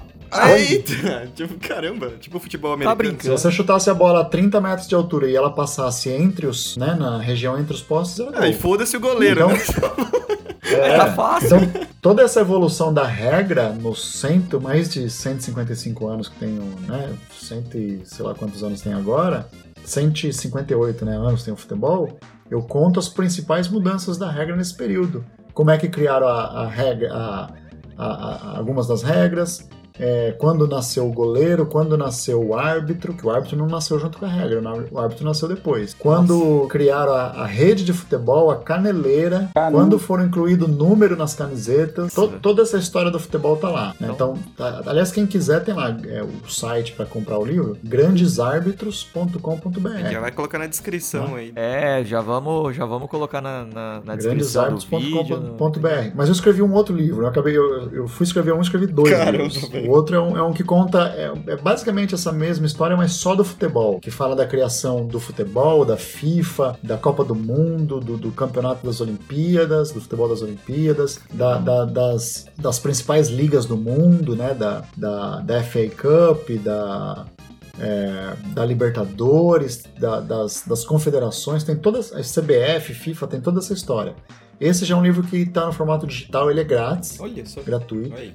Eita! 0.56 1.28
Tipo, 1.34 1.54
caramba, 1.60 2.12
tipo 2.20 2.38
futebol 2.40 2.72
americano. 2.72 2.96
brincando. 2.96 3.22
Se 3.22 3.28
você 3.30 3.50
chutasse 3.52 3.88
a 3.88 3.94
bola 3.94 4.22
a 4.22 4.24
30 4.24 4.60
metros 4.60 4.88
de 4.88 4.94
altura 4.94 5.28
e 5.28 5.36
ela 5.36 5.50
passasse 5.52 6.08
entre 6.10 6.46
os, 6.46 6.76
né, 6.76 6.94
na 6.98 7.18
região 7.18 7.58
entre 7.58 7.72
os 7.74 7.82
postes, 7.82 8.18
era 8.20 8.46
e 8.48 8.52
gol. 8.52 8.60
foda-se 8.60 8.96
o 8.96 9.00
goleiro, 9.00 9.42
Então, 9.42 9.48
né? 9.52 9.58
é, 10.64 10.96
Tá 10.96 11.12
fácil. 11.12 11.58
Então, 11.58 11.82
toda 12.02 12.22
essa 12.22 12.40
evolução 12.40 12.92
da 12.92 13.06
regra 13.06 13.68
nos 13.70 14.18
cento, 14.18 14.60
mais 14.60 14.88
de 14.88 15.08
155 15.08 16.06
anos 16.08 16.28
que 16.28 16.36
tem, 16.38 16.58
o, 16.58 16.64
né, 16.90 17.12
cento 17.38 17.76
e 17.78 18.00
sei 18.04 18.24
lá 18.24 18.34
quantos 18.34 18.64
anos 18.64 18.80
tem 18.80 18.92
agora, 18.92 19.46
158 19.84 21.04
né, 21.04 21.16
anos 21.16 21.44
tem 21.44 21.52
o 21.54 21.56
futebol, 21.56 22.18
eu 22.50 22.60
conto 22.62 22.98
as 22.98 23.08
principais 23.08 23.68
mudanças 23.68 24.16
da 24.18 24.30
regra 24.30 24.56
nesse 24.56 24.74
período. 24.74 25.24
Como 25.52 25.70
é 25.70 25.78
que 25.78 25.88
criaram 25.88 26.26
a, 26.26 26.62
a 26.62 26.66
regra, 26.68 27.12
a- 27.14 27.48
a- 27.96 28.04
a- 28.04 28.56
algumas 28.56 28.86
das 28.86 29.02
regras, 29.02 29.68
é, 29.98 30.32
quando 30.38 30.66
nasceu 30.66 31.06
o 31.08 31.12
goleiro, 31.12 31.66
quando 31.66 31.96
nasceu 31.96 32.42
o 32.44 32.56
árbitro, 32.56 33.14
que 33.14 33.24
o 33.26 33.30
árbitro 33.30 33.56
não 33.56 33.66
nasceu 33.66 33.98
junto 33.98 34.18
com 34.18 34.24
a 34.24 34.28
regra, 34.28 34.60
o 34.90 34.98
árbitro 34.98 35.24
nasceu 35.24 35.48
depois. 35.48 35.94
Quando 35.98 36.66
criaram 36.68 37.12
a, 37.12 37.26
a 37.42 37.46
rede 37.46 37.84
de 37.84 37.92
futebol, 37.92 38.50
a 38.50 38.56
caneleira, 38.56 39.48
Caramba. 39.54 39.78
quando 39.78 39.98
foram 39.98 40.24
incluído 40.24 40.66
número 40.66 41.16
nas 41.16 41.34
camisetas, 41.34 42.12
to- 42.12 42.22
Nossa. 42.22 42.38
toda 42.40 42.62
essa 42.62 42.76
história 42.76 43.10
do 43.10 43.20
futebol 43.20 43.56
tá 43.56 43.68
lá. 43.70 43.94
né? 44.00 44.08
Então- 44.12 44.36
tá- 44.56 44.82
aliás, 44.86 45.12
quem 45.12 45.26
quiser 45.26 45.62
tem 45.64 45.74
lá 45.74 45.96
é, 46.08 46.22
o 46.22 46.50
site 46.50 46.92
para 46.92 47.06
comprar 47.06 47.38
o 47.38 47.44
livro, 47.44 47.76
grandesarbitros.com.br. 47.84 50.10
Já 50.10 50.20
vai 50.20 50.32
colocar 50.32 50.58
na 50.58 50.66
descrição 50.66 51.36
aí. 51.36 51.52
É, 51.54 52.02
já 52.04 52.20
vamos, 52.20 52.74
já 52.74 52.84
vamos 52.84 53.08
colocar 53.08 53.40
na, 53.40 53.64
na, 53.64 54.00
na 54.04 54.16
descrição 54.16 54.74
do 54.74 54.80
vídeo. 54.80 55.36
no- 55.38 55.56
grandesarbitros.com.br. 55.56 56.12
Mas 56.14 56.28
eu 56.28 56.32
escrevi 56.32 56.62
um 56.62 56.72
outro 56.72 56.94
livro. 56.94 57.22
Eu, 57.22 57.28
acabei, 57.28 57.56
eu, 57.56 57.90
eu 57.92 58.08
fui 58.08 58.24
escrever 58.24 58.52
um, 58.54 58.60
escrevi 58.60 58.86
dois 58.86 59.10
Caramba, 59.10 59.44
livros. 59.44 59.83
O 59.86 59.90
outro 59.90 60.16
é 60.16 60.20
um, 60.20 60.36
é 60.36 60.42
um 60.42 60.52
que 60.52 60.62
conta 60.64 61.08
é, 61.16 61.32
é 61.52 61.56
basicamente 61.56 62.14
essa 62.14 62.32
mesma 62.32 62.66
história, 62.66 62.96
mas 62.96 63.12
só 63.12 63.34
do 63.34 63.44
futebol, 63.44 64.00
que 64.00 64.10
fala 64.10 64.34
da 64.34 64.46
criação 64.46 65.06
do 65.06 65.18
futebol, 65.20 65.84
da 65.84 65.96
FIFA, 65.96 66.78
da 66.82 66.96
Copa 66.96 67.24
do 67.24 67.34
Mundo, 67.34 68.00
do, 68.00 68.16
do 68.16 68.30
Campeonato 68.32 68.86
das 68.86 69.00
Olimpíadas, 69.00 69.90
do 69.92 70.00
futebol 70.00 70.28
das 70.28 70.42
Olimpíadas, 70.42 71.20
da- 71.32 71.58
da- 71.58 71.84
das, 71.84 72.46
das 72.58 72.78
principais 72.78 73.28
ligas 73.28 73.66
do 73.66 73.76
mundo, 73.76 74.34
né? 74.36 74.54
Da, 74.54 74.84
da, 74.96 75.40
da 75.40 75.62
FA 75.62 75.88
Cup, 75.90 76.50
da 76.62 77.26
é, 77.78 78.34
da 78.54 78.64
Libertadores, 78.64 79.82
da- 79.98 80.20
das, 80.20 80.62
das 80.66 80.84
confederações, 80.84 81.64
tem 81.64 81.76
todas, 81.76 82.12
a 82.12 82.20
CBF, 82.22 82.94
FIFA, 82.94 83.26
tem 83.26 83.40
toda 83.40 83.58
essa 83.58 83.72
história. 83.72 84.14
Esse 84.60 84.84
já 84.84 84.94
é 84.94 84.98
um 84.98 85.02
livro 85.02 85.24
que 85.24 85.36
está 85.38 85.66
no 85.66 85.72
formato 85.72 86.06
digital, 86.06 86.48
ele 86.50 86.60
é 86.60 86.64
grátis, 86.64 87.18
Olha 87.18 87.44
só. 87.44 87.60
gratuito. 87.62 88.14
Aí. 88.16 88.32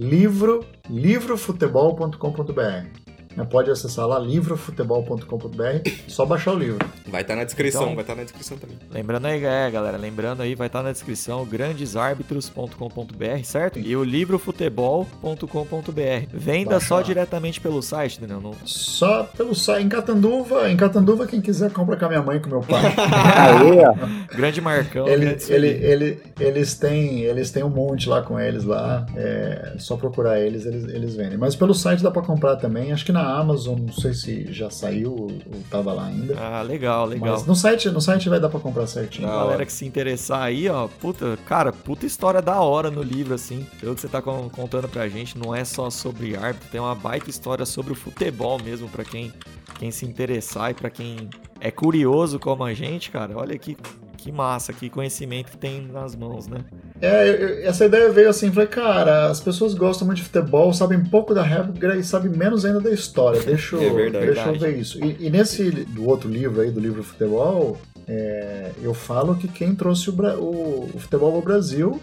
Livro, 0.00 0.64
livrofutebol.com.br. 0.88 3.09
Né, 3.36 3.46
Pode 3.48 3.70
acessar 3.70 4.06
lá, 4.06 4.18
livrofutebol.com.br, 4.18 5.88
só 6.08 6.26
baixar 6.26 6.52
o 6.52 6.58
livro. 6.58 6.84
Vai 7.06 7.22
estar 7.22 7.36
na 7.36 7.44
descrição, 7.44 7.82
Então- 7.82 7.94
vai 7.94 8.02
estar 8.02 8.14
na 8.16 8.22
descrição 8.24 8.56
também. 8.58 8.76
Lembrando 8.90 9.26
aí, 9.26 9.44
é, 9.44 9.70
galera, 9.70 9.96
lembrando 9.96 10.42
aí, 10.42 10.54
vai 10.54 10.66
estar 10.66 10.82
na 10.82 10.92
descrição 10.92 11.44
grandesarbitros.com.br, 11.44 13.44
certo? 13.44 13.78
E 13.78 13.96
o 13.96 14.02
livro 14.04 14.38
futebol.com.br. 14.38 16.26
Venda 16.32 16.70
Baixa 16.70 16.86
só 16.86 16.96
lá. 16.96 17.02
diretamente 17.02 17.60
pelo 17.60 17.82
site, 17.82 18.20
Daniel. 18.20 18.40
Não... 18.40 18.54
Só 18.64 19.24
pelo 19.24 19.54
site, 19.54 19.84
em 19.84 19.88
Catanduva, 19.88 20.70
em 20.70 20.76
Catanduva, 20.76 21.26
quem 21.26 21.40
quiser 21.40 21.70
compra 21.72 21.96
com 21.96 22.04
a 22.06 22.08
minha 22.08 22.22
mãe 22.22 22.36
e 22.36 22.40
com 22.40 22.50
meu 22.50 22.60
pai. 22.60 22.82
Aí, 23.36 23.78
ó. 23.78 23.94
Grande 24.36 24.60
Marcão, 24.60 25.08
Ele- 25.08 25.26
grande 25.26 25.52
ele- 25.52 25.68
ele- 25.68 26.22
eles, 26.38 26.74
têm, 26.74 27.20
eles 27.22 27.50
têm 27.50 27.62
um 27.64 27.70
monte 27.70 28.08
lá 28.08 28.22
com 28.22 28.38
eles 28.38 28.64
lá. 28.64 29.06
É 29.16 29.74
só 29.78 29.96
procurar 29.96 30.40
eles, 30.40 30.66
eles, 30.66 30.84
eles 30.84 31.16
vendem. 31.16 31.38
Mas 31.38 31.56
pelo 31.56 31.74
site 31.74 32.02
dá 32.02 32.10
pra 32.10 32.22
comprar 32.22 32.56
também. 32.56 32.92
Acho 32.92 33.04
que 33.04 33.12
na 33.12 33.20
Amazon, 33.38 33.78
não 33.78 33.92
sei 33.92 34.12
se 34.14 34.52
já 34.52 34.68
saiu 34.70 35.12
ou 35.14 35.32
tava 35.70 35.92
lá 35.92 36.06
ainda. 36.06 36.36
Ah, 36.38 36.62
legal, 36.62 37.06
legal. 37.06 37.34
Mas 37.34 37.46
no 37.46 37.54
site, 37.54 37.88
no 37.90 38.00
site 38.00 38.28
vai 38.28 38.38
dar 38.40 38.48
pra 38.48 38.60
comprar 38.60 38.86
certinho. 38.86 39.26
Da 39.28 39.34
galera 39.34 39.64
que 39.66 39.72
se 39.72 39.84
interessar 39.86 40.42
aí, 40.42 40.68
ó, 40.68 40.88
puta, 40.88 41.38
cara, 41.46 41.72
puta 41.72 42.06
história 42.06 42.42
da 42.42 42.60
hora 42.60 42.90
no 42.90 43.02
livro, 43.02 43.34
assim. 43.34 43.66
Pelo 43.80 43.94
que 43.94 44.00
você 44.00 44.08
tá 44.08 44.20
con- 44.20 44.48
contando 44.50 44.88
pra 44.88 45.08
gente, 45.08 45.38
não 45.38 45.54
é 45.54 45.64
só 45.64 45.90
sobre 45.90 46.36
árbitro, 46.36 46.68
tem 46.70 46.80
uma 46.80 46.94
baita 46.94 47.30
história 47.30 47.64
sobre 47.66 47.92
o 47.92 47.96
futebol 47.96 48.60
mesmo, 48.62 48.88
pra 48.88 49.04
quem, 49.04 49.32
quem 49.78 49.90
se 49.90 50.04
interessar 50.04 50.70
e 50.70 50.74
pra 50.74 50.90
quem 50.90 51.28
é 51.60 51.70
curioso 51.70 52.38
como 52.38 52.64
a 52.64 52.72
gente, 52.74 53.10
cara. 53.10 53.36
Olha 53.36 53.58
que, 53.58 53.76
que 54.20 54.30
massa, 54.32 54.72
que 54.72 54.88
conhecimento 54.90 55.50
que 55.52 55.56
tem 55.58 55.80
nas 55.92 56.14
mãos, 56.14 56.46
né? 56.46 56.58
É, 57.00 57.28
eu- 57.28 57.34
eu- 57.34 57.68
essa 57.68 57.84
ideia 57.86 58.10
veio 58.10 58.28
assim, 58.28 58.50
falei, 58.52 58.68
cara, 58.68 59.26
as 59.30 59.40
pessoas 59.40 59.74
gostam 59.74 60.06
muito 60.06 60.18
de 60.18 60.24
futebol, 60.24 60.72
sabem 60.72 61.02
pouco 61.04 61.32
da 61.34 61.42
regra 61.42 61.96
e 61.96 62.04
sabem 62.04 62.30
menos 62.30 62.64
ainda 62.64 62.80
da 62.80 62.90
história. 62.90 63.40
Deixa, 63.42 63.76
eu- 63.76 63.82
É 63.90 63.90
verdade. 63.90 64.26
deixa 64.26 64.48
eu 64.48 64.58
ver 64.58 64.76
isso. 64.78 65.02
E, 65.04 65.16
e 65.20 65.30
nesse 65.30 65.70
do 65.70 66.06
outro 66.08 66.28
livro 66.28 66.60
aí, 66.60 66.70
do 66.70 66.80
livro 66.80 67.02
Futebol, 67.02 67.78
é, 68.06 68.70
eu 68.82 68.92
falo 68.94 69.34
que 69.36 69.48
quem 69.48 69.74
trouxe 69.74 70.10
o, 70.10 70.12
o- 70.14 70.90
o 70.94 70.98
futebol 70.98 71.34
ao 71.34 71.42
Brasil 71.42 72.00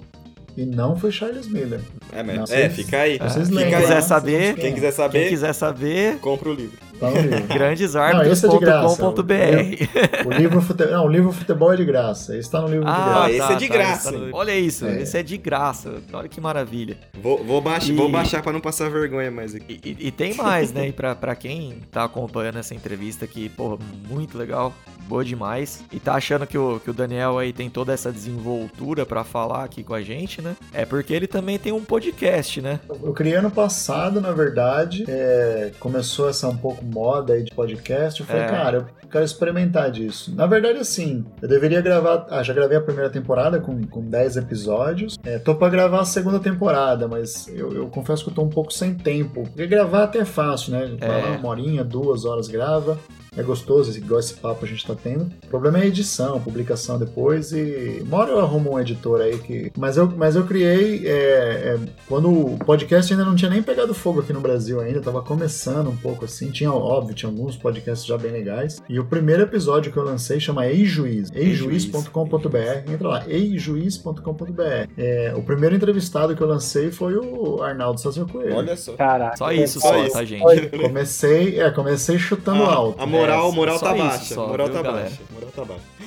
e 0.55 0.65
não 0.65 0.95
foi 0.95 1.11
Charles 1.11 1.47
Miller. 1.47 1.79
É, 2.11 2.23
mas, 2.23 2.35
Não, 2.35 2.43
é 2.43 2.47
vocês- 2.47 2.75
fica 2.75 2.97
aí. 3.01 3.19
Vocês 3.19 3.47
Fica 3.49 3.61
quem 3.61 3.71
quiser 3.79 4.01
saber, 4.01 4.31
Vocês 4.41 4.55
Quem 4.59 4.73
quiser 4.73 4.91
saber, 4.91 5.19
Quem 5.19 5.29
quiser 5.29 5.53
saber, 5.53 6.17
compra 6.17 6.49
o 6.49 6.53
livro. 6.53 6.77
Tá 6.99 7.07
é 7.09 7.75
de 7.75 7.87
graça. 8.57 8.73
grandesarbitros.com.br. 8.97 10.27
O 10.27 10.31
livro 10.31 10.61
futebol, 10.61 10.93
não, 10.93 11.05
o 11.05 11.09
livro 11.09 11.31
futebol 11.31 11.73
é 11.73 11.77
de 11.77 11.85
graça. 11.85 12.37
Esse 12.37 12.49
tá 12.49 12.61
no 12.61 12.67
livro 12.67 12.85
de 12.85 12.91
Ah, 12.91 13.27
graça. 13.27 13.31
esse 13.31 13.51
é 13.51 13.55
de 13.55 13.67
graça, 13.67 14.09
esse 14.09 14.17
tá 14.17 14.23
hein? 14.23 14.29
no- 14.31 14.37
Olha 14.37 14.55
isso, 14.57 14.85
É. 14.85 15.01
esse 15.01 15.17
é 15.17 15.23
de 15.23 15.37
graça. 15.37 15.93
Olha 16.13 16.27
que 16.27 16.39
maravilha. 16.41 16.97
Vou, 17.21 17.43
vou, 17.43 17.61
baixar, 17.61 17.91
E- 17.91 17.95
vou 17.95 18.09
baixar 18.09 18.41
pra 18.41 18.51
não 18.51 18.59
passar 18.61 18.89
vergonha 18.89 19.31
mais 19.31 19.55
aqui. 19.55 19.79
E, 19.83 19.89
e- 19.89 20.07
e 20.07 20.11
tem 20.11 20.33
mais, 20.33 20.71
né? 20.71 20.87
E 20.87 20.91
pra, 20.91 21.15
pra 21.15 21.35
quem 21.35 21.81
tá 21.91 22.03
acompanhando 22.03 22.57
essa 22.59 22.73
entrevista 22.73 23.25
aqui, 23.25 23.49
porra, 23.49 23.77
muito 24.09 24.37
legal, 24.37 24.73
boa 25.07 25.23
demais. 25.23 25.83
E 25.91 25.99
tá 25.99 26.13
achando 26.15 26.45
que 26.47 26.57
o, 26.57 26.79
que 26.79 26.89
o 26.89 26.93
Daniel 26.93 27.37
aí 27.37 27.53
tem 27.53 27.69
toda 27.69 27.93
essa 27.93 28.11
desenvoltura 28.11 29.05
pra 29.05 29.23
falar 29.23 29.63
aqui 29.63 29.83
com 29.83 29.93
a 29.93 30.01
gente, 30.01 30.41
né? 30.41 30.55
É 30.73 30.85
porque 30.85 31.13
ele 31.13 31.27
também 31.27 31.57
tem 31.57 31.71
um 31.71 31.83
podcast, 31.83 32.61
né? 32.61 32.79
Eu 33.03 33.13
criei 33.13 33.35
ano 33.35 33.51
passado, 33.51 34.19
na 34.21 34.31
verdade. 34.31 35.05
é, 35.07 35.71
começou 35.79 36.29
essa 36.29 36.47
um 36.47 36.57
pouco 36.57 36.83
moda 36.93 37.33
aí 37.33 37.43
de 37.43 37.51
podcast. 37.53 38.21
Eu 38.21 38.27
falei, 38.27 38.43
É. 38.43 38.47
cara, 38.47 38.77
eu 39.03 39.09
quero 39.09 39.23
experimentar 39.25 39.89
disso. 39.91 40.33
Na 40.35 40.45
verdade, 40.45 40.79
assim, 40.79 41.25
eu 41.41 41.47
deveria 41.47 41.81
gravar. 41.81 42.25
Ah, 42.29 42.43
já 42.43 42.53
gravei 42.53 42.77
a 42.77 42.81
primeira 42.81 43.09
temporada 43.09 43.59
com, 43.59 43.81
com 43.87 44.01
10 44.01 44.37
episódios. 44.37 45.17
É, 45.23 45.37
tô 45.39 45.55
pra 45.55 45.69
gravar 45.69 46.01
a 46.01 46.05
segunda 46.05 46.39
temporada, 46.39 47.07
mas 47.07 47.47
eu, 47.49 47.71
eu 47.73 47.87
confesso 47.87 48.23
que 48.23 48.29
eu 48.29 48.33
tô 48.35 48.41
um 48.43 48.49
pouco 48.49 48.71
sem 48.73 48.93
tempo. 48.93 49.43
Porque 49.43 49.67
gravar 49.67 50.03
até 50.03 50.19
é 50.19 50.25
fácil, 50.25 50.71
né? 50.73 50.97
Vai 50.99 51.09
É. 51.21 51.23
lá 51.25 51.37
uma 51.37 51.49
horinha, 51.49 51.83
duas 51.83 52.25
horas 52.25 52.47
grava. 52.47 52.97
É 53.37 53.43
gostoso, 53.43 53.89
esse- 53.91 53.99
igual 53.99 54.19
esse 54.19 54.33
papo 54.33 54.65
a 54.65 54.67
gente 54.67 54.85
tá 54.85 54.95
tendo. 54.95 55.31
O 55.43 55.47
problema 55.47 55.79
é 55.79 55.83
a 55.83 55.85
edição, 55.85 56.39
publicação 56.39 56.97
depois 56.97 57.51
e. 57.51 58.01
Uma 58.05 58.17
hora 58.17 58.31
eu 58.31 58.39
arrumo 58.39 58.73
um 58.73 58.79
editor 58.79 59.21
aí 59.21 59.37
que. 59.37 59.71
Mas 59.77 59.97
eu, 59.97 60.07
mas 60.15 60.35
eu 60.35 60.43
criei. 60.45 61.07
é, 61.07 61.11
é, 61.11 61.79
quando 62.07 62.29
o 62.29 62.57
podcast 62.65 63.11
ainda 63.13 63.23
não 63.25 63.35
tinha 63.35 63.49
nem 63.51 63.61
pegado 63.61 63.93
fogo 63.93 64.19
aqui 64.21 64.33
no 64.33 64.39
Brasil 64.41 64.79
ainda, 64.79 65.01
tava 65.01 65.21
começando 65.21 65.89
um 65.89 65.95
pouco 65.95 66.25
assim. 66.25 66.49
Tinha, 66.51 66.71
óbvio, 66.71 67.15
tinha 67.15 67.29
alguns 67.29 67.55
podcasts 67.55 68.05
já 68.07 68.17
bem 68.17 68.31
legais. 68.31 68.81
E 68.89 68.99
o 68.99 69.05
primeiro 69.05 69.43
episódio 69.43 69.91
que 69.91 69.97
eu 69.97 70.03
lancei 70.03 70.39
chama 70.39 70.65
Ei 70.67 70.83
Juiz. 70.85 71.29
eijuiz.com.br. 71.33 72.91
Entra 72.91 73.07
lá, 73.07 73.23
eijuiz.com.br. 73.27 74.89
É, 74.97 75.33
o 75.35 75.41
primeiro 75.41 75.75
entrevistado 75.75 76.35
que 76.35 76.41
eu 76.41 76.47
lancei 76.47 76.91
foi 76.91 77.15
o 77.17 77.61
Arnaldo 77.61 77.99
César 77.99 78.25
Coelho. 78.25 78.55
Olha 78.55 78.75
só. 78.75 78.93
Caraca. 78.93 79.37
Só 79.37 79.51
isso, 79.51 79.79
só 79.79 79.89
só, 79.89 80.03
isso. 80.03 80.13
tá, 80.13 80.25
gente? 80.25 80.43
Comecei, 80.81 81.59
é, 81.59 81.69
comecei 81.71 82.17
chutando 82.17 82.63
Ah, 82.63 82.73
alto. 82.73 83.01
a 83.01 83.05
moral, 83.27 83.51
moral 83.51 83.79
tá 83.79 83.95
isso 83.95 84.35
baixa. 84.35 84.35
moral 84.35 84.69
tá 84.69 84.83
baixa. 84.83 85.19
Moral 85.33 85.49
tá 85.55 85.65
baixa. 85.65 85.97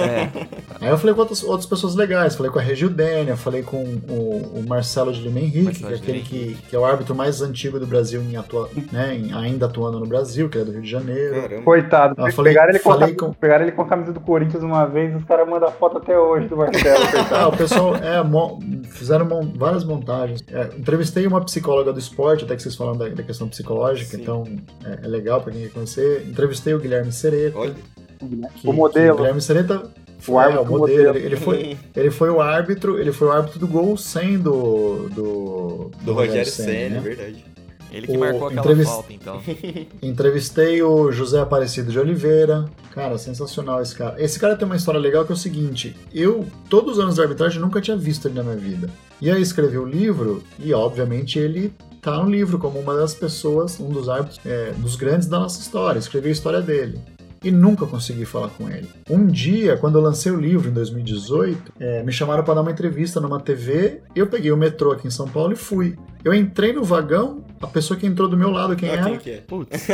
É. 0.00 0.46
Aí 0.80 0.88
eu 0.88 0.98
falei 0.98 1.14
com 1.14 1.20
outras, 1.20 1.42
outras 1.44 1.66
pessoas 1.66 1.94
legais, 1.94 2.34
falei 2.36 2.50
com 2.50 2.58
a 2.58 2.62
Regil 2.62 2.88
Dênia, 2.88 3.36
falei 3.36 3.62
com 3.62 3.82
o, 4.08 4.58
o 4.60 4.64
Marcelo 4.66 5.12
de 5.12 5.20
Lima 5.20 5.40
Henrique, 5.40 5.82
que 5.84 5.92
é 5.92 5.96
aquele 5.96 6.20
que, 6.20 6.54
que 6.68 6.74
é 6.74 6.78
o 6.78 6.84
árbitro 6.84 7.14
mais 7.14 7.42
antigo 7.42 7.78
do 7.78 7.86
Brasil, 7.86 8.22
em 8.22 8.36
atua, 8.36 8.70
né, 8.92 9.14
em- 9.14 9.32
ainda 9.32 9.66
atuando 9.66 10.00
no 10.00 10.06
Brasil, 10.06 10.48
que 10.48 10.58
é 10.58 10.64
do 10.64 10.72
Rio 10.72 10.80
de 10.82 10.90
Janeiro. 10.90 11.42
Caramba. 11.42 11.62
Coitado. 11.62 12.14
Ah, 12.18 12.32
falei- 12.32 12.52
pegaram, 12.52 12.70
ele 12.70 12.78
com 12.78 12.90
a 12.90 12.94
falei 12.94 13.14
camisa- 13.14 13.26
com- 13.26 13.32
pegaram 13.40 13.62
ele 13.64 13.72
com 13.72 13.82
a 13.82 13.86
camisa 13.86 14.12
do 14.12 14.20
Corinthians 14.20 14.62
uma 14.62 14.86
vez, 14.86 15.14
os 15.14 15.24
caras 15.24 15.48
mandam 15.48 15.70
foto 15.72 15.98
até 15.98 16.18
hoje 16.18 16.48
do 16.48 16.56
Marcelo. 16.56 16.98
Ah, 17.30 17.48
o 17.48 17.56
pessoal 17.56 17.94
é, 17.96 18.22
mo- 18.22 18.58
fizeram 18.90 19.26
mon- 19.26 19.52
várias 19.54 19.84
montagens. 19.84 20.42
É, 20.50 20.70
entrevistei 20.78 21.26
uma 21.26 21.40
psicóloga 21.44 21.92
do 21.92 21.98
esporte, 21.98 22.44
até 22.44 22.56
que 22.56 22.62
vocês 22.62 22.74
falaram 22.74 22.96
da, 22.98 23.08
da 23.08 23.22
questão 23.22 23.48
psicológica, 23.48 24.16
Sim. 24.16 24.22
então 24.22 24.44
é, 24.84 25.04
é 25.04 25.08
legal 25.08 25.40
pra 25.42 25.52
quem 25.52 25.62
quer 25.62 25.70
conhecer. 25.70 26.26
Entrevistei 26.26 26.67
o 26.74 26.78
Guilherme 26.78 27.12
Sereta. 27.12 27.58
Olha. 27.58 27.74
que- 27.74 28.66
o 28.68 28.72
modelo. 28.72 29.16
Guilherme 29.16 29.40
Sereta 29.40 29.76
O 29.84 30.20
foi, 30.20 30.42
árbitro 30.44 30.58
é, 30.58 30.66
o 30.66 30.66
modelo. 30.78 30.78
modelo. 30.98 31.16
Ele, 31.16 31.26
ele 31.26 31.36
foi, 31.36 31.76
ele 31.94 32.10
foi 32.10 32.30
o 32.30 32.40
árbitro, 32.40 32.98
ele 32.98 33.12
foi 33.12 33.28
o 33.28 33.32
árbitro 33.32 33.58
do 33.60 33.66
gol 33.68 33.96
100 33.96 34.38
do 34.38 35.08
do, 35.10 35.90
Do 36.02 36.12
Rogério 36.14 36.44
Ceni, 36.50 36.68
Senna, 36.72 36.88
né? 36.90 36.96
é 36.98 37.00
verdade. 37.00 37.44
Ele 37.90 38.06
que 38.06 38.16
O 38.16 38.20
marcou 38.20 38.46
aquela 38.48 38.60
entrevist- 38.60 38.90
falta, 38.90 39.12
então. 39.14 39.40
Entrevistei 40.02 40.82
o 40.82 41.10
José 41.10 41.40
Aparecido 41.40 41.90
de 41.90 41.98
Oliveira. 41.98 42.66
Cara, 42.92 43.16
sensacional 43.16 43.80
esse 43.80 43.94
cara. 43.94 44.14
Esse 44.22 44.38
cara 44.38 44.56
tem 44.56 44.66
uma 44.66 44.76
história 44.76 45.00
legal 45.00 45.24
que 45.24 45.32
é 45.32 45.34
o 45.34 45.38
seguinte: 45.38 45.96
eu, 46.12 46.44
todos 46.68 46.98
os 46.98 46.98
anos 47.02 47.16
da 47.16 47.22
arbitragem, 47.22 47.60
nunca 47.60 47.80
tinha 47.80 47.96
visto 47.96 48.28
ele 48.28 48.34
na 48.34 48.42
minha 48.42 48.56
vida. 48.56 48.90
E 49.22 49.30
aí 49.30 49.40
escrevi 49.40 49.78
o 49.78 49.84
livro, 49.86 50.42
e 50.58 50.72
obviamente 50.74 51.38
ele 51.38 51.72
tá 52.00 52.16
no 52.22 52.30
livro 52.30 52.58
como 52.58 52.78
uma 52.78 52.94
das 52.96 53.14
pessoas, 53.14 53.78
um 53.80 53.88
dos 53.88 54.08
árbitros, 54.08 54.40
é, 54.44 54.72
dos 54.78 54.96
grandes 54.96 55.28
da 55.28 55.38
nossa 55.38 55.60
história. 55.60 55.98
Escrevi 55.98 56.28
a 56.28 56.32
história 56.32 56.60
dele. 56.60 56.98
E 57.44 57.52
nunca 57.52 57.86
consegui 57.86 58.24
falar 58.24 58.48
com 58.48 58.68
ele. 58.68 58.88
Um 59.08 59.24
dia, 59.24 59.76
quando 59.76 59.96
eu 59.96 60.02
lancei 60.02 60.32
o 60.32 60.36
livro 60.40 60.68
em 60.68 60.72
2018, 60.72 61.72
é, 61.78 62.02
me 62.02 62.10
chamaram 62.10 62.42
para 62.42 62.54
dar 62.54 62.62
uma 62.62 62.70
entrevista 62.72 63.20
numa 63.20 63.38
TV. 63.38 64.00
Eu 64.14 64.26
peguei 64.26 64.50
o 64.50 64.56
metrô 64.56 64.90
aqui 64.90 65.06
em 65.06 65.10
São 65.10 65.28
Paulo 65.28 65.52
e 65.52 65.56
fui. 65.56 65.96
Eu 66.24 66.34
entrei 66.34 66.72
no 66.72 66.82
vagão, 66.82 67.44
a 67.62 67.68
pessoa 67.68 67.96
que 67.98 68.04
entrou 68.06 68.28
do 68.28 68.36
meu 68.36 68.50
lado, 68.50 68.74
quem 68.74 68.88
Ah, 68.90 68.92
era? 68.94 69.04
quem 69.10 69.18
que 69.18 69.30
é? 69.30 69.36
Putz, 69.36 69.86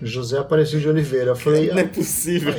José 0.00 0.38
Aparecido 0.38 0.80
de 0.80 0.88
Oliveira. 0.88 1.32
Eu 1.32 1.36
falei, 1.36 1.70
Não 1.70 1.78
é 1.78 1.84
possível. 1.84 2.54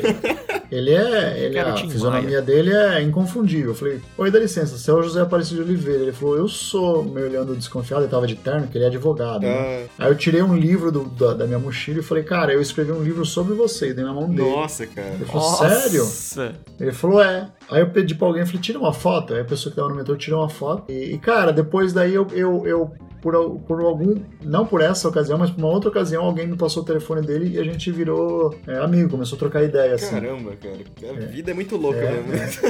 Ele 0.73 0.91
é. 0.91 1.39
Ele, 1.39 1.53
Quero 1.53 1.69
a 1.69 1.73
Tim 1.73 1.89
fisionomia 1.89 2.41
dele 2.41 2.73
é 2.73 3.01
inconfundível. 3.01 3.69
Eu 3.71 3.75
falei, 3.75 4.01
oi, 4.17 4.31
dá 4.31 4.39
licença, 4.39 4.77
você 4.77 4.89
é 4.89 4.93
o 4.93 5.01
José 5.03 5.21
Aparecido 5.21 5.63
de 5.63 5.69
Oliveira. 5.71 6.03
Ele 6.03 6.11
falou, 6.11 6.37
eu 6.37 6.47
sou, 6.47 7.03
me 7.03 7.21
olhando 7.21 7.55
desconfiado, 7.55 8.03
ele 8.03 8.11
tava 8.11 8.25
de 8.27 8.35
terno, 8.35 8.67
que 8.67 8.77
ele 8.77 8.85
é 8.85 8.87
advogado. 8.87 9.41
né? 9.41 9.85
Ah, 9.99 10.05
Aí 10.05 10.11
eu 10.11 10.15
tirei 10.15 10.41
um 10.41 10.55
livro 10.55 10.91
do- 10.91 11.05
da, 11.05 11.33
da 11.33 11.45
minha 11.45 11.59
mochila 11.59 11.99
e 11.99 12.03
falei, 12.03 12.23
cara, 12.23 12.53
eu 12.53 12.61
escrevi 12.61 12.91
um 12.91 13.01
livro 13.03 13.25
sobre 13.25 13.53
você, 13.53 13.89
e 13.89 13.93
dei 13.93 14.03
na 14.03 14.13
mão 14.13 14.29
dele. 14.29 14.49
nossa, 14.49 14.85
cara. 14.87 15.09
Ele 15.15 15.25
falou, 15.25 15.53
sério? 15.57 15.99
Nossa. 16.03 16.53
Ele 16.79 16.91
falou, 16.91 17.21
é. 17.21 17.47
Aí 17.69 17.81
eu 17.81 17.89
pedi 17.89 18.15
pra 18.15 18.27
alguém, 18.27 18.45
falei, 18.45 18.61
tira 18.61 18.79
uma 18.79 18.93
foto. 18.93 19.33
Aí 19.33 19.41
a 19.41 19.45
pessoa 19.45 19.71
que 19.71 19.75
tava 19.77 19.89
no 19.89 19.95
metrô 19.95 20.15
tirou 20.15 20.41
uma 20.41 20.49
foto. 20.49 20.91
E, 20.91 21.13
e, 21.13 21.17
cara, 21.17 21.51
depois 21.51 21.93
daí 21.93 22.13
eu, 22.13 22.27
eu, 22.33 22.65
eu 22.65 22.91
por, 23.23 23.59
por 23.61 23.79
algum, 23.79 24.17
não 24.43 24.65
por 24.65 24.81
essa 24.81 25.07
ocasião, 25.07 25.37
mas 25.39 25.49
por 25.49 25.57
uma 25.63 25.69
outra 25.69 25.89
ocasião, 25.89 26.25
alguém 26.25 26.45
me 26.45 26.57
passou 26.57 26.83
o 26.83 26.85
telefone 26.85 27.25
dele 27.25 27.55
e 27.55 27.57
a 27.59 27.63
gente 27.63 27.89
virou 27.89 28.53
é, 28.67 28.77
amigo, 28.77 29.09
começou 29.09 29.37
a 29.37 29.39
trocar 29.39 29.63
ideia, 29.63 29.95
assim. 29.95 30.11
Caramba, 30.11 30.51
cara. 30.57 31.17
A 31.23 31.25
vida 31.27 31.51
é 31.51 31.53
muito 31.53 31.77
louca 31.77 31.97
É, 31.99 32.21
mesmo. 32.21 32.61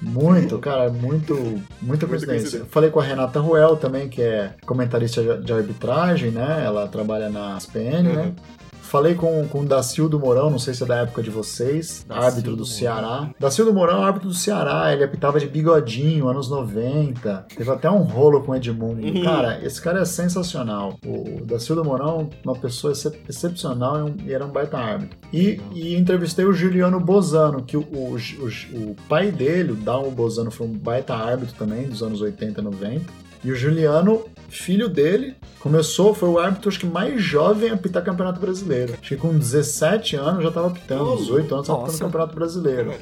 Muito, 0.00 0.58
cara, 0.58 0.90
muito, 0.90 1.34
muita 1.82 2.06
coincidência. 2.06 2.42
coincidência. 2.42 2.66
Falei 2.70 2.90
com 2.90 3.00
a 3.00 3.02
Renata 3.04 3.40
Ruel 3.40 3.76
também, 3.76 4.08
que 4.08 4.22
é 4.22 4.50
comentarista 4.66 5.38
de- 5.38 5.52
arbitragem, 5.52 6.30
né? 6.30 6.62
Ela 6.64 6.86
trabalha 6.86 7.28
na 7.30 7.56
SPN, 7.56 8.02
né? 8.14 8.32
Falei 8.84 9.14
com, 9.14 9.46
com 9.48 9.60
o 9.62 9.64
Dacildo 9.64 10.20
Mourão, 10.20 10.50
não 10.50 10.58
sei 10.58 10.74
se 10.74 10.82
é 10.82 10.86
da 10.86 10.96
época 10.98 11.22
de 11.22 11.30
vocês, 11.30 12.04
Dacildo 12.06 12.26
árbitro 12.26 12.56
do. 12.56 12.64
Ceará. 12.64 13.30
Dacildo 13.40 13.72
Mourão 13.74 14.02
é 14.02 14.06
árbitro 14.06 14.28
do 14.28 14.34
Ceará, 14.34 14.92
ele 14.92 15.02
apitava 15.02 15.40
de 15.40 15.46
bigodinho, 15.46 16.28
anos 16.28 16.48
90. 16.48 17.46
Teve 17.56 17.70
até 17.70 17.90
um 17.90 18.02
rolo 18.02 18.42
com 18.42 18.52
o 18.52 18.56
Edmundo. 18.56 19.04
Uhum. 19.04 19.22
Cara, 19.24 19.60
esse 19.64 19.80
cara 19.80 20.00
é 20.00 20.04
sensacional. 20.04 20.96
O 21.04 21.44
Dacildo 21.44 21.84
Mourão, 21.84 22.28
uma 22.44 22.54
pessoa 22.54 22.92
excep- 22.92 23.18
excepcional 23.28 23.98
e, 23.98 24.02
um- 24.02 24.16
e 24.26 24.32
era 24.32 24.44
um 24.44 24.50
baita 24.50 24.76
árbitro. 24.78 25.16
E, 25.32 25.60
e 25.72 25.96
entrevistei 25.96 26.44
o 26.44 26.52
Juliano 26.52 27.00
Bozano, 27.00 27.62
que 27.62 27.76
o, 27.76 27.80
o, 27.80 28.16
o- 28.16 28.90
o 28.90 28.96
pai 29.08 29.30
dele, 29.32 29.72
o 29.72 29.76
Dalmo 29.76 30.10
Bozano, 30.10 30.50
foi 30.50 30.66
um 30.66 30.72
baita 30.72 31.14
árbitro 31.14 31.54
também, 31.58 31.86
dos 31.88 32.02
anos 32.02 32.20
80 32.20 32.60
e 32.60 32.64
90. 32.64 33.24
E 33.44 33.50
o 33.52 33.54
Juliano, 33.54 34.24
filho 34.48 34.88
dele, 34.88 35.34
começou, 35.60 36.14
foi 36.14 36.28
o 36.28 36.38
árbitro 36.38 36.68
acho 36.68 36.80
que 36.80 36.86
mais 36.86 37.22
jovem 37.22 37.70
a 37.70 37.74
apitar 37.74 38.02
Campeonato 38.04 38.40
Brasileiro. 38.40 38.94
Acho 38.94 39.08
que 39.08 39.16
com 39.16 39.36
17 39.36 40.16
anos 40.16 40.42
já 40.42 40.48
estava 40.48 40.68
apitando, 40.68 41.12
Oh, 41.12 41.16
18 41.16 41.54
anos 41.54 41.64
estava 41.64 41.80
nossa. 41.80 41.92
apitando 41.92 42.06
Campeonato 42.06 42.34
Brasileiro. 42.34 42.92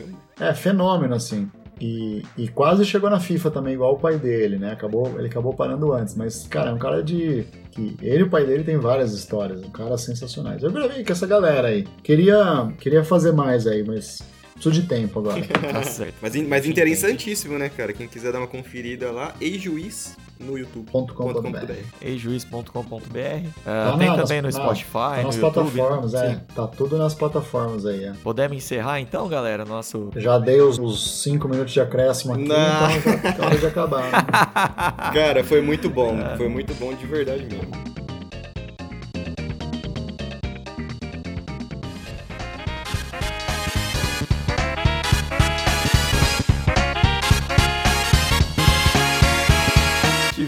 É, 0.41 0.55
fenômeno, 0.55 1.15
assim. 1.15 1.51
E, 1.81 2.23
e 2.39 2.47
quase 2.47 2.85
chegou 2.85 3.11
na 3.11 3.19
FIFA 3.19 3.51
também, 3.51 3.75
igual 3.75 3.95
o 3.95 3.99
pai 3.99 4.17
dele, 4.17 4.57
né? 4.57 4.71
Acabou, 4.73 5.19
ele 5.19 5.27
acabou 5.27 5.53
parando 5.53 5.93
antes. 5.93 6.15
Mas, 6.15 6.47
cara, 6.47 6.71
é 6.71 6.73
um 6.73 6.79
cara 6.79 7.03
de. 7.03 7.45
que 7.73 7.97
Ele 8.01 8.21
e 8.21 8.23
o 8.23 8.31
pai 8.31 8.45
dele 8.45 8.63
tem 8.63 8.77
várias 8.77 9.13
histórias, 9.13 9.61
um 9.65 9.71
cara 9.71 9.99
sensacionais. 9.99 10.63
Eu 10.63 10.71
gravei 10.71 11.05
com 11.05 11.13
essa 11.13 11.27
galera 11.27 11.69
aí. 11.69 11.85
Queria, 12.05 12.73
queria 12.79 13.03
fazer 13.03 13.33
mais 13.33 13.67
aí, 13.67 13.83
mas 13.83 14.23
preciso 14.55 14.73
de 14.81 14.83
tempo 14.89 15.19
agora. 15.19 15.41
Tá 15.73 15.83
certo. 15.83 16.15
Mas, 16.21 16.35
mas 16.47 16.67
interessantíssimo, 16.67 17.59
né, 17.59 17.69
cara? 17.69 17.93
Quem 17.93 18.07
quiser 18.09 18.33
dar 18.33 18.39
uma 18.39 18.47
conferida 18.47 19.11
lá, 19.11 19.35
ex-juiz 19.41 20.17
no 20.41 20.59
youtube. 20.59 20.91
Ponto 20.91 21.15
com 21.15 21.25
ponto 21.33 21.41
.com.br. 21.43 21.59
BR. 21.67 21.73
eijuiz.com.br. 22.03 23.17
É, 23.17 23.51
Tá 23.65 23.97
tem 23.97 24.17
também 24.17 24.43
no 24.43 24.51
Spotify, 24.53 24.93
Tá 24.93 25.17
no 25.19 25.23
nas 25.25 25.37
YouTube. 25.37 25.71
plataformas, 25.71 26.13
né? 26.13 26.27
é. 26.27 26.31
Sim. 26.35 26.41
Tá 26.55 26.67
tudo 26.67 26.99
nas 26.99 27.15
plataformas 27.15 27.87
aí, 27.87 28.05
é. 28.05 28.13
Podemos 28.23 28.57
encerrar 28.57 29.01
então, 29.01 29.29
galera, 29.29 29.65
nosso 29.65 30.11
Já 30.17 30.39
dei 30.39 30.61
os, 30.61 30.79
os 30.79 31.23
cinco 31.23 31.49
minutos 31.49 31.73
de 31.73 31.81
acréscimo 31.81 32.35
aqui, 32.35 32.45
Não. 32.49 32.57
então 32.57 33.33
já 33.39 33.47
hora 33.47 33.59
de 33.59 33.67
acabar. 33.67 34.03
né? 34.11 35.13
Cara, 35.15 35.45
foi 35.45 35.61
muito 35.61 35.89
bom. 35.89 36.13
Foi 36.37 36.49
muito 36.49 36.75
bom 36.75 36.93
de 36.95 37.07
verdade 37.07 37.45
mesmo. 37.45 38.02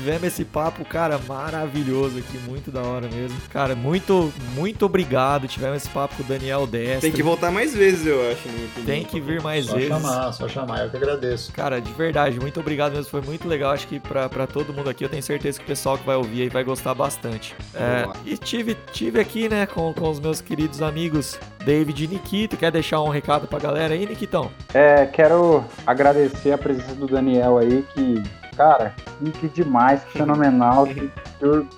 Tivemos 0.04 0.24
esse 0.24 0.44
papo, 0.44 0.84
cara, 0.84 1.18
maravilhoso 1.26 2.18
aqui, 2.18 2.36
muito 2.46 2.70
da 2.70 2.82
hora 2.82 3.08
mesmo. 3.08 3.40
Cara, 3.50 3.74
muito, 3.74 4.30
muito 4.54 4.84
obrigado. 4.84 5.48
Tivemos 5.48 5.78
esse 5.78 5.88
papo 5.88 6.16
com 6.16 6.22
o 6.22 6.26
Daniel 6.26 6.66
Destro. 6.66 7.00
Tem 7.00 7.10
que 7.10 7.22
voltar 7.22 7.50
mais 7.50 7.74
vezes, 7.74 8.06
eu 8.06 8.30
acho. 8.30 8.42
Tem 8.84 9.02
que 9.02 9.18
vir 9.18 9.40
mais 9.40 9.64
Só 9.64 9.76
vezes. 9.76 9.88
chamar, 9.88 10.32
só 10.32 10.46
chamar, 10.46 10.84
eu 10.84 10.90
que 10.90 10.98
agradeço. 10.98 11.50
Cara, 11.54 11.80
de 11.80 11.90
verdade, 11.94 12.38
muito 12.38 12.60
obrigado 12.60 12.92
mesmo. 12.92 13.10
Foi 13.10 13.22
muito 13.22 13.48
legal. 13.48 13.72
Acho 13.72 13.88
que 13.88 13.98
pra, 13.98 14.28
pra 14.28 14.46
todo 14.46 14.74
mundo 14.74 14.90
aqui, 14.90 15.06
eu 15.06 15.08
tenho 15.08 15.22
certeza 15.22 15.58
que 15.58 15.64
o 15.64 15.68
pessoal 15.68 15.96
que 15.96 16.04
vai 16.04 16.16
ouvir 16.16 16.42
aí 16.42 16.48
vai 16.50 16.64
gostar 16.64 16.92
bastante. 16.92 17.56
É, 17.74 18.06
e 18.26 18.36
tive, 18.36 18.76
tive 18.92 19.18
aqui, 19.18 19.48
né, 19.48 19.64
com, 19.64 19.94
com 19.94 20.10
os 20.10 20.20
meus 20.20 20.42
queridos 20.42 20.82
amigos 20.82 21.38
David 21.64 22.04
e 22.04 22.08
Nikito. 22.08 22.58
Quer 22.58 22.70
deixar 22.70 23.00
um 23.00 23.08
recado 23.08 23.46
pra 23.46 23.58
galera 23.58 23.94
aí, 23.94 24.04
Nikitão? 24.04 24.50
É, 24.74 25.06
quero 25.06 25.64
agradecer 25.86 26.52
a 26.52 26.58
presença 26.58 26.94
do 26.94 27.06
Daniel 27.06 27.56
aí, 27.56 27.82
que, 27.94 28.22
cara, 28.56 28.94
que, 29.40 29.48
demais, 29.48 30.02
que 30.04 30.18
fenomenal, 30.18 30.86
que, 30.86 31.10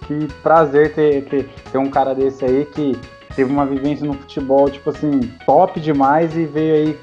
que- 0.06 0.28
prazer 0.42 0.92
ter, 0.94 1.24
ter, 1.24 1.48
ter 1.72 1.78
um 1.78 1.90
cara 1.90 2.14
desse 2.14 2.44
aí 2.44 2.64
que 2.64 2.96
teve 3.34 3.50
uma 3.52 3.66
vivência 3.66 4.06
no 4.06 4.14
futebol, 4.14 4.70
tipo 4.70 4.88
assim, 4.90 5.20
top 5.44 5.78
demais 5.80 6.34
e 6.36 6.44
veio 6.46 6.74
aí, 6.74 6.98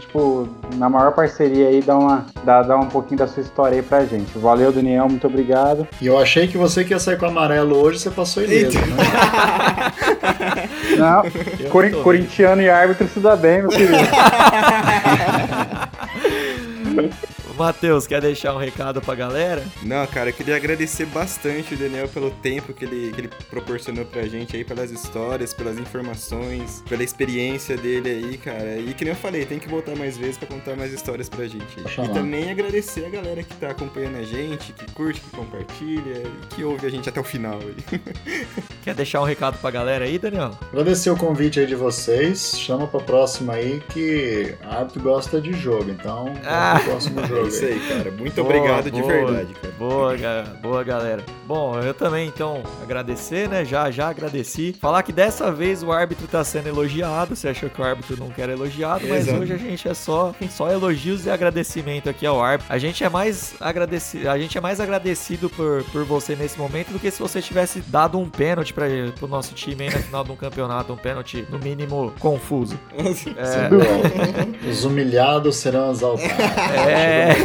tipo, 0.00 0.48
na 0.76 0.88
maior 0.88 1.12
parceria 1.12 1.68
aí, 1.68 1.80
dar, 1.82 1.96
uma, 1.98 2.26
dar, 2.44 2.62
dar 2.62 2.76
um 2.78 2.86
pouquinho 2.88 3.18
da 3.18 3.26
sua 3.28 3.42
história 3.42 3.76
aí 3.76 3.82
pra 3.82 4.04
gente. 4.04 4.36
Valeu, 4.38 4.72
Daniel, 4.72 5.08
muito 5.08 5.26
obrigado. 5.26 5.86
E 6.00 6.06
eu 6.06 6.18
achei 6.18 6.48
que 6.48 6.56
você 6.58 6.82
que 6.84 6.92
ia 6.92 6.98
sair 6.98 7.18
com 7.18 7.26
amarelo 7.26 7.76
hoje, 7.76 7.98
você 8.00 8.10
passou 8.10 8.42
ileso, 8.42 8.78
né? 8.78 8.96
Não, 10.98 11.22
Eu 11.60 11.70
cori- 11.70 11.90
tô 11.90 12.02
corintiano 12.02 12.62
e 12.62 12.70
árbitro 12.70 13.06
se 13.08 13.20
dá 13.20 13.36
bem, 13.36 13.60
meu 13.60 13.68
querido. 13.70 13.92
Matheus, 17.56 18.06
quer 18.06 18.20
deixar 18.20 18.54
um 18.54 18.58
recado 18.58 19.00
pra 19.00 19.14
galera? 19.14 19.64
Não, 19.82 20.06
cara, 20.06 20.30
eu 20.30 20.32
queria 20.34 20.56
agradecer 20.56 21.06
bastante 21.06 21.74
o 21.74 21.76
Daniel 21.76 22.08
pelo 22.08 22.30
tempo 22.30 22.72
que 22.72 22.84
ele, 22.84 23.12
que 23.12 23.20
ele 23.22 23.30
proporcionou 23.50 24.04
pra 24.04 24.22
gente 24.26 24.56
aí, 24.56 24.64
pelas 24.64 24.90
histórias, 24.90 25.54
pelas 25.54 25.78
informações, 25.78 26.82
pela 26.88 27.02
experiência 27.02 27.76
dele 27.76 28.08
aí, 28.10 28.38
cara. 28.38 28.76
E 28.76 28.92
que 28.94 29.04
nem 29.04 29.14
eu 29.14 29.18
falei, 29.18 29.44
tem 29.46 29.58
que 29.58 29.68
voltar 29.68 29.96
mais 29.96 30.16
vezes 30.18 30.36
pra 30.36 30.46
contar 30.46 30.76
mais 30.76 30.92
histórias 30.92 31.28
pra 31.28 31.46
gente. 31.46 31.66
E 31.80 32.08
também 32.12 32.50
agradecer 32.50 33.06
a 33.06 33.10
galera 33.10 33.42
que 33.42 33.54
tá 33.54 33.70
acompanhando 33.70 34.16
a 34.18 34.22
gente, 34.22 34.72
que 34.72 34.90
curte, 34.92 35.20
que 35.20 35.30
compartilha 35.30 36.22
e 36.24 36.54
que 36.54 36.62
ouve 36.64 36.86
a 36.86 36.90
gente 36.90 37.08
até 37.08 37.20
o 37.20 37.24
final 37.24 37.58
aí. 37.58 38.00
Quer 38.84 38.94
deixar 38.94 39.20
um 39.20 39.24
recado 39.24 39.58
pra 39.58 39.70
galera 39.70 40.04
aí, 40.04 40.18
Daniel? 40.18 40.52
Agradecer 40.70 41.10
o 41.10 41.16
convite 41.16 41.58
aí 41.58 41.66
de 41.66 41.74
vocês. 41.74 42.54
Chama 42.58 42.86
pra 42.86 43.00
próxima 43.00 43.54
aí 43.54 43.82
que 43.88 44.54
a 44.62 44.86
gosta 45.00 45.40
de 45.40 45.52
jogo, 45.52 45.90
então 45.90 46.32
Ah. 46.44 46.80
próximo 46.84 47.20
É 47.20 47.26
jogo 47.50 47.56
isso 47.56 47.64
aí. 47.64 47.80
cara. 47.88 48.10
Muito 48.10 48.34
Boa, 48.34 48.46
obrigado 48.46 48.90
de 48.90 49.00
boa. 49.00 49.12
verdade, 49.12 49.54
cara. 49.54 49.74
Boa, 49.78 50.16
boa 50.62 50.84
galera. 50.84 51.24
Bom, 51.46 51.78
eu 51.80 51.94
também 51.94 52.28
então 52.28 52.62
agradecer, 52.82 53.48
né? 53.48 53.64
Já 53.64 53.90
já 53.90 54.08
agradeci. 54.08 54.74
Falar 54.80 55.02
que 55.02 55.12
dessa 55.12 55.50
vez 55.52 55.82
o 55.82 55.92
árbitro 55.92 56.26
tá 56.26 56.42
sendo 56.44 56.68
elogiado. 56.68 57.34
Você 57.36 57.48
achou 57.48 57.70
que 57.70 57.80
o 57.80 57.84
árbitro 57.84 58.16
não 58.18 58.30
quer 58.30 58.48
elogiado, 58.48 59.06
mas 59.08 59.28
Exato. 59.28 59.42
hoje 59.42 59.52
a 59.52 59.56
gente 59.56 59.88
é 59.88 59.94
só 59.94 60.34
só 60.50 60.70
elogios 60.70 61.26
e 61.26 61.30
agradecimento 61.30 62.08
aqui 62.08 62.26
ao 62.26 62.42
árbitro. 62.42 62.72
A 62.72 62.78
gente 62.78 63.04
é 63.04 63.08
mais 63.08 63.54
agradecido, 63.60 64.28
a 64.30 64.38
gente 64.38 64.56
é 64.56 64.60
mais 64.60 64.80
agradecido 64.80 65.48
por, 65.50 65.84
por 65.84 66.04
você 66.04 66.34
nesse 66.34 66.58
momento 66.58 66.92
do 66.92 66.98
que 66.98 67.10
se 67.10 67.20
você 67.20 67.40
tivesse 67.40 67.80
dado 67.80 68.18
um 68.18 68.28
pênalti 68.28 68.72
para 68.72 68.86
pro 69.18 69.28
nosso 69.28 69.54
time 69.54 69.84
aí 69.84 69.90
na 69.92 69.98
final 70.00 70.24
de 70.24 70.32
um 70.32 70.36
campeonato, 70.36 70.92
um 70.92 70.96
pênalti 70.96 71.46
no 71.50 71.58
mínimo 71.58 72.12
confuso. 72.18 72.78
É, 73.36 74.68
Os 74.68 74.84
humilhados 74.84 75.56
serão 75.56 75.90
exaltados. 75.90 76.30
É. 76.32 77.35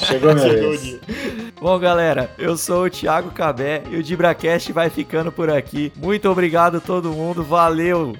Chegou 0.00 0.34
minha 0.34 0.48
Chegou 0.48 0.70
vez. 0.70 0.82
dia. 0.82 1.00
Bom, 1.60 1.78
galera, 1.78 2.30
eu 2.38 2.56
sou 2.56 2.84
o 2.84 2.90
Thiago 2.90 3.30
Cabé 3.30 3.82
e 3.90 3.96
o 3.96 4.02
DibraCast 4.02 4.72
vai 4.72 4.88
ficando 4.90 5.32
por 5.32 5.50
aqui. 5.50 5.92
Muito 5.96 6.28
obrigado 6.30 6.76
a 6.76 6.80
todo 6.80 7.12
mundo, 7.12 7.42
valeu! 7.42 8.14